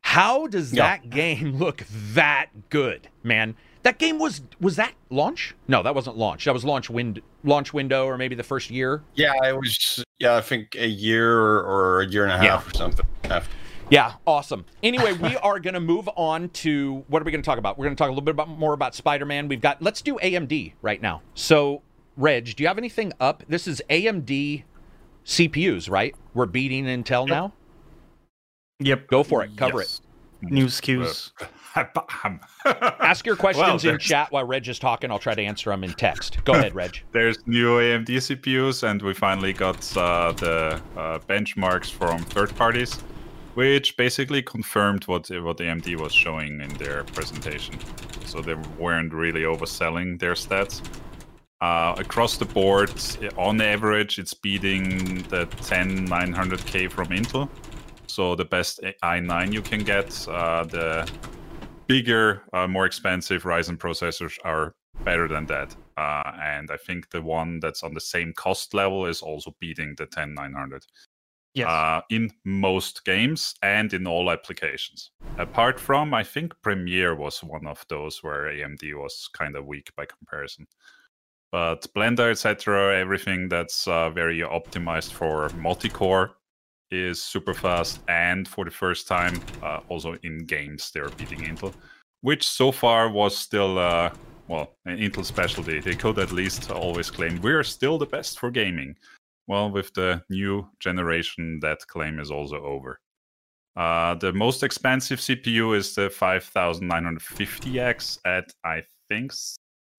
How 0.00 0.46
does 0.46 0.72
Yeah. 0.72 0.84
that 0.84 1.10
game 1.10 1.58
look 1.58 1.84
that 2.14 2.46
good, 2.70 3.08
man? 3.22 3.54
That 3.82 3.98
game 3.98 4.18
was 4.18 4.40
was 4.60 4.76
that 4.76 4.92
launch? 5.10 5.54
No, 5.68 5.82
that 5.82 5.94
wasn't 5.94 6.16
launch. 6.16 6.44
That 6.46 6.54
was 6.54 6.64
launch 6.64 6.88
wind 6.90 7.20
launch 7.44 7.72
window 7.74 8.06
or 8.06 8.16
maybe 8.16 8.34
the 8.34 8.42
first 8.42 8.70
year. 8.70 9.02
Yeah, 9.14 9.32
it 9.44 9.54
was. 9.56 10.02
Yeah, 10.18 10.36
I 10.36 10.40
think 10.42 10.74
a 10.78 10.86
year 10.86 11.38
or 11.38 12.02
a 12.02 12.06
year 12.06 12.24
and 12.24 12.32
a 12.32 12.44
Yeah. 12.44 12.52
half 12.52 12.68
or 12.68 12.74
something. 12.76 13.06
After. 13.24 13.50
Yeah, 13.90 14.14
awesome. 14.26 14.64
Anyway, 14.82 15.12
we 15.14 15.36
are 15.38 15.58
going 15.58 15.74
to 15.74 15.80
move 15.80 16.08
on 16.16 16.48
to 16.50 17.04
what 17.08 17.20
are 17.20 17.24
we 17.24 17.32
going 17.32 17.42
to 17.42 17.46
talk 17.46 17.58
about? 17.58 17.76
We're 17.76 17.86
going 17.86 17.96
to 17.96 17.98
talk 17.98 18.08
a 18.08 18.12
little 18.12 18.24
bit 18.24 18.32
about 18.32 18.48
more 18.48 18.72
about 18.72 18.94
Spider-Man. 18.94 19.48
We've 19.48 19.60
got 19.60 19.82
let's 19.82 20.00
do 20.00 20.16
AMD 20.22 20.74
right 20.80 21.02
now. 21.02 21.22
So, 21.34 21.82
Reg, 22.16 22.54
do 22.56 22.62
you 22.62 22.68
have 22.68 22.78
anything 22.78 23.12
up? 23.20 23.42
This 23.48 23.66
is 23.66 23.82
AMD 23.90 24.62
CPUs, 25.24 25.90
right? 25.90 26.14
We're 26.34 26.46
beating 26.46 26.84
Intel 26.84 27.28
now. 27.28 27.52
Yep. 28.78 29.08
Go 29.08 29.22
for 29.22 29.44
it. 29.44 29.56
Cover 29.56 29.82
it. 29.82 30.00
Yes. 30.42 30.50
New 30.52 30.66
SKUs. 30.66 31.32
Ask 33.00 33.26
your 33.26 33.36
questions 33.36 33.84
Well, 33.84 33.94
in 33.94 34.00
chat 34.00 34.32
while 34.32 34.44
Reg 34.44 34.66
is 34.68 34.78
talking. 34.78 35.10
I'll 35.10 35.18
try 35.18 35.34
to 35.34 35.42
answer 35.42 35.70
them 35.70 35.84
in 35.84 35.92
text. 35.92 36.38
Go 36.44 36.52
ahead, 36.54 36.74
Reg. 36.74 37.02
There's 37.12 37.46
new 37.46 37.78
AMD 37.78 38.08
CPUs, 38.08 38.88
and 38.88 39.02
we 39.02 39.12
finally 39.14 39.52
got 39.52 39.96
uh, 39.96 40.32
the 40.32 40.80
uh, 40.96 41.18
benchmarks 41.28 41.90
from 41.90 42.22
third 42.24 42.54
parties, 42.56 43.00
which 43.54 43.96
basically 43.96 44.42
confirmed 44.42 45.06
what 45.06 45.28
what 45.28 45.58
AMD 45.58 45.96
was 45.96 46.12
showing 46.12 46.60
in 46.60 46.72
their 46.74 47.04
presentation. 47.04 47.78
So 48.26 48.40
they 48.40 48.54
weren't 48.78 49.12
really 49.12 49.42
overselling 49.42 50.18
their 50.18 50.34
stats. 50.34 50.82
Uh, 51.60 51.94
across 51.98 52.38
the 52.38 52.44
board, 52.46 52.90
on 53.36 53.60
average, 53.60 54.18
it's 54.18 54.32
beating 54.32 55.22
the 55.24 55.46
10900K 55.60 56.90
from 56.90 57.08
Intel. 57.08 57.50
So 58.06 58.34
the 58.34 58.46
best 58.46 58.80
i9 59.02 59.52
you 59.52 59.60
can 59.60 59.80
get. 59.84 60.26
Uh, 60.26 60.64
the 60.64 61.10
bigger, 61.86 62.42
uh, 62.54 62.66
more 62.66 62.86
expensive 62.86 63.42
Ryzen 63.42 63.76
processors 63.76 64.38
are 64.42 64.74
better 65.04 65.28
than 65.28 65.46
that. 65.46 65.76
Uh, 65.96 66.32
and 66.42 66.70
I 66.70 66.76
think 66.78 67.10
the 67.10 67.20
one 67.20 67.60
that's 67.60 67.82
on 67.82 67.92
the 67.92 68.00
same 68.00 68.32
cost 68.32 68.72
level 68.72 69.06
is 69.06 69.20
also 69.20 69.54
beating 69.60 69.94
the 69.98 70.06
10900 70.06 70.84
Yes. 71.54 71.66
uh, 71.68 72.00
in 72.10 72.30
most 72.44 73.04
games 73.04 73.54
and 73.62 73.92
in 73.92 74.06
all 74.06 74.30
applications. 74.30 75.10
Apart 75.36 75.80
from, 75.80 76.14
I 76.14 76.22
think 76.22 76.54
Premiere 76.62 77.16
was 77.16 77.42
one 77.42 77.66
of 77.66 77.84
those 77.88 78.22
where 78.22 78.44
AMD 78.44 78.94
was 78.94 79.28
kind 79.32 79.56
of 79.56 79.66
weak 79.66 79.90
by 79.96 80.06
comparison. 80.06 80.66
But 81.50 81.86
Blender, 81.96 82.30
etc., 82.30 82.96
everything 82.96 83.48
that's 83.48 83.88
uh, 83.88 84.10
very 84.10 84.38
optimized 84.40 85.12
for 85.12 85.48
multi-core 85.56 86.36
is 86.92 87.22
super 87.22 87.54
fast, 87.54 88.00
and 88.08 88.46
for 88.46 88.64
the 88.64 88.70
first 88.70 89.08
time, 89.08 89.40
uh, 89.62 89.80
also 89.88 90.16
in 90.22 90.46
games, 90.46 90.90
they're 90.92 91.08
beating 91.10 91.40
Intel, 91.40 91.72
which 92.20 92.46
so 92.46 92.70
far 92.70 93.08
was 93.10 93.36
still. 93.36 93.78
Uh, 93.78 94.10
well, 94.46 94.74
an 94.84 94.98
Intel 94.98 95.24
specialty. 95.24 95.78
They 95.78 95.94
could 95.94 96.18
at 96.18 96.32
least 96.32 96.72
always 96.72 97.08
claim 97.08 97.40
we're 97.40 97.62
still 97.62 97.98
the 97.98 98.06
best 98.06 98.40
for 98.40 98.50
gaming. 98.50 98.96
Well, 99.50 99.70
with 99.72 99.92
the 99.94 100.22
new 100.30 100.68
generation, 100.78 101.58
that 101.62 101.84
claim 101.88 102.20
is 102.20 102.30
also 102.30 102.62
over. 102.62 103.00
Uh, 103.74 104.14
the 104.14 104.32
most 104.32 104.62
expensive 104.62 105.18
CPU 105.18 105.76
is 105.76 105.96
the 105.96 106.08
5950X 106.08 108.18
at 108.24 108.52
I 108.64 108.84
think 109.08 109.32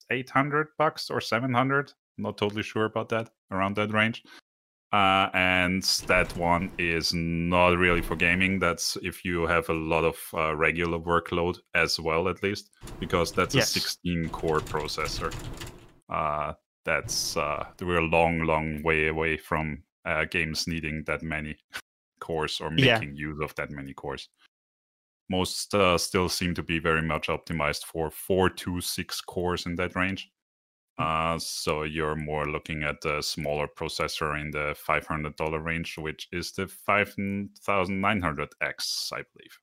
800 0.10 0.68
bucks 0.78 1.10
or 1.10 1.20
700. 1.20 1.92
Not 2.18 2.38
totally 2.38 2.64
sure 2.64 2.86
about 2.86 3.10
that. 3.10 3.30
Around 3.52 3.76
that 3.76 3.92
range. 3.92 4.24
Uh, 4.94 5.28
and 5.34 5.84
that 6.08 6.34
one 6.38 6.72
is 6.78 7.14
not 7.14 7.78
really 7.78 8.02
for 8.02 8.16
gaming. 8.16 8.58
That's 8.58 8.98
if 9.04 9.26
you 9.26 9.48
have 9.48 9.68
a 9.68 9.74
lot 9.74 10.06
of 10.06 10.16
uh, 10.34 10.56
regular 10.56 10.98
workload 10.98 11.58
as 11.76 12.00
well, 12.00 12.30
at 12.30 12.42
least, 12.42 12.70
because 13.02 13.34
that's 13.34 13.54
Yes. 13.54 13.76
a 13.76 13.82
16 13.82 14.30
core 14.30 14.62
processor. 14.62 15.34
Uh, 16.08 16.54
that's 16.86 17.36
uh, 17.38 17.66
we're 17.82 18.00
a 18.00 18.06
long, 18.08 18.44
long 18.46 18.82
way 18.84 19.08
away 19.08 19.38
from 19.38 19.84
uh, 20.06 20.26
games 20.26 20.68
needing 20.68 21.04
that 21.06 21.24
many 21.24 21.56
cores 22.20 22.60
or 22.62 22.72
Yeah. 22.76 23.00
making 23.00 23.16
use 23.16 23.40
of 23.42 23.56
that 23.56 23.72
many 23.72 23.94
cores. 23.94 24.28
Most 25.30 25.74
uh, 25.74 25.98
still 25.98 26.28
seem 26.28 26.54
to 26.56 26.64
be 26.64 26.80
very 26.80 27.02
much 27.02 27.28
optimized 27.28 27.86
for 27.86 28.12
four 28.12 28.50
to 28.50 28.82
six 28.82 29.22
cores 29.22 29.66
in 29.66 29.76
that 29.78 29.96
range. 29.96 30.30
Uh, 30.98 31.40
so 31.40 31.84
you're 31.84 32.18
more 32.18 32.46
looking 32.48 32.84
at 32.84 33.00
the 33.02 33.22
smaller 33.22 33.68
processor 33.68 34.38
in 34.40 34.52
the 34.52 34.76
$500 34.88 35.64
range, 35.64 35.98
which 35.98 36.28
is 36.32 36.52
the 36.52 36.66
5900X, 36.88 39.14
I 39.14 39.24
believe. 39.34 39.58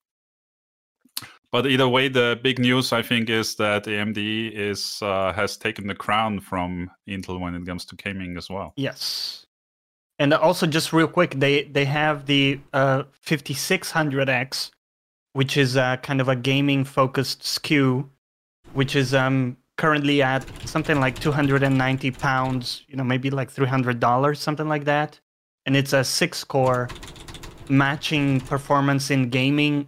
But 1.51 1.67
either 1.67 1.89
way, 1.89 2.09
the 2.09 2.39
big 2.43 2.59
news 2.59 2.93
I 2.93 3.03
think 3.03 3.31
is 3.31 3.55
that 3.57 3.85
AMD 3.85 4.53
is 4.53 4.99
uh, 5.01 5.33
has 5.33 5.57
taken 5.57 5.87
the 5.87 5.95
crown 5.95 6.41
from 6.41 6.91
Intel 7.09 7.41
when 7.41 7.55
it 7.55 7.65
comes 7.67 7.85
to 7.87 7.97
gaming 7.97 8.37
as 8.37 8.51
well. 8.51 8.75
Yes. 8.77 9.47
And 10.19 10.35
also, 10.35 10.67
just 10.67 10.93
real 10.93 11.09
quick, 11.09 11.35
they 11.37 11.63
they 11.65 11.85
have 11.85 12.27
the 12.27 12.61
uh, 12.73 13.05
5600X, 13.25 14.71
which 15.33 15.57
is 15.57 15.77
uh, 15.77 15.97
kind 15.99 16.21
of 16.21 16.29
a 16.29 16.37
gaming 16.37 16.85
focused 16.85 17.43
SKU, 17.43 18.09
which 18.75 18.95
is 18.95 19.15
um, 19.15 19.57
currently 19.79 20.21
at 20.21 20.45
something 20.69 21.01
like 21.01 21.19
290 21.19 22.11
pounds, 22.11 22.85
you 22.89 22.97
know, 22.97 23.05
maybe 23.05 23.31
like 23.31 23.51
$300, 23.51 24.37
something 24.37 24.69
like 24.69 24.85
that. 24.85 25.19
And 25.65 25.77
it's 25.77 25.93
a 25.93 26.05
six 26.05 26.45
core 26.45 26.89
matching 27.69 28.41
performance 28.41 29.11
in 29.11 29.31
gaming, 29.31 29.87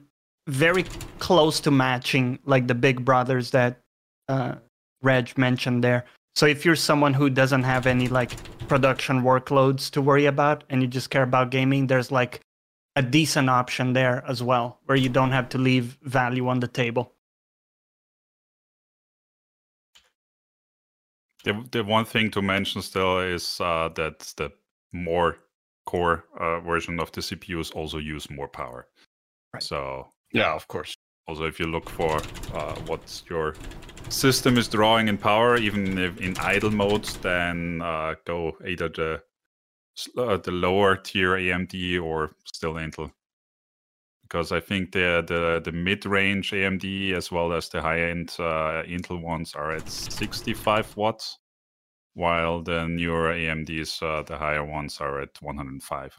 very 0.51 0.85
close 1.19 1.61
to 1.61 1.71
matching 1.71 2.39
like 2.45 2.67
the 2.67 2.75
big 2.75 3.05
brothers 3.05 3.51
that 3.53 3.81
uh, 4.29 4.57
Reg 5.03 5.37
mentioned 5.39 5.83
there. 5.85 6.05
So 6.37 6.47
if 6.47 6.65
you're 6.65 6.77
someone 6.77 7.15
who 7.15 7.31
doesn't 7.31 7.65
have 7.65 7.87
any 7.87 8.09
like 8.09 8.33
production 8.69 9.23
workloads 9.23 9.91
to 9.93 10.03
worry 10.03 10.27
about 10.27 10.65
and 10.71 10.83
you 10.83 10.89
just 10.89 11.11
care 11.11 11.23
about 11.23 11.51
gaming, 11.51 11.87
there's 11.87 12.11
like 12.11 12.41
a 12.97 13.03
decent 13.03 13.49
option 13.49 13.93
there 13.93 14.25
as 14.29 14.43
well 14.43 14.79
where 14.87 14.97
you 14.97 15.09
don't 15.09 15.33
have 15.33 15.49
to 15.51 15.59
leave 15.59 15.99
value 16.03 16.49
on 16.49 16.61
the 16.61 16.69
table. 16.69 17.13
The, 21.45 21.65
the 21.71 21.85
one 21.85 22.05
thing 22.05 22.31
to 22.33 22.43
mention 22.43 22.83
still 22.83 23.19
is 23.21 23.61
uh, 23.61 23.89
that 23.95 24.35
the 24.37 24.53
more 24.93 25.39
core 25.87 26.25
uh, 26.39 26.61
version 26.61 27.01
of 27.01 27.11
the 27.13 27.23
CPUs 27.23 27.75
also 27.75 27.99
use 27.99 28.29
more 28.29 28.49
power. 28.49 28.87
Right. 29.55 29.63
So 29.63 30.09
Yeah, 30.33 30.55
of 30.55 30.69
course. 30.69 30.95
Also, 31.27 31.45
if 31.45 31.61
you 31.61 31.67
look 31.67 31.89
for 31.89 32.21
uh, 32.55 32.75
what 32.87 33.23
your 33.29 33.55
system 34.09 34.59
is 34.59 34.69
drawing 34.69 35.09
in 35.09 35.19
power, 35.19 35.57
even 35.57 35.99
if 35.99 36.19
in 36.21 36.37
idle 36.39 36.71
mode, 36.71 37.05
then 37.23 37.81
uh, 37.83 38.15
go 38.25 38.57
either 38.67 38.89
the 38.89 39.23
uh, 40.17 40.37
the 40.39 40.51
lower 40.51 40.97
tier 40.97 41.35
AMD 41.37 42.03
or 42.03 42.33
still 42.45 42.75
Intel. 42.75 43.13
Because 44.23 44.53
I 44.53 44.61
think 44.61 44.93
the 44.93 45.25
the 45.27 45.61
the 45.65 45.73
mid 45.73 46.07
range 46.07 46.53
AMD 46.53 47.13
as 47.13 47.31
well 47.33 47.53
as 47.53 47.69
the 47.69 47.83
high 47.83 48.01
end 48.01 48.35
uh, 48.39 48.83
Intel 48.87 49.21
ones 49.21 49.55
are 49.55 49.73
at 49.73 49.89
65 49.89 50.97
watts, 50.97 51.39
while 52.15 52.63
the 52.63 52.87
newer 52.87 53.33
AMDs, 53.33 54.03
uh, 54.03 54.23
the 54.23 54.37
higher 54.37 54.65
ones, 54.65 55.01
are 55.01 55.21
at 55.21 55.41
105. 55.41 56.13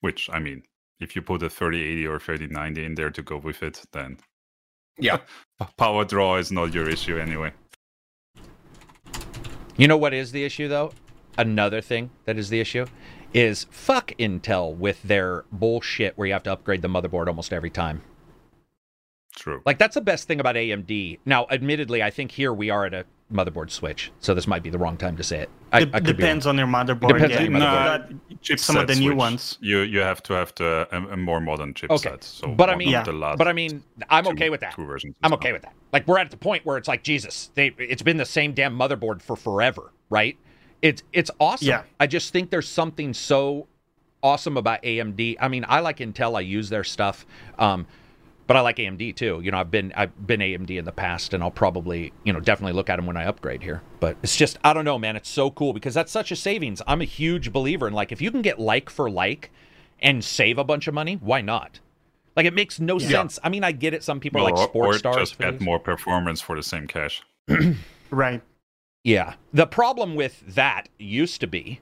Which 0.00 0.28
I 0.32 0.38
mean, 0.38 0.62
if 1.00 1.14
you 1.16 1.22
put 1.22 1.42
a 1.42 1.50
3080 1.50 2.06
or 2.06 2.18
3090 2.18 2.84
in 2.84 2.94
there 2.94 3.10
to 3.10 3.22
go 3.22 3.36
with 3.36 3.62
it, 3.62 3.82
then 3.92 4.18
Yeah. 4.98 5.18
power 5.76 6.04
draw 6.04 6.36
is 6.36 6.50
not 6.52 6.74
your 6.74 6.88
issue 6.88 7.18
anyway. 7.18 7.52
You 9.76 9.86
know 9.86 9.96
what 9.96 10.12
is 10.14 10.32
the 10.32 10.44
issue 10.44 10.68
though? 10.68 10.92
Another 11.36 11.80
thing 11.80 12.10
that 12.24 12.36
is 12.36 12.50
the 12.50 12.60
issue 12.60 12.86
is 13.32 13.66
fuck 13.70 14.12
Intel 14.18 14.74
with 14.74 15.02
their 15.02 15.44
bullshit 15.52 16.16
where 16.16 16.26
you 16.26 16.32
have 16.32 16.42
to 16.44 16.52
upgrade 16.52 16.82
the 16.82 16.88
motherboard 16.88 17.28
almost 17.28 17.52
every 17.52 17.70
time. 17.70 18.02
True. 19.36 19.62
Like 19.64 19.78
that's 19.78 19.94
the 19.94 20.00
best 20.00 20.26
thing 20.26 20.40
about 20.40 20.56
AMD. 20.56 21.20
Now, 21.24 21.46
admittedly, 21.50 22.02
I 22.02 22.10
think 22.10 22.32
here 22.32 22.52
we 22.52 22.70
are 22.70 22.86
at 22.86 22.94
a 22.94 23.04
motherboard 23.32 23.70
switch, 23.70 24.10
so 24.20 24.34
this 24.34 24.46
might 24.46 24.62
be 24.62 24.70
the 24.70 24.78
wrong 24.78 24.96
time 24.96 25.16
to 25.16 25.22
say 25.22 25.40
it. 25.40 25.50
I, 25.72 25.80
Dep- 25.80 25.94
I 25.94 26.00
could 26.00 26.16
depends 26.16 26.46
wrong. 26.46 26.58
on 26.58 26.58
your 26.58 26.66
motherboard. 26.66 27.08
Depends 27.08 27.34
yeah. 27.34 27.38
on 27.40 27.50
your 27.52 27.60
motherboard. 27.60 28.18
But 28.28 28.42
Chipset 28.42 28.58
some 28.60 28.76
of 28.76 28.86
the 28.86 28.94
new 28.94 29.14
ones. 29.14 29.58
You 29.60 29.80
you 29.80 30.00
have 30.00 30.22
to 30.24 30.32
have 30.32 30.54
the 30.54 30.88
a, 30.92 31.12
a 31.12 31.16
more 31.16 31.40
modern 31.40 31.74
chipset. 31.74 32.06
Okay, 32.06 32.16
So 32.20 32.48
but 32.48 32.70
I 32.70 32.76
mean, 32.76 32.88
Yeah. 32.88 33.02
the 33.02 33.12
last 33.12 33.38
but 33.38 33.48
I 33.48 33.52
mean, 33.52 33.82
I'm 34.08 34.24
two- 34.24 34.30
okay 34.30 34.50
with 34.50 34.60
that. 34.60 34.74
Two 34.74 34.86
versions. 34.86 35.14
I'm 35.22 35.30
now. 35.30 35.36
okay 35.36 35.52
with 35.52 35.62
that. 35.62 35.74
Like 35.92 36.06
we're 36.06 36.18
at 36.18 36.30
the 36.30 36.36
point 36.36 36.64
where 36.64 36.76
it's 36.78 36.88
like 36.88 37.02
Jesus. 37.02 37.50
They 37.54 37.74
it's 37.78 38.02
been 38.02 38.16
the 38.16 38.24
same 38.24 38.52
damn 38.52 38.78
motherboard 38.78 39.20
for 39.22 39.36
forever, 39.36 39.92
right? 40.10 40.36
It's 40.80 41.02
it's 41.12 41.30
awesome. 41.40 41.68
Yeah. 41.68 41.82
I 42.00 42.06
just 42.06 42.32
think 42.32 42.50
there's 42.50 42.68
something 42.68 43.12
so 43.12 43.66
awesome 44.22 44.56
about 44.56 44.82
AMD. 44.82 45.36
I 45.40 45.48
mean, 45.48 45.64
I 45.68 45.80
like 45.80 45.98
Intel. 45.98 46.36
I 46.36 46.40
use 46.40 46.68
their 46.68 46.84
stuff. 46.84 47.26
Um, 47.58 47.86
but 48.48 48.56
I 48.56 48.60
like 48.62 48.78
AMD 48.78 49.14
too. 49.14 49.40
You 49.44 49.52
know, 49.52 49.58
I've 49.58 49.70
been 49.70 49.92
I've 49.94 50.26
been 50.26 50.40
AMD 50.40 50.70
in 50.76 50.84
the 50.84 50.90
past, 50.92 51.32
and 51.34 51.42
I'll 51.44 51.50
probably 51.52 52.12
you 52.24 52.32
know 52.32 52.40
definitely 52.40 52.72
look 52.72 52.90
at 52.90 52.96
them 52.96 53.06
when 53.06 53.16
I 53.16 53.26
upgrade 53.26 53.62
here. 53.62 53.82
But 54.00 54.16
it's 54.24 54.34
just 54.36 54.58
I 54.64 54.72
don't 54.72 54.84
know, 54.84 54.98
man. 54.98 55.14
It's 55.14 55.28
so 55.28 55.50
cool 55.52 55.72
because 55.72 55.94
that's 55.94 56.10
such 56.10 56.32
a 56.32 56.36
savings. 56.36 56.82
I'm 56.88 57.00
a 57.00 57.04
huge 57.04 57.52
believer 57.52 57.86
in 57.86 57.94
like 57.94 58.10
if 58.10 58.20
you 58.20 58.32
can 58.32 58.42
get 58.42 58.58
like 58.58 58.90
for 58.90 59.08
like 59.08 59.50
and 60.00 60.24
save 60.24 60.58
a 60.58 60.64
bunch 60.64 60.88
of 60.88 60.94
money, 60.94 61.14
why 61.20 61.40
not? 61.42 61.78
Like 62.36 62.46
it 62.46 62.54
makes 62.54 62.80
no 62.80 62.98
Yeah. 62.98 63.08
sense. 63.08 63.38
I 63.44 63.48
mean, 63.48 63.62
I 63.64 63.72
get 63.72 63.94
it. 63.94 64.02
Some 64.02 64.18
people 64.20 64.40
are 64.40 64.44
like 64.44 64.54
or- 64.56 64.64
sports 64.68 64.96
or 64.96 64.98
stars. 64.98 65.16
just 65.16 65.34
for 65.36 65.44
add 65.44 65.54
these. 65.54 65.60
more 65.64 65.78
performance 65.78 66.40
for 66.40 66.56
the 66.56 66.62
same 66.64 66.86
cash. 66.88 67.22
Right. 68.10 68.40
Yeah. 69.04 69.34
The 69.52 69.66
problem 69.66 70.14
with 70.14 70.42
that 70.54 70.88
used 70.98 71.40
to 71.42 71.46
be 71.46 71.80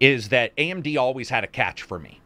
is 0.00 0.30
that 0.30 0.56
AMD 0.56 0.96
always 0.98 1.28
had 1.28 1.44
a 1.44 1.46
catch 1.46 1.82
for 1.82 1.98
me. 1.98 2.20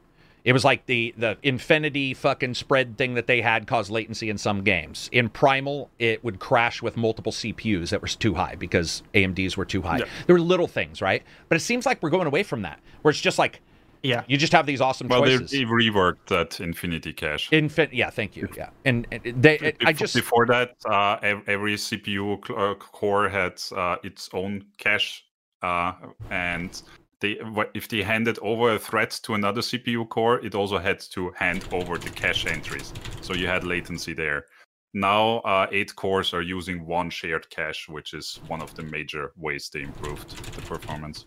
It 0.44 0.52
was 0.52 0.62
like 0.64 0.84
the 0.86 1.14
the 1.16 1.38
Infinity 1.42 2.12
fucking 2.12 2.54
spread 2.54 2.98
thing 2.98 3.14
that 3.14 3.26
they 3.26 3.40
had 3.40 3.66
caused 3.66 3.90
latency 3.90 4.28
in 4.28 4.36
some 4.36 4.62
games. 4.62 5.08
In 5.10 5.30
Primal, 5.30 5.90
it 5.98 6.22
would 6.22 6.38
crash 6.38 6.82
with 6.82 6.96
multiple 6.98 7.32
CPUs 7.32 7.88
that 7.90 8.02
were 8.02 8.08
too 8.08 8.34
high 8.34 8.54
because 8.54 9.02
AMDs 9.14 9.56
were 9.56 9.64
too 9.64 9.80
high. 9.80 9.98
Yeah. 9.98 10.04
There 10.26 10.34
were 10.34 10.40
little 10.40 10.66
things, 10.68 11.00
right? 11.00 11.22
But 11.48 11.56
it 11.56 11.60
seems 11.60 11.86
like 11.86 12.02
we're 12.02 12.10
going 12.10 12.26
away 12.26 12.42
from 12.42 12.62
that, 12.62 12.78
where 13.02 13.10
it's 13.10 13.20
just 13.22 13.38
like 13.38 13.60
Yeah. 14.02 14.22
you 14.26 14.36
just 14.36 14.52
have 14.52 14.66
these 14.66 14.82
awesome 14.82 15.08
Well, 15.08 15.22
they, 15.22 15.38
choices. 15.38 15.50
they 15.52 15.64
reworked 15.64 16.26
that 16.28 16.60
Infinity 16.60 17.14
cache. 17.14 17.48
Infin- 17.50 17.88
yeah, 17.92 18.10
thank 18.10 18.36
you. 18.36 18.46
Yeah, 18.54 18.68
and, 18.84 19.06
and 19.10 19.22
they, 19.42 19.58
it, 19.58 19.76
I 19.86 19.94
just 19.94 20.14
before 20.14 20.44
that, 20.48 20.74
uh, 20.84 21.16
every 21.46 21.76
CPU 21.76 22.38
uh, 22.50 22.74
core 22.74 23.30
had 23.30 23.62
uh, 23.74 23.96
its 24.04 24.28
own 24.34 24.66
cache, 24.76 25.24
uh, 25.62 25.92
and 26.30 26.82
they 27.24 27.40
if 27.72 27.88
they 27.88 28.02
handed 28.02 28.38
over 28.42 28.74
a 28.74 28.78
thread 28.78 29.10
to 29.24 29.34
another 29.34 29.62
CPU 29.62 30.06
core, 30.08 30.44
it 30.44 30.54
also 30.54 30.78
had 30.78 31.00
to 31.00 31.30
hand 31.30 31.64
over 31.72 31.96
the 31.96 32.10
cache 32.10 32.46
entries. 32.46 32.92
So 33.22 33.32
you 33.32 33.46
had 33.46 33.64
latency 33.64 34.12
there. 34.12 34.44
Now, 34.92 35.38
uh, 35.38 35.66
eight 35.72 35.96
cores 35.96 36.34
are 36.34 36.42
using 36.42 36.86
one 36.86 37.10
shared 37.10 37.48
cache, 37.50 37.88
which 37.88 38.14
is 38.14 38.40
one 38.46 38.62
of 38.62 38.74
the 38.74 38.82
major 38.82 39.32
ways 39.36 39.70
they 39.72 39.82
improved 39.82 40.28
the 40.54 40.62
performance, 40.62 41.26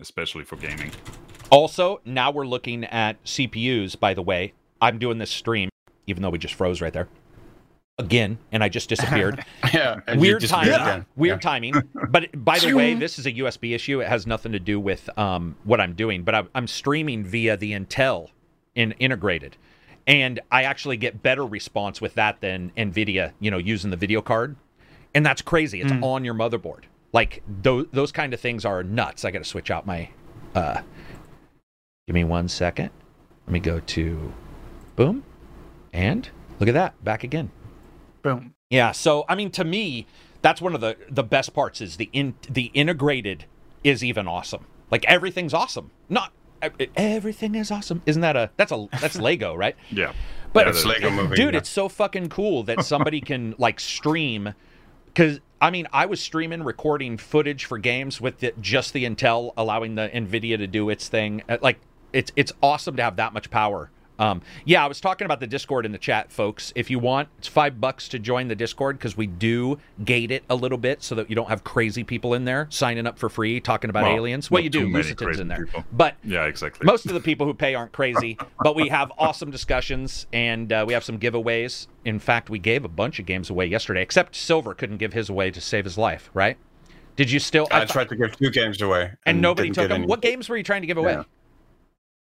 especially 0.00 0.44
for 0.44 0.56
gaming. 0.56 0.90
Also, 1.50 2.00
now 2.04 2.30
we're 2.30 2.46
looking 2.46 2.84
at 2.84 3.22
CPUs, 3.24 3.98
by 3.98 4.14
the 4.14 4.22
way. 4.22 4.52
I'm 4.80 4.98
doing 4.98 5.18
this 5.18 5.30
stream, 5.30 5.70
even 6.06 6.22
though 6.22 6.30
we 6.30 6.38
just 6.38 6.54
froze 6.54 6.80
right 6.80 6.92
there. 6.92 7.08
Again, 8.04 8.38
and 8.52 8.62
I 8.64 8.68
just 8.68 8.88
disappeared. 8.94 9.44
Yeah. 9.72 10.00
Weird 10.16 10.42
timing. 10.46 10.74
again. 10.74 11.06
Weird 11.16 11.42
timing. 11.42 11.74
But 12.08 12.44
by 12.44 12.58
the 12.58 12.72
way, 12.74 12.94
this 13.04 13.18
is 13.18 13.26
a 13.26 13.32
USB 13.32 13.74
issue. 13.74 14.00
It 14.00 14.08
has 14.08 14.26
nothing 14.26 14.52
to 14.52 14.58
do 14.58 14.80
with 14.80 15.08
um, 15.18 15.56
what 15.64 15.80
I'm 15.80 15.94
doing. 15.94 16.22
But 16.22 16.34
I'm, 16.34 16.48
I'm 16.54 16.66
streaming 16.66 17.24
via 17.24 17.56
the 17.56 17.72
Intel 17.72 18.28
in 18.74 18.92
integrated, 18.92 19.56
and 20.06 20.40
I 20.50 20.64
actually 20.64 20.96
get 20.96 21.22
better 21.22 21.44
response 21.44 22.00
with 22.00 22.14
that 22.14 22.40
than 22.40 22.72
Nvidia. 22.76 23.32
You 23.40 23.50
know, 23.50 23.58
using 23.58 23.90
the 23.90 23.96
video 23.96 24.22
card, 24.22 24.56
and 25.14 25.24
that's 25.24 25.42
crazy. 25.42 25.80
It's 25.80 25.92
on 26.02 26.24
your 26.24 26.34
motherboard. 26.34 26.84
Like 27.12 27.42
those 27.62 27.86
those 27.92 28.12
kind 28.12 28.32
of 28.34 28.40
things 28.40 28.64
are 28.64 28.82
nuts. 28.82 29.24
I 29.24 29.30
got 29.30 29.40
to 29.40 29.44
switch 29.48 29.70
out 29.70 29.86
my. 29.86 30.10
Uh, 30.54 30.80
give 32.06 32.14
me 32.14 32.24
one 32.24 32.48
second. 32.48 32.90
Let 33.46 33.52
me 33.52 33.60
go 33.60 33.80
to, 33.80 34.32
boom, 34.96 35.24
and 35.92 36.28
look 36.60 36.68
at 36.68 36.74
that. 36.74 37.02
Back 37.04 37.24
again. 37.24 37.50
Boom. 38.22 38.54
Yeah, 38.70 38.92
so 38.92 39.24
I 39.28 39.34
mean, 39.34 39.50
to 39.52 39.64
me, 39.64 40.06
that's 40.42 40.60
one 40.60 40.74
of 40.74 40.80
the 40.80 40.96
the 41.08 41.22
best 41.24 41.54
parts 41.54 41.80
is 41.80 41.96
the 41.96 42.08
in 42.12 42.34
the 42.48 42.70
integrated 42.74 43.44
is 43.84 44.04
even 44.04 44.26
awesome. 44.28 44.66
Like 44.90 45.04
everything's 45.06 45.54
awesome. 45.54 45.90
Not 46.08 46.32
everything 46.96 47.54
is 47.54 47.70
awesome. 47.70 48.02
Isn't 48.06 48.22
that 48.22 48.36
a 48.36 48.50
that's 48.56 48.72
a 48.72 48.86
that's 49.00 49.18
Lego, 49.20 49.54
right? 49.54 49.76
Yeah. 49.90 50.12
But 50.52 50.66
Yeah, 50.66 50.70
It's 50.70 50.84
Lego 50.84 51.10
movie. 51.10 51.36
dude, 51.36 51.54
yeah. 51.54 51.58
it's 51.58 51.68
so 51.70 51.88
fucking 51.88 52.28
cool 52.28 52.62
that 52.64 52.84
somebody 52.92 53.20
can 53.20 53.54
like 53.58 53.80
stream 53.80 54.54
because 55.06 55.40
I 55.62 55.70
mean, 55.70 55.86
I 55.92 56.06
was 56.06 56.20
streaming 56.20 56.62
recording 56.62 57.18
footage 57.18 57.66
for 57.66 57.76
games 57.78 58.18
with 58.20 58.38
the, 58.38 58.54
just 58.60 58.92
the 58.94 59.04
Intel 59.04 59.52
allowing 59.56 59.94
the 59.94 60.08
Nvidia 60.08 60.56
to 60.58 60.66
do 60.66 60.88
its 60.90 61.08
thing. 61.08 61.42
Uh, 61.48 61.58
Like 61.60 61.78
it's 62.12 62.32
it's 62.36 62.52
awesome 62.62 62.96
to 62.96 63.02
have 63.02 63.16
that 63.16 63.32
much 63.32 63.50
power. 63.50 63.90
Um, 64.20 64.42
yeah, 64.66 64.84
I 64.84 64.86
was 64.86 65.00
talking 65.00 65.24
about 65.24 65.40
the 65.40 65.46
Discord 65.46 65.86
in 65.86 65.92
the 65.92 65.98
chat, 65.98 66.30
folks. 66.30 66.74
If 66.76 66.90
you 66.90 66.98
want, 66.98 67.28
it's 67.38 67.48
five 67.48 67.80
bucks 67.80 68.06
to 68.10 68.18
join 68.18 68.48
the 68.48 68.54
Discord 68.54 68.98
because 68.98 69.16
we 69.16 69.26
do 69.26 69.78
gate 70.04 70.30
it 70.30 70.44
a 70.50 70.54
little 70.54 70.76
bit 70.76 71.02
so 71.02 71.14
that 71.14 71.30
you 71.30 71.34
don't 71.34 71.48
have 71.48 71.64
crazy 71.64 72.04
people 72.04 72.34
in 72.34 72.44
there 72.44 72.66
signing 72.70 73.06
up 73.06 73.18
for 73.18 73.30
free 73.30 73.60
talking 73.60 73.88
about 73.88 74.02
Well, 74.04 74.16
aliens. 74.16 74.50
Well, 74.50 74.58
not 74.60 74.64
you 74.64 74.70
do. 74.70 74.80
too 74.80 74.88
many 74.88 75.04
Lucitan's 75.04 75.40
in 75.40 75.48
there, 75.48 75.64
people. 75.64 75.84
but 75.90 76.16
Yeah, 76.22 76.44
exactly. 76.44 76.84
most 76.84 77.06
of 77.06 77.14
the 77.14 77.20
people 77.20 77.46
who 77.46 77.54
pay 77.54 77.74
aren't 77.74 77.92
crazy, 77.92 78.36
but 78.62 78.76
we 78.76 78.88
have 78.88 79.10
awesome 79.18 79.50
discussions 79.50 80.26
and 80.34 80.70
uh, 80.70 80.84
we 80.86 80.92
have 80.92 81.02
some 81.02 81.18
giveaways. 81.18 81.86
In 82.04 82.18
fact, 82.18 82.50
we 82.50 82.58
gave 82.58 82.84
a 82.84 82.88
bunch 82.88 83.18
of 83.20 83.24
games 83.26 83.48
away 83.48 83.64
yesterday, 83.66 84.02
except 84.02 84.36
Silver 84.36 84.74
couldn't 84.74 84.98
give 84.98 85.14
his 85.14 85.30
away 85.30 85.50
to 85.50 85.62
save 85.62 85.84
his 85.84 85.96
life, 85.96 86.30
right? 86.34 86.58
Did 87.16 87.30
you 87.30 87.38
still? 87.38 87.66
I 87.70 87.80
th- 87.80 87.90
tried 87.90 88.08
to 88.10 88.16
give 88.16 88.36
two 88.36 88.50
games 88.50 88.80
away, 88.82 89.12
and 89.26 89.40
nobody 89.40 89.70
took 89.70 89.88
them. 89.88 90.02
any. 90.02 90.06
What 90.06 90.20
games 90.22 90.48
were 90.48 90.56
you 90.58 90.62
trying 90.62 90.82
to 90.82 90.86
give 90.86 90.96
away? 90.98 91.12
Yeah. 91.12 91.22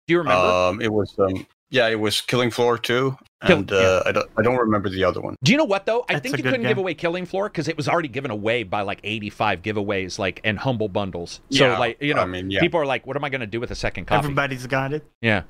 Do 0.07 0.13
you 0.13 0.17
remember? 0.17 0.45
Um, 0.45 0.81
it 0.81 0.91
was 0.91 1.13
um, 1.19 1.45
yeah, 1.69 1.87
it 1.87 1.99
was 1.99 2.21
Killing 2.21 2.51
Floor 2.51 2.77
two, 2.77 3.17
Kill- 3.45 3.59
and 3.59 3.71
uh, 3.71 4.03
I 4.05 4.11
don't 4.11 4.29
I 4.37 4.41
don't 4.41 4.57
remember 4.57 4.89
the 4.89 5.03
other 5.03 5.21
one. 5.21 5.35
Do 5.43 5.51
you 5.51 5.57
know 5.57 5.65
what 5.65 5.85
though? 5.85 6.05
I 6.09 6.13
That's 6.13 6.23
think 6.23 6.37
you 6.37 6.43
couldn't 6.43 6.63
give 6.63 6.77
away 6.77 6.93
Killing 6.93 7.25
Floor 7.25 7.49
because 7.49 7.67
it 7.67 7.77
was 7.77 7.87
already 7.87 8.07
given 8.07 8.31
away 8.31 8.63
by 8.63 8.81
like 8.81 8.99
85 9.03 9.61
giveaways, 9.61 10.17
like 10.17 10.41
and 10.43 10.57
humble 10.57 10.89
bundles. 10.89 11.41
So 11.51 11.67
Yeah, 11.67 11.77
like 11.77 12.01
you 12.01 12.13
know, 12.13 12.21
I 12.21 12.25
mean, 12.25 12.49
yeah. 12.49 12.59
people 12.59 12.79
are 12.79 12.85
like, 12.85 13.05
"What 13.05 13.15
am 13.15 13.23
I 13.23 13.29
going 13.29 13.41
to 13.41 13.47
do 13.47 13.59
with 13.59 13.71
a 13.71 13.75
second 13.75 14.05
copy?" 14.05 14.25
Everybody's 14.25 14.65
got 14.67 14.93
it. 14.93 15.05
Yeah. 15.21 15.43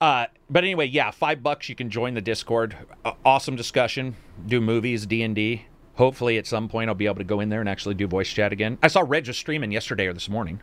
Uh, 0.00 0.26
but 0.50 0.64
anyway, 0.64 0.86
yeah, 0.86 1.12
five 1.12 1.42
bucks. 1.44 1.68
You 1.68 1.76
can 1.76 1.88
join 1.88 2.14
the 2.14 2.20
Discord. 2.20 2.76
Uh, 3.04 3.12
awesome 3.24 3.54
discussion. 3.54 4.16
Do 4.46 4.60
movies, 4.60 5.06
D 5.06 5.22
and 5.22 5.34
D. 5.34 5.66
Hopefully, 5.94 6.38
at 6.38 6.46
some 6.46 6.68
point, 6.68 6.88
I'll 6.88 6.94
be 6.94 7.06
able 7.06 7.16
to 7.16 7.24
go 7.24 7.38
in 7.40 7.50
there 7.50 7.60
and 7.60 7.68
actually 7.68 7.94
do 7.94 8.06
voice 8.08 8.28
chat 8.28 8.52
again. 8.52 8.78
I 8.82 8.88
saw 8.88 9.04
Reg 9.06 9.28
was 9.28 9.36
streaming 9.36 9.70
yesterday 9.70 10.06
or 10.06 10.12
this 10.12 10.28
morning. 10.28 10.60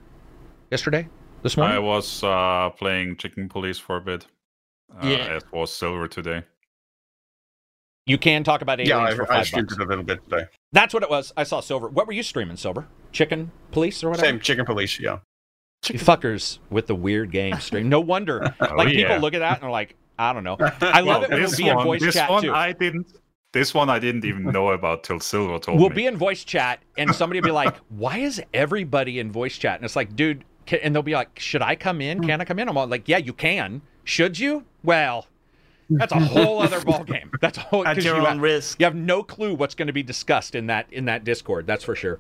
Yesterday, 0.71 1.07
this 1.41 1.57
morning. 1.57 1.75
I 1.75 1.79
was 1.79 2.23
uh, 2.23 2.69
playing 2.77 3.17
Chicken 3.17 3.49
Police 3.49 3.77
for 3.79 3.97
a 3.97 4.01
bit. 4.01 4.25
Uh, 5.01 5.07
Yeah. 5.07 5.17
As 5.37 5.43
was 5.51 5.71
Silver 5.75 6.07
today. 6.07 6.43
you 8.05 8.17
can 8.17 8.43
talk 8.43 8.61
about 8.61 8.79
aliens 8.79 8.89
Yeah, 8.89 9.03
I, 9.05 9.13
for 9.15 9.31
I 9.31 9.43
streamed 9.43 9.67
bucks. 9.69 9.79
it 9.79 9.83
a 9.83 9.87
little 9.87 10.03
bit 10.03 10.23
today. 10.29 10.45
That's 10.71 10.93
what 10.93 11.03
it 11.03 11.09
was. 11.09 11.31
I 11.37 11.43
saw 11.43 11.59
Silver. 11.59 11.87
What 11.89 12.07
were 12.07 12.13
you 12.13 12.23
streaming, 12.23 12.57
Silver? 12.57 12.87
Chicken 13.11 13.51
Police 13.71 14.03
or 14.03 14.09
whatever. 14.09 14.25
Same 14.27 14.39
Chicken 14.39 14.65
Police, 14.65 14.99
yeah. 14.99 15.19
You 15.87 15.97
fuckers 15.99 16.59
with 16.69 16.87
the 16.87 16.95
weird 16.95 17.31
game 17.31 17.59
stream. 17.59 17.87
No 17.89 17.99
wonder. 18.01 18.53
Oh, 18.61 18.75
like 18.75 18.89
yeah. 18.93 19.07
people 19.07 19.19
look 19.19 19.33
at 19.33 19.39
that 19.39 19.55
and 19.57 19.63
are 19.63 19.71
like, 19.71 19.95
I 20.17 20.33
don't 20.33 20.43
know. 20.43 20.57
I 20.81 20.99
love 21.01 21.23
it 21.23 21.29
when 21.29 21.39
we'll 21.39 21.49
this 21.49 21.57
be 21.57 21.69
in 21.69 21.75
one, 21.75 21.85
voice 21.85 22.01
this 22.01 22.15
chat 22.15 22.29
one 22.29 22.43
too. 22.43 22.53
I 22.53 22.73
didn't. 22.73 23.13
This 23.53 23.73
one 23.73 23.89
I 23.89 23.97
didn't 23.97 24.25
even 24.25 24.43
know 24.43 24.69
about 24.69 25.03
till 25.03 25.19
Silver 25.19 25.57
told 25.59 25.77
me. 25.77 25.81
We'll 25.83 25.93
be 25.95 26.05
in 26.05 26.17
voice 26.17 26.43
chat 26.43 26.81
and 26.97 27.15
somebody 27.15 27.39
will 27.39 27.45
be 27.47 27.51
like, 27.51 27.77
"Why 27.89 28.17
is 28.17 28.41
everybody 28.53 29.19
in 29.19 29.31
voice 29.31 29.57
chat?" 29.57 29.77
And 29.77 29.85
it's 29.85 29.95
like, 29.95 30.15
dude, 30.15 30.43
Ca- 30.43 30.45
And 30.73 30.93
they'll 30.95 31.01
be 31.03 31.13
like, 31.13 31.39
"Should 31.39 31.61
I 31.61 31.75
come 31.75 32.01
in? 32.01 32.19
Mm. 32.21 32.25
Can 32.27 32.41
I 32.41 32.45
come 32.45 32.59
in?" 32.59 32.69
I'm 32.69 32.77
all 32.77 32.87
like, 32.87 33.07
"Yeah, 33.07 33.17
you 33.17 33.33
can. 33.33 33.81
Should 34.03 34.39
you? 34.39 34.65
Well, 34.83 35.27
that's 35.89 36.13
a 36.13 36.19
whole 36.19 36.61
other 36.61 36.81
ball 36.81 37.03
game. 37.03 37.31
That's 37.41 37.57
a 37.57 37.61
whole 37.61 37.85
At 37.85 37.97
your 38.03 38.15
you 38.15 38.21
own 38.21 38.25
have, 38.25 38.39
risk. 38.39 38.79
You 38.79 38.85
have 38.85 38.95
no 38.95 39.23
clue 39.23 39.53
what's 39.55 39.75
going 39.75 39.87
to 39.87 39.93
be 39.93 40.03
discussed 40.03 40.55
in 40.55 40.67
that 40.67 40.87
in 40.91 41.05
that 41.05 41.23
Discord. 41.23 41.65
That's 41.67 41.83
for 41.83 41.95
sure. 41.95 42.19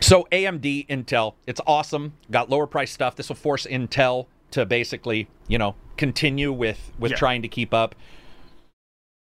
So 0.00 0.28
AMD 0.30 0.86
Intel, 0.88 1.34
it's 1.46 1.60
awesome. 1.66 2.12
Got 2.30 2.50
lower 2.50 2.66
price 2.66 2.90
stuff. 2.92 3.16
This 3.16 3.28
will 3.28 3.36
force 3.36 3.66
Intel 3.66 4.26
to 4.52 4.64
basically, 4.64 5.28
you 5.48 5.58
know, 5.58 5.74
continue 5.96 6.52
with 6.52 6.92
with 6.98 7.12
Yeah. 7.12 7.16
trying 7.18 7.42
to 7.42 7.48
keep 7.48 7.74
up. 7.74 7.94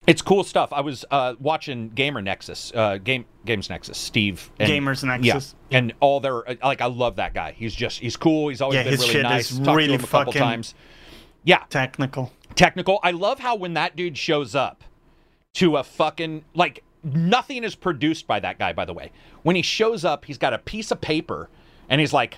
It's 0.08 0.22
cool 0.22 0.44
stuff. 0.46 0.72
I 0.72 0.80
was 0.80 1.04
uh, 1.12 1.36
watching 1.38 1.90
Gamer 1.90 2.22
Nexus, 2.22 2.72
uh, 2.74 2.98
Game 2.98 3.26
Games 3.46 3.70
Nexus, 3.70 3.98
Steve. 3.98 4.50
And, 4.58 4.70
Gamers 4.72 5.04
Nexus. 5.04 5.54
Yeah, 5.70 5.78
and 5.78 5.94
all 6.00 6.22
their 6.22 6.50
uh, 6.50 6.56
like, 6.64 6.80
I 6.80 6.86
love 6.86 7.18
that 7.18 7.34
guy. 7.34 7.52
He's 7.58 7.76
just 7.76 8.00
he's 8.00 8.16
cool. 8.16 8.48
He's 8.48 8.62
always 8.62 8.78
Yeah, 8.78 8.84
been 8.84 8.92
his 8.94 9.02
really 9.02 9.12
shit 9.14 9.24
nice. 9.24 9.52
is 9.52 9.60
Talked 9.60 9.76
really 9.76 9.88
to 9.90 9.94
him 9.96 10.00
a 10.04 10.08
couple 10.08 10.32
fucking- 10.34 10.42
times. 10.42 10.74
Yeah, 11.44 11.64
Technical. 11.70 12.32
technical. 12.56 13.00
I 13.04 13.12
love 13.12 13.40
how 13.40 13.56
when 13.56 13.74
that 13.76 13.96
dude 13.96 14.18
shows 14.18 14.54
up 14.56 14.84
to 15.54 15.78
a 15.78 15.84
fucking 15.84 16.44
like 16.56 16.84
nothing 17.04 17.64
is 17.64 17.76
produced 17.76 18.28
by 18.28 18.40
that 18.40 18.60
guy. 18.60 18.74
By 18.74 18.86
the 18.86 18.94
way, 18.94 19.12
when 19.44 19.56
he 19.56 19.62
shows 19.62 20.04
up, 20.06 20.26
he's 20.26 20.38
got 20.38 20.54
a 20.54 20.58
piece 20.58 20.90
of 20.92 21.00
paper 21.02 21.50
and 21.90 22.02
he's 22.02 22.12
like, 22.14 22.38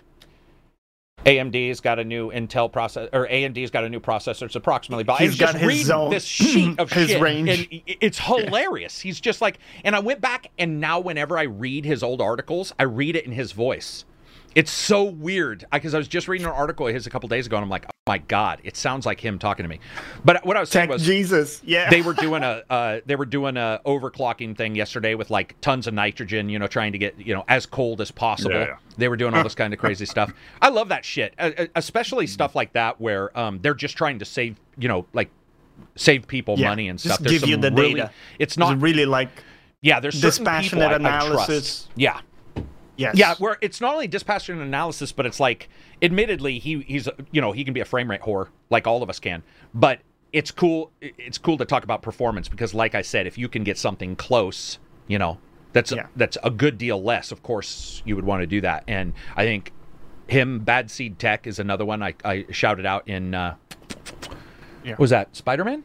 AMD's 1.26 1.80
got 1.82 2.00
a 2.00 2.04
new 2.04 2.32
Intel 2.32 2.72
process, 2.72 3.10
or 3.14 3.28
AMD's 3.28 3.72
got 3.72 3.84
a 3.84 3.90
new 3.90 4.00
processor. 4.00 4.44
It's 4.44 4.56
approximately. 4.56 5.04
But 5.04 5.20
He's 5.20 5.38
got 5.38 5.54
just 5.54 5.64
his 5.64 5.86
zone- 5.86 6.10
this 6.10 6.24
sheet 6.26 6.80
of 6.80 6.91
his 6.91 7.10
shit, 7.10 7.22
range. 7.22 7.50
and 7.50 7.68
it's 7.86 8.20
hilarious. 8.20 9.00
He's 9.00 9.20
just 9.20 9.41
like, 9.41 9.60
and 9.84 9.96
I 9.96 10.00
went 10.00 10.22
back, 10.22 10.50
and 10.58 10.80
now 10.80 11.00
whenever 11.00 11.38
I 11.38 11.44
read 11.44 11.86
his 11.86 12.04
old 12.04 12.22
articles, 12.22 12.74
I 12.80 12.84
read 12.84 13.16
it 13.16 13.26
in 13.26 13.32
his 13.34 13.52
voice. 13.52 14.06
It's 14.60 14.72
so 14.72 15.06
weird 15.06 15.65
because 15.72 15.94
I 15.94 15.98
was 15.98 16.10
just 16.10 16.27
reading 16.27 16.45
an 16.45 16.52
article 16.52 16.86
of 16.86 16.94
his 16.94 17.07
a 17.07 17.10
couple 17.10 17.30
days 17.30 17.48
ago, 17.48 17.56
and 17.56 17.64
I'm 17.64 17.69
like, 17.69 17.86
oh 17.86 17.91
my 18.07 18.18
god, 18.18 18.60
it 18.65 18.76
sounds 18.76 19.06
like 19.06 19.22
him 19.22 19.40
talking 19.40 19.64
to 19.64 19.69
me. 19.69 19.80
But 20.26 20.45
what 20.45 20.57
I 20.57 20.60
was 20.60 20.69
saying 20.69 20.88
Tech 20.88 20.95
was, 20.95 21.06
Jesus. 21.06 21.61
Yeah. 21.64 21.90
they 21.90 22.02
were 22.02 22.11
doing 22.26 22.44
a 22.44 22.64
uh, 22.69 22.99
they 23.06 23.15
were 23.15 23.26
doing 23.26 23.56
a 23.56 23.80
overclocking 23.86 24.57
thing 24.57 24.76
yesterday 24.76 25.15
with 25.15 25.30
like 25.30 25.56
tons 25.61 25.88
of 25.88 25.94
nitrogen, 25.94 26.49
you 26.49 26.60
know, 26.60 26.68
trying 26.68 26.91
to 26.91 26.98
get 26.98 27.18
you 27.18 27.34
know 27.34 27.45
as 27.48 27.65
cold 27.65 28.02
as 28.02 28.11
possible. 28.11 28.52
Yeah, 28.52 28.65
yeah. 28.65 28.76
They 28.98 29.07
were 29.07 29.15
doing 29.15 29.34
all 29.34 29.44
this 29.44 29.56
kind 29.56 29.73
of 29.73 29.80
crazy 29.80 30.06
stuff. 30.15 30.34
I 30.61 30.68
love 30.68 30.90
that 30.90 31.06
shit, 31.06 31.36
uh, 31.40 31.52
uh, 31.57 31.65
especially 31.76 32.27
stuff 32.27 32.53
like 32.53 32.73
that 32.73 32.99
where 32.99 33.38
um, 33.40 33.60
they're 33.61 33.73
just 33.73 33.95
trying 33.95 34.19
to 34.19 34.26
save 34.26 34.57
you 34.77 34.90
know 34.90 35.06
like 35.14 35.30
save 35.95 36.27
people 36.27 36.60
Yeah, 36.60 36.68
money 36.68 36.90
and 36.90 36.99
just 36.99 37.15
stuff. 37.15 37.19
There's 37.26 37.40
give 37.40 37.48
you 37.49 37.56
the 37.56 37.72
really, 37.72 37.94
data. 37.94 38.11
It's 38.40 38.56
It's 38.56 38.57
not 38.57 38.81
really 38.81 39.06
like 39.06 39.30
yeah. 39.81 40.02
There's 40.02 40.19
dispassionate 40.19 40.90
people 40.90 41.07
I- 41.07 41.18
I 41.18 41.19
trust. 41.19 41.30
analysis. 41.49 41.88
Yeah, 41.95 42.19
yes. 43.00 43.16
yeah, 43.18 43.36
where 43.36 43.58
it's 43.62 43.82
not 43.82 43.94
only 43.94 44.08
dispassionate 44.08 44.62
analysis, 44.62 45.12
but 45.12 45.26
it's 45.26 45.40
like, 45.40 45.70
admittedly, 46.02 46.60
he 46.60 46.82
he's 46.82 47.08
you 47.32 47.42
know 47.42 47.52
he 47.52 47.64
can 47.64 47.74
be 47.74 47.80
a 47.80 47.86
frame 47.86 48.10
rate 48.10 48.22
whore 48.22 48.50
like 48.70 48.86
all 48.88 49.02
of 49.02 49.10
us 49.10 49.20
can, 49.20 49.42
but 49.74 50.00
it's 50.34 50.52
cool. 50.52 50.92
It's 51.02 51.38
cool 51.38 51.58
to 51.58 51.66
talk 51.66 51.84
about 51.84 52.02
performance 52.02 52.48
because, 52.50 52.74
like 52.74 52.94
I 52.96 53.02
said, 53.02 53.26
if 53.26 53.38
you 53.38 53.48
can 53.50 53.64
get 53.64 53.78
something 53.78 54.16
close, 54.16 54.78
you 55.08 55.18
know, 55.18 55.40
that's 55.74 55.92
Yeah. 55.92 56.08
that's 56.16 56.38
a 56.44 56.52
good 56.52 56.78
deal 56.78 57.02
less. 57.02 57.32
Of 57.32 57.42
course, 57.42 58.04
you 58.06 58.16
would 58.16 58.26
want 58.26 58.42
to 58.42 58.48
do 58.48 58.62
that, 58.62 58.84
and 58.88 59.14
I 59.36 59.46
think 59.46 59.72
him, 60.28 60.60
Bad 60.60 60.92
Seed 60.92 61.18
Tech, 61.18 61.48
is 61.48 61.58
another 61.58 61.86
one 61.86 62.04
I, 62.04 62.14
I 62.24 62.46
shouted 62.52 62.86
out 62.86 63.08
in. 63.08 63.34
Uh, 63.34 63.56
Yeah. 64.84 64.96
Was 65.00 65.10
that 65.10 65.36
Spider 65.36 65.64
Man? 65.66 65.84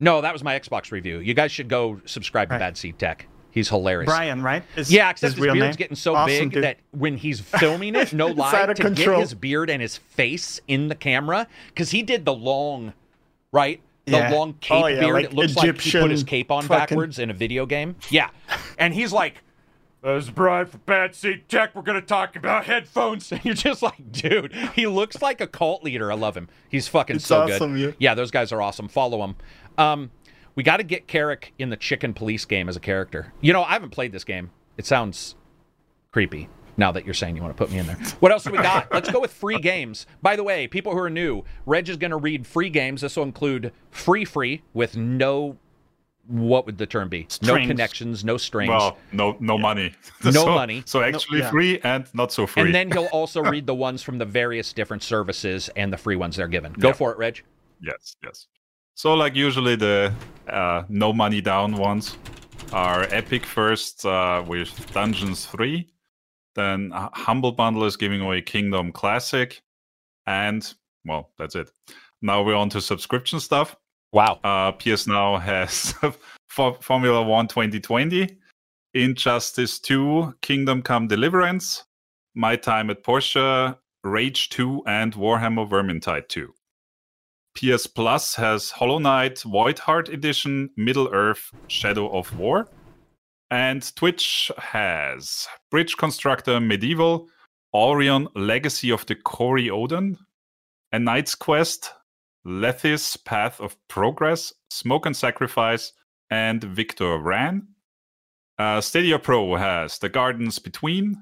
No, 0.00 0.20
that 0.20 0.32
was 0.32 0.42
my 0.42 0.58
Xbox 0.58 0.90
review. 0.90 1.18
You 1.18 1.34
guys 1.34 1.52
should 1.52 1.68
go 1.68 2.00
subscribe 2.04 2.48
to 2.48 2.54
Right. 2.54 2.58
Bad 2.60 2.76
Seed 2.76 2.98
Tech. 2.98 3.26
He's 3.58 3.68
hilarious. 3.68 4.06
Brian, 4.08 4.42
right? 4.42 4.62
Is 4.76 4.90
Yeah, 4.92 5.10
except 5.10 5.34
his, 5.34 5.40
real 5.42 5.54
beard's 5.54 5.74
name? 5.74 5.78
getting 5.78 5.96
so 5.96 6.14
Awesome, 6.14 6.26
big 6.44 6.52
dude. 6.52 6.64
that 6.64 6.78
when 6.92 7.16
he's 7.16 7.40
filming 7.40 7.96
it, 7.96 8.12
no 8.12 8.26
lie, 8.28 8.66
to 8.66 8.74
control. 8.74 9.16
get 9.16 9.20
his 9.22 9.34
beard 9.34 9.68
and 9.70 9.82
his 9.82 9.96
face 9.96 10.60
in 10.68 10.88
the 10.88 10.94
camera, 10.94 11.46
because 11.68 11.90
he 11.90 12.02
did 12.02 12.24
the 12.24 12.34
long, 12.34 12.92
right? 13.52 13.80
The 14.04 14.12
Yeah. 14.12 14.30
long 14.30 14.54
cape 14.60 14.84
Oh, 14.84 14.86
yeah, 14.86 15.00
beard. 15.00 15.14
like 15.14 15.24
it 15.24 15.32
looks 15.34 15.56
like 15.56 15.80
he 15.80 15.90
put 16.00 16.10
his 16.10 16.22
cape 16.24 16.50
on 16.50 16.62
fucking- 16.62 16.78
backwards 16.96 17.18
in 17.18 17.30
a 17.30 17.34
video 17.34 17.66
game. 17.66 17.96
Yeah, 18.10 18.30
and 18.78 18.94
he's 18.94 19.12
like. 19.12 19.42
This 20.00 20.26
is 20.26 20.30
Brian 20.30 20.64
for 20.66 20.78
Bad 20.78 21.12
Seed 21.16 21.48
Tech. 21.48 21.74
We're 21.74 21.82
going 21.82 22.00
to 22.00 22.06
talk 22.06 22.36
about 22.36 22.66
headphones. 22.66 23.32
And 23.32 23.44
you're 23.44 23.54
just 23.54 23.82
like, 23.82 24.12
dude, 24.12 24.52
he 24.76 24.86
looks 24.86 25.20
like 25.20 25.40
a 25.40 25.46
cult 25.48 25.82
leader. 25.82 26.12
I 26.12 26.14
love 26.14 26.36
him. 26.36 26.48
He's 26.68 26.86
fucking 26.86 27.16
It's 27.16 27.26
so 27.26 27.42
awesome, 27.42 27.74
good. 27.74 27.96
yeah. 27.98 28.10
Yeah, 28.10 28.14
those 28.14 28.30
guys 28.30 28.52
are 28.52 28.62
awesome. 28.62 28.86
Follow 28.86 29.18
them. 29.18 29.34
Um, 29.76 30.10
we 30.58 30.64
got 30.64 30.78
to 30.78 30.82
get 30.82 31.06
Carrick 31.06 31.54
in 31.60 31.70
the 31.70 31.76
Chicken 31.76 32.12
Police 32.12 32.44
game 32.44 32.68
as 32.68 32.74
a 32.74 32.80
character. 32.80 33.32
You 33.40 33.52
know, 33.52 33.62
I 33.62 33.74
haven't 33.74 33.90
played 33.90 34.10
this 34.10 34.24
game. 34.24 34.50
It 34.76 34.86
sounds 34.86 35.36
creepy 36.10 36.48
now 36.76 36.90
that 36.90 37.04
you're 37.04 37.14
saying 37.14 37.36
you 37.36 37.42
want 37.42 37.56
to 37.56 37.64
put 37.64 37.70
me 37.70 37.78
in 37.78 37.86
there. 37.86 37.94
What 38.18 38.32
else 38.32 38.42
do 38.42 38.50
we 38.50 38.58
got? 38.58 38.92
Let's 38.92 39.08
go 39.08 39.20
with 39.20 39.32
free 39.32 39.58
games. 39.60 40.04
By 40.20 40.34
the 40.34 40.42
way, 40.42 40.66
people 40.66 40.90
who 40.90 40.98
are 40.98 41.08
new, 41.08 41.44
Reg 41.64 41.88
is 41.88 41.96
going 41.96 42.10
to 42.10 42.16
read 42.16 42.44
free 42.44 42.70
games. 42.70 43.02
This 43.02 43.14
will 43.14 43.22
include 43.22 43.72
free 43.92 44.24
free 44.24 44.62
with 44.74 44.96
no 44.96 45.58
what 46.26 46.66
would 46.66 46.76
the 46.76 46.86
term 46.86 47.08
be? 47.08 47.28
No 47.40 47.54
connections, 47.54 48.24
no 48.24 48.36
strings. 48.36 48.70
Well, 48.70 48.98
no, 49.12 49.36
no 49.38 49.58
money. 49.58 49.94
No 50.24 50.32
so, 50.32 50.46
money. 50.46 50.82
So 50.86 51.02
actually 51.02 51.38
yeah. 51.38 51.50
free 51.50 51.78
and 51.84 52.04
not 52.14 52.32
so 52.32 52.48
free. 52.48 52.64
and 52.64 52.74
then 52.74 52.90
he'll 52.90 53.04
also 53.12 53.44
read 53.44 53.64
the 53.64 53.76
ones 53.76 54.02
from 54.02 54.18
the 54.18 54.26
various 54.26 54.72
different 54.72 55.04
services 55.04 55.70
and 55.76 55.92
the 55.92 55.96
free 55.96 56.16
ones 56.16 56.34
they're 56.34 56.48
given. 56.48 56.72
Go 56.72 56.88
Yeah. 56.88 56.94
for 56.94 57.12
it, 57.12 57.18
Reg. 57.18 57.44
Yes, 57.80 58.16
yes. 58.24 58.48
So 58.98 59.14
like 59.14 59.36
usually 59.36 59.76
the 59.76 60.12
uh, 60.48 60.82
no 60.88 61.12
money 61.12 61.40
down 61.40 61.76
ones 61.76 62.18
are 62.72 63.04
Epic 63.14 63.46
first 63.46 64.04
uh, 64.04 64.42
with 64.44 64.92
Dungeons 64.92 65.46
3. 65.46 65.86
Then 66.56 66.90
Humble 66.92 67.52
Bundle 67.52 67.84
is 67.84 67.96
giving 67.96 68.20
away 68.20 68.42
Kingdom 68.42 68.90
Classic. 68.90 69.62
And, 70.26 70.74
well, 71.04 71.30
that's 71.38 71.54
it. 71.54 71.70
Now 72.22 72.42
we're 72.42 72.56
on 72.56 72.70
to 72.70 72.80
subscription 72.80 73.38
stuff. 73.38 73.76
Wow. 74.12 74.40
Uh, 74.42 74.72
PS 74.72 75.06
Now 75.06 75.38
has 75.38 75.94
Formula 76.48 77.22
One 77.22 77.46
2020, 77.46 78.36
Injustice 78.94 79.78
2, 79.78 80.34
Kingdom 80.42 80.82
Come 80.82 81.06
Deliverance, 81.06 81.84
My 82.34 82.56
Time 82.56 82.90
at 82.90 83.04
Portia, 83.04 83.78
Rage 84.02 84.48
2, 84.48 84.82
and 84.88 85.14
Warhammer 85.14 85.70
Vermintide 85.70 86.26
2. 86.26 86.52
PS 87.58 87.88
Plus 87.88 88.36
has 88.36 88.70
Hollow 88.70 89.00
Knight, 89.00 89.40
Void 89.40 89.80
Heart 89.80 90.10
Edition, 90.10 90.70
Middle 90.76 91.08
Earth, 91.12 91.50
Shadow 91.66 92.08
of 92.16 92.38
War. 92.38 92.68
And 93.50 93.82
Twitch 93.96 94.52
has 94.58 95.48
Bridge 95.68 95.96
Constructor 95.96 96.60
Medieval, 96.60 97.28
Orion 97.74 98.28
Legacy 98.36 98.92
of 98.92 99.06
the 99.06 99.16
Cory 99.16 99.68
Odin, 99.70 100.18
A 100.92 101.00
Knight's 101.00 101.34
Quest, 101.34 101.92
Lethis 102.46 103.16
Path 103.24 103.60
of 103.60 103.76
Progress, 103.88 104.52
Smoke 104.70 105.06
and 105.06 105.16
Sacrifice, 105.16 105.92
and 106.30 106.62
Victor 106.62 107.18
Vran. 107.18 107.62
Uh, 108.56 108.80
Stadia 108.80 109.18
Pro 109.18 109.56
has 109.56 109.98
The 109.98 110.08
Gardens 110.08 110.60
Between, 110.60 111.16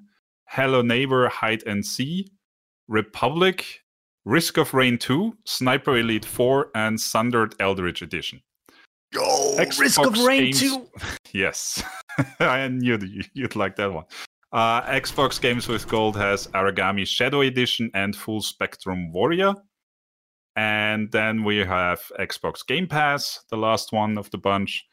Hello 0.48 0.82
Neighbor 0.82 1.28
Hide 1.28 1.62
and 1.66 1.84
Seek, 1.84 2.30
Republic, 2.88 3.85
Risk 4.26 4.58
of 4.58 4.74
Rain 4.74 4.98
2, 4.98 5.36
Sniper 5.44 5.98
Elite 5.98 6.24
4, 6.24 6.70
and 6.74 7.00
Sundered 7.00 7.54
Eldritch 7.60 8.02
Edition. 8.02 8.42
Yo, 9.14 9.56
Risk 9.78 10.00
of 10.00 10.18
Rain 10.24 10.46
games- 10.46 10.60
2. 10.60 10.86
Yes, 11.32 11.82
I 12.40 12.66
knew 12.68 12.98
you- 12.98 13.22
you'd 13.34 13.54
like 13.54 13.76
that 13.76 13.92
one. 13.92 14.04
Uh, 14.52 14.82
Xbox 14.82 15.40
Games 15.40 15.68
with 15.68 15.86
Gold 15.86 16.16
has 16.16 16.48
Aragami 16.48 17.06
Shadow 17.06 17.42
Edition 17.42 17.88
and 17.94 18.16
Full 18.16 18.40
Spectrum 18.40 19.12
Warrior. 19.12 19.54
And 20.56 21.12
then 21.12 21.44
we 21.44 21.58
have 21.58 22.00
Xbox 22.18 22.66
Game 22.66 22.88
Pass, 22.88 23.44
the 23.50 23.56
last 23.56 23.92
one 23.92 24.18
of 24.18 24.28
the 24.30 24.38
bunch. 24.38 24.84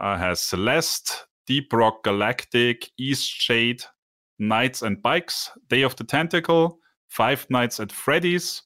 Uh, 0.00 0.18
has 0.18 0.40
Celeste, 0.42 1.26
Deep 1.46 1.72
Rock 1.72 2.02
Galactic, 2.02 2.90
Eastshade, 3.00 3.82
Knights 4.38 4.82
and 4.82 5.00
Bikes, 5.00 5.50
Day 5.68 5.82
of 5.82 5.94
the 5.96 6.04
Tentacle, 6.04 6.80
Five 7.08 7.46
Nights 7.48 7.78
at 7.80 7.92
Freddy's, 7.92 8.62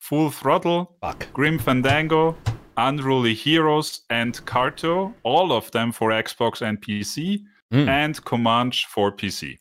Full 0.00 0.30
Throttle, 0.30 0.96
Fuck. 1.00 1.32
Grim 1.32 1.58
Fandango, 1.58 2.36
Unruly 2.76 3.34
Heroes, 3.34 4.00
and 4.10 4.34
Carto, 4.46 5.14
all 5.22 5.52
of 5.52 5.70
them 5.70 5.92
for 5.92 6.10
Xbox 6.10 6.62
and 6.62 6.80
PC, 6.80 7.44
Mm. 7.72 7.86
and 7.88 8.24
Comanche 8.24 8.84
for 8.88 9.12
PC. 9.12 9.58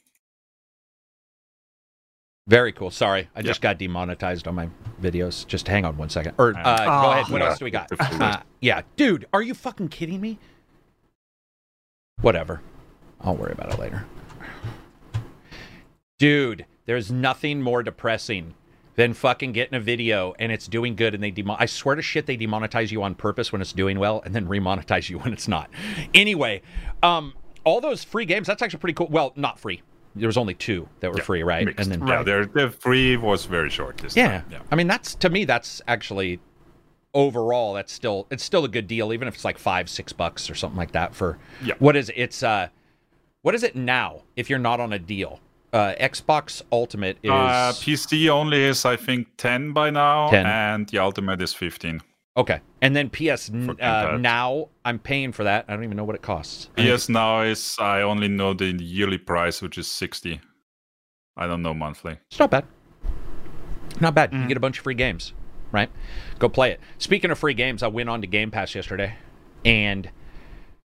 Very 2.47 2.71
cool. 2.71 2.89
Sorry, 2.89 3.29
I 3.35 3.43
just 3.43 3.61
got 3.61 3.77
demonetized 3.77 4.47
on 4.47 4.55
my 4.55 4.67
videos. 4.99 5.45
Just 5.45 5.67
hang 5.67 5.85
on 5.85 5.95
one 5.97 6.09
second. 6.09 6.33
Or 6.39 6.57
uh, 6.57 6.85
go 7.03 7.11
ahead. 7.11 7.29
What 7.31 7.41
Yeah. 7.41 7.49
else 7.49 7.59
do 7.59 7.65
we 7.65 7.69
got? 7.71 7.89
Good 7.89 7.99
for 7.99 8.11
you. 8.15 8.19
Uh, 8.23 8.41
yeah, 8.61 8.81
dude, 8.95 9.27
are 9.31 9.43
you 9.43 9.53
fucking 9.53 9.89
kidding 9.89 10.19
me? 10.19 10.39
Whatever. 12.21 12.61
I'll 13.21 13.35
worry 13.35 13.51
about 13.51 13.71
it 13.73 13.77
later. 13.79 14.05
Dude, 16.17 16.65
there's 16.85 17.11
nothing 17.11 17.61
more 17.61 17.83
depressing 17.83 18.55
than 18.95 19.13
fucking 19.13 19.53
getting 19.53 19.75
a 19.75 19.79
video 19.79 20.33
and 20.39 20.51
it's 20.51 20.67
doing 20.67 20.95
good 20.95 21.13
and 21.13 21.23
they 21.23 21.31
demon. 21.31 21.55
I 21.59 21.65
swear 21.67 21.95
to 21.95 22.01
shit, 22.01 22.25
they 22.25 22.35
demonetize 22.37 22.91
you 22.91 23.01
on 23.03 23.15
purpose 23.15 23.51
when 23.51 23.61
it's 23.61 23.71
doing 23.73 23.97
well 23.99 24.21
and 24.25 24.35
then 24.35 24.45
remonetize 24.47 25.09
you 25.09 25.19
when 25.19 25.31
it's 25.33 25.47
not. 25.47 25.69
Anyway, 26.13 26.61
um, 27.03 27.33
all 27.63 27.79
those 27.81 28.03
free 28.03 28.25
games. 28.25 28.47
That's 28.47 28.61
actually 28.61 28.79
pretty 28.79 28.93
cool. 28.95 29.07
Well, 29.07 29.31
not 29.35 29.59
free. 29.59 29.81
there 30.15 30.27
was 30.27 30.37
only 30.37 30.53
two 30.55 30.89
that 30.99 31.11
were 31.11 31.17
Yeah, 31.19 31.23
free, 31.23 31.43
right? 31.43 31.65
Mixed. 31.65 31.79
And 31.79 31.91
then 32.01 32.07
yeah, 32.07 32.15
Right. 32.15 32.25
their 32.25 32.45
the 32.45 32.69
free 32.71 33.15
was 33.15 33.45
very 33.45 33.69
short 33.69 33.97
this 33.99 34.15
yeah. 34.17 34.41
time. 34.41 34.45
Yeah. 34.51 34.59
I 34.71 34.75
mean, 34.75 34.87
that's 34.87 35.15
to 35.15 35.29
me, 35.29 35.45
that's 35.45 35.81
actually 35.87 36.39
overall, 37.13 37.73
that's 37.73 37.91
still 37.93 38.27
it's 38.31 38.43
still 38.43 38.65
a 38.65 38.69
good 38.69 38.87
deal, 38.87 39.13
even 39.13 39.27
if 39.27 39.35
it's 39.35 39.45
like 39.45 39.57
five, 39.57 39.89
six 39.89 40.11
bucks 40.13 40.49
or 40.49 40.55
something 40.55 40.77
like 40.77 40.91
that 40.91 41.13
for 41.15 41.37
Yeah. 41.63 41.75
what 41.79 41.95
is 41.95 42.09
it? 42.09 42.15
it's 42.17 42.43
uh 42.43 42.67
what 43.41 43.55
is 43.55 43.63
it 43.63 43.75
now 43.75 44.23
if 44.35 44.49
you're 44.49 44.59
not 44.59 44.79
on 44.79 44.91
a 44.93 44.99
deal? 44.99 45.39
Uh 45.71 45.93
Xbox 45.99 46.61
Ultimate 46.71 47.17
is 47.23 47.29
Uh, 47.31 47.73
PC 47.79 48.27
only 48.29 48.63
is 48.63 48.85
I 48.85 48.95
think 48.95 49.27
ten 49.37 49.71
by 49.73 49.89
now, 49.91 50.29
10. 50.29 50.45
and 50.45 50.87
the 50.89 50.97
Ultimate 50.99 51.41
is 51.41 51.53
fifteen. 51.53 52.01
okay, 52.37 52.59
and 52.81 52.95
then 52.95 53.09
PS 53.09 53.49
uh, 53.51 54.17
now 54.19 54.69
I'm 54.85 54.97
paying 54.99 55.31
for 55.31 55.43
that. 55.43 55.65
I 55.67 55.73
don't 55.75 55.83
even 55.83 55.97
know 55.97 56.05
what 56.05 56.15
it 56.15 56.21
costs. 56.23 56.69
I 56.77 56.81
think 56.81 56.95
PS 56.97 57.09
now 57.09 57.41
is 57.41 57.75
I 57.79 58.01
only 58.01 58.27
know 58.27 58.53
the 58.53 58.71
yearly 58.81 59.17
price, 59.19 59.61
which 59.61 59.77
is 59.77 59.87
sixty. 59.87 60.41
I 61.37 61.45
don't 61.47 61.61
know 61.61 61.73
monthly. 61.73 62.17
It's 62.31 62.39
not 62.39 62.49
bad. 62.51 62.65
Not 63.99 64.15
bad. 64.15 64.33
You 64.33 64.39
Mm. 64.39 64.47
get 64.47 64.57
a 64.57 64.59
bunch 64.59 64.77
of 64.77 64.83
free 64.83 64.95
games, 64.95 65.33
right? 65.71 65.89
Go 66.39 66.49
play 66.49 66.71
it. 66.71 66.79
Speaking 66.97 67.31
of 67.31 67.37
free 67.39 67.53
games, 67.53 67.83
I 67.83 67.87
went 67.87 68.09
on 68.09 68.21
to 68.21 68.27
Game 68.27 68.49
Pass 68.51 68.73
yesterday 68.75 69.15
and 69.65 70.09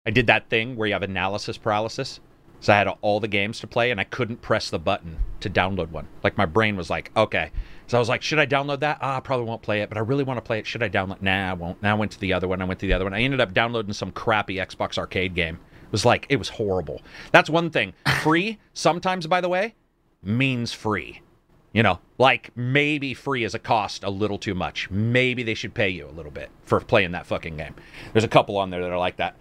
I 0.06 0.10
did 0.10 0.26
that 0.26 0.50
thing 0.50 0.76
where 0.76 0.86
you 0.88 0.92
have 0.94 1.02
analysis 1.02 1.56
paralysis. 1.56 2.20
So 2.60 2.72
I 2.72 2.78
had 2.78 2.88
all 3.02 3.20
the 3.20 3.28
games 3.28 3.60
to 3.60 3.66
play 3.66 3.90
and 3.90 4.00
I 4.00 4.04
couldn't 4.04 4.40
press 4.40 4.70
the 4.70 4.78
button 4.78 5.18
to 5.40 5.50
download 5.50 5.90
one. 5.90 6.08
Like 6.22 6.38
my 6.38 6.46
brain 6.46 6.76
was 6.76 6.88
like, 6.88 7.10
okay. 7.16 7.50
So 7.86 7.98
I 7.98 8.00
was 8.00 8.08
like, 8.08 8.22
should 8.22 8.38
I 8.38 8.46
download 8.46 8.80
that? 8.80 8.98
Ah, 9.02 9.18
I 9.18 9.20
probably 9.20 9.46
won't 9.46 9.60
play 9.60 9.82
it, 9.82 9.90
but 9.90 9.98
I 9.98 10.00
really 10.00 10.24
want 10.24 10.38
to 10.38 10.42
play 10.42 10.58
it. 10.58 10.66
Should 10.66 10.82
I 10.82 10.88
download? 10.88 11.20
Nah, 11.20 11.50
I 11.50 11.52
won't. 11.52 11.82
Now 11.82 11.94
I 11.94 11.98
went 11.98 12.12
to 12.12 12.20
the 12.20 12.32
other 12.32 12.48
one. 12.48 12.62
I 12.62 12.64
went 12.64 12.80
to 12.80 12.86
the 12.86 12.94
other 12.94 13.04
one. 13.04 13.12
I 13.12 13.20
ended 13.20 13.40
up 13.40 13.52
downloading 13.52 13.92
some 13.92 14.10
crappy 14.10 14.56
Xbox 14.56 14.96
arcade 14.96 15.34
game. 15.34 15.58
It 15.82 15.92
was 15.92 16.06
like, 16.06 16.26
it 16.30 16.36
was 16.36 16.48
horrible. 16.48 17.02
That's 17.30 17.50
one 17.50 17.70
thing. 17.70 17.92
Free, 18.22 18.58
sometimes, 18.74 19.26
by 19.26 19.42
the 19.42 19.48
way, 19.50 19.74
means 20.22 20.72
free. 20.72 21.20
You 21.74 21.82
know, 21.82 21.98
like 22.18 22.50
maybe 22.56 23.14
free 23.14 23.42
is 23.42 23.54
a 23.54 23.58
cost 23.58 24.04
a 24.04 24.10
little 24.10 24.38
too 24.38 24.54
much. 24.54 24.88
Maybe 24.90 25.42
they 25.42 25.54
should 25.54 25.74
pay 25.74 25.88
you 25.88 26.06
a 26.06 26.12
little 26.12 26.30
bit 26.30 26.48
for 26.64 26.80
playing 26.80 27.10
that 27.12 27.26
fucking 27.26 27.56
game. 27.56 27.74
There's 28.12 28.24
a 28.24 28.28
couple 28.28 28.56
on 28.56 28.70
there 28.70 28.80
that 28.80 28.92
are 28.92 28.98
like 28.98 29.16
that. 29.16 29.36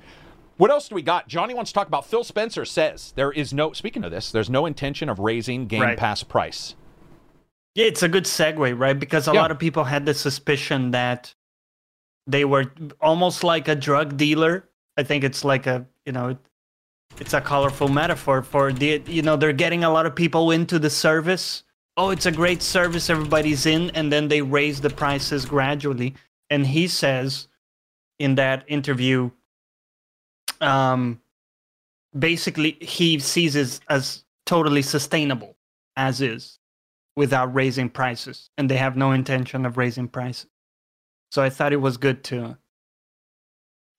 What 0.58 0.70
else 0.70 0.88
do 0.88 0.96
we 0.96 1.02
got? 1.02 1.28
Johnny 1.28 1.54
wants 1.54 1.72
to 1.72 1.76
talk 1.76 1.88
about 1.88 2.06
Phil 2.06 2.24
Spencer 2.24 2.64
says 2.66 3.14
there 3.16 3.32
is 3.32 3.54
no 3.54 3.74
speaking 3.74 4.04
of 4.04 4.12
this, 4.12 4.32
there's 4.32 4.50
no 4.50 4.66
intention 4.66 5.10
of 5.10 5.20
raising 5.20 5.66
Game 5.68 5.82
Right. 5.82 5.98
Pass 5.98 6.24
price. 6.24 6.76
Yeah, 7.76 7.86
it's 7.86 8.04
a 8.04 8.08
good 8.10 8.26
segue, 8.26 8.78
right? 8.78 8.98
Because 9.00 9.28
a 9.28 9.34
Yeah. 9.34 9.42
lot 9.42 9.52
of 9.52 9.58
people 9.58 9.84
had 9.86 10.06
the 10.06 10.14
suspicion 10.14 10.92
that 10.92 11.34
they 12.28 12.46
were 12.46 12.72
almost 13.02 13.44
like 13.44 13.68
a 13.68 13.76
drug 13.76 14.16
dealer. 14.16 14.70
I 14.96 15.04
think 15.04 15.24
it's 15.24 15.44
like 15.44 15.66
a, 15.66 15.86
you 16.06 16.12
know, 16.12 16.38
it's 17.20 17.34
a 17.34 17.42
colorful 17.42 17.88
metaphor 17.88 18.44
for 18.44 18.72
the, 18.72 19.02
you 19.08 19.24
know, 19.24 19.36
they're 19.36 19.54
getting 19.54 19.84
a 19.84 19.90
lot 19.90 20.06
of 20.06 20.16
people 20.16 20.52
into 20.52 20.78
the 20.78 20.90
service. 20.90 21.64
Oh, 21.98 22.12
it's 22.12 22.26
a 22.28 22.32
great 22.32 22.62
service, 22.62 23.10
everybody's 23.10 23.66
in, 23.66 23.90
and 23.92 24.12
then 24.12 24.28
they 24.28 24.42
raise 24.42 24.82
the 24.82 24.90
prices 24.90 25.46
gradually. 25.46 26.14
And 26.50 26.66
he 26.68 26.88
says 26.88 27.48
in 28.20 28.36
that 28.36 28.64
interview, 28.68 29.32
um, 30.64 31.22
basically 32.18 32.77
he 32.81 33.19
sees 33.19 33.56
it 33.56 33.80
as 33.90 34.23
totally 34.45 34.81
sustainable 34.81 35.56
as 35.95 36.22
is 36.22 36.60
without 37.15 37.53
raising 37.53 37.90
prices 37.90 38.49
and 38.57 38.69
they 38.69 38.77
have 38.77 38.98
no 38.98 39.11
intention 39.11 39.65
of 39.65 39.77
raising 39.77 40.07
prices. 40.07 40.49
So 41.31 41.41
i 41.41 41.49
thought 41.49 41.73
it 41.73 41.77
was 41.77 41.98
good 41.98 42.23
to 42.26 42.57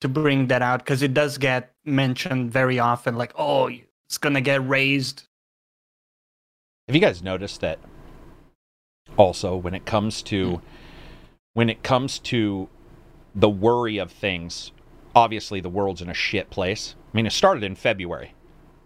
to 0.00 0.08
bring 0.08 0.48
that 0.48 0.62
out 0.62 0.80
because 0.80 1.02
it 1.02 1.14
does 1.14 1.38
get 1.38 1.72
mentioned 1.84 2.52
very 2.52 2.78
often 2.78 3.16
like 3.16 3.32
oh 3.36 3.70
it's 4.06 4.18
gonna 4.18 4.40
get 4.40 4.66
raised. 4.68 5.24
Have 6.88 6.94
you 6.94 7.00
guys 7.00 7.22
noticed 7.22 7.60
that 7.62 7.78
also 9.16 9.56
when 9.56 9.74
it 9.74 9.86
comes 9.86 10.22
to 10.22 10.60
when 11.54 11.70
it 11.70 11.82
comes 11.82 12.18
to 12.18 12.68
the 13.34 13.48
worry 13.48 13.98
of 13.98 14.12
things, 14.12 14.72
obviously 15.14 15.60
the 15.60 15.68
world's 15.68 16.02
in 16.02 16.08
a 16.08 16.14
shit 16.14 16.50
place. 16.50 16.94
I 17.12 17.16
mean, 17.16 17.26
it 17.26 17.32
started 17.32 17.62
in 17.62 17.74
February. 17.74 18.34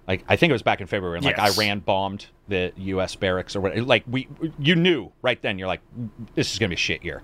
Like 0.07 0.25
I 0.27 0.37
think 0.37 0.51
it 0.51 0.55
was 0.55 0.63
back 0.63 0.81
in 0.81 0.87
February 0.87 1.19
and 1.19 1.25
like 1.25 1.37
Yes. 1.37 1.59
Iran 1.59 1.81
bombed 1.81 2.27
the 2.49 2.73
US 2.77 3.15
barracks 3.15 3.55
or 3.55 3.61
whatever. 3.61 3.83
Like 3.83 4.05
we 4.07 4.27
you 4.59 4.75
knew 4.75 5.13
right 5.21 5.41
then 5.43 5.59
you're 5.59 5.69
like 5.69 5.83
this 6.35 6.51
is 6.51 6.59
going 6.59 6.71
to 6.71 6.75
be 6.75 6.79
a 6.79 6.83
shit 6.83 7.05
year. 7.05 7.23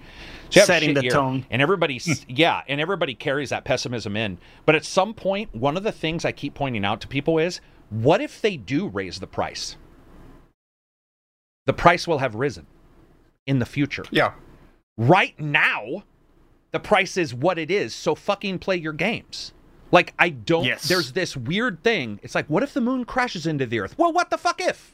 So 0.51 0.56
you 0.56 0.60
have 0.60 0.68
a 0.68 0.72
Setting 0.72 0.89
shit 0.90 0.97
the 0.97 1.02
year, 1.05 1.12
tone. 1.12 1.47
And 1.51 1.62
everybody's 1.62 2.05
hmm. 2.05 2.24
yeah, 2.28 2.62
and 2.68 2.82
everybody 2.82 3.14
carries 3.14 3.48
that 3.51 3.64
pessimism 3.64 4.16
in. 4.16 4.39
But 4.66 4.74
at 4.74 4.85
some 4.85 5.14
point, 5.14 5.55
one 5.55 5.78
of 5.78 5.82
the 5.82 5.93
things 5.93 6.26
I 6.26 6.32
keep 6.32 6.55
pointing 6.55 6.85
out 6.85 7.01
to 7.01 7.09
people 7.09 7.39
is 7.39 7.62
what 7.89 8.20
if 8.20 8.43
they 8.43 8.59
do 8.59 8.89
raise 8.89 9.18
the 9.18 9.26
price? 9.26 9.76
The 11.64 11.72
price 11.72 12.06
will 12.06 12.18
have 12.18 12.35
risen 12.35 12.66
in 13.47 13.60
the 13.60 13.66
future. 13.66 14.05
Yeah. 14.10 14.32
Right 14.98 15.39
now, 15.40 16.05
the 16.74 16.80
price 16.80 17.16
is 17.16 17.32
what 17.32 17.59
it 17.59 17.70
is, 17.70 17.94
so 17.94 18.14
fucking 18.14 18.59
play 18.59 18.76
your 18.76 18.92
games. 18.92 19.52
Like 19.92 20.12
I 20.18 20.30
don't 20.30 20.64
Yes. 20.64 20.88
there's 20.88 21.12
this 21.12 21.36
weird 21.36 21.82
thing. 21.84 22.18
It's 22.22 22.34
like 22.34 22.51
what 22.51 22.62
if 22.64 22.74
the 22.74 22.80
moon 22.80 23.05
crashes 23.05 23.46
into 23.46 23.64
the 23.64 23.78
earth? 23.80 23.96
Well, 23.96 24.12
what 24.12 24.28
the 24.30 24.36
fuck 24.36 24.60
if? 24.60 24.90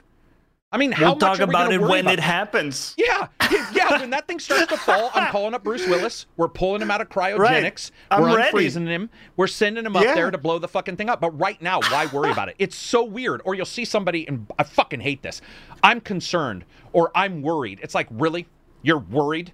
I 0.73 0.77
mean, 0.79 0.93
how 0.93 1.07
we'll 1.07 1.11
much 1.15 1.21
talk 1.21 1.41
are 1.41 1.47
we 1.47 1.51
about 1.51 1.73
it 1.73 1.81
when 1.81 2.03
about 2.05 2.13
it 2.13 2.21
happens 2.21 2.95
yeah, 2.99 3.27
yeah. 3.73 3.99
When 3.99 4.11
that 4.11 4.29
thing 4.29 4.39
starts 4.39 4.67
to 4.69 4.77
fall, 4.77 5.11
I'm 5.15 5.33
calling 5.33 5.53
up 5.55 5.65
Bruce 5.65 5.85
Willis. 5.89 6.27
We're 6.37 6.47
pulling 6.49 6.81
him 6.83 6.91
out 6.93 7.01
of 7.01 7.09
cryogenics. 7.09 7.91
I'm 8.11 8.21
We're 8.23 8.37
ready. 8.37 8.57
unfreezing 8.57 8.87
him. 8.87 9.11
We're 9.37 9.49
sending 9.49 9.85
him 9.85 9.97
up 9.97 10.05
Yeah. 10.05 10.15
there 10.15 10.31
to 10.31 10.39
blow 10.39 10.61
the 10.61 10.69
fucking 10.69 10.95
thing 10.97 11.09
up. 11.09 11.21
But 11.21 11.31
right 11.37 11.61
now, 11.61 11.81
why 11.81 12.07
worry 12.13 12.31
about 12.31 12.51
it? 12.51 12.55
It's 12.61 12.77
so 12.77 13.03
weird. 13.03 13.41
Or 13.45 13.57
you'll 13.57 13.65
see 13.67 13.85
somebody, 13.85 14.29
and 14.29 14.47
I 14.61 14.63
fucking 14.63 15.01
hate 15.01 15.23
this. 15.23 15.41
I'm 15.83 16.01
concerned, 16.01 16.65
or 16.93 17.11
I'm 17.17 17.43
worried. 17.43 17.81
It's 17.83 17.95
like, 17.97 18.07
really? 18.11 18.47
You're 18.83 18.99
worried? 18.99 19.53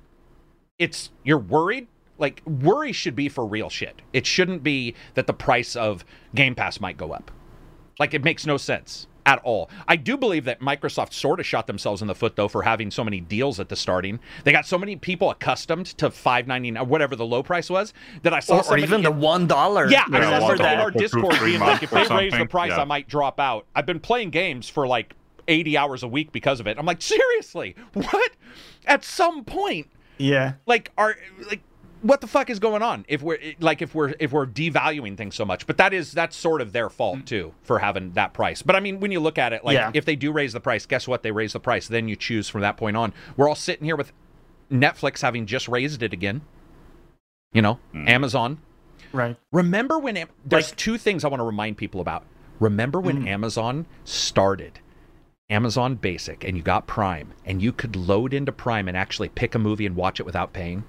It's 0.78 1.10
you're 1.24 1.38
worried. 1.38 1.86
Like 2.18 2.42
worry 2.46 2.92
should 2.92 3.16
be 3.16 3.28
for 3.28 3.46
real 3.46 3.70
shit. 3.70 4.02
It 4.12 4.26
shouldn't 4.26 4.62
be 4.62 4.94
that 5.14 5.26
the 5.26 5.34
price 5.34 5.76
of 5.76 6.04
Game 6.34 6.54
Pass 6.54 6.80
might 6.80 6.96
go 6.96 7.12
up. 7.12 7.30
Like 7.98 8.14
it 8.14 8.24
makes 8.24 8.46
no 8.46 8.56
sense 8.56 9.06
at 9.26 9.40
all. 9.42 9.68
I 9.88 9.96
do 9.96 10.16
believe 10.16 10.44
that 10.44 10.60
Microsoft 10.60 11.12
sort 11.12 11.40
of 11.40 11.46
shot 11.46 11.66
themselves 11.66 12.00
in 12.00 12.08
the 12.08 12.14
foot 12.14 12.36
though 12.36 12.48
for 12.48 12.62
having 12.62 12.90
so 12.90 13.02
many 13.02 13.20
deals 13.20 13.58
at 13.58 13.68
the 13.68 13.76
starting. 13.76 14.20
They 14.44 14.52
got 14.52 14.66
so 14.66 14.78
many 14.78 14.96
people 14.96 15.30
accustomed 15.30 15.86
to 15.98 16.10
five 16.10 16.46
ninety 16.46 16.70
nine, 16.70 16.82
uh, 16.82 16.86
whatever 16.86 17.16
the 17.16 17.26
low 17.26 17.42
price 17.42 17.68
was, 17.68 17.92
that 18.22 18.32
I 18.32 18.40
saw 18.40 18.54
or, 18.54 18.60
or 18.60 18.62
somebody 18.62 18.82
even 18.84 19.02
the 19.02 19.10
one 19.10 19.46
dollar 19.46 19.90
yeah, 19.90 20.04
Yeah, 20.08 20.16
I 20.16 20.20
remember 20.20 20.46
one 20.46 20.58
that 20.58 20.74
in 20.74 20.80
our 20.80 20.90
Discord 20.90 21.38
being 21.44 21.60
like, 21.60 21.82
if 21.82 21.90
they 21.90 22.06
raise 22.06 22.32
the 22.32 22.46
price, 22.46 22.70
yeah. 22.70 22.82
I 22.82 22.84
might 22.84 23.08
drop 23.08 23.40
out. 23.40 23.66
I've 23.74 23.86
been 23.86 24.00
playing 24.00 24.30
games 24.30 24.68
for 24.68 24.86
like 24.86 25.14
80 25.48 25.76
hours 25.76 26.02
a 26.02 26.08
week 26.08 26.32
because 26.32 26.60
of 26.60 26.66
it. 26.66 26.78
I'm 26.78 26.86
like, 26.86 27.02
seriously, 27.02 27.74
what? 27.92 28.32
At 28.86 29.04
some 29.04 29.44
point, 29.44 29.88
yeah 30.18 30.54
like, 30.66 30.92
are 30.96 31.16
like, 31.48 31.60
what 32.06 32.20
the 32.20 32.26
fuck 32.26 32.50
is 32.50 32.58
going 32.58 32.82
on? 32.82 33.04
If 33.08 33.22
we're 33.22 33.38
like, 33.60 33.82
if 33.82 33.94
we're 33.94 34.14
if 34.20 34.32
we're 34.32 34.46
devaluing 34.46 35.16
things 35.16 35.34
so 35.34 35.44
much, 35.44 35.66
but 35.66 35.76
that 35.78 35.92
is 35.92 36.12
that's 36.12 36.36
sort 36.36 36.60
of 36.60 36.72
their 36.72 36.88
fault 36.88 37.26
too 37.26 37.52
for 37.62 37.78
having 37.78 38.12
that 38.12 38.32
price. 38.32 38.62
But 38.62 38.76
I 38.76 38.80
mean, 38.80 39.00
when 39.00 39.12
you 39.12 39.20
look 39.20 39.38
at 39.38 39.52
it, 39.52 39.64
like, 39.64 39.74
Yeah. 39.74 39.90
if 39.94 40.04
they 40.04 40.16
do 40.16 40.32
raise 40.32 40.52
the 40.52 40.60
price, 40.60 40.86
guess 40.86 41.06
what? 41.08 41.22
They 41.22 41.30
raise 41.32 41.52
the 41.52 41.60
price. 41.60 41.88
Then 41.88 42.08
you 42.08 42.16
choose 42.16 42.48
from 42.48 42.60
that 42.62 42.76
point 42.76 42.96
on. 42.96 43.12
We're 43.36 43.48
all 43.48 43.54
sitting 43.54 43.84
here 43.84 43.96
with 43.96 44.12
Netflix 44.70 45.22
having 45.22 45.46
just 45.46 45.68
raised 45.68 46.02
it 46.02 46.12
again. 46.12 46.42
You 47.52 47.62
know, 47.62 47.78
Amazon 47.94 48.58
right 49.12 49.36
Remember 49.52 49.98
when 49.98 50.16
Am- 50.16 50.28
there's 50.44 50.70
Like- 50.70 50.76
two 50.76 50.98
things 50.98 51.24
I 51.24 51.28
want 51.28 51.40
to 51.40 51.44
remind 51.44 51.76
people 51.76 52.00
about. 52.00 52.24
Remember 52.60 53.00
when 53.00 53.22
Mm. 53.24 53.28
Amazon 53.28 53.86
started 54.04 54.80
Amazon 55.48 55.94
Basic 55.94 56.42
and 56.44 56.56
you 56.56 56.62
got 56.62 56.86
Prime 56.86 57.32
and 57.44 57.62
you 57.62 57.72
could 57.72 57.94
load 57.96 58.34
into 58.34 58.50
Prime 58.50 58.88
and 58.88 58.96
actually 58.96 59.28
pick 59.28 59.54
a 59.54 59.58
movie 59.58 59.86
and 59.86 59.94
watch 59.94 60.18
it 60.20 60.26
without 60.26 60.52
paying? 60.52 60.84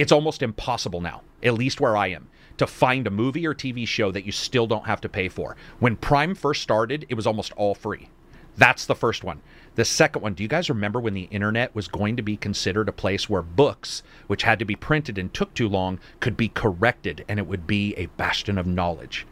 It's 0.00 0.12
almost 0.12 0.42
impossible 0.42 1.02
now, 1.02 1.20
at 1.42 1.52
least 1.52 1.78
where 1.78 1.94
I 1.94 2.06
am, 2.06 2.30
to 2.56 2.66
find 2.66 3.06
a 3.06 3.10
movie 3.10 3.46
or 3.46 3.54
TV 3.54 3.86
show 3.86 4.10
that 4.10 4.24
you 4.24 4.32
still 4.32 4.66
don't 4.66 4.86
have 4.86 5.02
to 5.02 5.10
pay 5.10 5.28
for. 5.28 5.56
When 5.78 5.94
Prime 5.94 6.34
first 6.34 6.62
started, 6.62 7.04
it 7.10 7.16
was 7.16 7.26
almost 7.26 7.52
all 7.52 7.74
free. 7.74 8.08
That's 8.56 8.86
the 8.86 8.94
first 8.94 9.24
one. 9.24 9.42
The 9.74 9.84
second 9.84 10.22
one, 10.22 10.32
do 10.32 10.42
you 10.42 10.48
guys 10.48 10.70
remember 10.70 11.00
when 11.00 11.12
the 11.12 11.28
internet 11.30 11.74
was 11.74 11.86
going 11.86 12.16
to 12.16 12.22
be 12.22 12.38
considered 12.38 12.88
a 12.88 12.92
place 12.92 13.28
where 13.28 13.42
books, 13.42 14.02
which 14.26 14.44
had 14.44 14.58
to 14.60 14.64
be 14.64 14.74
printed 14.74 15.18
and 15.18 15.34
took 15.34 15.52
too 15.52 15.68
long, 15.68 16.00
could 16.20 16.34
be 16.34 16.48
corrected 16.48 17.22
and 17.28 17.38
it 17.38 17.46
would 17.46 17.66
be 17.66 17.92
a 17.98 18.06
bastion 18.06 18.56
of 18.56 18.66
knowledge? 18.66 19.26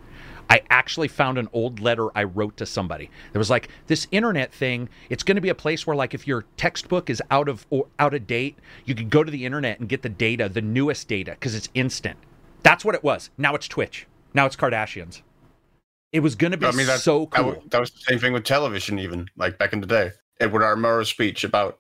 I 0.51 0.63
actually 0.71 1.09
found 1.09 1.39
an 1.39 1.49
old 1.53 1.81
letter 1.81 2.09
I 2.17 2.25
wrote 2.25 2.57
to 2.59 2.67
somebody. 2.67 3.11
There 3.33 3.39
was 3.39 3.51
like 3.51 3.69
this 3.87 4.07
internet 4.11 4.53
thing. 4.53 4.89
It's 5.11 5.23
going 5.23 5.37
to 5.37 5.43
be 5.43 5.51
a 5.51 5.55
place 5.55 5.87
where, 5.87 5.97
like, 5.97 6.15
if 6.15 6.27
your 6.27 6.45
textbook 6.57 7.11
is 7.11 7.23
out 7.31 7.49
of 7.49 7.67
or 7.71 7.87
out 7.99 8.15
of 8.15 8.27
date, 8.27 8.59
you 8.85 8.95
could 8.95 9.11
go 9.11 9.23
to 9.23 9.31
the 9.31 9.45
internet 9.45 9.79
and 9.79 9.89
get 9.89 10.03
the 10.03 10.09
data, 10.09 10.49
the 10.49 10.63
newest 10.63 11.09
data, 11.09 11.33
because 11.33 11.55
it's 11.55 11.69
instant. 11.75 12.19
That's 12.63 12.85
what 12.85 12.95
it 12.95 13.05
was. 13.05 13.31
Now 13.37 13.55
it's 13.55 13.69
Twitch. 13.69 14.07
Now 14.35 14.47
it's 14.47 14.57
Kardashians. 14.57 15.23
It 16.13 16.21
was 16.21 16.35
going 16.35 16.53
to 16.53 16.57
be 16.57 16.67
I 16.67 16.71
mean, 16.73 16.87
so 16.87 17.21
that, 17.21 17.31
cool. 17.33 17.47
wa- 17.47 17.57
that 17.71 17.81
was 17.81 17.91
the 17.91 18.01
same 18.01 18.19
thing 18.19 18.33
with 18.33 18.45
television, 18.45 18.99
even 18.99 19.29
like 19.37 19.59
back 19.59 19.73
in 19.73 19.81
the 19.81 19.87
day. 19.87 20.13
Edward 20.41 20.63
R. 20.63 20.77
Murrow's 20.77 21.11
speech 21.11 21.45
about 21.45 21.79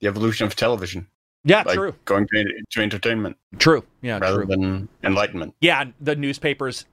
the 0.00 0.08
evolution 0.08 0.46
of 0.46 0.56
television, 0.56 1.06
yeah, 1.44 1.62
like 1.64 1.76
true, 1.76 1.94
going 2.04 2.26
to, 2.26 2.44
to 2.70 2.82
entertainment 2.82 3.36
true. 3.58 3.84
Yeah, 4.02 4.18
rather 4.18 4.44
true. 4.44 4.46
than 4.46 4.88
enlightenment. 5.04 5.54
Yeah, 5.60 5.84
the 6.00 6.16
newspapers 6.16 6.84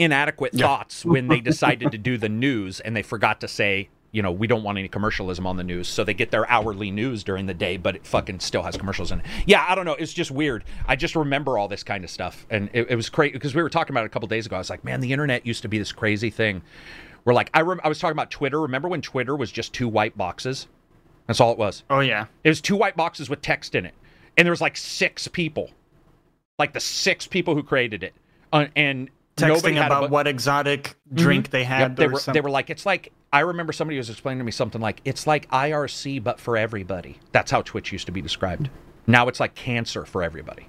inadequate 0.00 0.54
Yeah. 0.54 0.66
thoughts 0.66 1.04
when 1.04 1.28
they 1.28 1.40
decided 1.40 1.92
to 1.92 1.98
do 1.98 2.16
the 2.18 2.28
news 2.28 2.80
and 2.80 2.96
they 2.96 3.02
forgot 3.02 3.40
to 3.42 3.48
say, 3.48 3.88
you 4.12 4.22
know, 4.22 4.32
we 4.32 4.48
don't 4.48 4.64
want 4.64 4.76
any 4.76 4.88
commercialism 4.88 5.46
on 5.46 5.56
the 5.56 5.62
news. 5.62 5.86
So 5.86 6.02
they 6.02 6.14
get 6.14 6.32
their 6.32 6.48
hourly 6.50 6.90
news 6.90 7.22
during 7.22 7.46
the 7.46 7.54
day, 7.54 7.76
but 7.76 7.94
it 7.94 8.04
fucking 8.06 8.40
still 8.40 8.62
has 8.62 8.76
commercials 8.76 9.12
in 9.12 9.20
it. 9.20 9.26
Yeah, 9.46 9.64
I 9.68 9.76
don't 9.76 9.84
know. 9.84 9.92
It's 9.94 10.12
just 10.12 10.32
weird. 10.32 10.64
I 10.88 10.96
just 10.96 11.14
remember 11.14 11.58
all 11.58 11.68
this 11.68 11.84
kind 11.84 12.02
of 12.02 12.10
stuff. 12.10 12.44
And 12.50 12.70
it, 12.72 12.90
it 12.90 12.96
was 12.96 13.08
crazy 13.08 13.34
because 13.34 13.54
we 13.54 13.62
were 13.62 13.70
talking 13.70 13.92
about 13.94 14.02
it 14.02 14.06
a 14.06 14.08
couple 14.08 14.26
days 14.26 14.46
ago. 14.46 14.56
I 14.56 14.58
was 14.58 14.70
like, 14.70 14.82
man, 14.84 15.00
the 15.00 15.12
internet 15.12 15.46
used 15.46 15.62
to 15.62 15.68
be 15.68 15.78
this 15.78 15.92
crazy 15.92 16.30
thing. 16.30 16.62
Where 17.22 17.34
like, 17.34 17.50
I, 17.54 17.60
rem- 17.60 17.80
I 17.84 17.88
was 17.88 18.00
talking 18.00 18.12
about 18.16 18.30
Twitter. 18.32 18.60
Remember 18.62 18.88
when 18.88 19.02
Twitter 19.02 19.36
was 19.36 19.52
just 19.52 19.72
two 19.72 19.86
white 19.86 20.16
boxes? 20.18 20.66
That's 21.28 21.38
all 21.40 21.52
it 21.52 21.58
was. 21.58 21.84
Oh 21.88 22.00
yeah. 22.00 22.26
It 22.42 22.48
was 22.48 22.60
two 22.60 22.74
white 22.76 22.96
boxes 22.96 23.30
with 23.30 23.42
text 23.42 23.76
in 23.76 23.86
it, 23.86 23.94
and 24.36 24.44
there 24.44 24.50
was 24.50 24.60
like 24.60 24.76
six 24.76 25.28
people, 25.28 25.70
like 26.58 26.72
the 26.72 26.80
six 26.80 27.28
people 27.28 27.54
who 27.54 27.62
created 27.62 28.02
it, 28.02 28.14
uh, 28.52 28.66
and 28.74 29.08
Texting 29.40 29.74
had 29.74 29.90
a 29.92 29.98
about 29.98 30.10
what 30.10 30.26
exotic 30.26 30.84
mm-hmm. 30.84 31.16
drink 31.16 31.50
they 31.50 31.60
Yep, 31.60 31.68
had. 31.68 31.96
they 31.96 32.06
or 32.06 32.10
were 32.10 32.18
something. 32.18 32.34
they 32.34 32.40
were 32.40 32.50
like 32.50 32.70
it's 32.70 32.86
like 32.86 33.12
I 33.32 33.40
remember 33.40 33.72
somebody 33.72 33.98
was 33.98 34.10
explaining 34.10 34.38
to 34.38 34.44
me 34.44 34.52
something 34.52 34.80
like 34.80 35.00
it's 35.04 35.26
like 35.26 35.48
IRC 35.50 36.22
but 36.22 36.40
for 36.40 36.56
everybody. 36.56 37.18
That's 37.32 37.50
how 37.50 37.62
Twitch 37.62 37.92
used 37.92 38.06
to 38.06 38.12
be 38.12 38.20
described. 38.22 38.70
Now 39.06 39.28
it's 39.28 39.40
like 39.40 39.54
cancer 39.54 40.04
for 40.04 40.22
everybody. 40.22 40.68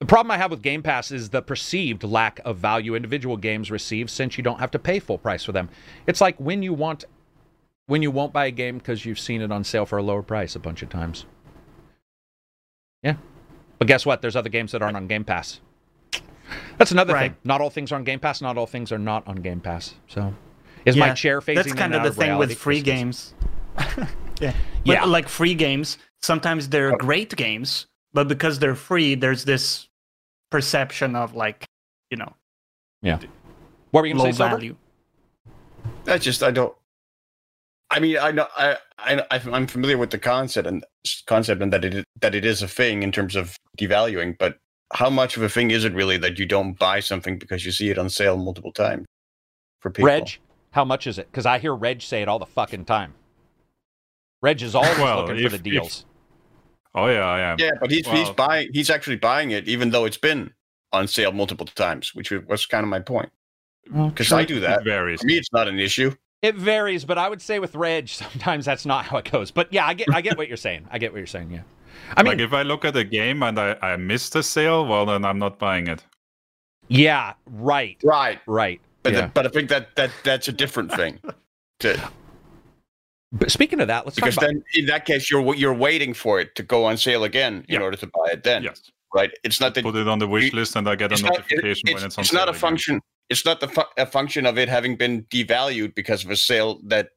The 0.00 0.06
problem 0.06 0.30
I 0.30 0.36
have 0.38 0.52
with 0.52 0.62
Game 0.62 0.82
Pass 0.82 1.10
is 1.10 1.30
the 1.30 1.42
perceived 1.42 2.04
lack 2.04 2.40
of 2.44 2.58
value 2.58 2.94
individual 2.94 3.36
games 3.36 3.70
receive 3.70 4.10
since 4.10 4.38
you 4.38 4.44
don't 4.44 4.60
have 4.60 4.70
to 4.70 4.78
pay 4.78 5.00
full 5.00 5.18
price 5.18 5.42
for 5.44 5.50
them. 5.52 5.68
It's 6.06 6.20
like 6.20 6.38
when 6.38 6.62
you 6.62 6.72
want 6.72 7.04
when 7.86 8.02
you 8.02 8.10
won't 8.10 8.32
buy 8.32 8.46
a 8.46 8.50
game 8.50 8.78
because 8.78 9.04
you've 9.04 9.18
seen 9.18 9.40
it 9.40 9.50
on 9.50 9.64
sale 9.64 9.86
for 9.86 9.98
a 9.98 10.02
lower 10.02 10.22
price 10.22 10.54
a 10.54 10.60
bunch 10.60 10.82
of 10.82 10.90
times. 10.90 11.24
Yeah. 13.02 13.16
But 13.78 13.88
guess 13.88 14.04
what? 14.04 14.20
There's 14.22 14.36
other 14.36 14.50
games 14.50 14.72
that 14.72 14.82
aren't 14.82 14.96
on 14.96 15.06
Game 15.06 15.24
Pass. 15.24 15.60
That's 16.78 16.92
another 16.92 17.14
Right. 17.14 17.32
thing. 17.32 17.36
Not 17.44 17.60
all 17.60 17.70
things 17.70 17.92
are 17.92 17.96
on 17.96 18.04
Game 18.04 18.20
Pass. 18.20 18.40
Not 18.40 18.56
all 18.56 18.66
things 18.66 18.92
are 18.92 18.98
not 18.98 19.26
on 19.26 19.36
Game 19.36 19.60
Pass. 19.60 19.94
So, 20.06 20.34
is 20.84 20.96
my 20.96 21.12
chair 21.12 21.40
phasing 21.40 21.56
That's 21.56 21.72
kind 21.74 21.94
of 21.94 22.02
out 22.02 22.04
the 22.04 22.12
thing 22.14 22.38
with 22.38 22.56
free 22.56 22.80
games. 22.80 23.34
yeah. 24.40 24.54
Yeah. 24.84 25.00
But, 25.00 25.08
like 25.08 25.28
free 25.28 25.54
games, 25.54 25.98
sometimes 26.22 26.68
they're 26.68 26.94
oh. 26.94 26.96
great 26.96 27.34
games, 27.36 27.86
but 28.14 28.28
because 28.28 28.58
they're 28.60 28.76
free, 28.76 29.16
there's 29.16 29.44
this 29.44 29.88
perception 30.50 31.16
of 31.16 31.34
like, 31.34 31.66
you 32.10 32.16
know, 32.16 32.32
yeah, 33.02 33.18
What 33.90 34.02
were 34.02 34.06
you 34.06 34.14
going 34.14 34.26
to 34.26 34.32
say, 34.32 34.36
Silver? 34.36 34.54
value. 34.56 34.76
That's 36.04 36.24
just 36.24 36.42
I 36.42 36.50
don't. 36.50 36.74
I 37.90 38.00
mean, 38.00 38.18
I 38.18 38.30
know 38.30 38.46
I, 38.56 38.76
I 38.98 39.22
I'm 39.30 39.66
familiar 39.66 39.98
with 39.98 40.10
the 40.10 40.18
concept 40.18 40.66
and 40.66 40.84
concept 41.26 41.62
and 41.62 41.72
that 41.72 41.84
it 41.84 42.04
that 42.20 42.34
it 42.34 42.44
is 42.44 42.62
a 42.62 42.68
thing 42.68 43.02
in 43.02 43.12
terms 43.12 43.36
of 43.36 43.56
devaluing, 43.78 44.36
but 44.38 44.58
how 44.92 45.10
much 45.10 45.36
of 45.36 45.42
a 45.42 45.48
thing 45.48 45.70
is 45.70 45.84
it 45.84 45.92
really 45.94 46.16
that 46.18 46.38
you 46.38 46.46
don't 46.46 46.78
buy 46.78 47.00
something 47.00 47.38
because 47.38 47.64
you 47.64 47.72
see 47.72 47.90
it 47.90 47.98
on 47.98 48.08
sale 48.08 48.36
multiple 48.36 48.72
times 48.72 49.06
for 49.80 49.90
people? 49.90 50.06
Reg, 50.06 50.38
how 50.70 50.84
much 50.84 51.06
is 51.06 51.18
it? 51.18 51.30
Because 51.30 51.46
I 51.46 51.58
hear 51.58 51.74
Reg 51.74 52.00
say 52.02 52.22
it 52.22 52.28
all 52.28 52.38
the 52.38 52.46
fucking 52.46 52.84
time. 52.86 53.14
Reg 54.40 54.62
is 54.62 54.74
always 54.74 54.96
Well, 54.98 55.22
looking 55.22 55.36
if- 55.44 55.52
for 55.52 55.58
the 55.58 55.68
if- 55.68 55.82
deals. 55.82 56.04
Oh 56.94 57.06
yeah, 57.06 57.20
I 57.26 57.40
am. 57.40 57.58
Yeah, 57.60 57.72
but 57.80 57.90
he's 57.90 58.06
he's 58.08 58.30
buying. 58.30 58.70
He's 58.72 58.88
actually 58.90 59.16
buying 59.16 59.50
it, 59.50 59.68
even 59.68 59.90
though 59.90 60.04
it's 60.06 60.16
been 60.16 60.52
on 60.92 61.06
sale 61.06 61.32
multiple 61.32 61.66
times, 61.66 62.14
which 62.14 62.30
was 62.30 62.64
kind 62.66 62.82
of 62.82 62.88
my 62.88 62.98
point. 62.98 63.28
Because 63.84 64.32
I 64.32 64.44
do 64.44 64.58
that. 64.60 64.80
It 64.80 64.84
varies. 64.84 65.20
For 65.20 65.26
me, 65.26 65.36
it's 65.36 65.52
not 65.52 65.68
an 65.68 65.78
issue. 65.78 66.14
It 66.40 66.54
varies, 66.56 67.04
but 67.04 67.18
I 67.18 67.28
would 67.28 67.42
say 67.42 67.58
with 67.58 67.74
Reg, 67.74 68.08
sometimes 68.08 68.64
that's 68.64 68.86
not 68.86 69.04
how 69.04 69.18
it 69.18 69.30
goes. 69.30 69.50
But 69.50 69.70
yeah, 69.72 69.86
I 69.86 69.94
get 69.94 70.12
I 70.12 70.22
get 70.22 70.38
what 70.38 70.48
you're 70.48 70.56
saying. 70.56 70.86
I 70.90 70.98
get 70.98 71.12
what 71.12 71.18
you're 71.18 71.26
saying. 71.26 71.50
Yeah. 71.50 71.60
I 72.16 72.22
mean, 72.22 72.32
like 72.32 72.40
if 72.40 72.52
I 72.52 72.62
look 72.62 72.84
at 72.84 72.96
a 72.96 73.04
game 73.04 73.42
and 73.42 73.58
I, 73.58 73.76
I 73.82 73.96
missed 73.96 74.34
a 74.36 74.42
sale, 74.42 74.86
well 74.86 75.06
then 75.06 75.24
I'm 75.24 75.38
not 75.38 75.58
buying 75.58 75.86
it. 75.88 76.04
yeah, 76.88 77.34
right, 77.46 77.96
Right. 78.02 78.40
right. 78.46 78.80
But 79.02 79.12
yeah. 79.12 79.26
but 79.32 79.46
I 79.46 79.48
think 79.50 79.68
that 79.68 79.94
that 79.96 80.10
that's 80.24 80.48
a 80.48 80.52
different 80.52 80.92
thing. 80.92 81.18
To, 81.80 82.10
But 83.30 83.52
speaking 83.52 83.78
of 83.80 83.86
that, 83.86 84.04
let's 84.04 84.16
because 84.16 84.34
talk 84.34 84.44
about 84.44 84.54
then 84.54 84.64
in 84.74 84.86
that 84.86 85.04
case 85.04 85.30
you're 85.30 85.54
you're 85.54 85.72
waiting 85.74 86.12
for 86.12 86.40
it 86.40 86.54
to 86.56 86.62
go 86.64 86.84
on 86.86 86.96
sale 86.96 87.22
again 87.24 87.64
in 87.68 87.76
Yeah. 87.76 87.82
order 87.82 87.96
to 87.96 88.06
buy 88.06 88.32
it 88.32 88.42
then 88.42 88.64
Yes. 88.64 88.82
right 89.14 89.30
it's 89.44 89.60
not 89.60 89.74
that 89.74 89.84
Put 89.84 89.94
it 89.94 90.08
on 90.08 90.18
the 90.18 90.26
wish 90.26 90.52
list 90.52 90.74
and 90.74 90.88
I 90.88 90.96
get 90.96 91.12
a 91.12 91.14
it's 91.14 91.22
not, 91.22 91.34
it- 91.34 91.38
notification 91.38 91.88
it's, 91.88 91.94
when 91.94 92.04
it's 92.06 92.18
on 92.18 92.22
it's 92.22 92.30
sale. 92.30 92.40
not 92.40 92.48
a 92.48 92.50
again. 92.50 92.60
function 92.60 93.00
it's 93.30 93.44
not 93.44 93.60
the 93.60 93.68
fu- 93.68 93.92
a 93.96 94.06
function 94.06 94.44
of 94.44 94.58
it 94.58 94.68
having 94.68 94.96
been 94.96 95.22
devalued 95.24 95.94
because 95.94 96.24
of 96.24 96.30
a 96.32 96.36
sale 96.36 96.80
that 96.88 97.10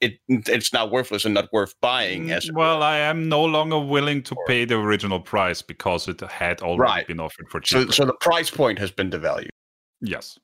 it 0.00 0.18
it's 0.28 0.72
now 0.72 0.86
worthless 0.86 1.24
and 1.24 1.34
not 1.34 1.48
worth 1.52 1.74
buying 1.80 2.30
as 2.30 2.46
Mm, 2.50 2.54
Well, 2.56 2.82
I 2.82 2.98
am 2.98 3.28
no 3.28 3.44
longer 3.44 3.78
willing 3.78 4.22
to 4.24 4.36
pay 4.46 4.64
the 4.64 4.76
original 4.76 5.20
price 5.20 5.62
because 5.62 6.08
it 6.08 6.20
had 6.20 6.60
already 6.62 6.90
Right. 6.92 7.06
been 7.06 7.20
offered 7.20 7.48
for 7.50 7.60
so 7.64 7.80
cheaper. 7.80 7.92
so 7.92 8.04
the 8.04 8.14
price 8.20 8.50
point 8.50 8.78
has 8.78 8.90
been 8.90 9.10
devalued 9.10 9.48
yes. 10.00 10.38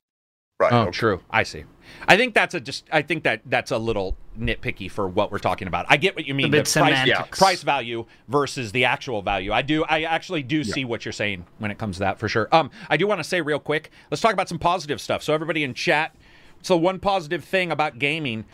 right 0.60 0.72
Oh, 0.72 0.82
okay. 0.82 0.90
true. 0.92 1.20
I 1.30 1.42
see. 1.42 1.64
I 2.06 2.16
think 2.16 2.34
that's 2.34 2.54
a 2.54 2.60
just. 2.60 2.84
I 2.92 3.02
think 3.02 3.24
that 3.24 3.40
that's 3.46 3.72
a 3.72 3.78
little 3.78 4.16
nitpicky 4.38 4.88
for 4.90 5.08
what 5.08 5.32
we're 5.32 5.38
talking 5.40 5.66
about. 5.66 5.86
I 5.88 5.96
get 5.96 6.14
what 6.14 6.24
you 6.26 6.34
mean. 6.34 6.50
bit 6.52 6.64
the 6.66 6.80
price, 6.80 6.98
semantics. 7.00 7.38
price 7.38 7.62
value 7.64 8.06
versus 8.28 8.70
the 8.70 8.84
actual 8.84 9.22
value. 9.22 9.52
I 9.52 9.62
do. 9.62 9.84
I 9.84 10.02
actually 10.02 10.44
do 10.44 10.62
see 10.62 10.84
what 10.84 11.04
you're 11.04 11.10
saying 11.12 11.46
when 11.58 11.70
it 11.72 11.78
comes 11.78 11.96
to 11.96 12.00
that 12.00 12.18
for 12.20 12.28
sure. 12.28 12.48
Um, 12.52 12.70
I 12.88 12.96
do 12.96 13.08
want 13.08 13.18
to 13.18 13.24
say 13.24 13.40
real 13.40 13.58
quick. 13.58 13.90
Let's 14.10 14.20
talk 14.20 14.32
about 14.34 14.48
some 14.48 14.58
positive 14.60 15.00
stuff. 15.00 15.22
So 15.24 15.34
everybody 15.34 15.64
in 15.64 15.74
chat. 15.74 16.14
So 16.62 16.76
one 16.76 17.00
positive 17.00 17.42
thing 17.42 17.72
about 17.72 17.98
gaming, 17.98 18.44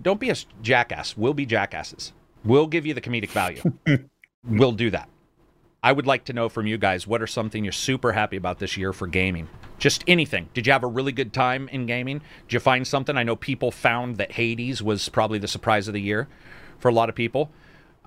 don't 0.00 0.20
be 0.20 0.30
a 0.30 0.36
jackass. 0.62 1.16
We'll 1.16 1.34
be 1.34 1.46
jackasses. 1.46 2.12
We'll 2.44 2.66
give 2.66 2.86
you 2.86 2.94
the 2.94 3.00
comedic 3.00 3.30
value. 3.30 3.62
we'll 4.44 4.72
do 4.72 4.90
that. 4.90 5.08
I 5.82 5.92
would 5.92 6.06
like 6.06 6.24
to 6.26 6.32
know 6.32 6.48
from 6.48 6.66
you 6.66 6.78
guys 6.78 7.06
what 7.06 7.20
are 7.20 7.26
something 7.26 7.62
you're 7.62 7.72
super 7.72 8.12
happy 8.12 8.36
about 8.36 8.58
this 8.58 8.76
year 8.76 8.92
for 8.92 9.06
gaming. 9.06 9.48
Just 9.78 10.02
anything. 10.06 10.48
Did 10.54 10.66
you 10.66 10.72
have 10.72 10.82
a 10.82 10.86
really 10.86 11.12
good 11.12 11.32
time 11.34 11.68
in 11.68 11.84
gaming? 11.84 12.22
Did 12.48 12.54
you 12.54 12.60
find 12.60 12.86
something? 12.86 13.18
I 13.18 13.22
know 13.22 13.36
people 13.36 13.70
found 13.70 14.16
that 14.16 14.32
Hades 14.32 14.82
was 14.82 15.08
probably 15.10 15.38
the 15.38 15.48
surprise 15.48 15.86
of 15.86 15.94
the 15.94 16.00
year 16.00 16.26
for 16.78 16.88
a 16.88 16.92
lot 16.92 17.10
of 17.10 17.14
people, 17.14 17.50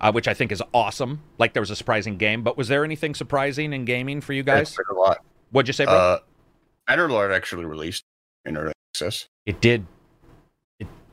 uh, 0.00 0.10
which 0.10 0.26
I 0.26 0.34
think 0.34 0.50
is 0.50 0.62
awesome. 0.74 1.22
Like 1.38 1.52
there 1.52 1.62
was 1.62 1.70
a 1.70 1.76
surprising 1.76 2.16
game, 2.16 2.42
but 2.42 2.56
was 2.56 2.66
there 2.66 2.84
anything 2.84 3.14
surprising 3.14 3.72
in 3.72 3.84
gaming 3.84 4.20
for 4.20 4.32
you 4.32 4.42
guys? 4.42 4.76
a 4.90 4.94
lot 4.94 5.24
What'd 5.50 5.68
you 5.68 5.72
say, 5.72 5.84
bro? 5.84 5.94
uh 5.94 6.18
Bannerlord 6.88 7.34
actually 7.34 7.64
released 7.64 8.04
in 8.44 8.56
early 8.56 8.72
access 8.92 9.28
it 9.46 9.60
did. 9.60 9.86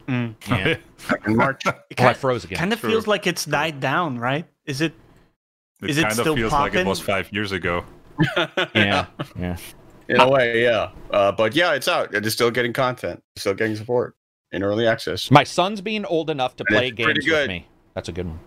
Mm. 0.08 0.36
Yeah. 0.50 0.78
in 1.26 1.36
March 1.36 1.64
It 1.66 1.74
Oh, 1.76 1.80
I 1.90 1.94
kind, 1.96 2.18
froze 2.18 2.44
again. 2.46 2.58
kind 2.60 2.74
of 2.74 2.80
True. 2.80 2.92
feels 2.92 3.08
like 3.08 3.26
it's 3.28 3.46
died 3.46 3.80
down, 3.80 4.20
right? 4.20 4.46
Is 4.66 4.82
it? 4.82 4.94
It 5.82 5.90
Is 5.90 5.98
it 5.98 6.04
kind 6.04 6.14
still 6.14 6.34
of 6.34 6.40
feels 6.40 6.54
like 6.54 6.74
it 6.76 6.86
was 6.86 7.00
five 7.00 7.32
years 7.34 7.52
ago. 7.52 7.84
Yeah, 8.74 9.08
yeah. 9.38 9.58
in 10.08 10.22
a 10.22 10.30
way 10.30 10.64
yeah 10.64 10.92
uh, 11.12 11.32
but 11.34 11.54
yeah 11.54 11.74
it's 11.74 11.88
out 11.90 12.14
it 12.16 12.26
is 12.26 12.32
still 12.32 12.50
getting 12.50 12.72
content 12.72 13.22
still 13.36 13.54
getting 13.54 13.76
support 13.76 14.16
in 14.54 14.64
early 14.64 14.88
access 14.88 15.30
My 15.30 15.44
son's 15.44 15.82
being 15.82 16.06
old 16.06 16.30
enough 16.30 16.56
to 16.58 16.64
And 16.70 16.76
play 16.76 16.88
it's 16.88 16.96
pretty 17.04 17.20
games 17.20 17.32
with 17.34 17.48
me. 17.50 17.68
That's 17.94 18.08
a 18.08 18.14
good 18.14 18.28
one. 18.28 18.40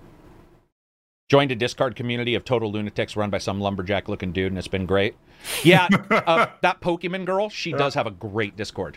Joined 1.29 1.53
a 1.53 1.55
Discord 1.55 1.97
community 1.97 2.35
of 2.35 2.47
total 2.47 2.73
lunatics 2.73 3.15
run 3.15 3.29
by 3.29 3.37
some 3.37 3.61
lumberjack 3.61 4.09
looking 4.09 4.33
dude, 4.33 4.51
and 4.53 4.59
it's 4.59 4.69
been 4.69 4.87
great. 4.87 5.15
Yeah, 5.63 5.87
uh, 6.11 6.47
that 6.63 6.81
Pokemon 6.81 7.27
girl, 7.27 7.51
she 7.51 7.73
does 7.73 7.93
have 7.93 8.07
a 8.07 8.11
great 8.11 8.57
Discord. 8.57 8.97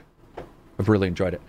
I've 0.81 0.89
really 0.89 1.07
enjoyed 1.07 1.35
it. 1.35 1.41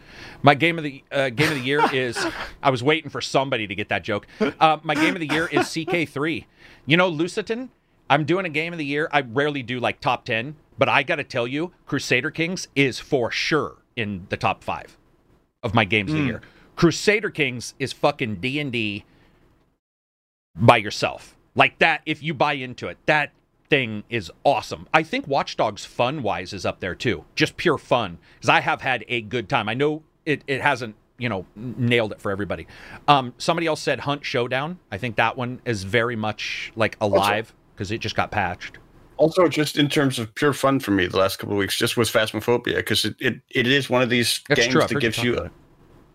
My 0.42 0.54
game 0.54 0.76
of 0.76 0.84
the 0.84 1.02
uh, 1.10 1.30
game 1.30 1.48
of 1.48 1.54
the 1.54 1.64
year 1.64 1.82
is. 1.90 2.22
I 2.62 2.68
was 2.68 2.82
waiting 2.82 3.09
for 3.09 3.22
somebody 3.22 3.66
to 3.66 3.74
get 3.74 3.88
that 3.88 4.04
joke. 4.04 4.26
Uh, 4.60 4.78
my 4.82 4.94
game 4.94 5.16
of 5.16 5.20
the 5.20 5.26
year 5.26 5.46
is 5.46 5.62
CK3. 5.62 6.44
You 6.84 6.96
know, 6.98 7.09
Lucitan. 7.09 7.70
I'm 8.10 8.26
doing 8.26 8.44
a 8.44 8.50
game 8.50 8.74
of 8.74 8.78
the 8.78 8.84
year. 8.84 9.09
I 9.10 9.22
rarely 9.22 9.62
do 9.62 9.80
like 9.80 10.00
top 10.00 10.26
ten, 10.26 10.56
but 10.76 10.86
I 10.86 11.02
got 11.02 11.16
to 11.16 11.24
tell 11.24 11.46
you, 11.46 11.72
Crusader 11.86 12.30
Kings 12.30 12.68
is 12.76 12.98
for 12.98 13.30
sure 13.30 13.76
in 13.96 14.26
the 14.28 14.36
top 14.36 14.62
five 14.62 14.98
of 15.62 15.72
my 15.72 15.86
games 15.86 16.12
of 16.12 16.18
the 16.18 16.24
year. 16.24 16.42
Crusader 16.76 17.30
Kings 17.30 17.72
is 17.78 17.94
fucking 17.94 18.36
D 18.36 18.60
and 18.60 18.70
D 18.70 19.04
by 20.54 20.76
yourself. 20.76 21.36
Like 21.54 21.78
that, 21.78 22.02
if 22.04 22.22
you 22.22 22.34
buy 22.34 22.52
into 22.54 22.88
it, 22.88 22.98
that 23.06 23.32
thing 23.72 24.04
is 24.10 24.30
awesome. 24.44 24.86
I 24.92 25.02
think 25.02 25.26
Watch 25.26 25.56
Dogs 25.56 25.86
fun 25.86 26.22
wise 26.22 26.52
is 26.52 26.66
up 26.66 26.80
there 26.80 26.94
too. 26.94 27.24
Just 27.34 27.56
pure 27.56 27.78
fun. 27.78 28.18
Because 28.34 28.50
I 28.50 28.60
have 28.60 28.82
had 28.82 29.02
a 29.08 29.22
good 29.22 29.48
time. 29.48 29.66
I 29.66 29.72
know 29.72 30.02
it, 30.26 30.44
it 30.46 30.60
hasn't, 30.60 30.94
you 31.16 31.30
know, 31.30 31.46
nailed 31.56 32.12
it 32.12 32.20
for 32.20 32.30
everybody. 32.30 32.66
Um, 33.08 33.32
somebody 33.38 33.66
else 33.66 33.80
said 33.80 34.00
Hunt 34.00 34.26
Showdown. 34.26 34.78
I 34.90 34.98
think 34.98 35.16
that 35.16 35.38
one 35.38 35.62
is 35.64 35.84
very 35.84 36.16
much 36.16 36.70
like 36.76 36.98
alive 37.00 37.54
because 37.74 37.90
it 37.90 38.02
just 38.02 38.14
got 38.14 38.30
patched. 38.30 38.76
also 39.16 39.48
just 39.48 39.78
in 39.78 39.88
terms 39.88 40.18
of 40.18 40.34
pure 40.34 40.52
fun 40.52 40.80
for 40.80 40.90
me 40.90 41.06
the 41.06 41.16
last 41.16 41.38
couple 41.38 41.54
of 41.54 41.58
weeks 41.58 41.76
just 41.76 41.96
was 41.96 42.10
phasmophobia 42.10 42.76
because 42.76 43.04
it, 43.04 43.14
it, 43.20 43.40
it 43.50 43.66
is 43.66 43.88
one 43.88 44.02
of 44.02 44.10
these 44.10 44.40
That's 44.48 44.60
games 44.60 44.72
true. 44.72 44.86
That 44.86 45.00
gives 45.00 45.16
talk 45.16 45.24
you 45.24 45.50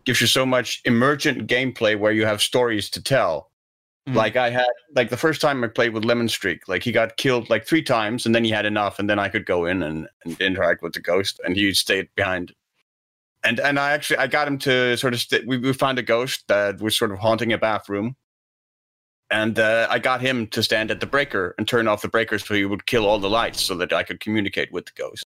gives 0.06 0.22
you 0.22 0.28
so 0.28 0.46
much 0.46 0.82
emergent 0.86 1.48
gameplay 1.48 1.98
where 1.98 2.12
you 2.12 2.26
have 2.26 2.42
stories 2.42 2.90
to 2.92 3.02
tell 3.02 3.50
Mm. 4.08 4.16
like 4.16 4.38
i 4.38 4.50
had 4.50 4.66
like 4.96 5.10
the 5.10 5.18
first 5.18 5.42
time 5.42 5.62
i 5.66 5.68
played 5.68 5.92
with 5.94 6.06
lemon 6.06 6.30
streak 6.30 6.68
like 6.70 6.82
he 6.82 6.94
got 6.94 7.18
killed 7.18 7.50
like 7.50 7.68
three 7.68 7.84
times 7.84 8.26
and 8.26 8.34
then 8.34 8.46
he 8.46 8.52
had 8.52 8.66
enough 8.66 9.00
and 9.00 9.10
then 9.10 9.20
i 9.20 9.28
could 9.28 9.46
go 9.46 9.66
in 9.66 9.84
and, 9.84 10.08
and 10.24 10.40
interact 10.40 10.82
with 10.82 10.94
the 10.94 11.02
ghost 11.02 11.42
and 11.44 11.58
he 11.58 11.74
stayed 11.74 12.08
behind 12.16 12.54
and 13.44 13.60
and 13.60 13.78
i 13.78 13.92
actually 13.92 14.18
i 14.18 14.26
got 14.26 14.48
him 14.48 14.58
to 14.58 14.96
sort 14.96 15.14
of 15.14 15.20
st- 15.20 15.46
we, 15.46 15.58
we 15.58 15.74
found 15.74 16.00
a 16.00 16.04
ghost 16.04 16.46
that 16.48 16.80
was 16.82 16.98
sort 16.98 17.12
of 17.12 17.20
haunting 17.20 17.52
a 17.52 17.58
bathroom 17.58 18.16
and 19.30 19.60
uh, 19.60 19.88
I 19.90 20.00
got 20.00 20.22
him 20.22 20.48
to 20.48 20.64
stand 20.64 20.90
at 20.90 21.02
the 21.02 21.06
breaker 21.06 21.54
and 21.58 21.68
turn 21.68 21.88
off 21.88 22.02
the 22.02 22.08
breaker 22.08 22.40
so 22.40 22.54
he 22.54 22.64
would 22.64 22.86
kill 22.86 23.06
all 23.06 23.20
the 23.20 23.30
lights 23.30 23.62
so 23.62 23.76
that 23.76 23.92
I 23.92 24.04
could 24.04 24.22
communicate 24.22 24.72
with 24.72 24.86
the 24.86 24.94
ghost. 24.96 25.26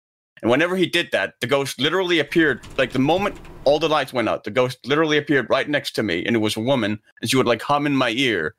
And 0.41 0.49
whenever 0.51 0.75
he 0.75 0.85
did 0.85 1.09
that, 1.11 1.35
the 1.39 1.47
ghost 1.47 1.79
literally 1.79 2.19
appeared 2.19 2.65
like 2.77 2.91
the 2.91 2.99
moment 2.99 3.37
all 3.63 3.79
the 3.79 3.87
lights 3.87 4.11
went 4.11 4.27
out, 4.27 4.43
the 4.43 4.51
ghost 4.51 4.77
literally 4.85 5.17
appeared 5.17 5.49
right 5.49 5.69
next 5.69 5.91
to 5.91 6.03
me, 6.03 6.25
and 6.25 6.35
it 6.35 6.39
was 6.39 6.57
a 6.57 6.59
woman, 6.59 6.99
and 7.21 7.29
she 7.29 7.37
would 7.37 7.45
like 7.45 7.61
hum 7.61 7.85
in 7.85 7.95
my 7.95 8.09
ear, 8.09 8.55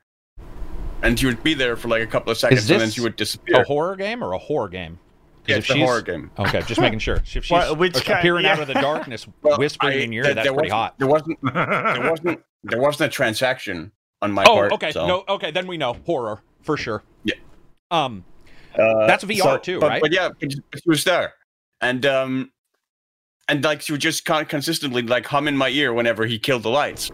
and 1.03 1.19
she 1.19 1.27
would 1.27 1.43
be 1.43 1.55
there 1.55 1.77
for 1.77 1.89
like 1.89 2.03
a 2.03 2.07
couple 2.07 2.31
of 2.33 2.39
seconds, 2.39 2.71
and 2.71 2.81
then 2.81 2.91
she 2.91 3.01
would 3.01 3.17
disappear. 3.17 3.61
A 3.63 3.65
horror 3.65 3.97
game 3.97 4.23
or 4.23 4.33
a 4.33 4.39
horror 4.39 4.69
game? 4.69 4.99
'Cause 5.47 5.49
yeah, 5.51 5.57
if 5.57 5.71
it's 5.71 5.75
a 5.75 5.79
horror 5.85 6.01
game. 6.01 6.31
Okay, 6.39 6.63
just 6.63 6.81
making 6.81 7.01
sure. 7.01 7.17
If 7.17 7.27
she's 7.45 7.51
Wha- 7.51 7.75
which 7.75 7.93
kind- 8.05 8.19
appearing 8.19 8.47
out 8.47 8.61
of 8.61 8.67
the 8.67 8.73
darkness, 8.75 9.27
Well, 9.43 9.59
whispering 9.59 9.99
I- 9.99 10.03
in 10.03 10.13
your 10.13 10.25
ear, 10.27 10.33
that's 10.35 10.51
pretty 10.51 10.71
hot. 10.71 10.99
There 10.99 11.07
wasn't, 11.07 11.39
there 11.43 12.11
wasn't, 12.11 12.41
there 12.63 12.81
wasn't 12.81 13.11
a 13.13 13.13
transaction 13.15 13.93
on 14.23 14.33
my 14.33 14.45
Oh, 14.45 14.55
part. 14.55 14.73
okay. 14.73 14.91
so, 14.93 15.07
No, 15.07 15.25
okay, 15.29 15.51
then 15.51 15.67
we 15.67 15.77
know 15.77 15.99
horror 16.07 16.41
for 16.63 16.79
sure. 16.79 17.03
Yeah. 17.25 17.35
Um, 17.91 18.25
uh, 18.79 19.07
That's 19.07 19.23
VR 19.25 19.63
too, 19.63 19.81
but, 19.81 19.89
right? 19.91 20.01
But 20.01 20.13
yeah, 20.13 20.31
but 20.41 20.51
she 20.51 20.59
was 20.87 21.05
there, 21.05 21.35
and 21.83 22.07
um, 22.07 22.51
and 23.49 23.63
like 23.63 23.83
she 23.83 23.93
would 23.93 24.01
just 24.01 24.25
con- 24.25 24.47
consistently 24.47 25.03
like 25.03 25.27
hum 25.27 25.47
in 25.47 25.57
my 25.59 25.69
ear 25.69 25.93
whenever 25.93 26.25
he 26.25 26.39
killed 26.39 26.63
the 26.63 26.71
lights. 26.71 27.11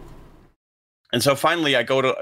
And 1.12 1.20
so 1.20 1.34
finally, 1.34 1.74
I 1.74 1.82
go 1.82 2.00
to 2.00 2.16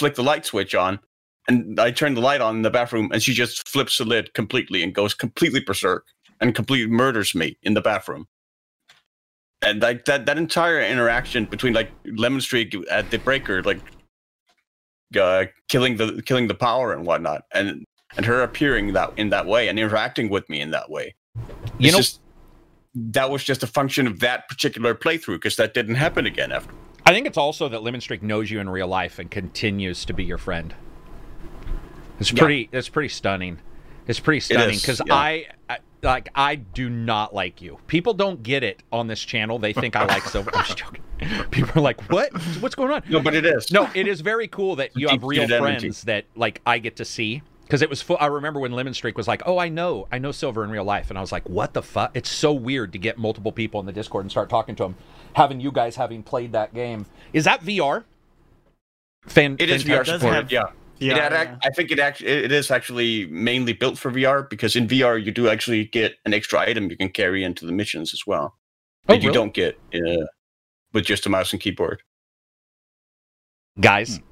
flick 0.00 0.16
the 0.16 0.22
light 0.22 0.44
switch 0.44 0.74
on, 0.74 0.98
and 1.46 1.78
I 1.78 1.90
turn 1.90 2.14
the 2.14 2.20
light 2.20 2.40
on 2.40 2.56
in 2.56 2.62
the 2.62 2.70
bathroom, 2.70 3.10
and 3.12 3.22
she 3.22 3.32
just 3.32 3.68
flips 3.68 3.98
the 3.98 4.04
lid 4.04 4.34
completely 4.34 4.82
and 4.82 4.94
goes 4.94 5.14
completely 5.14 5.60
berserk 5.60 6.06
and 6.40 6.54
completely 6.54 6.90
murders 6.90 7.34
me 7.34 7.58
in 7.62 7.74
the 7.74 7.80
bathroom. 7.80 8.26
And 9.62 9.82
like 9.82 10.06
that, 10.06 10.26
that 10.26 10.38
entire 10.38 10.80
interaction 10.80 11.44
between 11.44 11.74
like 11.74 11.90
Lemon 12.04 12.40
Streak 12.40 12.74
at 12.90 13.10
the 13.10 13.18
breaker, 13.18 13.62
like 13.62 13.80
uh, 15.18 15.44
killing 15.68 15.96
the 15.98 16.22
killing 16.22 16.48
the 16.48 16.54
power 16.54 16.92
and 16.92 17.04
whatnot, 17.06 17.42
and 17.52 17.84
and 18.16 18.24
her 18.26 18.42
appearing 18.42 18.94
that 18.94 19.12
in 19.16 19.28
that 19.30 19.46
way 19.46 19.68
and 19.68 19.78
interacting 19.78 20.30
with 20.30 20.48
me 20.48 20.60
in 20.60 20.70
that 20.70 20.90
way. 20.90 21.14
you 21.78 21.88
It's 21.88 21.92
know, 21.92 21.98
just 21.98 22.20
that 22.94 23.30
was 23.30 23.44
just 23.44 23.62
a 23.62 23.66
function 23.66 24.06
of 24.06 24.20
that 24.20 24.48
particular 24.48 24.94
playthrough 24.94 25.36
because 25.36 25.56
that 25.56 25.74
didn't 25.74 25.96
happen 25.96 26.26
again 26.26 26.52
after. 26.52 26.72
I 27.10 27.12
think 27.12 27.26
it's 27.26 27.36
also 27.36 27.68
that 27.68 27.82
Lemon 27.82 28.00
Streak 28.00 28.22
knows 28.22 28.52
you 28.52 28.60
in 28.60 28.68
real 28.68 28.86
life 28.86 29.18
and 29.18 29.28
continues 29.28 30.04
to 30.04 30.12
be 30.12 30.22
your 30.22 30.38
friend. 30.38 30.72
It's 32.20 32.32
Yeah. 32.32 32.38
pretty. 32.38 32.68
It's 32.70 32.88
pretty 32.88 33.08
stunning. 33.08 33.58
It's 34.06 34.20
pretty 34.20 34.38
stunning 34.38 34.76
because 34.76 35.02
yeah. 35.04 35.12
I, 35.14 35.46
I 35.68 35.78
like 36.04 36.28
I 36.36 36.54
do 36.54 36.88
not 36.88 37.34
like 37.34 37.60
you. 37.60 37.78
People 37.88 38.14
don't 38.14 38.44
get 38.44 38.62
it 38.62 38.84
on 38.92 39.08
this 39.08 39.20
channel. 39.20 39.58
They 39.58 39.72
think 39.72 39.96
I 39.96 40.04
like 40.04 40.22
Silver. 40.22 40.50
I'm 40.54 40.64
just 40.64 40.78
joking. 40.78 41.02
People 41.50 41.80
are 41.80 41.82
like, 41.82 42.00
"What? 42.12 42.32
What's 42.60 42.76
going 42.76 42.92
on?" 42.92 43.02
No, 43.08 43.18
but 43.18 43.34
it 43.34 43.44
is. 43.44 43.72
No, 43.72 43.90
it 43.92 44.06
is 44.06 44.20
very 44.20 44.46
cool 44.46 44.76
that 44.76 44.96
you 44.96 45.08
have 45.08 45.24
real 45.24 45.40
Deep-seated 45.42 45.64
energy. 45.64 45.80
friends 45.80 46.02
that 46.04 46.26
like 46.36 46.60
I 46.64 46.78
get 46.78 46.94
to 46.96 47.04
see 47.04 47.42
because 47.70 47.82
it 47.82 47.88
was. 47.88 48.02
full. 48.02 48.16
I 48.20 48.26
remember 48.26 48.58
when 48.60 48.72
Lemon 48.72 48.92
Streak 48.94 49.16
was 49.16 49.28
like, 49.28 49.42
"Oh, 49.46 49.58
I 49.58 49.68
know, 49.68 50.08
I 50.10 50.18
know 50.18 50.32
Silver 50.32 50.64
in 50.64 50.70
real 50.70 50.84
life," 50.84 51.08
and 51.10 51.16
I 51.16 51.20
was 51.20 51.30
like, 51.32 51.48
"What 51.48 51.72
the 51.74 51.82
fuck?" 51.82 52.10
It's 52.14 52.28
so 52.30 52.52
weird 52.52 52.92
to 52.92 52.98
get 52.98 53.16
multiple 53.18 53.52
people 53.52 53.78
in 53.80 53.86
the 53.86 53.92
Discord 53.92 54.24
and 54.24 54.30
start 54.30 54.48
talking 54.50 54.74
to 54.76 54.82
them, 54.82 54.96
having 55.34 55.60
you 55.60 55.70
guys 55.70 55.96
having 55.96 56.22
played 56.22 56.52
that 56.52 56.74
game. 56.74 57.06
Is 57.32 57.44
that 57.44 57.60
VR? 57.62 58.04
Fan, 59.26 59.56
It 59.58 59.70
is 59.70 59.82
fan- 59.84 59.92
VR 60.00 60.04
does 60.04 60.20
supported. 60.20 60.36
have- 60.36 60.52
yeah. 60.52 60.64
Yeah, 60.98 61.14
had 61.18 61.32
yeah. 61.32 61.56
I 61.64 61.70
think 61.70 61.90
it 61.90 61.98
actually 61.98 62.28
it 62.30 62.52
is 62.52 62.70
actually 62.70 63.24
mainly 63.26 63.72
built 63.72 63.96
for 63.96 64.10
VR 64.10 64.42
because 64.50 64.76
in 64.76 64.86
VR 64.86 65.16
you 65.24 65.32
do 65.32 65.48
actually 65.48 65.86
get 65.86 66.16
an 66.26 66.34
extra 66.34 66.58
item 66.60 66.90
you 66.90 66.96
can 66.98 67.08
carry 67.08 67.42
into 67.42 67.64
the 67.64 67.72
missions 67.72 68.12
as 68.12 68.26
well 68.26 68.58
Oh, 69.08 69.14
that 69.14 69.22
you 69.22 69.32
don't 69.32 69.54
get 69.54 69.78
uh, 69.94 70.26
with 70.92 71.06
just 71.06 71.24
a 71.24 71.30
mouse 71.30 71.52
and 71.52 71.60
keyboard. 71.62 72.02
guys. 73.80 74.16
Hmm. 74.18 74.24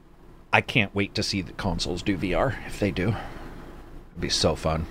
I 0.53 0.61
can't 0.61 0.95
wait 0.95 1.15
to 1.15 1.23
see 1.23 1.43
the 1.43 1.53
consoles 1.53 2.03
do 2.03 2.17
VR 2.17 2.55
if 2.67 2.81
they 2.81 2.91
do. 2.91 3.09
It'd 3.09 4.21
be 4.21 4.29
so 4.29 4.55
fun. 4.57 4.87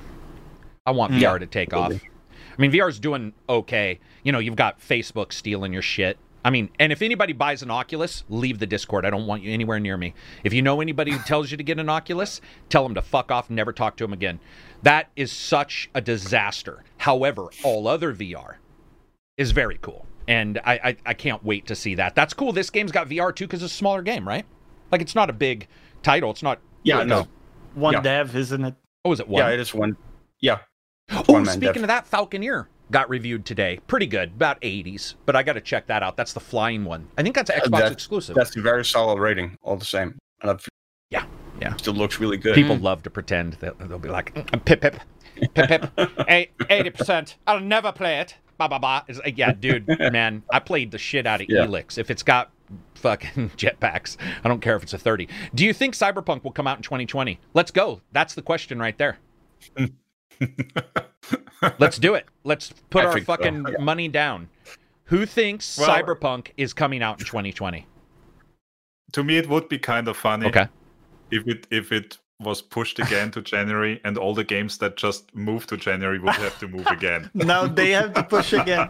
I 0.85 0.91
want 0.91 1.13
Mm. 1.13 1.19
VR 1.19 1.39
to 1.39 1.45
take 1.47 1.73
off. 1.73 1.91
I 1.91 2.61
mean, 2.61 2.71
VR's 2.71 2.99
doing 2.99 3.34
okay. 3.49 3.99
You 4.23 4.31
know, 4.31 4.39
you've 4.39 4.55
got 4.55 4.79
Facebook 4.79 5.34
stealing 5.34 5.73
your 5.73 5.81
shit. 5.81 6.17
I 6.45 6.49
mean, 6.49 6.69
and 6.79 6.91
if 6.93 7.01
anybody 7.01 7.34
buys 7.34 7.61
an 7.61 7.69
Oculus, 7.69 8.23
leave 8.29 8.59
the 8.59 8.65
Discord. 8.65 9.05
I 9.05 9.09
don't 9.09 9.27
want 9.27 9.43
you 9.43 9.51
anywhere 9.51 9.79
near 9.79 9.97
me. 9.97 10.13
If 10.43 10.53
you 10.53 10.61
know 10.61 10.79
anybody 10.79 11.11
who 11.11 11.19
tells 11.19 11.51
you 11.51 11.57
to 11.57 11.63
get 11.63 11.77
an 11.77 11.89
Oculus, 11.89 12.39
tell 12.69 12.84
them 12.84 12.93
to 12.95 13.01
fuck 13.01 13.31
off 13.31 13.49
never 13.49 13.73
talk 13.73 13.97
to 13.97 14.03
them 14.05 14.13
again. 14.13 14.39
That 14.84 15.09
is 15.15 15.31
such 15.31 15.89
a 15.93 15.99
disaster. 15.99 16.84
However, 16.99 17.47
all 17.63 17.88
other 17.88 18.13
VR 18.13 18.55
is 19.38 19.51
very 19.51 19.77
cool. 19.81 20.05
And 20.27 20.59
I, 20.63 20.73
I, 20.84 20.95
I 21.07 21.13
can't 21.15 21.43
wait 21.43 21.65
to 21.67 21.75
see 21.75 21.95
that. 21.95 22.15
That's 22.15 22.34
cool. 22.34 22.53
This 22.53 22.69
game's 22.69 22.91
got 22.91 23.09
VR 23.09 23.35
too 23.35 23.45
because 23.45 23.61
it's 23.61 23.73
a 23.73 23.75
smaller 23.75 24.01
game, 24.01 24.25
right? 24.27 24.45
Like, 24.91 25.01
it's 25.01 25.15
not 25.15 25.30
a 25.30 25.34
big 25.34 25.68
title. 26.03 26.31
It's 26.31 26.43
not. 26.43 26.59
Yeah, 26.84 26.99
like 26.99 27.07
no. 27.07 27.19
a- 27.22 27.27
One 27.80 27.93
Yeah. 27.93 28.01
dev, 28.01 28.35
isn't 28.35 28.64
it? 28.64 28.76
oh, 29.05 29.11
is 29.11 29.19
it 29.19 29.27
one? 29.27 29.41
Yeah, 29.43 29.49
it 29.49 29.59
is 29.59 29.73
one. 29.73 29.95
Yeah. 30.41 30.59
Oh, 31.11 31.23
One-man 31.27 31.53
speaking 31.53 31.73
dev. 31.81 31.84
of 31.84 31.88
that, 31.88 32.09
Falconeer 32.09 32.65
got 32.91 33.09
reviewed 33.09 33.45
today. 33.45 33.80
Pretty 33.88 34.05
good, 34.07 34.30
about 34.35 34.59
80s. 34.61 35.15
But 35.26 35.35
I 35.35 35.43
got 35.43 35.53
to 35.53 35.61
check 35.61 35.88
that 35.88 36.03
out. 36.03 36.18
That's 36.18 36.34
the 36.34 36.39
flying 36.39 36.84
one. 36.85 37.07
I 37.18 37.23
think 37.23 37.35
that's 37.35 37.49
an 37.49 37.59
Uh, 37.61 37.65
Xbox 37.65 37.80
that- 37.80 37.91
exclusive. 37.91 38.35
That's 38.35 38.55
a 38.57 38.61
very 38.61 38.84
solid 38.85 39.19
rating, 39.19 39.57
all 39.61 39.77
the 39.77 39.85
same. 39.85 40.18
And 40.41 40.51
it 40.51 40.65
Yeah, 41.09 41.26
yeah. 41.61 41.76
still 41.77 41.93
looks 41.93 42.19
really 42.19 42.38
good. 42.38 42.55
People 42.55 42.76
love 42.77 43.03
to 43.03 43.09
pretend 43.09 43.53
that 43.55 43.77
they'll 43.80 43.99
be 43.99 44.09
like, 44.09 44.34
"Mm, 44.34 44.65
pip 44.65 44.81
pip, 44.81 44.99
pip 45.53 45.68
pip, 45.69 45.91
80%. 46.68 47.35
I'll 47.45 47.59
never 47.59 47.91
play 47.91 48.19
it. 48.19 48.35
Ba 48.57 48.68
ba 48.68 48.80
ba. 48.80 49.05
Like, 49.23 49.38
yeah, 49.38 49.53
dude, 49.53 49.88
man, 49.99 50.43
I 50.51 50.59
played 50.59 50.91
the 50.91 50.97
shit 50.97 51.26
out 51.27 51.41
of 51.41 51.47
Yeah. 51.49 51.65
Elix. 51.65 51.97
If 51.97 52.09
it's 52.11 52.23
got 52.23 52.51
fucking 52.95 53.49
jetpacks, 53.57 54.18
I 54.44 54.48
don't 54.48 54.61
care 54.61 54.76
if 54.76 54.84
it's 54.84 54.94
a 54.94 54.98
30. 54.98 55.27
Do 55.56 55.65
you 55.65 55.73
think 55.73 55.94
Cyberpunk 55.94 56.44
will 56.44 56.52
come 56.52 56.68
out 56.68 56.77
in 56.77 56.84
2020? 56.84 57.39
Let's 57.53 57.72
go. 57.72 58.02
That's 58.11 58.34
the 58.35 58.41
question 58.41 58.80
right 58.80 58.98
there. 58.98 59.18
Let's 61.80 61.98
do 61.98 62.14
it. 62.15 62.26
Let's 62.44 62.73
put 62.89 63.03
I 63.03 63.07
our 63.07 63.14
think 63.14 63.26
so, 63.26 63.35
fucking 63.35 63.65
yeah. 63.72 63.77
money 63.84 64.07
down. 64.07 64.49
Who 65.06 65.26
thinks 65.26 65.77
Well- 65.77 65.89
Cyberpunk 65.89 66.49
is 66.57 66.73
coming 66.73 67.02
out 67.02 67.19
in 67.19 67.26
2020? 67.26 67.85
to 69.14 69.23
me, 69.23 69.38
it 69.38 69.48
would 69.48 69.69
be 69.69 69.80
kind 69.80 70.07
of 70.10 70.18
funny 70.18 70.48
Okay. 70.48 70.68
if 71.31 71.48
it 71.48 71.65
if 71.72 71.94
it 71.94 72.18
was 72.41 72.61
pushed 72.61 72.99
again 72.99 73.31
to 73.31 73.41
January, 73.41 74.02
and 74.03 74.18
all 74.18 74.34
the 74.35 74.44
games 74.44 74.77
that 74.80 74.98
just 74.98 75.34
moved 75.34 75.69
to 75.69 75.77
January 75.77 76.19
would 76.19 76.35
have 76.35 76.60
to 76.60 76.68
move 76.68 76.85
again. 76.91 77.31
Now 77.34 77.65
they 77.68 77.91
have 77.91 78.14
to 78.15 78.23
push 78.23 78.52
again. 78.53 78.89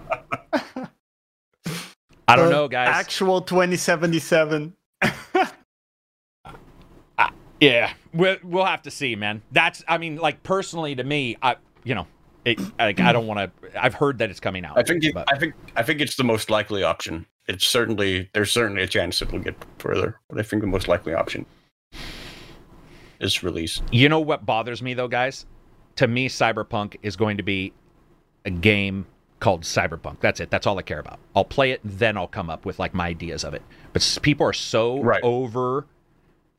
I 2.28 2.36
don't 2.36 2.48
Uh, 2.48 2.52
know, 2.52 2.68
guys. 2.68 2.90
Actual 2.90 3.42
2077. 3.42 4.74
Yeah, 7.60 7.92
we'll, 8.14 8.36
we'll 8.44 8.66
have 8.66 8.84
to 8.84 8.92
see, 8.92 9.16
man. 9.16 9.42
That's, 9.52 9.84
I 9.88 9.98
mean, 9.98 10.18
like 10.18 10.44
personally 10.44 10.94
to 10.94 11.04
me, 11.04 11.38
I, 11.42 11.56
you 11.84 11.96
know, 11.96 12.06
it, 12.46 12.60
like 12.78 13.00
I 13.00 13.12
don't 13.12 13.26
want 13.26 13.40
to. 13.40 13.84
I've 13.84 13.96
heard 13.96 14.20
that 14.20 14.30
it's 14.30 14.40
coming 14.40 14.64
out. 14.64 14.78
I 14.78 14.84
think 14.84 15.04
it, 15.04 15.16
but- 15.16 15.28
I 15.34 15.40
think 15.40 15.56
I 15.76 15.82
think 15.82 16.00
it's 16.00 16.16
the 16.18 16.24
most 16.24 16.52
likely 16.52 16.84
option. 16.84 17.26
It's 17.48 17.66
certainly 17.66 18.30
there's 18.34 18.52
certainly 18.52 18.84
a 18.84 18.88
chance 18.88 19.24
it 19.24 19.32
will 19.32 19.40
get 19.40 19.56
further, 19.80 20.20
but 20.30 20.38
I 20.38 20.44
think 20.44 20.62
the 20.62 20.68
most 20.68 20.88
likely 20.88 21.16
option 21.16 21.48
is 23.20 23.42
release. 23.42 23.82
you 23.92 24.08
know 24.08 24.20
what 24.20 24.46
bothers 24.46 24.84
me 24.84 24.94
though, 24.94 25.08
guys? 25.08 25.48
To 25.96 26.08
me, 26.08 26.30
Cyberpunk 26.30 26.98
is 27.02 27.16
going 27.16 27.38
to 27.38 27.44
be 27.44 27.74
a 28.46 28.52
game 28.52 29.08
called 29.40 29.62
Cyberpunk. 29.64 30.20
That's 30.20 30.40
it. 30.40 30.50
That's 30.50 30.66
all 30.66 30.78
I 30.80 30.82
care 30.82 31.00
about. 31.00 31.20
I'll 31.36 31.46
play 31.46 31.72
it, 31.72 31.80
then 31.84 32.18
I'll 32.18 32.28
come 32.28 32.50
up 32.50 32.66
with 32.66 32.80
like 32.80 32.94
my 32.94 33.08
ideas 33.08 33.44
of 33.44 33.54
it. 33.54 33.62
But 33.94 34.20
people 34.22 34.48
are 34.48 34.54
so 34.54 35.02
Right. 35.02 35.22
over 35.24 35.86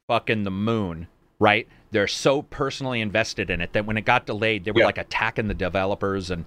fucking 0.07 0.45
the 0.45 0.51
moon, 0.51 1.07
right? 1.39 1.67
They're 1.91 2.07
so 2.07 2.43
personally 2.43 3.01
invested 3.01 3.51
in 3.51 3.61
it 3.61 3.73
that 3.73 3.87
when 3.87 3.97
it 3.97 4.05
got 4.05 4.27
delayed, 4.27 4.65
they 4.65 4.71
were 4.71 4.81
Yeah. 4.81 4.87
like 4.87 4.99
attacking 4.99 5.49
the 5.49 5.55
developers 5.55 6.31
and 6.31 6.45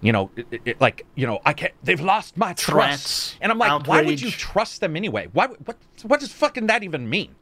you 0.00 0.10
know, 0.10 0.30
it, 0.36 0.46
it- 0.64 0.80
like 0.80 1.06
you 1.14 1.26
know, 1.28 1.38
I 1.46 1.52
can't. 1.52 1.72
They've 1.84 2.00
lost 2.00 2.36
my 2.36 2.54
trust, 2.54 2.66
Threats, 2.66 3.36
and 3.40 3.52
I'm 3.52 3.58
like, 3.58 3.86
why 3.86 4.02
would 4.02 4.20
you 4.20 4.32
trust 4.32 4.80
them 4.80 4.96
anyway? 4.96 5.28
Why? 5.32 5.46
What? 5.46 5.76
What 6.02 6.18
does 6.18 6.32
fucking 6.32 6.66
that 6.66 6.82
even 6.82 7.08
mean? 7.08 7.36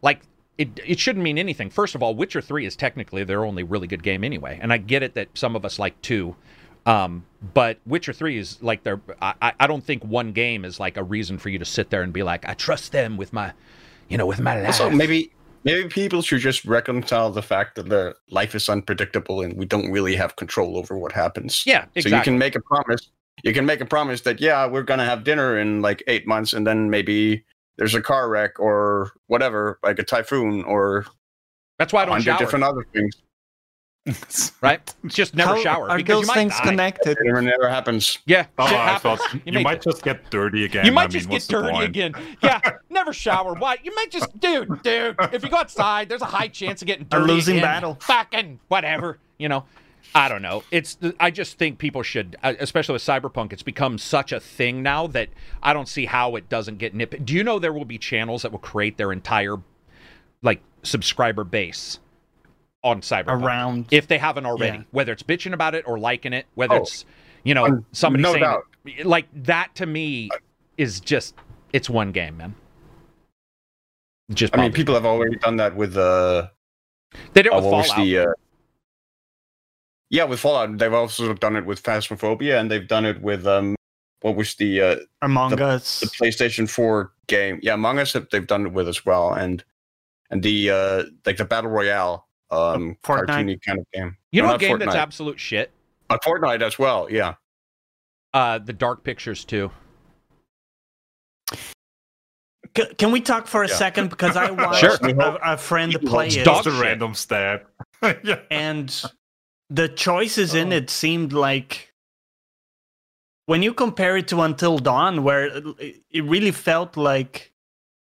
Like, 0.00 0.20
it 0.56 0.78
it 0.86 1.00
shouldn't 1.00 1.24
mean 1.24 1.38
anything. 1.38 1.70
First 1.70 1.96
of 1.96 2.04
all, 2.04 2.14
Witcher 2.14 2.40
Three 2.40 2.66
is 2.66 2.76
technically 2.76 3.24
their 3.24 3.44
only 3.44 3.64
really 3.64 3.88
good 3.88 4.04
game 4.04 4.22
anyway, 4.22 4.60
and 4.62 4.72
I 4.72 4.76
get 4.76 5.02
it 5.02 5.14
that 5.14 5.28
some 5.34 5.56
of 5.56 5.64
us 5.64 5.80
like 5.80 6.00
two. 6.02 6.36
Um, 6.86 7.24
but 7.54 7.78
Witcher 7.86 8.12
Three 8.12 8.38
is 8.38 8.62
like 8.62 8.82
their. 8.82 9.00
I 9.22 9.52
I- 9.60 9.66
don't 9.66 9.84
think 9.84 10.04
one 10.04 10.32
game 10.32 10.64
is 10.64 10.78
like 10.80 10.96
a 10.96 11.02
reason 11.02 11.38
for 11.38 11.48
you 11.48 11.58
to 11.58 11.64
sit 11.64 11.90
there 11.90 12.02
and 12.02 12.12
be 12.12 12.22
like, 12.22 12.46
I 12.48 12.54
trust 12.54 12.92
them 12.92 13.16
with 13.16 13.32
my, 13.32 13.52
you 14.08 14.18
know, 14.18 14.26
with 14.26 14.40
my 14.40 14.56
life. 14.58 14.66
Also, 14.66 14.90
maybe 14.90 15.30
maybe 15.64 15.88
people 15.88 16.20
should 16.22 16.40
just 16.40 16.64
reconcile 16.64 17.30
the 17.30 17.42
fact 17.42 17.76
that 17.76 17.88
the 17.88 18.14
life 18.30 18.54
is 18.54 18.68
unpredictable 18.68 19.40
and 19.40 19.56
we 19.56 19.64
don't 19.64 19.90
really 19.90 20.14
have 20.16 20.36
control 20.36 20.76
over 20.76 20.98
what 20.98 21.12
happens. 21.12 21.62
yeah, 21.66 21.86
exactly. 21.94 22.10
So 22.10 22.16
you 22.16 22.22
can 22.22 22.38
make 22.38 22.54
a 22.54 22.60
promise. 22.60 23.10
You 23.42 23.52
can 23.52 23.66
make 23.66 23.80
a 23.80 23.86
promise 23.86 24.20
that 24.22 24.40
yeah, 24.40 24.66
we're 24.66 24.82
gonna 24.82 25.04
have 25.06 25.24
dinner 25.24 25.58
in 25.58 25.80
like 25.82 26.02
eight 26.06 26.26
months, 26.26 26.52
and 26.52 26.66
then 26.66 26.90
maybe 26.90 27.44
there's 27.76 27.94
a 27.94 28.00
car 28.02 28.28
wreck 28.28 28.60
or 28.60 29.12
whatever, 29.26 29.78
like 29.82 29.98
a 29.98 30.04
typhoon 30.04 30.62
or 30.64 31.06
That's 31.78 31.92
why 31.92 32.02
I 32.02 32.04
don't 32.06 32.20
shower. 32.20 32.38
different 32.38 32.64
other 32.64 32.86
things. 32.92 33.16
right? 34.60 34.94
Just 35.06 35.34
never 35.34 35.54
How 35.54 35.60
shower 35.62 35.90
Are 35.90 35.96
because 35.96 36.20
those 36.20 36.26
might 36.26 36.34
things 36.34 36.56
die. 36.58 36.64
connected? 36.64 37.16
It 37.20 37.42
never 37.42 37.68
happens. 37.68 38.18
Yeah, 38.26 38.46
Oh, 38.58 38.66
shit 38.66 38.76
happens. 38.76 39.20
thought 39.20 39.34
you, 39.46 39.52
may- 39.52 39.62
might 39.62 39.80
just 39.82 40.02
get 40.02 40.28
dirty 40.30 40.64
again. 40.64 40.84
You 40.84 40.90
I 40.92 40.94
might 40.94 41.12
mean, 41.12 41.22
just 41.22 41.30
get 41.30 41.42
dirty 41.48 41.78
again. 41.84 42.14
Yeah, 42.42 42.60
never 42.90 43.12
shower. 43.12 43.54
Why? 43.54 43.78
You 43.82 43.94
might 43.94 44.10
just, 44.10 44.38
dude, 44.40 44.82
dude. 44.82 45.16
If 45.32 45.42
you 45.42 45.48
go 45.48 45.56
outside, 45.56 46.08
there's 46.08 46.22
a 46.22 46.26
high 46.26 46.48
chance 46.48 46.82
of 46.82 46.86
getting 46.86 47.06
dirty. 47.06 47.24
A 47.24 47.26
losing 47.34 47.56
again. 47.56 47.64
battle. 47.66 47.98
Fucking 48.00 48.60
whatever. 48.68 49.18
You 49.38 49.48
know. 49.48 49.64
I 50.16 50.28
don't 50.28 50.42
know. 50.42 50.62
It's 50.70 50.96
I 51.18 51.32
just 51.32 51.58
think 51.58 51.78
people 51.78 52.02
should, 52.04 52.36
uh, 52.44 52.52
especially 52.60 52.92
with 52.92 53.02
Cyberpunk, 53.02 53.52
it's 53.52 53.64
become 53.64 53.98
such 53.98 54.30
a 54.30 54.38
thing 54.38 54.80
now 54.80 55.08
that 55.08 55.28
I 55.60 55.72
don't 55.72 55.88
see 55.88 56.04
how 56.06 56.36
it 56.36 56.48
doesn't 56.48 56.78
get 56.78 56.94
nipped. 56.94 57.24
Do 57.24 57.34
you 57.34 57.42
know 57.42 57.58
there 57.58 57.72
will 57.72 57.84
be 57.86 57.98
channels 57.98 58.42
that 58.42 58.52
will 58.52 58.60
create 58.60 58.96
their 58.96 59.10
entire 59.12 59.56
like 60.42 60.60
subscriber 60.84 61.42
base 61.42 61.98
on 62.84 63.00
Cyberpunk 63.00 63.42
Around 63.42 63.86
if 63.90 64.06
they 64.06 64.18
haven't 64.18 64.46
already, 64.46 64.78
Yeah. 64.78 64.84
whether 64.92 65.10
it's 65.12 65.22
bitching 65.24 65.52
about 65.54 65.74
it 65.74 65.84
or 65.88 65.98
liking 65.98 66.32
it, 66.32 66.46
whether 66.54 66.74
Oh. 66.74 66.82
it's 66.82 67.04
you 67.42 67.54
know 67.54 67.64
Um, 67.66 67.86
somebody 67.92 68.22
no 68.22 68.32
saying 68.32 68.44
doubt. 68.44 68.64
like 69.04 69.26
that 69.44 69.74
to 69.76 69.86
me 69.86 70.30
is 70.76 71.00
just 71.00 71.34
it's 71.72 71.90
one 71.90 72.12
game, 72.12 72.36
man. 72.36 72.54
Just 74.32 74.54
I 74.54 74.58
mean, 74.58 74.66
bothers 74.70 74.76
people 74.76 74.94
have 74.94 75.04
already 75.06 75.36
done 75.36 75.56
that 75.56 75.74
with 75.76 75.96
uh, 75.96 76.48
they 77.32 77.42
did 77.42 77.46
it 77.46 77.52
uh, 77.52 77.56
with 77.56 77.64
what 77.64 77.86
Fallout. 77.86 78.04
the 78.04 78.18
uh, 78.18 78.26
yeah 80.10 80.24
with 80.24 80.40
Fallout. 80.40 80.78
They've 80.78 80.92
also 80.92 81.34
done 81.34 81.56
it 81.56 81.66
with 81.66 81.82
Phasmophobia, 81.82 82.58
and 82.60 82.70
they've 82.70 82.86
done 82.86 83.04
it 83.04 83.20
with 83.20 83.46
um, 83.46 83.76
what 84.20 84.36
was 84.36 84.54
the 84.54 84.80
uh, 84.80 84.96
Among 85.22 85.56
the- 85.56 85.64
Us. 85.64 86.00
the 86.00 86.06
PlayStation 86.06 86.68
4 86.68 87.12
game. 87.26 87.58
Yeah, 87.62 87.74
Among 87.74 87.98
Us 87.98 88.12
they've 88.30 88.46
done 88.46 88.66
it 88.66 88.72
with 88.72 88.88
as 88.88 89.04
well, 89.04 89.32
and 89.32 89.62
and 90.30 90.42
the 90.42 90.70
uh 90.70 91.02
like 91.26 91.36
the 91.36 91.44
battle 91.44 91.70
royale 91.70 92.26
um 92.54 92.96
Fortnite? 93.02 93.26
cartoony 93.26 93.62
kind 93.62 93.78
of 93.80 93.86
game. 93.92 94.16
you 94.32 94.40
know 94.42 94.48
No, 94.48 94.52
what 94.54 94.60
not 94.62 94.68
game 94.68 94.78
that's 94.78 94.94
absolute 94.94 95.38
shit? 95.40 95.70
A 96.10 96.18
Fortnite 96.18 96.62
as 96.62 96.78
well. 96.78 97.08
Yeah. 97.10 97.34
Uh, 98.32 98.58
the 98.58 98.72
Dark 98.72 99.04
Pictures 99.04 99.44
too. 99.44 99.70
C- 102.76 102.94
can 102.98 103.12
we 103.12 103.20
talk 103.20 103.46
for 103.46 103.62
a 103.62 103.68
Yeah. 103.68 103.74
second 103.74 104.10
because 104.10 104.36
I 104.36 104.50
watched 104.62 104.80
Sure. 104.80 104.96
a, 105.02 105.52
a 105.52 105.56
friend 105.56 105.92
You 105.92 105.98
play 106.00 106.26
it, 106.28 106.44
Just 106.44 106.66
a 106.66 106.70
random 106.72 107.14
stat. 107.14 107.66
yeah. 108.02 108.40
and 108.50 109.02
the 109.70 109.88
choices 109.88 110.54
in 110.54 110.72
Oh. 110.72 110.76
it 110.76 110.90
seemed 110.90 111.32
like 111.32 111.92
when 113.46 113.62
you 113.62 113.72
compare 113.74 114.16
it 114.16 114.28
to 114.28 114.40
Until 114.40 114.78
Dawn, 114.78 115.22
where 115.22 115.46
it 115.46 115.64
it 116.10 116.24
really 116.24 116.50
felt 116.50 116.96
like 116.96 117.52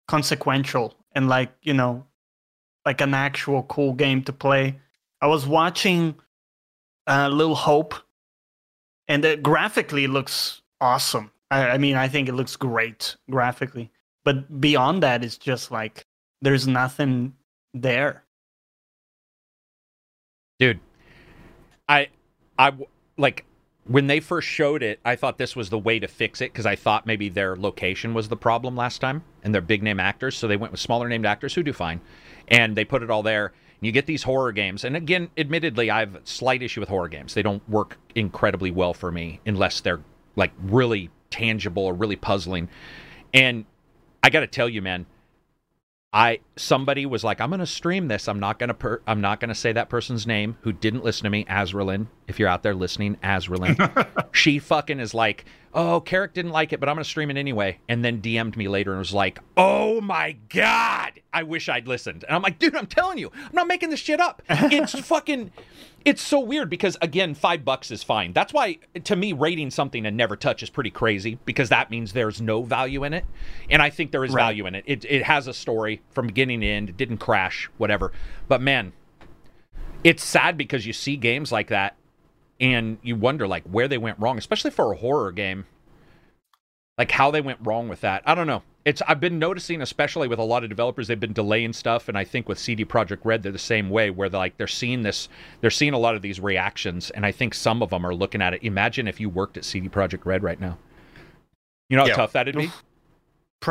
consequential 0.06 0.94
and 1.12 1.28
like 1.28 1.50
you 1.62 1.74
know, 1.74 2.06
like 2.84 3.00
an 3.00 3.14
actual 3.14 3.62
cool 3.64 3.92
game 3.94 4.22
to 4.24 4.32
play. 4.32 4.78
I 5.20 5.26
was 5.26 5.46
watching 5.46 6.14
uh, 7.06 7.28
Little 7.28 7.54
Hope, 7.54 7.94
and 9.08 9.24
it 9.24 9.42
graphically 9.42 10.06
looks 10.06 10.62
awesome. 10.80 11.30
I, 11.50 11.70
I 11.70 11.78
mean, 11.78 11.96
I 11.96 12.08
think 12.08 12.28
it 12.28 12.34
looks 12.34 12.56
great 12.56 13.16
graphically, 13.30 13.90
but 14.24 14.60
beyond 14.60 15.02
that, 15.02 15.24
it's 15.24 15.38
just 15.38 15.70
like 15.70 16.06
there's 16.42 16.66
nothing 16.66 17.34
there. 17.72 18.24
dude 20.58 20.80
I, 21.88 22.08
I 22.58 22.72
like 23.16 23.44
when 23.86 24.06
they 24.06 24.20
first 24.20 24.48
showed 24.48 24.82
it 24.82 25.00
i 25.04 25.16
thought 25.16 25.36
this 25.38 25.54
was 25.54 25.70
the 25.70 25.78
way 25.78 25.98
to 25.98 26.08
fix 26.08 26.40
it 26.40 26.52
because 26.52 26.66
i 26.66 26.76
thought 26.76 27.06
maybe 27.06 27.28
their 27.28 27.56
location 27.56 28.14
was 28.14 28.28
the 28.28 28.36
problem 28.36 28.76
last 28.76 29.00
time 29.00 29.22
and 29.42 29.54
they're 29.54 29.60
big 29.60 29.82
name 29.82 30.00
actors 30.00 30.36
so 30.36 30.48
they 30.48 30.56
went 30.56 30.72
with 30.72 30.80
smaller 30.80 31.08
named 31.08 31.26
actors 31.26 31.54
who 31.54 31.62
do 31.62 31.72
fine 31.72 32.00
and 32.48 32.76
they 32.76 32.84
put 32.84 33.02
it 33.02 33.10
all 33.10 33.22
there 33.22 33.46
and 33.46 33.86
you 33.86 33.92
get 33.92 34.06
these 34.06 34.22
horror 34.22 34.52
games 34.52 34.84
and 34.84 34.96
again 34.96 35.28
admittedly 35.36 35.90
i 35.90 36.00
have 36.00 36.14
a 36.14 36.20
slight 36.24 36.62
issue 36.62 36.80
with 36.80 36.88
horror 36.88 37.08
games 37.08 37.34
they 37.34 37.42
don't 37.42 37.66
work 37.68 37.98
incredibly 38.14 38.70
well 38.70 38.94
for 38.94 39.10
me 39.10 39.40
unless 39.46 39.80
they're 39.80 40.00
like 40.36 40.52
really 40.62 41.10
tangible 41.30 41.84
or 41.84 41.94
really 41.94 42.16
puzzling 42.16 42.68
and 43.32 43.64
i 44.22 44.30
gotta 44.30 44.46
tell 44.46 44.68
you 44.68 44.82
man 44.82 45.06
I 46.14 46.38
somebody 46.54 47.06
was 47.06 47.24
like, 47.24 47.40
I'm 47.40 47.50
gonna 47.50 47.66
stream 47.66 48.06
this. 48.06 48.28
I'm 48.28 48.38
not 48.38 48.60
gonna 48.60 48.72
per- 48.72 49.02
I'm 49.04 49.20
not 49.20 49.40
gonna 49.40 49.54
say 49.54 49.72
that 49.72 49.88
person's 49.88 50.28
name 50.28 50.56
who 50.60 50.72
didn't 50.72 51.02
listen 51.02 51.24
to 51.24 51.30
me, 51.30 51.44
Azralin. 51.46 52.06
If 52.28 52.38
you're 52.38 52.48
out 52.48 52.62
there 52.62 52.72
listening, 52.72 53.16
Azralin. 53.16 54.28
she 54.32 54.60
fucking 54.60 55.00
is 55.00 55.12
like, 55.12 55.44
oh, 55.74 56.00
Carrick 56.00 56.34
didn't 56.34 56.52
like 56.52 56.72
it, 56.72 56.78
but 56.80 56.88
I'm 56.88 56.94
gonna 56.94 57.04
stream 57.04 57.30
it 57.30 57.36
anyway. 57.36 57.78
And 57.88 58.04
then 58.04 58.22
DM'd 58.22 58.56
me 58.56 58.68
later 58.68 58.92
and 58.92 58.98
was 59.00 59.12
like, 59.12 59.38
oh 59.56 60.00
my 60.00 60.36
god, 60.48 61.20
I 61.32 61.42
wish 61.42 61.68
I'd 61.68 61.88
listened. 61.88 62.24
And 62.26 62.34
I'm 62.36 62.42
like, 62.42 62.58
dude, 62.58 62.76
I'm 62.76 62.86
telling 62.86 63.18
you, 63.18 63.30
I'm 63.34 63.50
not 63.52 63.66
making 63.66 63.90
this 63.90 64.00
shit 64.00 64.20
up. 64.20 64.40
It's 64.50 64.98
fucking, 64.98 65.50
it's 66.04 66.22
so 66.22 66.38
weird 66.40 66.70
because 66.70 66.96
again, 67.02 67.34
five 67.34 67.64
bucks 67.64 67.90
is 67.90 68.02
fine. 68.02 68.32
That's 68.32 68.52
why 68.52 68.78
to 69.04 69.16
me, 69.16 69.32
rating 69.32 69.70
something 69.70 70.06
and 70.06 70.16
never 70.16 70.36
touch 70.36 70.62
is 70.62 70.70
pretty 70.70 70.90
crazy 70.90 71.38
because 71.44 71.70
that 71.70 71.90
means 71.90 72.12
there's 72.12 72.40
no 72.40 72.62
value 72.62 73.04
in 73.04 73.12
it, 73.12 73.24
and 73.68 73.82
I 73.82 73.90
think 73.90 74.12
there 74.12 74.24
is 74.24 74.32
Right. 74.32 74.42
value 74.42 74.66
in 74.66 74.74
it. 74.74 74.84
It 74.86 75.04
it 75.06 75.22
has 75.24 75.46
a 75.48 75.54
story 75.54 76.02
from 76.10 76.26
beginning 76.28 76.60
to 76.60 76.66
end. 76.66 76.90
It 76.90 76.96
didn't 76.96 77.18
crash, 77.18 77.68
whatever. 77.78 78.12
But 78.48 78.60
man, 78.60 78.92
it's 80.04 80.22
sad 80.24 80.56
because 80.56 80.86
you 80.86 80.92
see 80.92 81.16
games 81.16 81.50
like 81.50 81.68
that 81.68 81.96
and 82.60 82.98
you 83.02 83.16
wonder 83.16 83.46
like 83.46 83.64
where 83.64 83.88
they 83.88 83.98
went 83.98 84.18
wrong, 84.18 84.38
especially 84.38 84.70
for 84.70 84.92
a 84.92 84.96
horror 84.96 85.32
game. 85.32 85.66
Like 86.96 87.10
how 87.10 87.30
they 87.32 87.40
went 87.40 87.58
wrong 87.62 87.88
with 87.88 88.02
that. 88.02 88.22
I 88.24 88.34
don't 88.36 88.46
know. 88.46 88.62
It's 88.84 89.02
I've 89.08 89.18
been 89.18 89.38
noticing, 89.38 89.80
especially 89.82 90.28
with 90.28 90.38
a 90.38 90.44
lot 90.44 90.62
of 90.62 90.68
developers, 90.68 91.08
they've 91.08 91.18
been 91.18 91.32
delaying 91.32 91.72
stuff, 91.72 92.08
and 92.08 92.16
I 92.18 92.22
think 92.24 92.48
with 92.48 92.58
CD 92.58 92.84
Projekt 92.84 93.24
Red, 93.24 93.42
they're 93.42 93.50
the 93.50 93.58
same 93.58 93.88
way, 93.90 94.10
where 94.10 94.28
they're 94.28 94.38
like 94.38 94.56
they're 94.58 94.66
seeing 94.68 95.02
this, 95.02 95.28
they're 95.60 95.70
seeing 95.70 95.94
a 95.94 95.98
lot 95.98 96.14
of 96.14 96.22
these 96.22 96.38
reactions, 96.38 97.10
and 97.10 97.24
I 97.26 97.32
think 97.32 97.54
some 97.54 97.82
of 97.82 97.90
them 97.90 98.06
are 98.06 98.14
looking 98.14 98.42
at 98.42 98.54
it. 98.54 98.62
Imagine 98.62 99.08
if 99.08 99.18
you 99.18 99.28
worked 99.28 99.56
at 99.56 99.64
CD 99.64 99.88
Projekt 99.88 100.24
Red 100.26 100.42
right 100.42 100.60
now. 100.60 100.78
You 101.88 101.96
know 101.96 102.02
how 102.02 102.08
Yeah. 102.08 102.16
tough 102.16 102.32
that'd 102.32 102.54
be. 102.56 102.70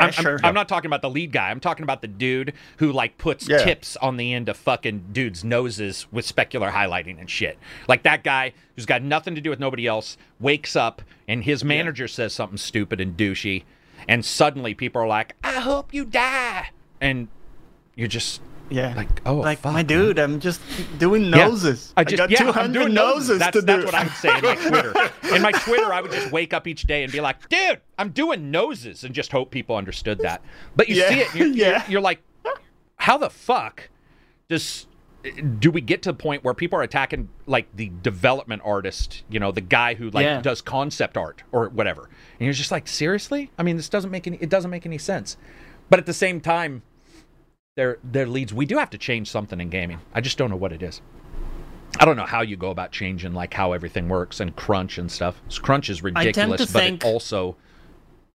I'm- 0.02 0.14
I'm, 0.44 0.46
I'm 0.46 0.54
not 0.54 0.68
talking 0.68 0.88
about 0.88 1.02
the 1.02 1.10
lead 1.10 1.32
guy. 1.32 1.50
I'm 1.52 1.60
talking 1.60 1.84
about 1.84 2.02
the 2.02 2.08
dude 2.08 2.54
who 2.78 2.92
like 2.92 3.18
puts 3.18 3.48
Yeah. 3.48 3.58
tips 3.64 3.96
on 3.98 4.18
the 4.18 4.34
end 4.34 4.50
of 4.50 4.58
fucking 4.58 5.06
dudes' 5.12 5.44
noses 5.44 6.08
with 6.12 6.26
specular 6.26 6.72
highlighting 6.72 7.20
and 7.20 7.30
shit. 7.30 7.58
Like 7.88 8.04
that 8.04 8.24
guy 8.24 8.54
who's 8.76 8.86
got 8.86 9.02
nothing 9.04 9.36
to 9.36 9.42
do 9.42 9.50
with 9.50 9.60
nobody 9.60 9.86
else 9.88 10.18
wakes 10.40 10.76
up 10.76 11.02
and 11.28 11.44
his 11.44 11.64
manager 11.64 12.08
says 12.08 12.34
something 12.34 12.58
stupid 12.58 13.00
and 13.00 13.16
douchey, 13.16 13.64
and 14.08 14.26
suddenly 14.26 14.74
people 14.74 15.02
are 15.02 15.08
like, 15.08 15.36
"I 15.44 15.54
hope 15.60 15.94
you 15.94 16.04
die," 16.06 16.70
and 17.00 17.28
you're 17.96 18.08
just 18.08 18.42
yeah. 18.74 18.94
like, 18.96 19.10
"Oh, 19.26 19.36
like 19.36 19.60
fuck, 19.60 19.74
my 19.74 19.80
man." 19.80 19.86
dude, 19.86 20.20
I'm 20.20 20.40
just 20.40 20.60
doing 20.98 21.24
Yeah. 21.26 21.48
noses. 21.48 21.94
I 21.96 22.04
just 22.04 22.18
got 22.18 22.30
yeah, 22.30 22.40
200 22.40 22.60
I'm 22.66 22.74
doing 22.74 22.94
noses 22.94 23.40
That's, 23.40 23.54
to 23.58 23.62
that's 23.62 23.80
do. 23.82 23.86
what 23.86 23.96
I 23.96 24.04
would 24.04 24.14
say 24.14 24.36
in 24.38 24.42
my 24.44 24.56
Twitter. 24.56 24.94
in 25.36 25.42
my 25.42 25.52
Twitter, 25.52 25.94
I 25.94 26.02
would 26.02 26.12
just 26.12 26.32
wake 26.32 26.54
up 26.54 26.68
each 26.68 26.84
day 26.84 27.04
and 27.04 27.12
be 27.12 27.22
like, 27.22 27.48
"Dude, 27.50 27.80
I'm 27.98 28.10
doing 28.10 28.52
noses," 28.52 29.04
and 29.04 29.14
just 29.14 29.32
hope 29.32 29.52
people 29.52 29.76
understood 29.76 30.20
that. 30.20 30.42
But 30.76 30.90
you 30.90 30.96
Yeah, 30.96 31.10
see 31.10 31.20
it, 31.20 31.36
you're, 31.36 31.48
you're- 31.70 31.82
you're 31.88 32.02
like, 32.02 32.22
"How 32.98 33.18
the 33.18 33.30
fuck 33.30 33.90
does?" 34.50 34.88
Do 35.60 35.72
we 35.72 35.80
get 35.80 36.02
to 36.02 36.10
the 36.12 36.18
point 36.18 36.44
where 36.44 36.54
people 36.54 36.78
are 36.78 36.84
attacking 36.84 37.30
like 37.46 37.74
the 37.74 37.90
development 38.02 38.62
artist, 38.66 39.24
you 39.30 39.40
know, 39.40 39.54
the 39.54 39.62
guy 39.62 39.94
who 39.94 40.10
like 40.10 40.26
Yeah. 40.26 40.42
does 40.42 40.60
concept 40.62 41.16
art 41.16 41.44
or 41.54 41.70
whatever, 41.70 42.10
and 42.40 42.46
you're 42.46 42.52
just 42.54 42.72
like, 42.72 42.90
seriously? 42.90 43.50
I 43.58 43.64
mean, 43.64 43.78
this 43.78 43.88
doesn't 43.88 44.12
make 44.12 44.28
any. 44.28 44.38
It 44.42 44.50
doesn't 44.50 44.70
make 44.70 44.86
any 44.86 44.98
sense. 44.98 45.38
But 45.90 46.00
at 46.00 46.06
the 46.06 46.14
same 46.14 46.42
time, 46.42 46.82
their 47.76 47.98
their 48.04 48.26
leads. 48.26 48.54
We 48.54 48.66
do 48.66 48.78
have 48.78 48.90
to 48.92 48.98
change 48.98 49.30
something 49.30 49.60
in 49.60 49.70
gaming. 49.70 50.00
I 50.14 50.22
just 50.22 50.38
don't 50.38 50.50
know 50.50 50.56
what 50.56 50.72
it 50.72 50.84
is. 50.84 51.02
I 52.00 52.06
don't 52.06 52.18
know 52.18 52.26
how 52.26 52.42
you 52.42 52.56
go 52.56 52.72
about 52.72 52.92
changing 52.92 53.34
like 53.34 53.54
how 53.54 53.74
everything 53.74 54.10
works 54.10 54.40
and 54.40 54.56
crunch 54.56 54.98
and 54.98 55.12
stuff. 55.12 55.42
Crunch 55.62 55.90
is 55.90 56.02
tend 56.02 56.16
to 56.16 56.20
ridiculous, 56.20 56.72
but 56.72 56.80
think- 56.80 57.04
it 57.04 57.08
also 57.08 57.56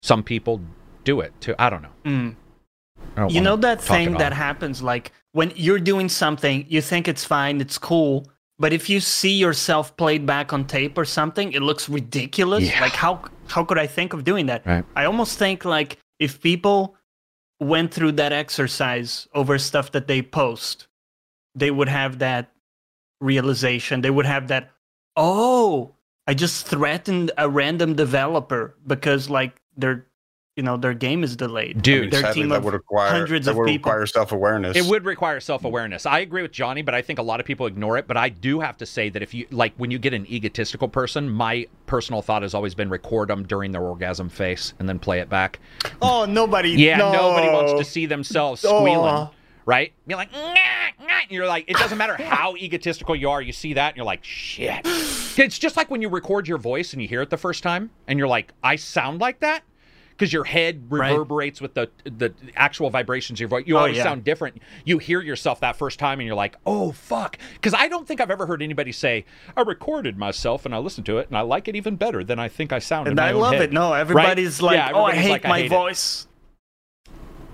some 0.02 0.22
people 0.22 0.60
do 1.04 1.20
it 1.20 1.32
too. 1.40 1.54
I 1.58 1.70
don't 1.70 1.82
know. 1.82 1.88
Mm. 2.04 2.36
I 3.16 3.26
You 3.28 3.40
know 3.40 3.56
that 3.56 3.80
thing 3.80 4.14
that 4.14 4.32
happens 4.32 4.82
like 4.82 5.12
when 5.32 5.52
you're 5.56 5.78
doing 5.78 6.08
something, 6.08 6.64
you 6.68 6.80
think 6.80 7.08
it's 7.08 7.24
fine, 7.24 7.60
it's 7.60 7.78
cool, 7.78 8.26
but 8.58 8.72
if 8.72 8.88
you 8.88 9.00
see 9.00 9.32
yourself 9.32 9.96
played 9.96 10.26
back 10.26 10.52
on 10.52 10.64
tape 10.64 10.96
or 10.96 11.04
something, 11.04 11.52
it 11.52 11.62
looks 11.62 11.88
ridiculous. 11.88 12.64
Yeah. 12.64 12.80
Like 12.80 12.92
how 12.92 13.22
how 13.48 13.64
could 13.64 13.78
I 13.78 13.86
think 13.86 14.12
of 14.12 14.24
doing 14.24 14.46
that? 14.46 14.66
Right. 14.66 14.84
I 14.96 15.04
almost 15.04 15.38
think 15.38 15.64
like 15.64 15.98
if 16.18 16.40
people 16.40 16.96
went 17.60 17.92
through 17.92 18.12
that 18.12 18.32
exercise 18.32 19.28
over 19.34 19.58
stuff 19.58 19.92
that 19.92 20.06
they 20.08 20.22
post, 20.22 20.86
they 21.54 21.70
would 21.70 21.88
have 21.88 22.18
that 22.18 22.50
realization. 23.20 24.00
They 24.00 24.10
would 24.10 24.26
have 24.26 24.48
that, 24.48 24.70
oh, 25.16 25.94
I 26.26 26.34
just 26.34 26.66
threatened 26.66 27.30
a 27.36 27.48
random 27.48 27.94
developer 27.94 28.76
because 28.86 29.30
like 29.30 29.60
their 29.76 30.06
you 30.56 30.62
know 30.62 30.76
their 30.76 30.94
game 30.94 31.24
is 31.24 31.34
delayed. 31.36 31.82
Dude, 31.82 31.98
I 31.98 32.00
mean, 32.02 32.10
their 32.10 32.20
sadly, 32.20 32.42
team 32.42 32.48
that 32.50 32.62
would 32.62 32.74
require 32.74 33.10
hundreds 33.10 33.46
that 33.46 33.52
of 33.52 33.56
would 33.56 33.66
people. 33.66 33.90
require 33.90 34.06
self 34.06 34.30
awareness. 34.30 34.76
It 34.76 34.84
would 34.84 35.04
require 35.04 35.40
self 35.40 35.64
awareness. 35.64 36.06
I 36.06 36.20
agree 36.20 36.42
with 36.42 36.52
Johnny, 36.52 36.82
but 36.82 36.94
I 36.94 37.02
think 37.02 37.18
a 37.18 37.22
lot 37.22 37.40
of 37.40 37.46
people 37.46 37.66
ignore 37.66 37.98
it. 37.98 38.06
But 38.06 38.16
I 38.16 38.28
do 38.28 38.60
have 38.60 38.76
to 38.78 38.86
say 38.86 39.08
that 39.08 39.22
if 39.22 39.34
you 39.34 39.46
like 39.50 39.74
when 39.76 39.90
you 39.90 39.98
get 39.98 40.14
an 40.14 40.26
egotistical 40.30 40.88
person, 40.88 41.28
my 41.28 41.66
personal 41.86 42.22
thought 42.22 42.42
has 42.42 42.54
always 42.54 42.74
been 42.74 42.88
record 42.88 43.28
them 43.28 43.44
during 43.44 43.72
their 43.72 43.82
orgasm 43.82 44.28
face 44.28 44.74
and 44.78 44.88
then 44.88 44.98
play 45.00 45.18
it 45.18 45.28
back. 45.28 45.58
Oh, 46.00 46.24
nobody. 46.24 46.70
Yeah, 46.70 46.98
no. 46.98 47.12
nobody 47.12 47.48
wants 47.48 47.72
to 47.72 47.84
see 47.84 48.06
themselves 48.06 48.64
oh. 48.64 48.78
squealing, 48.80 49.10
Oh. 49.14 49.30
right? 49.66 49.92
You're 50.06 50.18
like, 50.18 50.30
"Nyah, 50.32 50.54
nyah," 51.00 51.22
and 51.22 51.30
you're 51.30 51.48
like, 51.48 51.68
it 51.68 51.76
doesn't 51.78 51.98
matter 51.98 52.14
how 52.14 52.54
egotistical 52.58 53.16
you 53.16 53.28
are. 53.28 53.42
You 53.42 53.52
see 53.52 53.72
that, 53.74 53.88
and 53.88 53.96
you're 53.96 54.06
like, 54.06 54.22
shit. 54.22 54.86
It's 55.36 55.58
just 55.58 55.76
like 55.76 55.90
when 55.90 56.00
you 56.00 56.08
record 56.08 56.46
your 56.46 56.58
voice 56.58 56.92
and 56.92 57.02
you 57.02 57.08
hear 57.08 57.20
it 57.20 57.28
the 57.28 57.36
first 57.36 57.64
time, 57.64 57.90
and 58.06 58.20
you're 58.20 58.28
like, 58.28 58.52
I 58.62 58.76
sound 58.76 59.20
like 59.20 59.40
that. 59.40 59.64
Because 60.16 60.32
your 60.32 60.44
head 60.44 60.84
Right. 60.88 61.10
reverberates 61.10 61.60
with 61.60 61.74
the 61.74 61.90
the 62.04 62.32
actual 62.56 62.90
vibrations 62.90 63.36
of 63.36 63.40
your 63.40 63.48
voice. 63.48 63.64
You 63.66 63.76
Oh, 63.76 63.80
always 63.80 63.96
yeah. 63.96 64.04
sound 64.04 64.24
different. 64.24 64.60
You 64.84 64.98
hear 64.98 65.20
yourself 65.20 65.60
that 65.60 65.76
first 65.76 65.98
time, 65.98 66.20
and 66.20 66.26
you're 66.26 66.36
like, 66.36 66.56
"Oh 66.64 66.92
fuck!" 66.92 67.36
Because 67.54 67.74
I 67.74 67.88
don't 67.88 68.06
think 68.06 68.20
I've 68.20 68.30
ever 68.30 68.46
heard 68.46 68.62
anybody 68.62 68.92
say, 68.92 69.24
"I 69.56 69.62
recorded 69.62 70.16
myself 70.16 70.64
and 70.64 70.74
I 70.74 70.78
listened 70.78 71.06
to 71.06 71.18
it 71.18 71.28
and 71.28 71.36
I 71.36 71.40
like 71.42 71.68
it 71.68 71.76
even 71.76 71.96
better 71.96 72.22
than 72.24 72.38
I 72.38 72.48
think 72.48 72.72
I 72.72 72.78
sound." 72.78 73.06
in 73.08 73.12
And 73.12 73.20
I 73.20 73.32
love 73.32 73.54
head." 73.54 73.62
it. 73.62 73.72
No, 73.72 73.92
everybody's 73.92 74.62
like, 74.62 74.76
Yeah, 74.76 74.90
"Oh, 74.94 75.04
I 75.04 75.14
hate 75.14 75.30
like, 75.30 75.44
I 75.44 75.48
my 75.48 75.58
hate 75.60 75.66
it. 75.66 75.68
voice," 75.70 76.26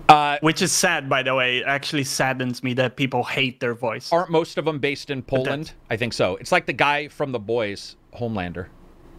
Uh, 0.08 0.38
which 0.40 0.60
is 0.60 0.72
sad, 0.72 1.08
by 1.08 1.22
the 1.22 1.32
way. 1.34 1.58
It 1.58 1.64
actually 1.68 2.02
saddens 2.02 2.64
me 2.64 2.74
that 2.74 2.96
people 2.96 3.22
hate 3.22 3.60
their 3.60 3.74
voice. 3.74 4.12
aren't 4.12 4.30
most 4.30 4.58
of 4.58 4.64
them 4.64 4.80
based 4.80 5.08
in 5.08 5.22
Poland? 5.22 5.72
I 5.88 5.96
think 5.96 6.12
so. 6.12 6.34
It's 6.36 6.50
like 6.50 6.66
the 6.66 6.72
guy 6.72 7.06
from 7.06 7.30
The 7.30 7.38
Boys, 7.38 7.94
Homelander. 8.18 8.66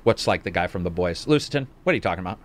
What's 0.04 0.28
like 0.28 0.44
the 0.44 0.52
guy 0.52 0.68
from 0.68 0.84
The 0.84 0.90
Boys? 0.92 1.26
Luciton. 1.28 1.68
What 1.84 1.94
are 1.94 1.96
you 1.96 2.02
talking 2.02 2.20
about? 2.20 2.40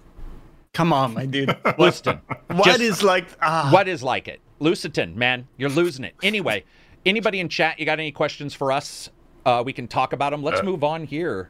Come 0.76 0.92
on, 0.92 1.14
my 1.14 1.24
dude. 1.24 1.48
Luciton. 1.78 2.20
What 2.48 2.80
is 2.82 2.88
Just- 2.90 3.02
like? 3.02 3.26
Ah, 3.40 3.70
What 3.72 3.88
is 3.88 4.02
like 4.02 4.28
it? 4.28 4.40
Luciton, 4.60 5.14
man, 5.14 5.48
you're 5.56 5.70
losing 5.70 6.04
it. 6.04 6.14
Anyway, 6.22 6.64
anybody 7.06 7.40
in 7.40 7.48
chat, 7.48 7.80
you 7.80 7.86
got 7.86 7.98
any 7.98 8.12
questions 8.12 8.52
for 8.52 8.70
us? 8.70 9.08
Uh, 9.46 9.62
we 9.64 9.72
can 9.72 9.88
talk 9.88 10.12
about 10.12 10.32
them. 10.32 10.42
Let's 10.42 10.60
Uh, 10.60 10.64
move 10.64 10.84
on 10.84 11.04
here. 11.06 11.48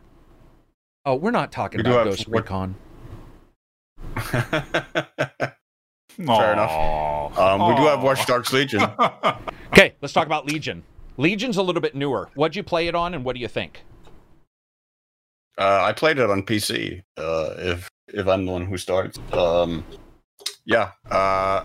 Oh, 1.05 1.17
we're 1.17 1.33
not 1.33 1.51
talking 1.51 1.79
We 1.83 1.91
about 1.91 2.07
have- 2.07 2.17
Ghost 2.17 2.29
what- 2.29 2.43
Recon. 2.43 2.75
Fair 6.17 6.53
enough. 6.53 7.37
Um, 7.39 7.69
we 7.69 7.75
do 7.75 7.83
have 7.87 8.03
Watch 8.03 8.25
Dogs 8.27 8.53
Legion. 8.53 8.83
Okay, 9.73 9.95
let's 10.01 10.15
talk 10.15 10.25
about 10.27 10.47
Legion. 10.47 10.85
Legion's 11.19 11.57
a 11.59 11.63
little 11.63 11.83
bit 11.83 11.95
newer. 11.95 12.31
What'd 12.35 12.57
you 12.57 12.63
play 12.63 12.87
it 12.87 12.95
on, 12.95 13.13
and 13.13 13.25
what 13.27 13.35
do 13.35 13.41
you 13.43 13.49
think? 13.49 13.83
Uh, 15.59 15.81
I 15.83 15.93
played 15.93 16.19
it 16.19 16.31
on 16.31 16.45
PC. 16.45 17.03
Uh, 17.19 17.51
if 17.59 17.91
if 18.17 18.27
I'm 18.27 18.47
the 18.47 18.53
one 18.53 18.67
who 18.67 18.77
starts, 18.77 19.19
um, 19.33 19.85
yeah. 20.65 20.91
Uh, 21.11 21.65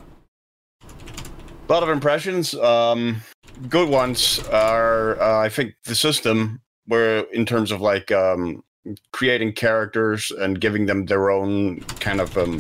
a 0.83 1.71
lot 1.71 1.83
of 1.83 1.89
impressions. 1.89 2.53
Um, 2.55 3.21
good 3.69 3.89
ones 3.89 4.39
are, 4.49 5.19
uh, 5.21 5.39
I 5.39 5.49
think, 5.49 5.73
the 5.85 5.95
system 5.95 6.61
where, 6.85 7.19
in 7.31 7.45
terms 7.45 7.71
of 7.71 7.81
like 7.81 8.11
um, 8.11 8.63
creating 9.11 9.53
characters 9.53 10.31
and 10.31 10.59
giving 10.59 10.85
them 10.85 11.05
their 11.05 11.29
own 11.29 11.79
kind 11.99 12.19
of 12.19 12.37
um, 12.37 12.59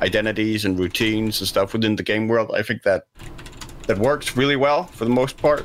identities 0.00 0.64
and 0.64 0.78
routines 0.78 1.40
and 1.40 1.48
stuff 1.48 1.72
within 1.72 1.96
the 1.96 2.02
game 2.02 2.28
world. 2.28 2.52
I 2.54 2.62
think 2.62 2.82
that 2.82 3.06
that 3.86 3.98
works 3.98 4.36
really 4.36 4.56
well 4.56 4.84
for 4.84 5.04
the 5.04 5.10
most 5.10 5.36
part. 5.36 5.64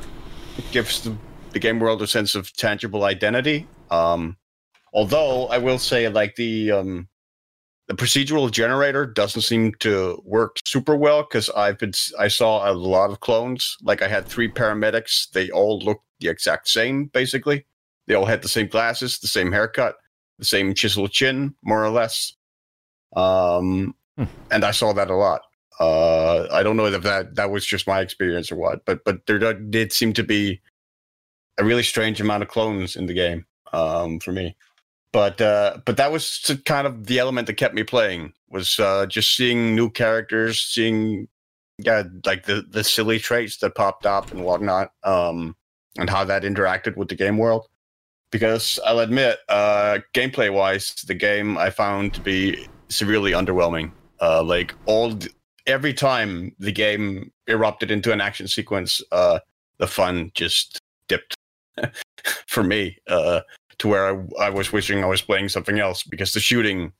It 0.56 0.64
gives 0.72 1.02
the, 1.02 1.16
the 1.52 1.58
game 1.58 1.78
world 1.78 2.02
a 2.02 2.06
sense 2.06 2.34
of 2.34 2.52
tangible 2.52 3.04
identity. 3.04 3.66
Um, 3.90 4.36
although 4.92 5.46
I 5.46 5.58
will 5.58 5.78
say, 5.78 6.08
like 6.08 6.34
the 6.36 6.72
um, 6.72 7.08
the 7.88 7.94
procedural 7.94 8.50
generator 8.50 9.06
doesn't 9.06 9.42
seem 9.42 9.72
to 9.80 10.22
work 10.24 10.56
super 10.66 10.94
well 10.94 11.22
because 11.22 11.48
I've 11.50 11.78
been 11.78 11.92
I 12.18 12.28
saw 12.28 12.70
a 12.70 12.72
lot 12.72 13.10
of 13.10 13.20
clones. 13.20 13.76
Like 13.82 14.02
I 14.02 14.08
had 14.08 14.26
three 14.26 14.50
paramedics. 14.50 15.30
They 15.30 15.50
all 15.50 15.78
looked 15.80 16.04
the 16.20 16.28
exact 16.28 16.68
same, 16.68 17.06
basically. 17.06 17.66
They 18.06 18.14
all 18.14 18.26
had 18.26 18.42
the 18.42 18.48
same 18.48 18.66
glasses, 18.68 19.18
the 19.18 19.28
same 19.28 19.52
haircut, 19.52 19.96
the 20.38 20.44
same 20.44 20.74
chiseled 20.74 21.12
chin, 21.12 21.54
more 21.62 21.82
or 21.84 21.90
less. 21.90 22.34
Um, 23.16 23.94
Hmm. 24.16 24.24
and 24.50 24.64
I 24.64 24.72
saw 24.72 24.92
that 24.94 25.10
a 25.10 25.14
lot. 25.14 25.42
Uh, 25.80 26.48
I 26.52 26.64
don't 26.64 26.76
know 26.76 26.86
if 26.86 27.02
that 27.04 27.36
that 27.36 27.50
was 27.50 27.64
just 27.64 27.86
my 27.86 28.00
experience 28.00 28.50
or 28.50 28.56
what, 28.56 28.84
but 28.84 29.04
but 29.04 29.24
there 29.26 29.38
did- 29.38 29.70
did 29.70 29.92
seem 29.92 30.12
to 30.14 30.24
be 30.24 30.60
a 31.56 31.64
really 31.64 31.84
strange 31.84 32.20
amount 32.20 32.42
of 32.42 32.48
clones 32.48 32.96
in 32.96 33.06
the 33.06 33.14
game 33.14 33.46
um, 33.72 34.18
for 34.20 34.32
me. 34.32 34.56
But 35.12 35.40
uh, 35.40 35.78
but 35.84 35.96
that 35.96 36.12
was 36.12 36.54
kind 36.66 36.86
of 36.86 37.06
the 37.06 37.18
element 37.18 37.46
that 37.46 37.54
kept 37.54 37.74
me 37.74 37.82
playing 37.82 38.34
was 38.50 38.78
uh, 38.78 39.06
just 39.06 39.34
seeing 39.34 39.74
new 39.74 39.90
characters, 39.90 40.60
seeing 40.60 41.28
yeah 41.78 42.02
like 42.26 42.44
the 42.44 42.64
the 42.68 42.84
silly 42.84 43.18
traits 43.18 43.58
that 43.58 43.74
popped 43.74 44.04
up 44.04 44.30
and 44.32 44.44
whatnot, 44.44 44.92
um, 45.04 45.56
and 45.98 46.10
how 46.10 46.24
that 46.24 46.42
interacted 46.42 46.96
with 46.96 47.08
the 47.08 47.14
game 47.14 47.38
world. 47.38 47.66
Because 48.30 48.78
I'll 48.84 48.98
admit, 48.98 49.38
uh, 49.48 50.00
gameplay 50.12 50.52
wise, 50.52 50.94
the 51.06 51.14
game 51.14 51.56
I 51.56 51.70
found 51.70 52.12
to 52.14 52.20
be 52.20 52.68
severely 52.90 53.32
underwhelming. 53.32 53.92
Uh, 54.20 54.42
like 54.42 54.74
all 54.84 55.18
every 55.66 55.94
time 55.94 56.54
the 56.58 56.72
game 56.72 57.32
erupted 57.46 57.90
into 57.90 58.12
an 58.12 58.20
action 58.20 58.46
sequence, 58.46 59.00
uh, 59.12 59.38
the 59.78 59.86
fun 59.86 60.30
just 60.34 60.80
dipped 61.08 61.34
for 62.46 62.62
me 62.62 62.98
uh, 63.06 63.40
to 63.78 63.88
where 63.88 64.06
I, 64.08 64.46
I 64.46 64.50
was 64.50 64.72
wishing 64.72 65.02
I 65.02 65.06
was 65.06 65.22
playing 65.22 65.48
something 65.48 65.78
else 65.78 66.02
because 66.02 66.32
the 66.32 66.40
shooting 66.40 66.92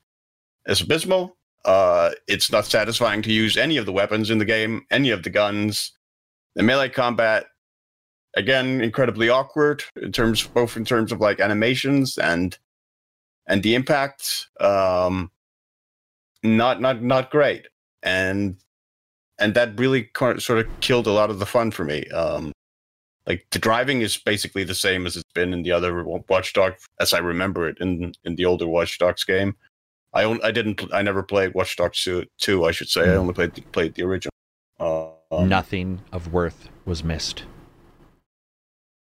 is 0.65 0.81
abysmal. 0.81 1.37
Uh, 1.65 2.11
it's 2.27 2.51
not 2.51 2.65
satisfying 2.65 3.21
to 3.21 3.31
use 3.31 3.57
any 3.57 3.77
of 3.77 3.85
the 3.85 3.91
weapons 3.91 4.29
in 4.29 4.37
the 4.37 4.45
game, 4.45 4.85
any 4.91 5.09
of 5.09 5.23
the 5.23 5.29
guns. 5.29 5.91
The 6.55 6.63
melee 6.63 6.89
combat, 6.89 7.45
again, 8.35 8.81
incredibly 8.81 9.29
awkward 9.29 9.83
in 10.01 10.11
terms, 10.11 10.45
both 10.47 10.77
in 10.77 10.85
terms 10.85 11.11
of 11.11 11.19
like 11.19 11.39
animations 11.39 12.17
and 12.17 12.57
and 13.47 13.61
the 13.63 13.75
impact. 13.75 14.47
Um, 14.59 15.31
not 16.43 16.79
not 16.79 17.03
not 17.03 17.31
great, 17.31 17.67
and 18.01 18.55
and 19.39 19.53
that 19.55 19.77
really 19.77 20.09
sort 20.15 20.59
of 20.59 20.67
killed 20.79 21.07
a 21.07 21.11
lot 21.11 21.29
of 21.29 21.39
the 21.39 21.45
fun 21.45 21.71
for 21.71 21.83
me. 21.83 22.05
Um, 22.07 22.53
like 23.29 23.45
the 23.51 23.59
driving 23.59 24.01
is 24.01 24.17
basically 24.17 24.63
the 24.65 24.75
same 24.75 25.05
as 25.05 25.15
it's 25.15 25.31
been 25.33 25.53
in 25.53 25.61
the 25.63 25.71
other 25.71 26.03
Watchdog, 26.03 26.73
as 26.99 27.13
I 27.13 27.19
remember 27.19 27.69
it 27.69 27.77
in 27.79 28.13
in 28.25 28.35
the 28.35 28.45
older 28.45 28.67
Watch 28.67 28.97
Dogs 28.97 29.23
game. 29.23 29.55
I 30.13 30.23
on, 30.25 30.41
I 30.43 30.49
didn't 30.51 30.81
I 30.91 31.01
never 31.03 31.21
played 31.23 31.53
Watch 31.53 31.75
Dogs 31.77 32.03
2, 32.03 32.25
2 32.39 32.65
I 32.65 32.71
should 32.71 32.89
say. 32.89 33.01
I 33.01 33.13
Hmm. 33.13 33.19
only 33.19 33.33
played 33.33 33.71
played 33.71 33.93
the 33.95 34.03
original. 34.03 34.31
Uh, 34.79 35.11
um, 35.31 35.47
Nothing 35.47 36.01
of 36.11 36.33
worth 36.33 36.69
was 36.85 37.03
missed. 37.03 37.43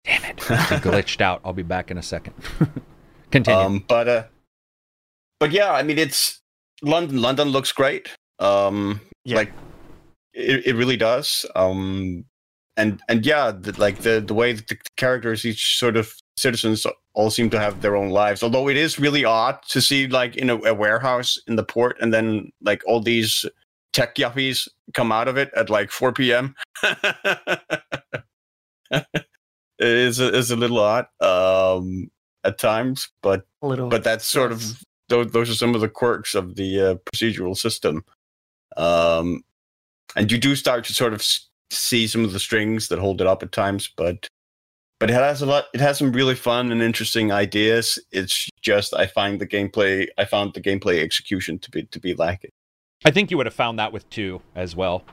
Damn 0.04 0.24
it! 0.26 0.38
It 0.40 0.42
glitched 0.84 1.22
out. 1.22 1.42
I'll 1.46 1.54
be 1.54 1.64
back 1.64 1.90
in 1.92 1.98
a 1.98 2.04
second. 2.04 2.34
Continue. 3.32 3.64
Um, 3.66 3.86
but 3.88 4.08
uh, 4.08 4.24
but 5.40 5.52
yeah, 5.52 5.72
I 5.72 5.84
mean, 5.84 5.98
it's 5.98 6.42
London. 6.82 7.22
London 7.22 7.50
looks 7.50 7.72
great. 7.72 8.10
Um, 8.40 9.00
Yeah. 9.24 9.38
like 9.38 9.52
it, 10.34 10.68
it 10.68 10.76
really 10.76 10.98
does. 10.98 11.46
Um, 11.56 12.26
and 12.80 13.02
and 13.10 13.26
yeah, 13.26 13.52
the, 13.52 13.80
like 13.80 14.00
the 14.00 14.24
the 14.26 14.34
way 14.34 14.54
that 14.54 14.68
the 14.68 14.78
characters, 14.96 15.46
each 15.46 15.78
sort 15.78 15.98
of 15.98 16.14
citizens, 16.38 16.88
all 17.14 17.30
seem 17.30 17.50
to 17.50 17.60
have 17.60 17.82
their 17.82 17.96
own 17.96 18.10
lives. 18.10 18.42
Although 18.42 18.70
it 18.70 18.78
is 18.78 19.00
really 19.00 19.26
odd 19.26 19.62
to 19.70 19.82
see 19.82 20.08
like 20.08 20.38
in 20.38 20.50
a, 20.50 20.56
a 20.64 20.74
warehouse 20.74 21.38
in 21.48 21.58
the 21.58 21.64
port, 21.64 21.98
and 22.02 22.14
then 22.14 22.52
like 22.62 22.82
all 22.88 23.02
these 23.02 23.46
tech 23.92 24.16
yuppies 24.16 24.68
come 24.94 25.12
out 25.12 25.28
of 25.28 25.38
it 25.38 25.52
at 25.56 25.70
like 25.70 25.92
4 25.92 26.14
p.m. 26.14 26.56
it 26.84 27.44
is 29.80 30.20
a, 30.20 30.34
is 30.34 30.52
a 30.52 30.56
little 30.56 30.80
odd 30.80 31.08
um, 31.22 32.10
at 32.44 32.58
times, 32.58 33.10
but 33.22 33.46
but 33.90 34.04
that's 34.04 34.26
sort 34.26 34.52
of 34.52 34.82
those, 35.10 35.32
those 35.32 35.50
are 35.50 35.56
some 35.56 35.76
of 35.76 35.82
the 35.82 35.90
quirks 35.90 36.34
of 36.34 36.56
the 36.56 36.82
uh, 36.82 36.96
procedural 37.12 37.58
system 37.58 38.06
um 38.78 39.44
and 40.16 40.32
you 40.32 40.38
do 40.38 40.56
start 40.56 40.86
to 40.86 40.94
sort 40.94 41.14
of 41.14 41.24
see 41.72 42.08
some 42.08 42.24
of 42.24 42.34
the 42.34 42.40
strings 42.40 42.88
that 42.88 43.00
hold 43.00 43.22
it 43.22 43.28
up 43.28 43.44
at 43.44 43.52
times 43.52 43.90
but 43.96 44.28
but 45.00 45.10
it 45.10 45.14
has 45.14 45.42
a 45.42 45.46
lot 45.46 45.66
it 45.74 45.80
has 45.80 45.98
some 45.98 46.12
really 46.12 46.36
fun 46.36 46.72
and 46.72 46.82
interesting 46.82 47.32
ideas 47.32 48.00
it's 48.12 48.50
just 48.62 48.94
i 48.96 49.06
find 49.06 49.40
the 49.40 49.48
gameplay 49.48 50.08
i 50.18 50.26
found 50.26 50.54
the 50.54 50.62
gameplay 50.62 51.02
execution 51.02 51.60
to 51.60 51.70
be 51.72 51.84
to 51.84 52.00
be 52.00 52.14
lacking 52.16 52.52
I 53.06 53.12
think 53.12 53.32
you 53.32 53.38
would 53.38 53.46
have 53.46 53.56
found 53.56 53.80
that 53.80 53.94
with 53.94 54.10
two 54.10 54.42
as 54.56 54.76
well. 54.76 55.04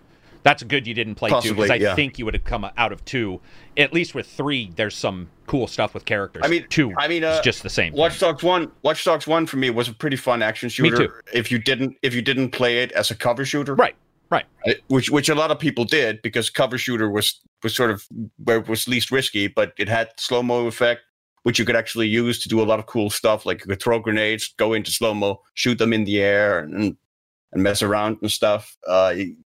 That's 0.42 0.62
good 0.62 0.86
you 0.86 0.94
didn't 0.94 1.16
play 1.16 1.30
two 1.40 1.54
because 1.54 1.70
I 1.70 1.74
yeah. 1.74 1.94
think 1.96 2.18
you 2.18 2.24
would 2.24 2.34
have 2.34 2.44
come 2.44 2.64
out 2.76 2.92
of 2.92 3.04
two. 3.04 3.40
At 3.76 3.92
least 3.92 4.14
with 4.14 4.28
three, 4.28 4.70
there's 4.76 4.94
some 4.94 5.28
cool 5.46 5.66
stuff 5.66 5.92
with 5.92 6.04
characters. 6.04 6.42
I 6.44 6.48
mean- 6.48 6.66
two 6.68 6.92
i 6.98 7.08
mean 7.08 7.24
uh, 7.24 7.42
just 7.42 7.62
the 7.62 7.70
same. 7.70 7.92
Watch 7.92 8.20
Dogs 8.20 8.42
One, 8.42 8.70
Watch 8.82 9.04
Dogs 9.04 9.26
One 9.26 9.46
for 9.46 9.56
me 9.56 9.70
was 9.70 9.88
a 9.88 9.92
pretty 9.92 10.16
fun 10.16 10.42
action 10.42 10.68
shooter. 10.68 11.08
too. 11.08 11.12
If 11.32 11.50
you 11.50 11.58
didn't, 11.58 11.96
if 12.02 12.14
you 12.14 12.22
didn't 12.22 12.50
play 12.50 12.82
it 12.82 12.92
as 12.92 13.10
a 13.10 13.16
cover 13.16 13.44
shooter, 13.44 13.74
Right, 13.74 13.96
right. 14.30 14.46
I- 14.66 14.76
which 14.88 15.10
which 15.10 15.28
a 15.28 15.34
lot 15.34 15.50
of 15.50 15.58
people 15.58 15.84
did 15.84 16.22
because 16.22 16.50
cover 16.50 16.78
shooter 16.78 17.10
was 17.10 17.40
was 17.62 17.74
sort 17.74 17.90
of 17.90 18.06
where 18.44 18.58
it 18.58 18.68
was 18.68 18.88
least 18.88 19.10
risky, 19.10 19.48
but 19.48 19.72
it 19.78 19.88
had 19.88 20.10
slow 20.18 20.42
mo 20.42 20.66
effect, 20.66 21.02
which 21.42 21.58
you 21.58 21.64
could 21.64 21.76
actually 21.76 22.08
use 22.08 22.40
to 22.40 22.48
do 22.48 22.60
a 22.60 22.64
lot 22.64 22.78
of 22.78 22.86
cool 22.86 23.10
stuff. 23.10 23.46
Like 23.46 23.60
you 23.60 23.66
could 23.66 23.82
throw 23.82 23.98
grenades, 23.98 24.54
go 24.56 24.72
into 24.72 24.90
slow 24.90 25.14
mo, 25.14 25.40
shoot 25.54 25.78
them 25.78 25.92
in 25.92 26.04
the 26.04 26.20
air, 26.20 26.60
and 26.60 26.96
and 27.52 27.62
mess 27.62 27.82
around 27.82 28.18
and 28.22 28.30
stuff. 28.30 28.76
Uh, 28.86 29.14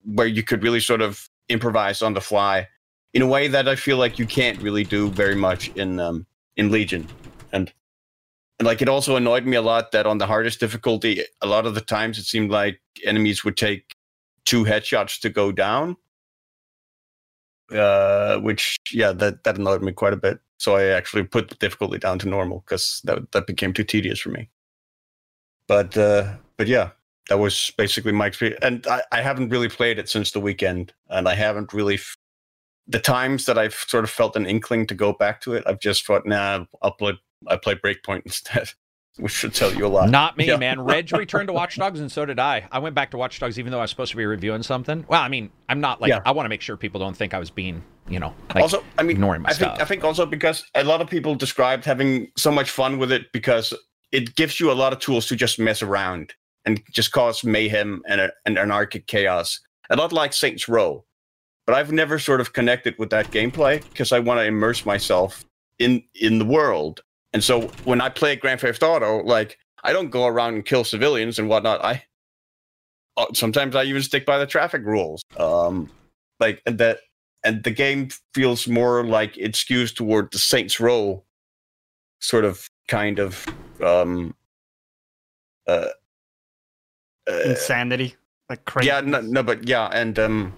where 0.05 0.27
you 0.27 0.43
could 0.43 0.63
really 0.63 0.81
sort 0.81 1.01
of 1.03 1.29
improvise 1.49 2.03
on 2.03 2.15
the 2.15 2.21
fly 2.21 2.69
in 3.13 3.23
a 3.23 3.27
way 3.27 3.49
that 3.49 3.69
I 3.69 3.77
feel 3.77 3.97
like 3.97 4.19
you 4.19 4.27
can't 4.27 4.61
really 4.61 4.85
do 4.85 5.09
very 5.11 5.35
much 5.35 5.69
in 5.71 5.99
um, 5.99 6.27
in 6.57 6.71
Legion, 6.71 7.09
and 7.53 7.73
and 8.59 8.67
like 8.67 8.83
it 8.83 8.89
also 8.89 9.17
annoyed 9.17 9.47
me 9.47 9.57
a 9.57 9.63
lot 9.63 9.93
that 9.93 10.07
on 10.07 10.19
the 10.19 10.27
hardest 10.27 10.61
difficulty, 10.61 11.25
a 11.43 11.47
lot 11.47 11.67
of 11.67 11.75
the 11.75 11.81
times 11.81 12.19
it 12.19 12.25
seemed 12.25 12.51
like 12.51 12.81
enemies 13.05 13.45
would 13.45 13.57
take 13.57 13.96
two 14.47 14.65
headshots 14.65 15.21
to 15.21 15.29
go 15.29 15.53
down. 15.53 15.97
Uh, 17.71 18.39
which 18.39 18.77
yeah, 18.93 19.11
that 19.11 19.43
that 19.43 19.59
annoyed 19.59 19.83
me 19.83 19.93
quite 19.93 20.13
a 20.13 20.17
bit. 20.17 20.39
So 20.59 20.77
I 20.77 20.85
actually 20.85 21.25
put 21.25 21.49
the 21.49 21.57
difficulty 21.57 21.99
down 21.99 22.19
to 22.21 22.29
normal 22.29 22.61
because 22.61 23.01
that 23.05 23.33
that 23.33 23.47
became 23.47 23.73
too 23.73 23.85
tedious 23.85 24.21
for 24.21 24.31
me. 24.31 24.49
But 25.67 25.97
uh, 25.97 26.37
but 26.57 26.69
yeah, 26.69 26.91
that 27.29 27.39
was 27.39 27.73
basically 27.77 28.13
my 28.13 28.27
experience. 28.27 28.61
And 28.63 28.87
I, 28.87 29.03
I 29.13 29.21
haven't 29.21 29.49
really 29.49 29.69
played 29.69 29.99
it 29.99 30.09
since 30.09 30.31
the 30.31 30.41
weekend, 30.41 30.93
and 31.09 31.29
I 31.29 31.35
haven't 31.35 31.73
really. 31.73 31.95
F- 31.95 32.17
the 32.89 33.01
times 33.01 33.47
that 33.47 33.59
I've 33.59 33.75
sort 33.75 34.05
of 34.05 34.11
felt 34.11 34.37
an 34.37 34.47
inkling 34.47 34.87
to 34.87 34.95
go 34.95 35.13
back 35.13 35.41
to 35.41 35.55
it, 35.55 35.65
I've 35.67 35.81
just 35.81 36.07
thought, 36.07 36.25
nah, 36.25 36.67
I'll 36.83 36.93
play. 36.93 37.19
I 37.49 37.57
play 37.57 37.75
Breakpoint 37.75 38.23
instead, 38.25 38.73
which 39.19 39.33
should 39.33 39.55
tell 39.55 39.73
you 39.73 39.87
a 39.87 39.89
lot. 39.89 40.11
Not 40.11 40.37
me, 40.37 40.47
Yeah. 40.47 40.57
man. 40.57 40.81
Reg 40.81 41.11
returned 41.13 41.49
to 41.49 41.53
Watch 41.53 41.77
Dogs, 41.77 42.01
and 42.01 42.11
so 42.11 42.25
did 42.27 42.39
I. 42.39 42.67
I 42.71 42.79
went 42.79 42.95
back 42.95 43.11
to 43.13 43.17
Watch 43.17 43.39
Dogs, 43.41 43.59
even 43.59 43.73
though 43.73 43.79
I 43.79 43.83
was 43.83 43.91
supposed 43.91 44.11
to 44.11 44.17
be 44.17 44.27
reviewing 44.27 44.63
something. 44.63 45.05
Well, 45.09 45.23
I 45.23 45.29
mean, 45.29 45.51
I'm 45.69 45.81
not 45.81 46.01
like 46.01 46.11
Yeah. 46.11 46.21
I 46.25 46.33
want 46.33 46.45
to 46.45 46.49
make 46.51 46.61
sure 46.63 46.77
people 46.77 47.01
don't 47.01 47.17
think 47.17 47.33
I 47.35 47.39
was 47.39 47.51
being, 47.51 47.83
you 48.09 48.21
know, 48.21 48.35
like 48.55 48.63
also, 48.63 48.85
I 48.99 49.03
mean, 49.03 49.13
ignoring 49.13 49.43
my 49.43 49.49
I 49.49 49.53
think 49.53 49.71
stuff. 49.71 49.81
I 49.81 49.85
think 49.85 50.05
also 50.05 50.27
because 50.27 50.65
a 50.75 50.85
lot 50.85 51.01
of 51.01 51.09
people 51.09 51.35
described 51.35 51.85
having 51.85 52.31
so 52.37 52.51
much 52.51 52.71
fun 52.71 52.99
with 52.99 53.11
it 53.13 53.33
because 53.33 53.73
it 54.13 54.37
gives 54.37 54.61
you 54.61 54.71
a 54.71 54.75
lot 54.75 54.93
of 54.93 54.99
tools 55.01 55.27
to 55.29 55.37
just 55.37 55.59
mess 55.59 55.83
around 55.83 56.33
and 56.65 56.83
just 56.93 57.13
cause 57.13 57.43
mayhem 57.45 58.03
and, 58.09 58.21
a, 58.21 58.31
and 58.45 58.59
anarchic 58.59 59.07
chaos. 59.07 59.61
A 59.91 59.97
lot 59.97 60.13
like 60.13 60.33
Saints 60.33 60.69
Row, 60.69 61.05
but 61.65 61.75
I've 61.75 61.93
never 61.93 62.19
sort 62.19 62.41
of 62.41 62.53
connected 62.53 62.95
with 62.99 63.11
that 63.11 63.31
gameplay 63.31 63.83
because 63.89 64.11
I 64.13 64.19
want 64.19 64.39
to 64.41 64.45
immerse 64.45 64.85
myself 64.85 65.45
in 65.79 66.03
in 66.15 66.39
the 66.39 66.45
world. 66.45 67.03
And 67.37 67.45
so 67.45 67.69
when 67.85 68.01
I 68.01 68.09
play 68.09 68.35
Grand 68.35 68.61
Theft 68.63 68.83
Auto, 68.83 69.23
like 69.23 69.59
I 69.85 69.93
don't 69.93 70.09
go 70.09 70.27
around 70.27 70.55
and 70.55 70.65
kill 70.65 70.85
civilians 70.85 71.39
and 71.39 71.51
whatnot. 71.51 71.85
I 71.85 72.03
uh, 73.19 73.27
sometimes 73.35 73.77
I 73.77 73.85
even 73.85 74.01
stick 74.01 74.25
by 74.25 74.39
the 74.39 74.47
traffic 74.47 74.81
rules. 74.87 75.23
Um, 75.37 75.91
like 76.41 76.63
and 76.65 76.79
that 76.79 77.01
and 77.45 77.63
the 77.63 77.73
game 77.73 78.09
feels 78.33 78.67
more 78.67 79.05
like 79.05 79.37
it 79.37 79.53
skews 79.53 79.95
toward 79.95 80.31
the 80.33 80.39
Saints 80.39 80.81
Row 80.81 81.25
sort 82.23 82.47
of 82.47 82.71
kind 82.89 83.19
of 83.19 83.45
um 83.85 84.35
uh, 85.69 85.89
uh 87.29 87.41
Insanity, 87.45 88.15
like 88.49 88.65
crazy. 88.65 88.87
yeah 88.87 89.03
no, 89.03 89.21
no 89.21 89.43
but 89.43 89.69
yeah 89.69 89.89
and 89.89 90.19
um 90.19 90.55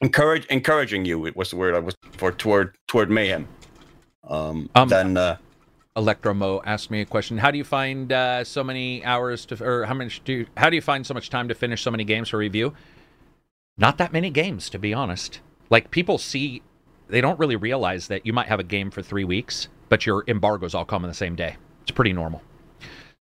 encourage 0.00 0.46
encouraging 0.46 1.04
you 1.04 1.26
it 1.26 1.36
was 1.36 1.50
the 1.50 1.56
word 1.56 1.76
i 1.76 1.78
was 1.78 1.94
for 2.10 2.32
toward 2.32 2.76
toward 2.88 3.08
mayhem 3.08 3.46
um, 4.24 4.68
Um, 4.74 4.88
then 4.88 5.16
uh 5.16 5.36
Electromo 5.96 6.62
asked 6.64 6.90
me 6.90 7.00
a 7.00 7.06
question. 7.06 7.38
How 7.38 7.50
do 7.50 7.58
you 7.58 7.64
find 7.64 8.12
uh, 8.12 8.44
so 8.44 8.62
many 8.62 9.04
hours 9.04 9.44
to, 9.46 9.64
or 9.64 9.86
how 9.86 9.94
much 9.94 10.22
do? 10.24 10.32
You, 10.32 10.46
how 10.56 10.70
do 10.70 10.76
you 10.76 10.82
find 10.82 11.04
so 11.06 11.14
much 11.14 11.30
time 11.30 11.48
to 11.48 11.54
finish 11.54 11.82
so 11.82 11.90
many 11.90 12.04
games 12.04 12.28
for 12.28 12.38
review? 12.38 12.74
Not 13.76 13.98
that 13.98 14.12
many 14.12 14.30
games, 14.30 14.70
to 14.70 14.78
be 14.78 14.94
honest. 14.94 15.40
Like 15.68 15.90
people 15.90 16.18
see, 16.18 16.62
they 17.08 17.20
don't 17.20 17.38
really 17.38 17.56
realize 17.56 18.08
that 18.08 18.24
you 18.24 18.32
might 18.32 18.46
have 18.46 18.60
a 18.60 18.64
game 18.64 18.90
for 18.90 19.02
three 19.02 19.24
weeks, 19.24 19.68
but 19.88 20.06
your 20.06 20.24
embargoes 20.28 20.74
all 20.74 20.84
come 20.84 21.04
on 21.04 21.08
the 21.08 21.14
same 21.14 21.34
day. 21.34 21.56
It's 21.82 21.90
pretty 21.90 22.12
normal. 22.12 22.42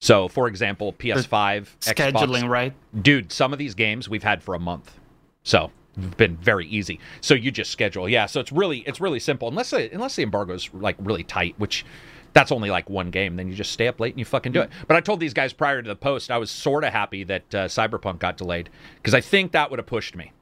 So, 0.01 0.29
for 0.29 0.47
example, 0.47 0.93
PS5, 0.93 1.27
Xbox, 1.29 1.67
scheduling 1.81 2.49
right. 2.49 2.73
dude, 3.03 3.33
some 3.33 3.53
of 3.53 3.59
these 3.59 3.75
games 3.75 4.09
we've 4.09 4.23
had 4.23 4.43
for 4.43 4.55
a 4.55 4.61
month. 4.61 4.99
So 5.43 5.71
been 6.17 6.37
very 6.37 6.67
easy. 6.67 7.01
So 7.21 7.35
you 7.35 7.51
just 7.51 7.71
schedule. 7.71 8.09
Yeah, 8.09 8.27
so 8.27 8.41
it's 8.41 8.53
really 8.53 8.79
it's 8.81 9.01
really 9.01 9.21
simple. 9.21 9.49
Unless 9.49 9.71
the, 9.71 9.93
unless 9.93 10.17
the 10.17 10.23
embargo's 10.23 10.71
like 10.73 10.97
really 10.99 11.25
tight, 11.25 11.55
which 11.59 11.85
that's 12.33 12.53
only 12.53 12.71
like 12.71 12.89
one 12.91 13.11
game, 13.11 13.37
then 13.37 13.49
you 13.49 13.55
just 13.55 13.73
stay 13.73 13.89
up 13.89 13.99
late 14.01 14.13
and 14.15 14.19
you 14.19 14.25
fucking 14.25 14.53
do 14.53 14.61
it. 14.61 14.71
But 14.87 14.97
I 14.97 15.01
told 15.01 15.21
these 15.21 15.35
guys 15.35 15.53
prior 15.53 15.83
to 15.83 15.89
the 15.89 15.97
post, 15.97 16.31
I 16.31 16.39
was 16.39 16.51
sort 16.51 16.85
of 16.85 16.93
happy 16.93 17.25
that 17.25 17.55
uh, 17.55 17.65
Cyberpunk 17.67 18.19
got 18.21 18.37
delayed 18.37 18.69
because 18.97 19.15
I 19.15 19.21
think 19.21 19.53
that 19.53 19.71
would 19.71 19.79
have 19.79 19.87
pushed 19.87 20.15
me 20.17 20.33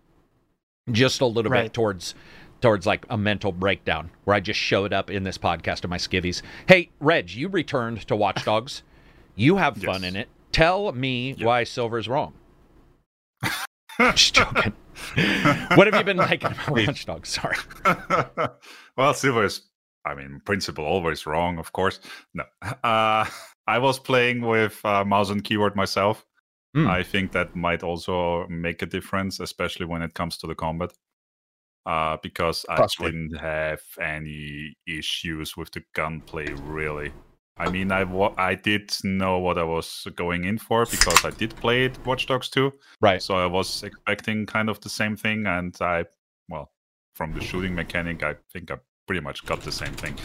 just 0.92 1.20
a 1.20 1.26
little 1.26 1.50
bit 1.50 1.72
towards 1.72 2.14
towards 2.60 2.86
like 2.86 3.04
a 3.10 3.18
mental 3.18 3.52
breakdown 3.52 4.10
where 4.24 4.34
I 4.34 4.40
just 4.40 4.58
showed 4.58 4.92
up 4.92 5.10
in 5.10 5.24
this 5.24 5.36
podcast 5.38 5.84
of 5.84 5.90
my 5.90 5.98
skivvies. 5.98 6.42
Hey, 6.66 6.90
Reg, 7.00 7.30
you 7.30 7.48
returned 7.48 8.06
to 8.08 8.16
Watch 8.16 8.44
Dogs. 8.46 8.82
You 9.34 9.56
have 9.56 9.76
fun 9.76 10.02
Yes. 10.02 10.10
in 10.10 10.16
it. 10.16 10.28
Tell 10.52 10.90
me 10.92 11.32
Yep. 11.36 11.46
why 11.46 11.64
Silver's 11.64 12.08
wrong. 12.08 12.32
Just 14.00 14.34
joking. 14.34 14.72
what 15.74 15.86
have 15.86 15.94
you 15.96 16.04
been 16.04 16.16
liking 16.16 16.46
about 16.52 16.70
Watch 16.86 17.04
Dogs? 17.06 17.28
Sorry. 17.28 17.56
well, 18.96 19.12
Silver 19.14 19.44
is, 19.44 19.62
I 20.06 20.14
mean, 20.14 20.40
principle 20.44 20.84
always 20.84 21.26
wrong, 21.26 21.58
of 21.58 21.72
course. 21.72 22.00
No, 22.32 22.44
uh, 22.62 23.26
I 23.66 23.78
was 23.78 23.98
playing 23.98 24.42
with 24.42 24.80
uh, 24.84 25.04
mouse 25.04 25.30
and 25.30 25.42
keyboard 25.42 25.76
myself. 25.76 26.24
Hmm. 26.74 26.88
I 26.88 27.02
think 27.02 27.32
that 27.32 27.56
might 27.56 27.82
also 27.82 28.46
make 28.48 28.82
a 28.82 28.86
difference, 28.86 29.40
especially 29.40 29.86
when 29.86 30.02
it 30.02 30.14
comes 30.14 30.36
to 30.38 30.46
the 30.46 30.54
combat. 30.54 30.92
Uh, 31.86 32.16
because 32.20 32.66
I 32.68 32.84
didn't 32.98 33.36
have 33.36 33.80
any 34.00 34.76
issues 34.88 35.56
with 35.56 35.70
the 35.70 35.84
gunplay, 35.94 36.52
really. 36.64 37.12
I 37.58 37.70
mean, 37.70 37.92
I 37.92 38.02
wa- 38.02 38.34
I 38.36 38.56
did 38.56 38.92
know 39.04 39.38
what 39.38 39.56
I 39.56 39.62
was 39.62 40.06
going 40.16 40.44
in 40.44 40.58
for 40.58 40.84
because 40.84 41.24
I 41.24 41.30
did 41.30 41.54
play 41.56 41.84
it 41.84 41.96
Watch 42.04 42.26
Dogs 42.26 42.48
2. 42.50 42.72
Right. 43.00 43.22
So 43.22 43.36
I 43.36 43.46
was 43.46 43.84
expecting 43.84 44.46
kind 44.46 44.68
of 44.68 44.80
the 44.80 44.88
same 44.88 45.16
thing, 45.16 45.46
and 45.46 45.76
I, 45.80 46.04
well, 46.48 46.72
from 47.14 47.32
the 47.32 47.40
shooting 47.40 47.74
mechanic, 47.74 48.22
I 48.22 48.34
think 48.52 48.72
I 48.72 48.78
pretty 49.06 49.20
much 49.20 49.44
got 49.46 49.60
the 49.62 49.72
same 49.72 49.92
thing. 49.94 50.16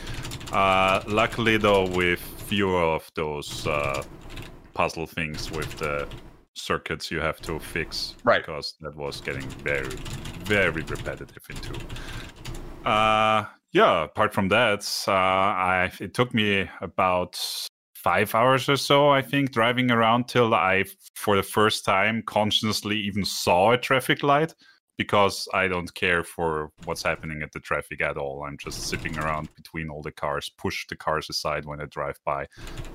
Uh, 0.51 1.01
luckily, 1.07 1.57
though, 1.57 1.87
with 1.87 2.19
fewer 2.19 2.83
of 2.83 3.09
those 3.15 3.65
uh, 3.67 4.03
puzzle 4.73 5.05
things 5.05 5.51
with 5.51 5.77
the 5.77 6.07
circuits 6.53 7.09
you 7.09 7.19
have 7.19 7.39
to 7.41 7.59
fix, 7.59 8.15
Right. 8.23 8.41
Because 8.41 8.75
that 8.81 8.95
was 8.95 9.21
getting 9.21 9.47
very, 9.63 9.95
very 10.43 10.81
repetitive 10.81 11.43
into. 11.49 11.73
Uh, 12.85 13.45
yeah. 13.71 14.03
Apart 14.03 14.33
from 14.33 14.49
that, 14.49 14.81
uh, 15.07 15.11
I 15.11 15.91
it 15.99 16.13
took 16.13 16.33
me 16.33 16.69
about 16.81 17.39
five 17.95 18.33
hours 18.33 18.67
or 18.67 18.75
so, 18.75 19.09
I 19.09 19.21
think, 19.21 19.51
driving 19.51 19.91
around 19.91 20.27
till 20.27 20.53
I, 20.53 20.85
for 21.15 21.35
the 21.35 21.43
first 21.43 21.85
time, 21.85 22.23
consciously 22.25 22.97
even 22.97 23.23
saw 23.23 23.71
a 23.71 23.77
traffic 23.77 24.23
light 24.23 24.53
because 25.01 25.47
I 25.51 25.67
don't 25.67 25.91
care 25.95 26.23
for 26.23 26.71
what's 26.85 27.01
happening 27.01 27.41
at 27.41 27.51
the 27.51 27.59
traffic 27.59 28.01
at 28.01 28.17
all. 28.17 28.43
I'm 28.43 28.55
just 28.59 28.87
zipping 28.87 29.17
around 29.17 29.49
between 29.55 29.89
all 29.89 30.03
the 30.03 30.11
cars, 30.11 30.51
push 30.59 30.85
the 30.85 30.95
cars 30.95 31.27
aside 31.27 31.65
when 31.65 31.81
I 31.81 31.85
drive 31.85 32.19
by. 32.23 32.45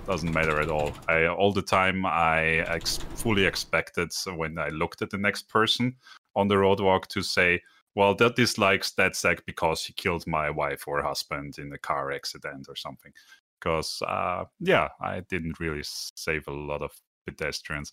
Doesn't 0.07 0.33
matter 0.33 0.61
at 0.61 0.71
all. 0.71 0.93
I 1.09 1.27
all 1.27 1.53
the 1.53 1.63
time 1.63 2.07
I 2.07 2.65
ex- 2.77 2.99
fully 3.17 3.45
expected 3.45 4.13
when 4.37 4.57
I 4.57 4.69
looked 4.69 5.03
at 5.03 5.11
the 5.11 5.19
next 5.19 5.49
person 5.49 5.97
on 6.37 6.47
the 6.47 6.55
roadwalk 6.55 7.09
to 7.09 7.23
say, 7.23 7.61
"Well, 7.97 8.15
that 8.15 8.37
dislikes 8.37 8.93
that 8.93 9.17
sack 9.17 9.45
because 9.45 9.85
he 9.85 9.93
killed 9.93 10.29
my 10.29 10.49
wife 10.49 10.87
or 10.87 11.03
husband 11.03 11.59
in 11.59 11.73
a 11.73 11.79
car 11.79 12.13
accident 12.13 12.67
or 12.69 12.77
something." 12.77 13.13
Because 13.59 14.01
uh, 14.07 14.45
yeah, 14.61 14.91
I 15.01 15.23
didn't 15.29 15.59
really 15.59 15.83
save 15.83 16.47
a 16.47 16.53
lot 16.53 16.83
of 16.83 16.93
pedestrians. 17.27 17.91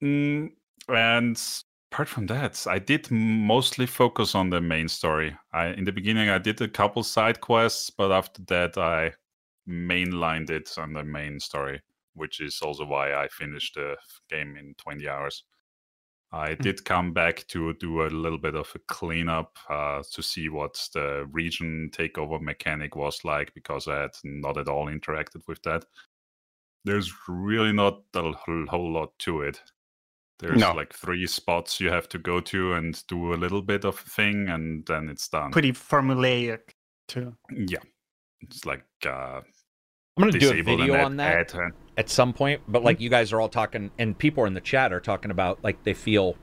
Mm, 0.00 0.52
and 0.88 1.36
apart 1.90 2.08
from 2.08 2.26
that, 2.26 2.64
I 2.68 2.78
did 2.78 3.10
mostly 3.10 3.86
focus 3.86 4.34
on 4.34 4.50
the 4.50 4.60
main 4.60 4.88
story. 4.88 5.36
I 5.52 5.68
in 5.68 5.84
the 5.84 5.92
beginning 5.92 6.28
I 6.28 6.38
did 6.38 6.60
a 6.60 6.68
couple 6.68 7.02
side 7.02 7.40
quests, 7.40 7.90
but 7.90 8.12
after 8.12 8.42
that 8.46 8.78
I 8.78 9.12
mainlined 9.68 10.50
it 10.50 10.70
on 10.78 10.92
the 10.92 11.04
main 11.04 11.40
story, 11.40 11.80
which 12.14 12.40
is 12.40 12.60
also 12.62 12.84
why 12.86 13.14
I 13.14 13.28
finished 13.28 13.74
the 13.74 13.96
game 14.28 14.56
in 14.56 14.74
20 14.78 15.08
hours. 15.08 15.44
I 16.32 16.54
did 16.54 16.84
come 16.84 17.12
back 17.12 17.44
to 17.48 17.74
do 17.74 18.02
a 18.02 18.08
little 18.08 18.38
bit 18.38 18.54
of 18.54 18.70
a 18.76 18.78
cleanup 18.86 19.58
uh, 19.68 20.04
to 20.12 20.22
see 20.22 20.48
what 20.48 20.88
the 20.94 21.26
region 21.32 21.90
takeover 21.92 22.40
mechanic 22.40 22.94
was 22.94 23.24
like 23.24 23.52
because 23.52 23.88
I 23.88 24.02
had 24.02 24.12
not 24.22 24.56
at 24.56 24.68
all 24.68 24.86
interacted 24.86 25.42
with 25.48 25.60
that. 25.64 25.86
There's 26.84 27.12
really 27.28 27.72
not 27.72 28.02
a 28.14 28.30
whole 28.30 28.66
whole 28.68 28.92
lot 28.92 29.18
to 29.20 29.42
it. 29.42 29.60
There's 30.40 30.58
No. 30.58 30.72
like 30.72 30.92
three 30.92 31.26
spots 31.26 31.80
you 31.80 31.90
have 31.90 32.08
to 32.10 32.18
go 32.18 32.40
to 32.40 32.72
and 32.74 33.00
do 33.06 33.34
a 33.34 33.36
little 33.36 33.62
bit 33.62 33.84
of 33.84 33.94
a 33.94 34.10
thing, 34.10 34.48
and 34.48 34.84
then 34.86 35.08
it's 35.08 35.28
done. 35.28 35.50
Pretty 35.52 35.72
formulaic 35.72 36.60
too. 37.08 37.34
Yeah, 37.50 37.78
it's 38.40 38.64
like 38.64 38.84
uh, 39.04 39.40
I'm 39.40 39.42
going 40.18 40.32
to 40.32 40.38
do 40.38 40.50
a 40.52 40.62
video 40.62 40.94
and 40.94 41.02
on 41.04 41.16
that 41.18 41.54
add- 41.54 41.60
add- 41.60 41.72
at 41.96 42.08
some 42.08 42.32
point, 42.32 42.62
but 42.68 42.82
like 42.82 43.00
you 43.00 43.10
guys 43.10 43.32
are 43.32 43.40
all 43.40 43.48
talking, 43.50 43.90
and 43.98 44.16
people 44.16 44.44
in 44.46 44.54
the 44.54 44.60
chat 44.60 44.92
are 44.92 45.00
talking 45.00 45.30
about 45.30 45.62
like 45.62 45.82
they 45.84 45.92
feel 45.94 46.36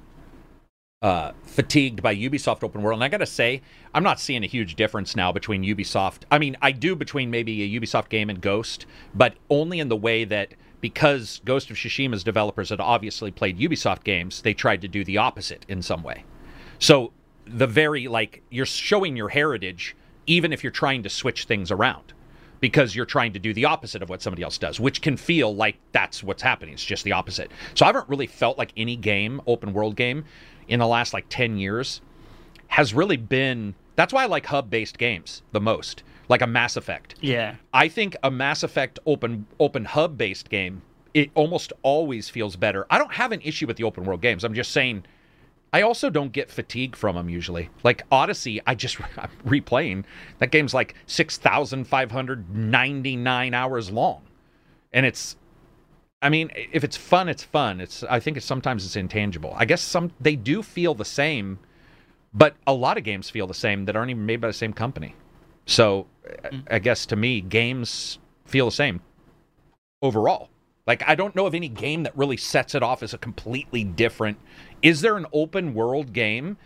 uh, 1.01 1.31
fatigued 1.43 2.01
by 2.01 2.15
Ubisoft 2.15 2.63
open 2.63 2.81
world. 2.81 2.97
And 2.97 3.03
I 3.03 3.07
got 3.07 3.17
to 3.19 3.25
say, 3.25 3.61
I'm 3.93 4.03
not 4.03 4.19
seeing 4.19 4.43
a 4.43 4.47
huge 4.47 4.75
difference 4.75 5.15
now 5.15 5.31
between 5.31 5.63
Ubisoft. 5.63 6.23
I 6.31 6.39
mean, 6.39 6.57
I 6.61 6.71
do 6.71 6.95
between 6.95 7.29
maybe 7.29 7.61
a 7.63 7.79
Ubisoft 7.79 8.09
game 8.09 8.29
and 8.29 8.41
Ghost, 8.41 8.85
but 9.13 9.35
only 9.49 9.79
in 9.79 9.89
the 9.89 9.95
way 9.95 10.23
that 10.25 10.53
because 10.81 11.41
Ghost 11.45 11.69
of 11.69 11.77
Tsushima's 11.77 12.23
developers 12.23 12.69
had 12.69 12.79
obviously 12.79 13.31
played 13.31 13.59
Ubisoft 13.59 14.03
games, 14.03 14.41
they 14.41 14.53
tried 14.53 14.81
to 14.81 14.87
do 14.87 15.03
the 15.03 15.17
opposite 15.17 15.65
in 15.67 15.81
some 15.81 16.03
way. 16.03 16.23
So 16.79 17.11
the 17.45 17.67
very 17.67 18.07
like 18.07 18.43
you're 18.49 18.65
showing 18.65 19.15
your 19.15 19.29
heritage, 19.29 19.95
even 20.27 20.53
if 20.53 20.63
you're 20.63 20.71
trying 20.71 21.03
to 21.03 21.09
switch 21.09 21.45
things 21.45 21.71
around 21.71 22.13
because 22.59 22.95
you're 22.95 23.05
trying 23.05 23.33
to 23.33 23.39
do 23.39 23.53
the 23.53 23.65
opposite 23.65 24.01
of 24.01 24.09
what 24.09 24.21
somebody 24.21 24.43
else 24.43 24.57
does, 24.57 24.79
which 24.79 25.01
can 25.01 25.15
feel 25.15 25.55
like 25.55 25.77
that's 25.91 26.23
what's 26.23 26.41
happening. 26.41 26.73
It's 26.73 26.83
just 26.83 27.03
the 27.03 27.11
opposite. 27.11 27.51
So 27.75 27.85
I 27.85 27.89
haven't 27.89 28.09
really 28.09 28.27
felt 28.27 28.57
like 28.57 28.73
any 28.75 28.95
game, 28.95 29.41
open 29.45 29.73
world 29.73 29.95
game, 29.95 30.25
in 30.67 30.79
the 30.79 30.87
last 30.87 31.13
like 31.13 31.25
10 31.29 31.57
years 31.57 32.01
has 32.67 32.93
really 32.93 33.17
been. 33.17 33.75
That's 33.95 34.13
why 34.13 34.23
I 34.23 34.25
like 34.25 34.45
hub 34.47 34.69
based 34.69 34.97
games 34.97 35.41
the 35.51 35.61
most, 35.61 36.03
like 36.29 36.41
a 36.41 36.47
Mass 36.47 36.75
Effect. 36.75 37.15
Yeah. 37.21 37.55
I 37.73 37.87
think 37.87 38.15
a 38.23 38.31
Mass 38.31 38.63
Effect 38.63 38.99
open 39.05 39.45
open 39.59 39.85
hub 39.85 40.17
based 40.17 40.49
game 40.49 40.81
it 41.13 41.31
almost 41.33 41.73
always 41.81 42.29
feels 42.29 42.55
better. 42.55 42.85
I 42.91 42.99
don't 42.99 43.13
have 43.13 43.31
an 43.31 43.41
issue 43.41 43.65
with 43.65 43.77
the 43.77 43.85
open 43.85 44.03
world 44.03 44.21
games. 44.21 44.43
I'm 44.43 44.53
just 44.53 44.71
saying 44.71 45.03
I 45.73 45.81
also 45.81 46.11
don't 46.11 46.31
get 46.31 46.51
fatigue 46.51 46.95
from 46.95 47.15
them 47.15 47.27
usually. 47.27 47.71
Like 47.83 48.03
Odyssey, 48.11 48.61
I 48.67 48.75
just 48.75 48.99
I'm 49.17 49.31
replaying. 49.45 50.03
That 50.37 50.51
game's 50.51 50.75
like 50.75 50.93
6,599 51.07 53.53
hours 53.53 53.91
long. 53.91 54.21
And 54.93 55.07
it's 55.07 55.35
I 56.21 56.29
mean, 56.29 56.51
if 56.55 56.83
it's 56.83 56.97
fun, 56.97 57.29
it's 57.29 57.43
fun. 57.43 57.81
It's 57.81 58.03
I 58.03 58.19
think 58.19 58.37
it's 58.37 58.45
sometimes 58.45 58.85
it's 58.85 58.95
intangible. 58.95 59.55
I 59.57 59.65
guess 59.65 59.81
some 59.81 60.11
they 60.19 60.35
do 60.35 60.61
feel 60.61 60.93
the 60.93 61.05
same, 61.05 61.57
but 62.33 62.55
a 62.65 62.73
lot 62.73 62.97
of 62.97 63.03
games 63.03 63.29
feel 63.29 63.47
the 63.47 63.53
same 63.55 63.85
that 63.85 63.95
aren't 63.95 64.09
even 64.11 64.25
made 64.25 64.41
by 64.41 64.47
the 64.47 64.53
same 64.53 64.73
company. 64.73 65.15
So, 65.67 66.07
mm. 66.25 66.63
I 66.71 66.79
guess 66.79 67.05
to 67.07 67.15
me, 67.15 67.41
games 67.41 68.17
feel 68.45 68.65
the 68.65 68.71
same 68.71 69.01
overall. 70.01 70.49
Like 70.87 71.03
I 71.05 71.15
don't 71.15 71.35
know 71.35 71.45
of 71.45 71.53
any 71.53 71.67
game 71.67 72.03
that 72.03 72.17
really 72.17 72.37
sets 72.37 72.73
it 72.73 72.81
off 72.81 73.03
as 73.03 73.13
a 73.13 73.17
completely 73.17 73.83
different. 73.83 74.39
Is 74.81 75.01
there 75.01 75.17
an 75.17 75.27
open 75.33 75.73
world 75.73 76.13
game 76.13 76.57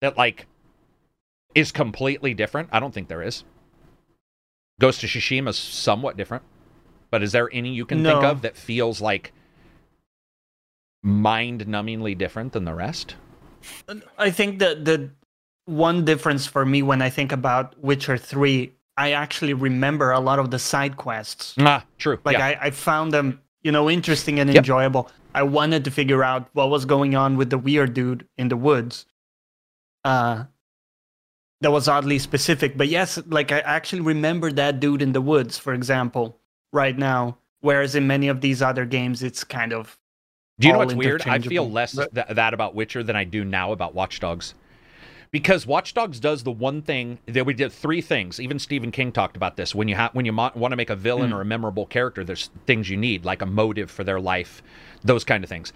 that 0.00 0.16
like 0.16 0.46
is 1.54 1.72
completely 1.72 2.34
different? 2.34 2.68
I 2.70 2.78
don't 2.78 2.92
think 2.92 3.08
there 3.08 3.22
is. 3.22 3.44
Ghost 4.80 5.02
of 5.02 5.10
Tsushima 5.10 5.48
is 5.48 5.58
somewhat 5.58 6.16
different, 6.16 6.44
but 7.10 7.22
is 7.22 7.32
there 7.32 7.48
any 7.52 7.70
you 7.70 7.86
can 7.86 8.02
no. 8.02 8.12
think 8.12 8.24
of 8.24 8.42
that 8.42 8.56
feels 8.56 9.00
like 9.00 9.32
mind-numbingly 11.02 12.16
different 12.16 12.52
than 12.52 12.64
the 12.64 12.74
rest? 12.74 13.16
I 14.18 14.30
think 14.30 14.60
that 14.60 14.84
the 14.84 15.10
one 15.68 16.04
difference 16.04 16.46
for 16.46 16.64
me 16.64 16.82
when 16.82 17.02
I 17.02 17.10
think 17.10 17.30
about 17.30 17.78
Witcher 17.78 18.16
3 18.16 18.72
I 18.96 19.12
actually 19.12 19.54
remember 19.54 20.10
a 20.10 20.18
lot 20.18 20.40
of 20.40 20.50
the 20.50 20.58
side 20.58 20.96
quests. 20.96 21.54
Ah, 21.60 21.84
true. 21.98 22.18
Like 22.24 22.36
yeah. 22.36 22.46
I, 22.46 22.58
I 22.62 22.70
found 22.72 23.12
them, 23.12 23.40
you 23.62 23.70
know, 23.70 23.88
interesting 23.88 24.40
and 24.40 24.50
yep. 24.50 24.56
enjoyable. 24.56 25.08
I 25.36 25.44
wanted 25.44 25.84
to 25.84 25.92
figure 25.92 26.24
out 26.24 26.48
what 26.52 26.68
was 26.68 26.84
going 26.84 27.14
on 27.14 27.36
with 27.36 27.50
the 27.50 27.58
weird 27.58 27.94
dude 27.94 28.26
in 28.36 28.48
the 28.48 28.56
woods. 28.56 29.06
Uh 30.04 30.44
that 31.60 31.70
was 31.70 31.86
oddly 31.86 32.18
specific. 32.18 32.76
But 32.76 32.88
yes, 32.88 33.20
like 33.26 33.52
I 33.52 33.60
actually 33.60 34.00
remember 34.00 34.50
that 34.52 34.80
dude 34.80 35.02
in 35.02 35.12
the 35.12 35.20
woods, 35.20 35.58
for 35.58 35.74
example, 35.74 36.36
right 36.72 36.96
now. 36.96 37.38
Whereas 37.60 37.94
in 37.94 38.06
many 38.06 38.28
of 38.28 38.40
these 38.40 38.62
other 38.62 38.84
games, 38.84 39.22
it's 39.22 39.44
kind 39.44 39.72
of. 39.72 39.98
Do 40.58 40.66
you 40.66 40.72
know 40.72 40.80
what's 40.80 40.94
weird? 40.94 41.22
I 41.26 41.38
feel 41.38 41.70
less 41.70 41.92
th- 41.92 42.08
that 42.30 42.54
about 42.54 42.74
Witcher 42.74 43.02
than 43.04 43.14
I 43.16 43.24
do 43.24 43.44
now 43.44 43.72
about 43.72 43.94
Watch 43.94 44.18
Dogs 44.18 44.54
because 45.30 45.66
Watch 45.66 45.94
Dogs 45.94 46.20
does 46.20 46.42
the 46.42 46.50
one 46.50 46.82
thing 46.82 47.18
that 47.26 47.44
we 47.44 47.54
did 47.54 47.72
three 47.72 48.00
things. 48.00 48.40
Even 48.40 48.58
Stephen 48.58 48.90
King 48.90 49.12
talked 49.12 49.36
about 49.36 49.56
this. 49.56 49.74
When 49.74 49.88
you 49.88 49.96
ha- 49.96 50.10
when 50.12 50.24
you 50.24 50.32
mo- 50.32 50.52
want 50.54 50.72
to 50.72 50.76
make 50.76 50.90
a 50.90 50.96
villain 50.96 51.30
mm. 51.30 51.34
or 51.34 51.40
a 51.40 51.44
memorable 51.44 51.86
character, 51.86 52.24
there's 52.24 52.50
things 52.66 52.88
you 52.88 52.96
need 52.96 53.24
like 53.24 53.42
a 53.42 53.46
motive 53.46 53.90
for 53.90 54.04
their 54.04 54.20
life, 54.20 54.62
those 55.04 55.24
kind 55.24 55.44
of 55.44 55.50
things. 55.50 55.72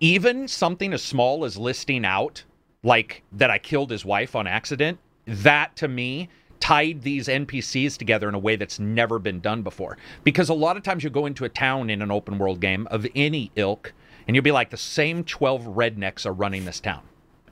Even 0.00 0.48
something 0.48 0.92
as 0.92 1.02
small 1.02 1.44
as 1.44 1.56
listing 1.56 2.04
out 2.04 2.44
like 2.82 3.22
that 3.32 3.50
I 3.50 3.58
killed 3.58 3.90
his 3.90 4.04
wife 4.04 4.36
on 4.36 4.46
accident, 4.46 4.98
that 5.26 5.76
to 5.76 5.88
me 5.88 6.28
tied 6.60 7.02
these 7.02 7.28
NPCs 7.28 7.98
together 7.98 8.28
in 8.28 8.34
a 8.34 8.38
way 8.38 8.56
that's 8.56 8.78
never 8.78 9.18
been 9.18 9.40
done 9.40 9.62
before. 9.62 9.98
Because 10.24 10.48
a 10.48 10.54
lot 10.54 10.76
of 10.76 10.82
times 10.82 11.04
you 11.04 11.10
go 11.10 11.26
into 11.26 11.44
a 11.44 11.48
town 11.48 11.90
in 11.90 12.00
an 12.00 12.10
open 12.10 12.38
world 12.38 12.60
game 12.60 12.86
of 12.90 13.06
any 13.14 13.50
ilk 13.56 13.92
and 14.26 14.34
you'll 14.34 14.42
be 14.42 14.52
like 14.52 14.70
the 14.70 14.76
same 14.76 15.22
12 15.22 15.62
rednecks 15.62 16.24
are 16.26 16.32
running 16.32 16.64
this 16.64 16.80
town 16.80 17.02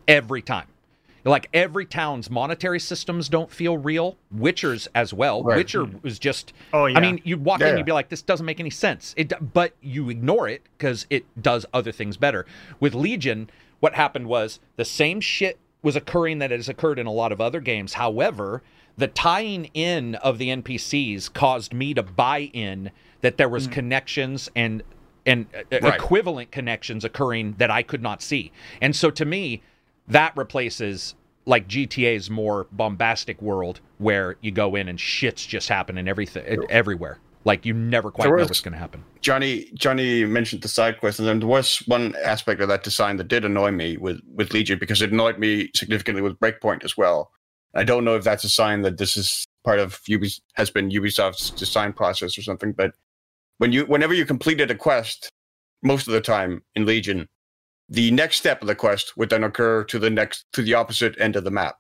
every 0.09 0.43
time 0.43 0.67
like 1.25 1.49
every 1.55 1.87
town's 1.87 2.31
monetary 2.31 2.81
systems 2.81 3.29
don't 3.29 3.51
feel 3.51 3.79
real. 3.79 4.17
Witcher's 4.31 4.89
as 4.95 5.15
well. 5.15 5.43
Right. 5.43 5.57
Witcher 5.57 5.87
was 6.03 6.19
just. 6.19 6.53
Oh 6.73 6.87
yeah. 6.87 6.99
I 6.99 7.01
mean, 7.01 7.21
you'd 7.25 7.45
walk 7.45 7.61
yeah. 7.61 7.71
in, 7.71 7.79
you'd 7.79 7.87
be 7.87 7.93
like, 7.93 8.09
"This 8.09 8.23
doesn't 8.23 8.47
make 8.47 8.61
any 8.61 8.71
sense." 8.71 9.15
It, 9.17 9.33
but 9.53 9.73
you 9.81 10.11
ignore 10.11 10.49
it 10.49 10.63
because 10.77 11.07
it 11.11 11.25
does 11.41 11.65
other 11.73 11.93
things 11.93 12.17
better. 12.17 12.45
With 12.81 12.95
Legion, 12.95 13.49
what 13.81 13.95
happened 13.95 14.27
was 14.27 14.61
the 14.77 14.85
same 14.85 15.21
shit 15.21 15.59
was 15.83 15.97
occurring 15.97 16.39
that 16.39 16.51
has 16.51 16.69
occurred 16.69 16.99
in 16.99 17.07
a 17.07 17.13
lot 17.13 17.33
of 17.33 17.41
other 17.41 17.61
games. 17.61 17.95
However, 17.95 18.63
the 18.97 19.09
tying 19.09 19.67
in 19.75 20.15
of 20.17 20.39
the 20.39 20.49
NPCs 20.49 21.33
caused 21.33 21.73
me 21.75 21.95
to 21.95 22.03
buy 22.03 22.51
in 22.53 22.91
that 23.21 23.37
there 23.37 23.49
was 23.49 23.69
mm. 23.69 23.73
connections 23.73 24.51
and 24.55 24.83
and 25.27 25.47
uh, 25.55 25.79
right. 25.81 25.95
equivalent 25.95 26.51
connections 26.51 27.05
occurring 27.05 27.55
that 27.59 27.71
I 27.71 27.83
could 27.83 28.03
not 28.03 28.21
see. 28.21 28.53
And 28.81 28.95
so 28.95 29.11
to 29.11 29.25
me, 29.25 29.63
that 30.09 30.37
replaces 30.37 31.15
like 31.47 31.69
GTA's 31.69 32.31
more 32.31 32.67
bombastic 32.73 33.41
world 33.43 33.81
where 33.99 34.37
you 34.41 34.51
go 34.51 34.77
in 34.77 34.89
and 34.89 34.99
shit's 34.99 35.45
just 35.45 35.69
happening 35.69 36.09
everything 36.09 36.65
everywhere. 36.71 37.19
Like 37.45 37.67
you 37.67 37.75
never 37.75 38.11
quite 38.11 38.31
was, 38.31 38.39
know 38.39 38.45
what's 38.45 38.61
going 38.63 38.73
to 38.73 38.79
happen. 38.79 39.05
Johnny 39.21 39.71
Johnny 39.75 40.25
mentioned 40.25 40.63
the 40.63 40.69
side 40.69 40.99
quests, 40.99 41.21
and 41.21 41.43
there 41.43 41.49
was 41.49 41.83
one 41.87 42.15
aspect 42.25 42.63
of 42.63 42.69
that 42.69 42.85
design 42.85 43.19
that 43.19 43.29
did 43.29 43.45
annoy 43.45 43.71
me 43.71 43.99
with 43.99 44.21
with 44.35 44.55
Legion 44.55 44.79
because 44.79 45.03
it 45.03 45.13
annoyed 45.13 45.39
me 45.39 45.71
significantly 45.75 46.23
with 46.23 46.39
Breakpoint 46.41 46.85
as 46.85 46.97
well. 46.97 47.31
I 47.75 47.85
don't 47.85 48.05
know 48.05 48.17
if 48.17 48.25
that's 48.25 48.45
a 48.45 48.49
sign 48.49 48.83
that 48.83 48.97
this 48.97 49.17
is 49.17 49.45
part 49.63 49.79
of 49.79 50.01
Ubisoft 50.09 50.41
has 50.55 50.71
been 50.71 50.91
Ubisoft's 50.91 51.51
design 51.51 51.93
process 51.93 52.39
or 52.39 52.43
something, 52.43 52.73
but 52.73 52.93
when 53.59 53.73
you 53.73 53.85
whenever 53.85 54.15
you 54.15 54.25
completed 54.25 54.71
a 54.71 54.75
quest, 54.75 55.29
most 55.83 56.07
of 56.07 56.15
the 56.15 56.23
time 56.23 56.63
in 56.75 56.87
Legion, 56.87 57.29
the 57.89 58.11
next 58.11 58.37
step 58.37 58.61
of 58.63 58.69
the 58.69 58.75
quest 58.75 59.17
would 59.17 59.31
then 59.31 59.45
occur 59.45 59.85
to 59.85 59.99
the 59.99 60.11
next 60.11 60.47
to 60.53 60.63
the 60.63 60.75
opposite 60.75 61.15
end 61.21 61.37
of 61.37 61.45
the 61.45 61.51
map. 61.51 61.77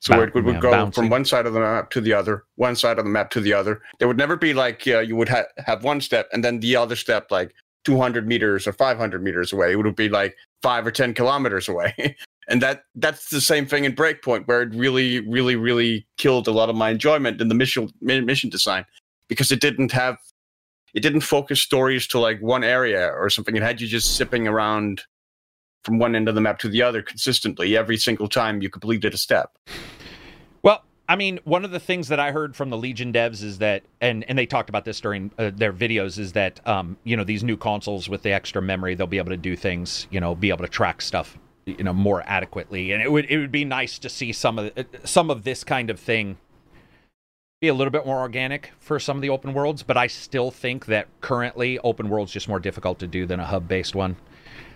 So 0.00 0.20
it 0.20 0.34
would, 0.34 0.44
would 0.44 0.54
yeah, 0.54 0.60
go 0.60 0.70
bouncing. 0.72 1.02
from 1.04 1.10
one 1.10 1.24
side 1.24 1.46
of 1.46 1.52
the 1.52 1.60
map 1.60 1.90
to 1.90 2.00
the 2.00 2.12
other, 2.12 2.44
one 2.56 2.74
side 2.74 2.98
of 2.98 3.04
the 3.04 3.10
map 3.10 3.30
to 3.30 3.40
the 3.40 3.52
other. 3.52 3.80
There 4.00 4.08
would 4.08 4.16
never 4.16 4.36
be 4.36 4.52
like 4.52 4.86
uh, 4.86 4.98
you 4.98 5.14
would 5.14 5.28
ha- 5.28 5.44
have 5.64 5.84
one 5.84 6.00
step 6.00 6.28
and 6.32 6.42
then 6.42 6.58
the 6.58 6.74
other 6.74 6.96
step 6.96 7.30
like 7.30 7.54
200 7.84 8.26
meters 8.26 8.66
or 8.66 8.72
500 8.72 9.22
meters 9.22 9.52
away. 9.52 9.72
It 9.72 9.76
would 9.76 9.94
be 9.94 10.08
like 10.08 10.34
five 10.60 10.86
or 10.86 10.90
10 10.90 11.14
kilometers 11.14 11.68
away. 11.68 11.94
and 12.48 12.60
that 12.62 12.82
that's 12.96 13.30
the 13.30 13.40
same 13.40 13.64
thing 13.64 13.84
in 13.84 13.94
Breakpoint, 13.94 14.46
where 14.46 14.62
it 14.62 14.74
really, 14.74 15.20
really, 15.20 15.54
really 15.54 16.06
killed 16.18 16.48
a 16.48 16.52
lot 16.52 16.68
of 16.68 16.76
my 16.76 16.90
enjoyment 16.90 17.40
in 17.40 17.48
the 17.48 17.54
mission 17.54 17.88
mission 18.00 18.50
design 18.50 18.84
because 19.28 19.52
it 19.52 19.60
didn't 19.60 19.92
have 19.92 20.18
it 20.94 21.00
didn't 21.00 21.20
focus 21.20 21.60
stories 21.60 22.06
to 22.08 22.18
like 22.18 22.40
one 22.40 22.64
area 22.64 23.08
or 23.08 23.30
something. 23.30 23.56
It 23.56 23.62
had 23.62 23.80
you 23.80 23.86
just 23.86 24.16
sipping 24.16 24.48
around 24.48 25.02
from 25.84 25.98
one 25.98 26.14
end 26.14 26.28
of 26.28 26.34
the 26.34 26.40
map 26.40 26.58
to 26.60 26.68
the 26.68 26.82
other 26.82 27.02
consistently 27.02 27.76
every 27.76 27.96
single 27.96 28.28
time 28.28 28.62
you 28.62 28.70
completed 28.70 29.14
a 29.14 29.18
step. 29.18 29.56
Well, 30.62 30.84
I 31.08 31.16
mean, 31.16 31.40
one 31.44 31.64
of 31.64 31.72
the 31.72 31.80
things 31.80 32.08
that 32.08 32.20
I 32.20 32.30
heard 32.30 32.54
from 32.54 32.70
the 32.70 32.76
Legion 32.76 33.12
devs 33.12 33.42
is 33.42 33.58
that, 33.58 33.82
and 34.00 34.24
and 34.28 34.38
they 34.38 34.46
talked 34.46 34.68
about 34.68 34.84
this 34.84 35.00
during 35.00 35.32
uh, 35.38 35.50
their 35.54 35.72
videos, 35.72 36.18
is 36.18 36.32
that 36.32 36.66
um, 36.66 36.96
you 37.04 37.16
know 37.16 37.24
these 37.24 37.42
new 37.42 37.56
consoles 37.56 38.08
with 38.08 38.22
the 38.22 38.32
extra 38.32 38.62
memory, 38.62 38.94
they'll 38.94 39.06
be 39.06 39.18
able 39.18 39.30
to 39.30 39.36
do 39.36 39.56
things, 39.56 40.06
you 40.10 40.20
know, 40.20 40.34
be 40.34 40.50
able 40.50 40.64
to 40.64 40.68
track 40.68 41.02
stuff, 41.02 41.36
you 41.66 41.82
know, 41.82 41.92
more 41.92 42.22
adequately, 42.26 42.92
and 42.92 43.02
it 43.02 43.10
would 43.10 43.26
it 43.26 43.38
would 43.38 43.52
be 43.52 43.64
nice 43.64 43.98
to 43.98 44.08
see 44.08 44.32
some 44.32 44.58
of 44.58 44.74
the, 44.74 44.86
some 45.04 45.30
of 45.30 45.44
this 45.44 45.64
kind 45.64 45.90
of 45.90 45.98
thing 45.98 46.38
be 47.62 47.68
a 47.68 47.74
little 47.74 47.92
bit 47.92 48.04
more 48.04 48.18
organic 48.18 48.72
for 48.80 48.98
some 48.98 49.16
of 49.16 49.22
the 49.22 49.30
open 49.30 49.54
worlds, 49.54 49.84
but 49.84 49.96
I 49.96 50.08
still 50.08 50.50
think 50.50 50.86
that 50.86 51.06
currently 51.20 51.78
open 51.78 52.08
world's 52.08 52.32
just 52.32 52.48
more 52.48 52.58
difficult 52.58 52.98
to 52.98 53.06
do 53.06 53.24
than 53.24 53.38
a 53.38 53.46
hub 53.46 53.68
based 53.68 53.94
one. 53.94 54.16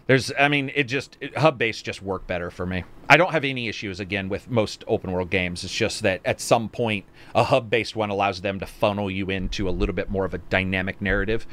There's, 0.06 0.30
I 0.38 0.48
mean, 0.48 0.70
it 0.74 0.84
just 0.84 1.16
it, 1.20 1.36
hub 1.36 1.58
based 1.58 1.84
just 1.84 2.00
work 2.00 2.26
better 2.26 2.50
for 2.50 2.64
me. 2.64 2.84
I 3.08 3.16
don't 3.16 3.32
have 3.32 3.44
any 3.44 3.68
issues 3.68 3.98
again 3.98 4.28
with 4.28 4.48
most 4.48 4.84
open 4.86 5.10
world 5.10 5.30
games. 5.30 5.64
It's 5.64 5.74
just 5.74 6.02
that 6.02 6.20
at 6.24 6.40
some 6.40 6.68
point, 6.68 7.04
a 7.34 7.42
hub 7.42 7.70
based 7.70 7.96
one 7.96 8.10
allows 8.10 8.40
them 8.40 8.60
to 8.60 8.66
funnel 8.66 9.10
you 9.10 9.30
into 9.30 9.68
a 9.68 9.70
little 9.70 9.94
bit 9.94 10.08
more 10.08 10.24
of 10.24 10.32
a 10.32 10.38
dynamic 10.38 11.00
narrative. 11.00 11.46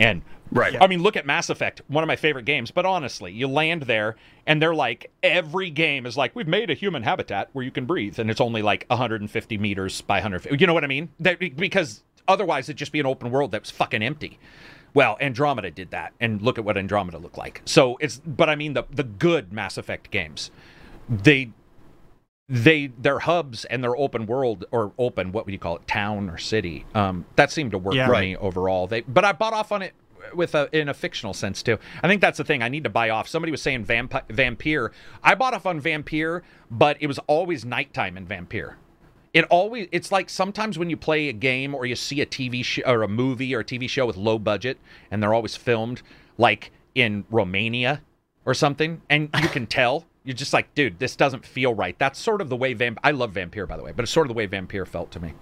And 0.00 0.22
right, 0.50 0.80
I 0.80 0.88
mean, 0.88 1.00
look 1.02 1.16
at 1.16 1.26
Mass 1.26 1.48
Effect, 1.48 1.82
one 1.86 2.02
of 2.02 2.08
my 2.08 2.16
favorite 2.16 2.44
games. 2.44 2.72
But 2.72 2.86
honestly, 2.86 3.30
you 3.32 3.46
land 3.46 3.82
there, 3.82 4.16
and 4.46 4.60
they're 4.60 4.74
like, 4.74 5.12
every 5.22 5.70
game 5.70 6.04
is 6.04 6.16
like, 6.16 6.34
we've 6.34 6.48
made 6.48 6.70
a 6.70 6.74
human 6.74 7.04
habitat 7.04 7.50
where 7.52 7.64
you 7.64 7.70
can 7.70 7.86
breathe, 7.86 8.18
and 8.18 8.30
it's 8.30 8.40
only 8.40 8.62
like 8.62 8.84
150 8.88 9.58
meters 9.58 10.00
by 10.00 10.16
100. 10.16 10.60
You 10.60 10.66
know 10.66 10.74
what 10.74 10.82
I 10.82 10.88
mean? 10.88 11.10
That 11.20 11.38
because 11.38 12.02
otherwise 12.26 12.68
it'd 12.68 12.78
just 12.78 12.92
be 12.92 13.00
an 13.00 13.06
open 13.06 13.30
world 13.30 13.52
that's 13.52 13.70
fucking 13.70 14.02
empty. 14.02 14.40
Well, 14.94 15.16
Andromeda 15.20 15.70
did 15.70 15.90
that, 15.90 16.12
and 16.20 16.42
look 16.42 16.58
at 16.58 16.64
what 16.64 16.76
Andromeda 16.76 17.18
looked 17.18 17.38
like. 17.38 17.62
So 17.64 17.96
it's, 18.00 18.20
but 18.26 18.48
I 18.48 18.56
mean 18.56 18.74
the 18.74 18.84
the 18.90 19.04
good 19.04 19.52
Mass 19.52 19.78
Effect 19.78 20.10
games, 20.10 20.50
they 21.08 21.50
they 22.48 22.88
their 22.98 23.20
hubs 23.20 23.64
and 23.66 23.82
their 23.82 23.96
open 23.96 24.26
world 24.26 24.66
or 24.70 24.92
open 24.98 25.32
what 25.32 25.46
would 25.46 25.52
you 25.52 25.58
call 25.58 25.76
it 25.76 25.86
town 25.86 26.28
or 26.28 26.36
city 26.36 26.84
um, 26.94 27.24
that 27.36 27.50
seemed 27.50 27.70
to 27.70 27.78
work 27.78 27.94
yeah, 27.94 28.06
for 28.06 28.12
right. 28.12 28.20
me 28.20 28.36
overall. 28.36 28.86
They 28.86 29.00
but 29.02 29.24
i 29.24 29.32
bought 29.32 29.54
off 29.54 29.72
on 29.72 29.82
it 29.82 29.94
with 30.34 30.54
a 30.54 30.68
in 30.78 30.88
a 30.88 30.94
fictional 30.94 31.34
sense 31.34 31.62
too. 31.62 31.78
I 32.02 32.08
think 32.08 32.20
that's 32.20 32.38
the 32.38 32.44
thing 32.44 32.62
i 32.62 32.68
need 32.68 32.84
to 32.84 32.90
buy 32.90 33.10
off. 33.10 33.26
Somebody 33.26 33.50
was 33.50 33.62
saying 33.62 33.84
vamp- 33.84 34.28
vampire 34.28 34.92
i 35.22 35.34
bought 35.34 35.54
off 35.54 35.66
on 35.66 35.80
vampire 35.80 36.42
but 36.70 36.96
it 37.00 37.06
was 37.06 37.18
always 37.20 37.64
nighttime 37.64 38.16
in 38.16 38.26
vampire 38.26 38.76
it 39.34 39.44
always 39.46 39.88
it's 39.92 40.12
like 40.12 40.28
sometimes 40.28 40.78
when 40.78 40.90
you 40.90 40.96
play 40.96 41.28
a 41.28 41.32
game 41.32 41.74
or 41.74 41.86
you 41.86 41.96
see 41.96 42.20
a 42.20 42.26
TV 42.26 42.64
show 42.64 42.82
or 42.86 43.02
a 43.02 43.08
movie 43.08 43.54
or 43.54 43.60
a 43.60 43.64
TV 43.64 43.88
show 43.88 44.06
with 44.06 44.16
low 44.16 44.38
budget 44.38 44.78
and 45.10 45.22
they're 45.22 45.34
always 45.34 45.56
filmed 45.56 46.02
like 46.38 46.70
in 46.94 47.24
Romania 47.30 48.02
or 48.44 48.54
something 48.54 49.00
and 49.08 49.30
you 49.40 49.48
can 49.48 49.66
tell 49.78 50.04
you're 50.24 50.34
just 50.34 50.52
like 50.52 50.74
dude 50.74 50.98
this 50.98 51.16
doesn't 51.16 51.46
feel 51.46 51.74
right. 51.74 51.98
That's 51.98 52.18
sort 52.18 52.40
of 52.40 52.48
the 52.48 52.56
way 52.56 52.74
Vamp 52.74 52.98
I 53.02 53.12
love 53.12 53.32
Vampire 53.32 53.66
by 53.66 53.76
the 53.76 53.82
way 53.82 53.92
but 53.92 54.02
it's 54.02 54.12
sort 54.12 54.26
of 54.26 54.28
the 54.28 54.34
way 54.34 54.46
Vampire 54.46 54.84
felt 54.84 55.10
to 55.12 55.20
me. 55.20 55.32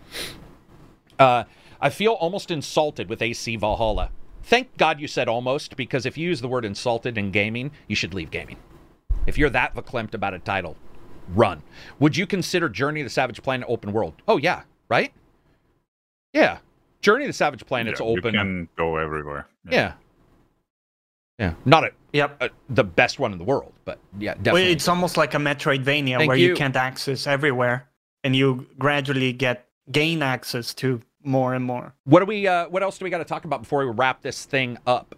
Uh 1.19 1.45
I 1.81 1.91
feel 1.91 2.13
almost 2.13 2.51
insulted 2.51 3.09
with 3.09 3.23
AC 3.23 3.57
Valhalla. 3.57 4.11
Thank 4.43 4.77
God 4.77 5.01
you 5.01 5.09
said 5.09 5.29
almost 5.29 5.77
because 5.77 6.07
if 6.07 6.17
you 6.17 6.29
use 6.29 6.41
the 6.41 6.49
word 6.49 6.65
insulted 6.65 7.17
in 7.17 7.31
gaming, 7.31 7.71
you 7.89 7.97
should 7.97 8.15
leave 8.15 8.31
gaming. 8.31 8.57
If 9.27 9.39
you're 9.39 9.51
that 9.51 9.75
verklempt 9.75 10.15
about 10.15 10.35
a 10.35 10.39
title, 10.39 10.77
run. 11.35 11.63
Would 11.99 12.17
you 12.17 12.27
consider 12.27 12.69
Journey 12.69 13.01
to 13.01 13.05
the 13.05 13.11
Savage 13.11 13.43
Planet 13.43 13.67
open 13.69 13.93
world? 13.93 14.15
Oh 14.29 14.37
yeah, 14.37 14.63
right? 14.89 15.13
Yeah. 16.33 16.59
Journey 17.03 17.25
to 17.25 17.29
the 17.29 17.33
Savage 17.33 17.65
Planet's 17.67 18.01
Yeah, 18.01 18.07
open. 18.07 18.35
You 18.35 18.41
can 18.41 18.69
go 18.77 18.97
everywhere. 18.97 19.47
Yeah. 19.71 19.95
Yeah. 21.39 21.55
Not 21.65 21.85
a, 21.85 21.91
Yep. 22.13 22.43
a, 22.43 22.51
the 22.69 22.85
best 22.85 23.19
one 23.19 23.33
in 23.33 23.39
the 23.39 23.45
world, 23.45 23.73
but 23.85 23.99
yeah, 24.19 24.35
Well, 24.35 24.43
definitely. 24.43 24.73
it's 24.73 24.89
almost 24.89 25.17
like 25.17 25.33
a 25.35 25.39
Metroidvania 25.39 26.19
Thank 26.19 26.29
where 26.29 26.37
you. 26.37 26.49
you. 26.49 26.55
can't 26.57 26.77
access 26.77 27.27
everywhere, 27.27 27.89
and 28.25 28.35
you 28.37 28.67
gradually 28.79 29.33
get 29.33 29.67
gain 29.91 30.23
access 30.23 30.75
to 30.75 31.01
more 31.23 31.55
and 31.55 31.65
more. 31.65 31.95
what 32.05 32.21
do 32.21 32.27
we 32.27 32.47
uh 32.47 32.67
what 32.69 32.83
else 32.83 32.99
do 32.99 33.05
we 33.05 33.11
got 33.11 33.19
to 33.19 33.25
talk 33.25 33.45
about 33.45 33.61
before 33.63 33.85
we 33.87 33.93
wrap 33.93 34.23
this 34.23 34.45
thing 34.45 34.77
up? 34.87 35.15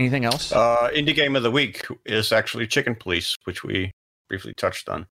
Anything 0.00 0.24
else? 0.24 0.50
Uh, 0.50 0.88
indie 0.94 1.14
game 1.14 1.36
of 1.36 1.42
the 1.42 1.50
week 1.50 1.86
is 2.06 2.32
actually 2.32 2.66
Chicken 2.66 2.94
Police, 2.94 3.36
which 3.44 3.62
we 3.62 3.92
briefly 4.30 4.54
touched 4.54 4.88
on, 4.88 5.06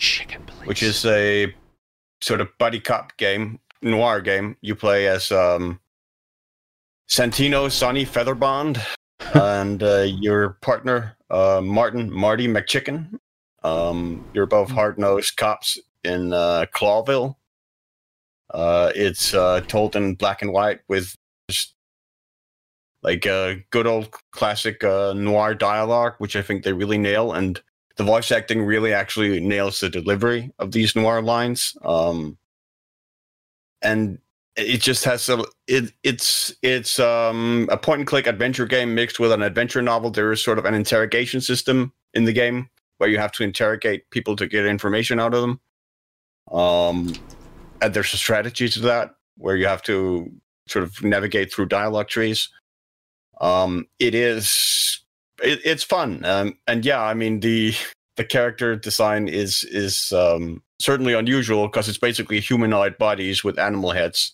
Chicken 0.00 0.44
police. 0.46 0.66
which 0.66 0.82
is 0.82 1.04
a 1.04 1.54
sort 2.22 2.40
of 2.40 2.48
buddy 2.56 2.80
cop 2.80 3.14
game, 3.18 3.60
noir 3.82 4.22
game. 4.22 4.56
You 4.62 4.74
play 4.74 5.08
as 5.08 5.30
um, 5.30 5.78
Santino 7.10 7.70
Sonny 7.70 8.06
Featherland 8.06 8.80
and 9.34 9.82
uh, 9.82 10.06
your 10.08 10.56
partner 10.62 11.14
uh, 11.28 11.60
Martin 11.62 12.10
Marty 12.10 12.48
MacChicken. 12.48 13.18
Um, 13.62 14.24
you're 14.32 14.46
both 14.46 14.70
hard-nosed 14.70 15.36
cops 15.36 15.78
in 16.02 16.32
uh, 16.32 16.64
Clawville. 16.74 17.36
Uh, 18.48 18.90
it's 18.94 19.34
uh, 19.34 19.60
told 19.68 19.96
in 19.96 20.14
black 20.14 20.40
and 20.40 20.50
white 20.50 20.80
with 20.88 21.14
just 21.50 21.74
like 23.04 23.26
uh, 23.26 23.54
good 23.70 23.86
old 23.86 24.10
classic 24.32 24.82
uh, 24.82 25.12
noir 25.12 25.54
dialogue, 25.54 26.14
which 26.18 26.34
I 26.34 26.42
think 26.42 26.64
they 26.64 26.72
really 26.72 26.98
nail, 26.98 27.32
and 27.32 27.60
the 27.96 28.04
voice 28.04 28.32
acting 28.32 28.62
really 28.62 28.92
actually 28.92 29.38
nails 29.40 29.78
the 29.78 29.90
delivery 29.90 30.50
of 30.58 30.72
these 30.72 30.96
noir 30.96 31.22
lines. 31.22 31.76
Um, 31.82 32.38
and 33.82 34.18
it 34.56 34.80
just 34.80 35.04
has 35.04 35.28
a 35.28 35.44
it 35.66 35.92
it's 36.02 36.54
it's 36.62 36.98
um 36.98 37.68
a 37.70 37.76
point 37.76 38.00
and 38.00 38.06
click 38.06 38.26
adventure 38.26 38.66
game 38.66 38.94
mixed 38.94 39.20
with 39.20 39.32
an 39.32 39.42
adventure 39.42 39.82
novel. 39.82 40.10
There 40.10 40.32
is 40.32 40.42
sort 40.42 40.58
of 40.58 40.64
an 40.64 40.74
interrogation 40.74 41.40
system 41.40 41.92
in 42.14 42.24
the 42.24 42.32
game 42.32 42.70
where 42.98 43.10
you 43.10 43.18
have 43.18 43.32
to 43.32 43.42
interrogate 43.42 44.08
people 44.10 44.36
to 44.36 44.46
get 44.46 44.64
information 44.64 45.20
out 45.20 45.34
of 45.34 45.40
them. 45.40 45.60
Um, 46.52 47.12
and 47.82 47.92
there's 47.92 48.14
a 48.14 48.16
strategy 48.16 48.68
to 48.68 48.80
that 48.80 49.16
where 49.36 49.56
you 49.56 49.66
have 49.66 49.82
to 49.82 50.30
sort 50.68 50.84
of 50.84 51.02
navigate 51.02 51.52
through 51.52 51.66
dialogue 51.66 52.08
trees. 52.08 52.48
Um, 53.40 53.86
it 53.98 54.14
is 54.14 55.00
it, 55.42 55.60
it's 55.64 55.82
fun, 55.82 56.24
um, 56.24 56.58
and 56.66 56.84
yeah, 56.84 57.02
I 57.02 57.14
mean 57.14 57.40
the 57.40 57.74
the 58.16 58.24
character 58.24 58.76
design 58.76 59.28
is 59.28 59.64
is 59.64 60.12
um, 60.12 60.62
certainly 60.80 61.14
unusual 61.14 61.66
because 61.68 61.88
it's 61.88 61.98
basically 61.98 62.40
humanoid 62.40 62.98
bodies 62.98 63.42
with 63.42 63.58
animal 63.58 63.90
heads 63.90 64.32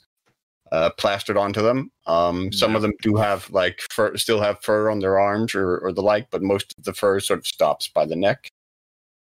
uh, 0.73 0.91
plastered 0.99 1.37
onto 1.37 1.63
them. 1.63 1.91
Um, 2.07 2.53
some 2.53 2.77
of 2.77 2.83
them 2.83 2.93
do 3.03 3.17
have 3.17 3.51
like 3.51 3.81
fur, 3.91 4.17
still 4.17 4.41
have 4.41 4.63
fur 4.63 4.91
on 4.91 5.01
their 5.01 5.19
arms 5.19 5.55
or, 5.55 5.79
or 5.79 5.93
the 5.93 6.03
like, 6.03 6.29
but 6.31 6.43
most 6.43 6.75
of 6.79 6.85
the 6.85 6.93
fur 6.93 7.21
sort 7.21 7.41
of 7.41 7.47
stops 7.47 7.89
by 7.89 8.07
the 8.07 8.17
neck 8.17 8.51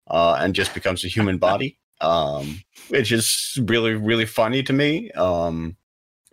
uh, 0.09 0.37
and 0.39 0.55
just 0.55 0.73
becomes 0.73 1.03
a 1.03 1.07
human 1.07 1.37
body, 1.37 1.77
um, 2.01 2.61
which 2.89 3.11
is 3.11 3.59
really 3.65 3.93
really 3.93 4.25
funny 4.25 4.63
to 4.63 4.73
me. 4.73 5.11
Um, 5.11 5.77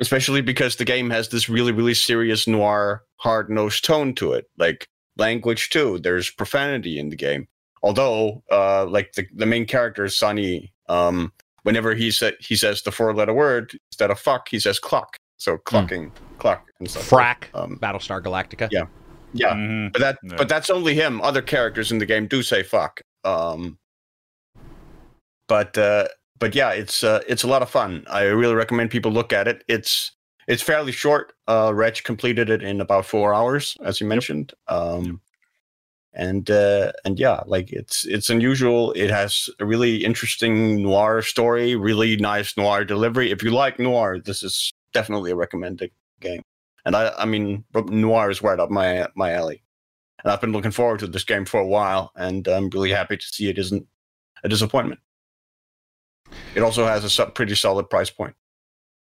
especially 0.01 0.41
because 0.43 0.77
the 0.77 0.85
game 0.85 1.11
has 1.11 1.29
this 1.29 1.49
really 1.49 1.73
really 1.73 1.95
serious 1.95 2.47
noir 2.47 3.03
hard 3.17 3.49
nosed 3.51 3.85
tone 3.85 4.15
to 4.15 4.33
it, 4.33 4.47
like 4.59 4.87
language 5.17 5.71
too. 5.71 5.99
There's 6.01 6.31
profanity 6.31 6.99
in 6.99 7.09
the 7.11 7.17
game 7.17 7.47
although 7.85 8.43
uh 8.51 8.87
like 8.87 9.13
the, 9.13 9.27
the 9.35 9.45
main 9.47 9.67
character 9.67 10.09
sonny 10.09 10.73
um 10.89 11.31
whenever 11.65 11.95
he 11.95 12.11
said 12.11 12.35
he 12.41 12.57
says 12.57 12.83
the 12.83 12.91
four 12.91 13.15
letter 13.15 13.35
word 13.35 13.73
instead 13.91 14.11
of 14.11 14.19
fuck 14.19 14.49
he 14.49 14.59
says 14.59 14.79
clock 14.79 15.19
so 15.37 15.59
clucking 15.59 16.11
clock 16.39 16.67
and 16.81 16.91
stuff 16.91 17.09
Frack. 17.11 17.45
um 17.55 17.79
Battlestar 17.83 18.23
Galactica. 18.23 18.69
Yeah. 18.73 18.87
yeah 19.35 19.53
Mhm. 19.55 19.93
but 19.93 20.01
that 20.01 20.19
Yeah. 20.25 20.35
but 20.39 20.49
that's 20.49 20.71
only 20.71 20.95
him 20.95 21.21
other 21.21 21.43
characters 21.43 21.93
in 21.93 21.99
the 21.99 22.07
game 22.07 22.27
do 22.27 22.43
say 22.43 22.63
fuck 22.63 23.03
um 23.23 23.79
but 25.47 25.77
uh 25.77 26.09
but 26.39 26.55
yeah 26.55 26.71
it's 26.71 27.05
uh 27.05 27.21
it's 27.29 27.43
a 27.43 27.49
lot 27.49 27.63
of 27.63 27.71
fun. 27.71 28.05
I 28.09 28.25
really 28.25 28.55
recommend 28.55 28.91
people 28.91 29.13
look 29.13 29.33
at 29.33 29.49
it. 29.49 29.65
It's 29.69 30.13
it's 30.49 30.63
fairly 30.63 30.93
short. 30.93 31.33
Uh 31.49 31.73
reg 31.75 32.03
completed 32.05 32.51
it 32.51 32.63
in 32.63 32.81
about 32.81 33.07
four 33.07 33.35
hours 33.35 33.77
as 33.85 34.01
you 34.01 34.07
mentioned. 34.07 34.53
Um 34.69 35.21
and 36.13 36.51
uh 36.51 36.93
and 37.05 37.19
yeah 37.19 37.41
like 37.47 37.73
it's 37.73 38.05
it's 38.07 38.31
unusual. 38.31 38.93
It 38.93 39.11
has 39.11 39.49
a 39.61 39.67
really 39.67 40.05
interesting 40.05 40.83
noir 40.83 41.23
story 41.23 41.77
really 41.77 42.17
nice 42.17 42.57
noir 42.57 42.85
delivery. 42.85 43.31
If 43.31 43.43
you 43.43 43.51
like 43.51 43.79
noir 43.79 44.19
this 44.21 44.43
is 44.43 44.73
definitely 44.93 45.31
a 45.31 45.37
recommended 45.37 45.91
game. 46.21 46.43
And 46.85 46.97
i 46.97 47.13
i 47.19 47.25
mean 47.25 47.65
noir 47.87 48.31
is 48.31 48.43
right 48.43 48.61
up 48.61 48.71
my 48.71 49.07
my 49.15 49.33
alley. 49.33 49.63
And 50.23 50.33
i've 50.33 50.41
been 50.41 50.53
looking 50.53 50.71
forward 50.73 51.01
to 51.01 51.07
this 51.07 51.25
game 51.25 51.45
for 51.45 51.61
a 51.61 51.67
while 51.67 52.13
and 52.17 52.47
i'm 52.49 52.71
really 52.71 52.91
happy 52.91 53.17
to 53.17 53.27
see 53.27 53.49
it 53.49 53.59
isn't 53.59 53.87
a 54.43 54.49
disappointment 54.49 55.01
it 56.55 56.61
also 56.63 56.87
has 56.87 57.19
a 57.19 57.27
pretty 57.27 57.55
solid 57.55 57.89
price 57.91 58.11
point 58.11 58.35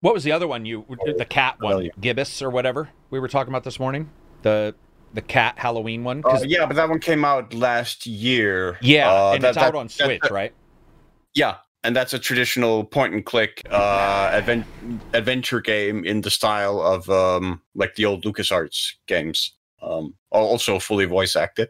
What 0.01 0.13
was 0.13 0.23
the 0.23 0.31
other 0.31 0.47
one 0.47 0.65
you 0.65 0.85
the 1.17 1.25
cat 1.25 1.55
one. 1.59 1.89
Gibbous 1.99 2.41
or 2.41 2.49
whatever 2.49 2.89
we 3.09 3.19
were 3.19 3.27
talking 3.29 3.51
about 3.51 3.63
this 3.63 3.79
morning? 3.79 4.09
The 4.41 4.75
the 5.13 5.21
cat 5.21 5.57
Halloween 5.57 6.03
one. 6.03 6.23
uh, 6.25 6.41
yeah 6.45 6.65
but 6.65 6.75
that 6.75 6.89
one 6.89 6.99
came 6.99 7.23
out 7.23 7.53
last 7.53 8.05
year 8.07 8.77
yeah, 8.81 9.11
Uh, 9.11 9.31
and 9.33 9.43
that- 9.43 9.49
it's 9.49 9.57
out 9.57 9.73
that- 9.73 9.77
on 9.77 9.87
that- 9.87 9.91
Switch, 9.93 10.31
right? 10.31 10.53
Yeah, 11.35 11.57
and 11.83 11.95
that's 11.95 12.13
a 12.13 12.19
traditional 12.19 12.83
point 12.83 13.13
and 13.13 13.25
click 13.25 13.61
uh, 13.71 14.29
advent- 14.33 14.65
adventure 15.13 15.61
game 15.61 16.03
in 16.05 16.21
the 16.21 16.29
style 16.29 16.81
of 16.81 17.09
um, 17.09 17.61
like 17.75 17.95
the 17.95 18.05
old 18.05 18.23
LucasArts 18.25 18.93
games. 19.07 19.53
Um, 19.81 20.13
also 20.31 20.79
fully 20.79 21.05
voice 21.05 21.35
acted, 21.35 21.69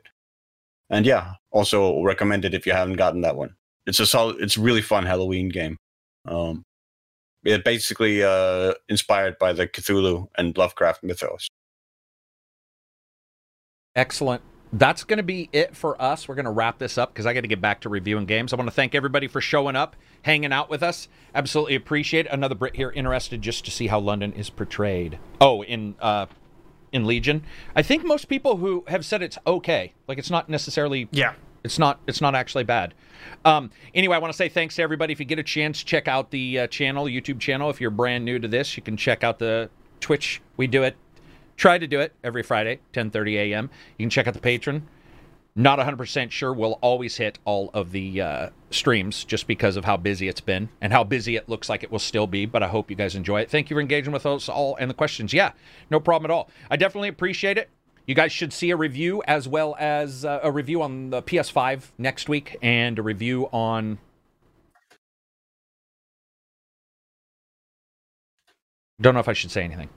and 0.89 1.05
yeah, 1.05 1.33
also 1.51 2.01
recommended 2.03 2.53
if 2.53 2.65
you 2.67 2.71
haven't 2.73 2.97
gotten 2.97 3.21
that 3.21 3.35
one. 3.35 3.55
It's 3.85 3.99
a 3.99 4.05
solid, 4.05 4.37
it's 4.39 4.57
a 4.57 4.61
really 4.61 4.81
fun 4.81 5.05
Halloween 5.05 5.49
game. 5.49 5.77
Um, 6.25 6.63
it 7.43 7.63
basically 7.65 8.23
uh, 8.23 8.73
inspired 8.87 9.37
by 9.37 9.53
the 9.53 9.67
Cthulhu 9.67 10.27
and 10.37 10.57
Lovecraft 10.57 11.03
mythos. 11.03 11.49
Excellent. 13.95 14.41
That's 14.71 15.03
going 15.03 15.17
to 15.17 15.23
be 15.23 15.49
it 15.53 15.75
for 15.75 16.01
us. 16.01 16.27
We're 16.27 16.33
going 16.33 16.45
to 16.45 16.51
wrap 16.51 16.79
this 16.79 16.97
up 16.97 17.13
because 17.13 17.27
I 17.27 17.33
got 17.33 17.41
to 17.41 17.47
get 17.47 17.61
back 17.61 17.81
to 17.81 17.89
reviewing 17.89 18.25
games. 18.25 18.53
I 18.53 18.55
want 18.55 18.67
to 18.67 18.73
thank 18.73 18.95
everybody 18.95 19.27
for 19.27 19.39
showing 19.39 19.75
up, 19.75 19.95
hanging 20.23 20.51
out 20.51 20.67
with 20.67 20.81
us. 20.81 21.07
Absolutely 21.35 21.75
appreciate 21.75 22.25
it. 22.25 22.31
Another 22.31 22.55
Brit 22.55 22.75
here 22.75 22.89
interested 22.89 23.41
just 23.43 23.65
to 23.65 23.71
see 23.71 23.85
how 23.87 23.99
London 23.99 24.33
is 24.33 24.49
portrayed. 24.49 25.19
Oh, 25.39 25.63
in 25.63 25.93
uh, 25.99 26.25
in 26.91 27.05
Legion, 27.05 27.43
I 27.75 27.83
think 27.83 28.03
most 28.03 28.27
people 28.27 28.57
who 28.57 28.83
have 28.87 29.05
said 29.05 29.21
it's 29.21 29.37
okay, 29.45 29.93
like 30.07 30.17
it's 30.17 30.31
not 30.31 30.49
necessarily 30.49 31.07
Yeah. 31.11 31.33
It's 31.63 31.79
not 31.79 31.99
it's 32.07 32.21
not 32.21 32.35
actually 32.35 32.63
bad. 32.63 32.93
Um, 33.45 33.71
anyway, 33.93 34.15
I 34.15 34.19
want 34.19 34.33
to 34.33 34.37
say 34.37 34.49
thanks 34.49 34.75
to 34.75 34.81
everybody. 34.81 35.13
If 35.13 35.19
you 35.19 35.25
get 35.25 35.39
a 35.39 35.43
chance, 35.43 35.83
check 35.83 36.07
out 36.07 36.31
the 36.31 36.59
uh, 36.59 36.67
channel, 36.67 37.05
YouTube 37.05 37.39
channel. 37.39 37.69
If 37.69 37.79
you're 37.79 37.89
brand 37.89 38.25
new 38.25 38.39
to 38.39 38.47
this, 38.47 38.75
you 38.75 38.83
can 38.83 38.97
check 38.97 39.23
out 39.23 39.39
the 39.39 39.69
Twitch. 39.99 40.41
We 40.57 40.67
do 40.67 40.83
it. 40.83 40.95
Try 41.55 41.77
to 41.77 41.87
do 41.87 41.99
it 41.99 42.13
every 42.23 42.43
Friday, 42.43 42.79
10:30 42.93 43.35
a.m. 43.35 43.69
You 43.97 44.03
can 44.03 44.09
check 44.09 44.27
out 44.27 44.33
the 44.33 44.39
Patreon. 44.39 44.81
Not 45.55 45.77
100% 45.77 46.31
sure 46.31 46.51
we'll 46.51 46.79
always 46.81 47.15
hit 47.15 47.37
all 47.45 47.69
of 47.75 47.91
the 47.91 48.19
uh, 48.19 48.49
streams 48.71 49.23
just 49.23 49.45
because 49.45 49.77
of 49.77 49.85
how 49.85 49.97
busy 49.97 50.27
it's 50.27 50.41
been 50.41 50.67
and 50.81 50.91
how 50.91 51.03
busy 51.03 51.35
it 51.35 51.47
looks 51.47 51.69
like 51.69 51.83
it 51.83 51.91
will 51.91 51.99
still 51.99 52.25
be. 52.25 52.47
But 52.47 52.63
I 52.63 52.67
hope 52.67 52.89
you 52.89 52.95
guys 52.95 53.13
enjoy 53.13 53.41
it. 53.41 53.51
Thank 53.51 53.69
you 53.69 53.75
for 53.75 53.81
engaging 53.81 54.13
with 54.13 54.25
us 54.25 54.49
all 54.49 54.75
and 54.77 54.89
the 54.89 54.95
questions. 54.95 55.31
Yeah, 55.31 55.51
no 55.91 55.99
problem 55.99 56.31
at 56.31 56.33
all. 56.33 56.49
I 56.71 56.75
definitely 56.75 57.09
appreciate 57.09 57.59
it. 57.59 57.69
You 58.05 58.15
guys 58.15 58.33
should 58.33 58.51
see 58.51 58.69
a 58.71 58.75
review 58.75 59.23
as 59.27 59.47
well 59.47 59.75
as 59.79 60.25
uh, 60.25 60.41
a 60.43 60.51
review 60.51 60.81
on 60.81 61.09
the 61.09 61.21
PS5 61.21 61.91
next 61.97 62.27
week 62.27 62.57
and 62.61 62.99
a 62.99 63.01
review 63.01 63.47
on. 63.53 63.97
Don't 68.99 69.13
know 69.13 69.21
if 69.21 69.29
I 69.29 69.33
should 69.33 69.51
say 69.51 69.63
anything. 69.63 69.89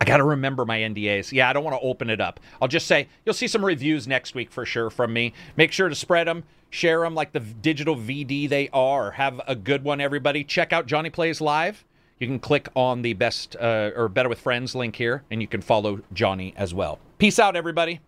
I 0.00 0.04
got 0.04 0.16
to 0.16 0.24
remember 0.24 0.64
my 0.64 0.80
NDAs. 0.80 1.30
Yeah, 1.30 1.48
I 1.48 1.52
don't 1.52 1.62
want 1.62 1.80
to 1.80 1.86
open 1.86 2.10
it 2.10 2.20
up. 2.20 2.40
I'll 2.60 2.66
just 2.66 2.88
say 2.88 3.06
you'll 3.24 3.34
see 3.34 3.46
some 3.46 3.64
reviews 3.64 4.08
next 4.08 4.34
week 4.34 4.50
for 4.50 4.66
sure 4.66 4.90
from 4.90 5.12
me. 5.12 5.32
Make 5.56 5.70
sure 5.70 5.88
to 5.88 5.94
spread 5.94 6.26
them, 6.26 6.42
share 6.70 7.02
them 7.02 7.14
like 7.14 7.30
the 7.30 7.38
digital 7.38 7.94
VD 7.94 8.48
they 8.48 8.68
are. 8.72 9.12
Have 9.12 9.40
a 9.46 9.54
good 9.54 9.84
one, 9.84 10.00
everybody. 10.00 10.42
Check 10.42 10.72
out 10.72 10.86
Johnny 10.86 11.10
Plays 11.10 11.40
Live. 11.40 11.84
You 12.22 12.28
can 12.28 12.38
click 12.38 12.68
on 12.76 13.02
the 13.02 13.14
best 13.14 13.56
uh, 13.56 13.90
or 13.96 14.08
better 14.08 14.28
with 14.28 14.38
friends 14.38 14.76
link 14.76 14.94
here, 14.94 15.24
and 15.32 15.42
you 15.42 15.48
can 15.48 15.60
follow 15.60 16.02
Johnny 16.12 16.54
as 16.56 16.72
well. 16.72 17.00
Peace 17.18 17.40
out, 17.40 17.56
everybody. 17.56 17.98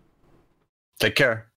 Take 1.01 1.15
care. 1.15 1.47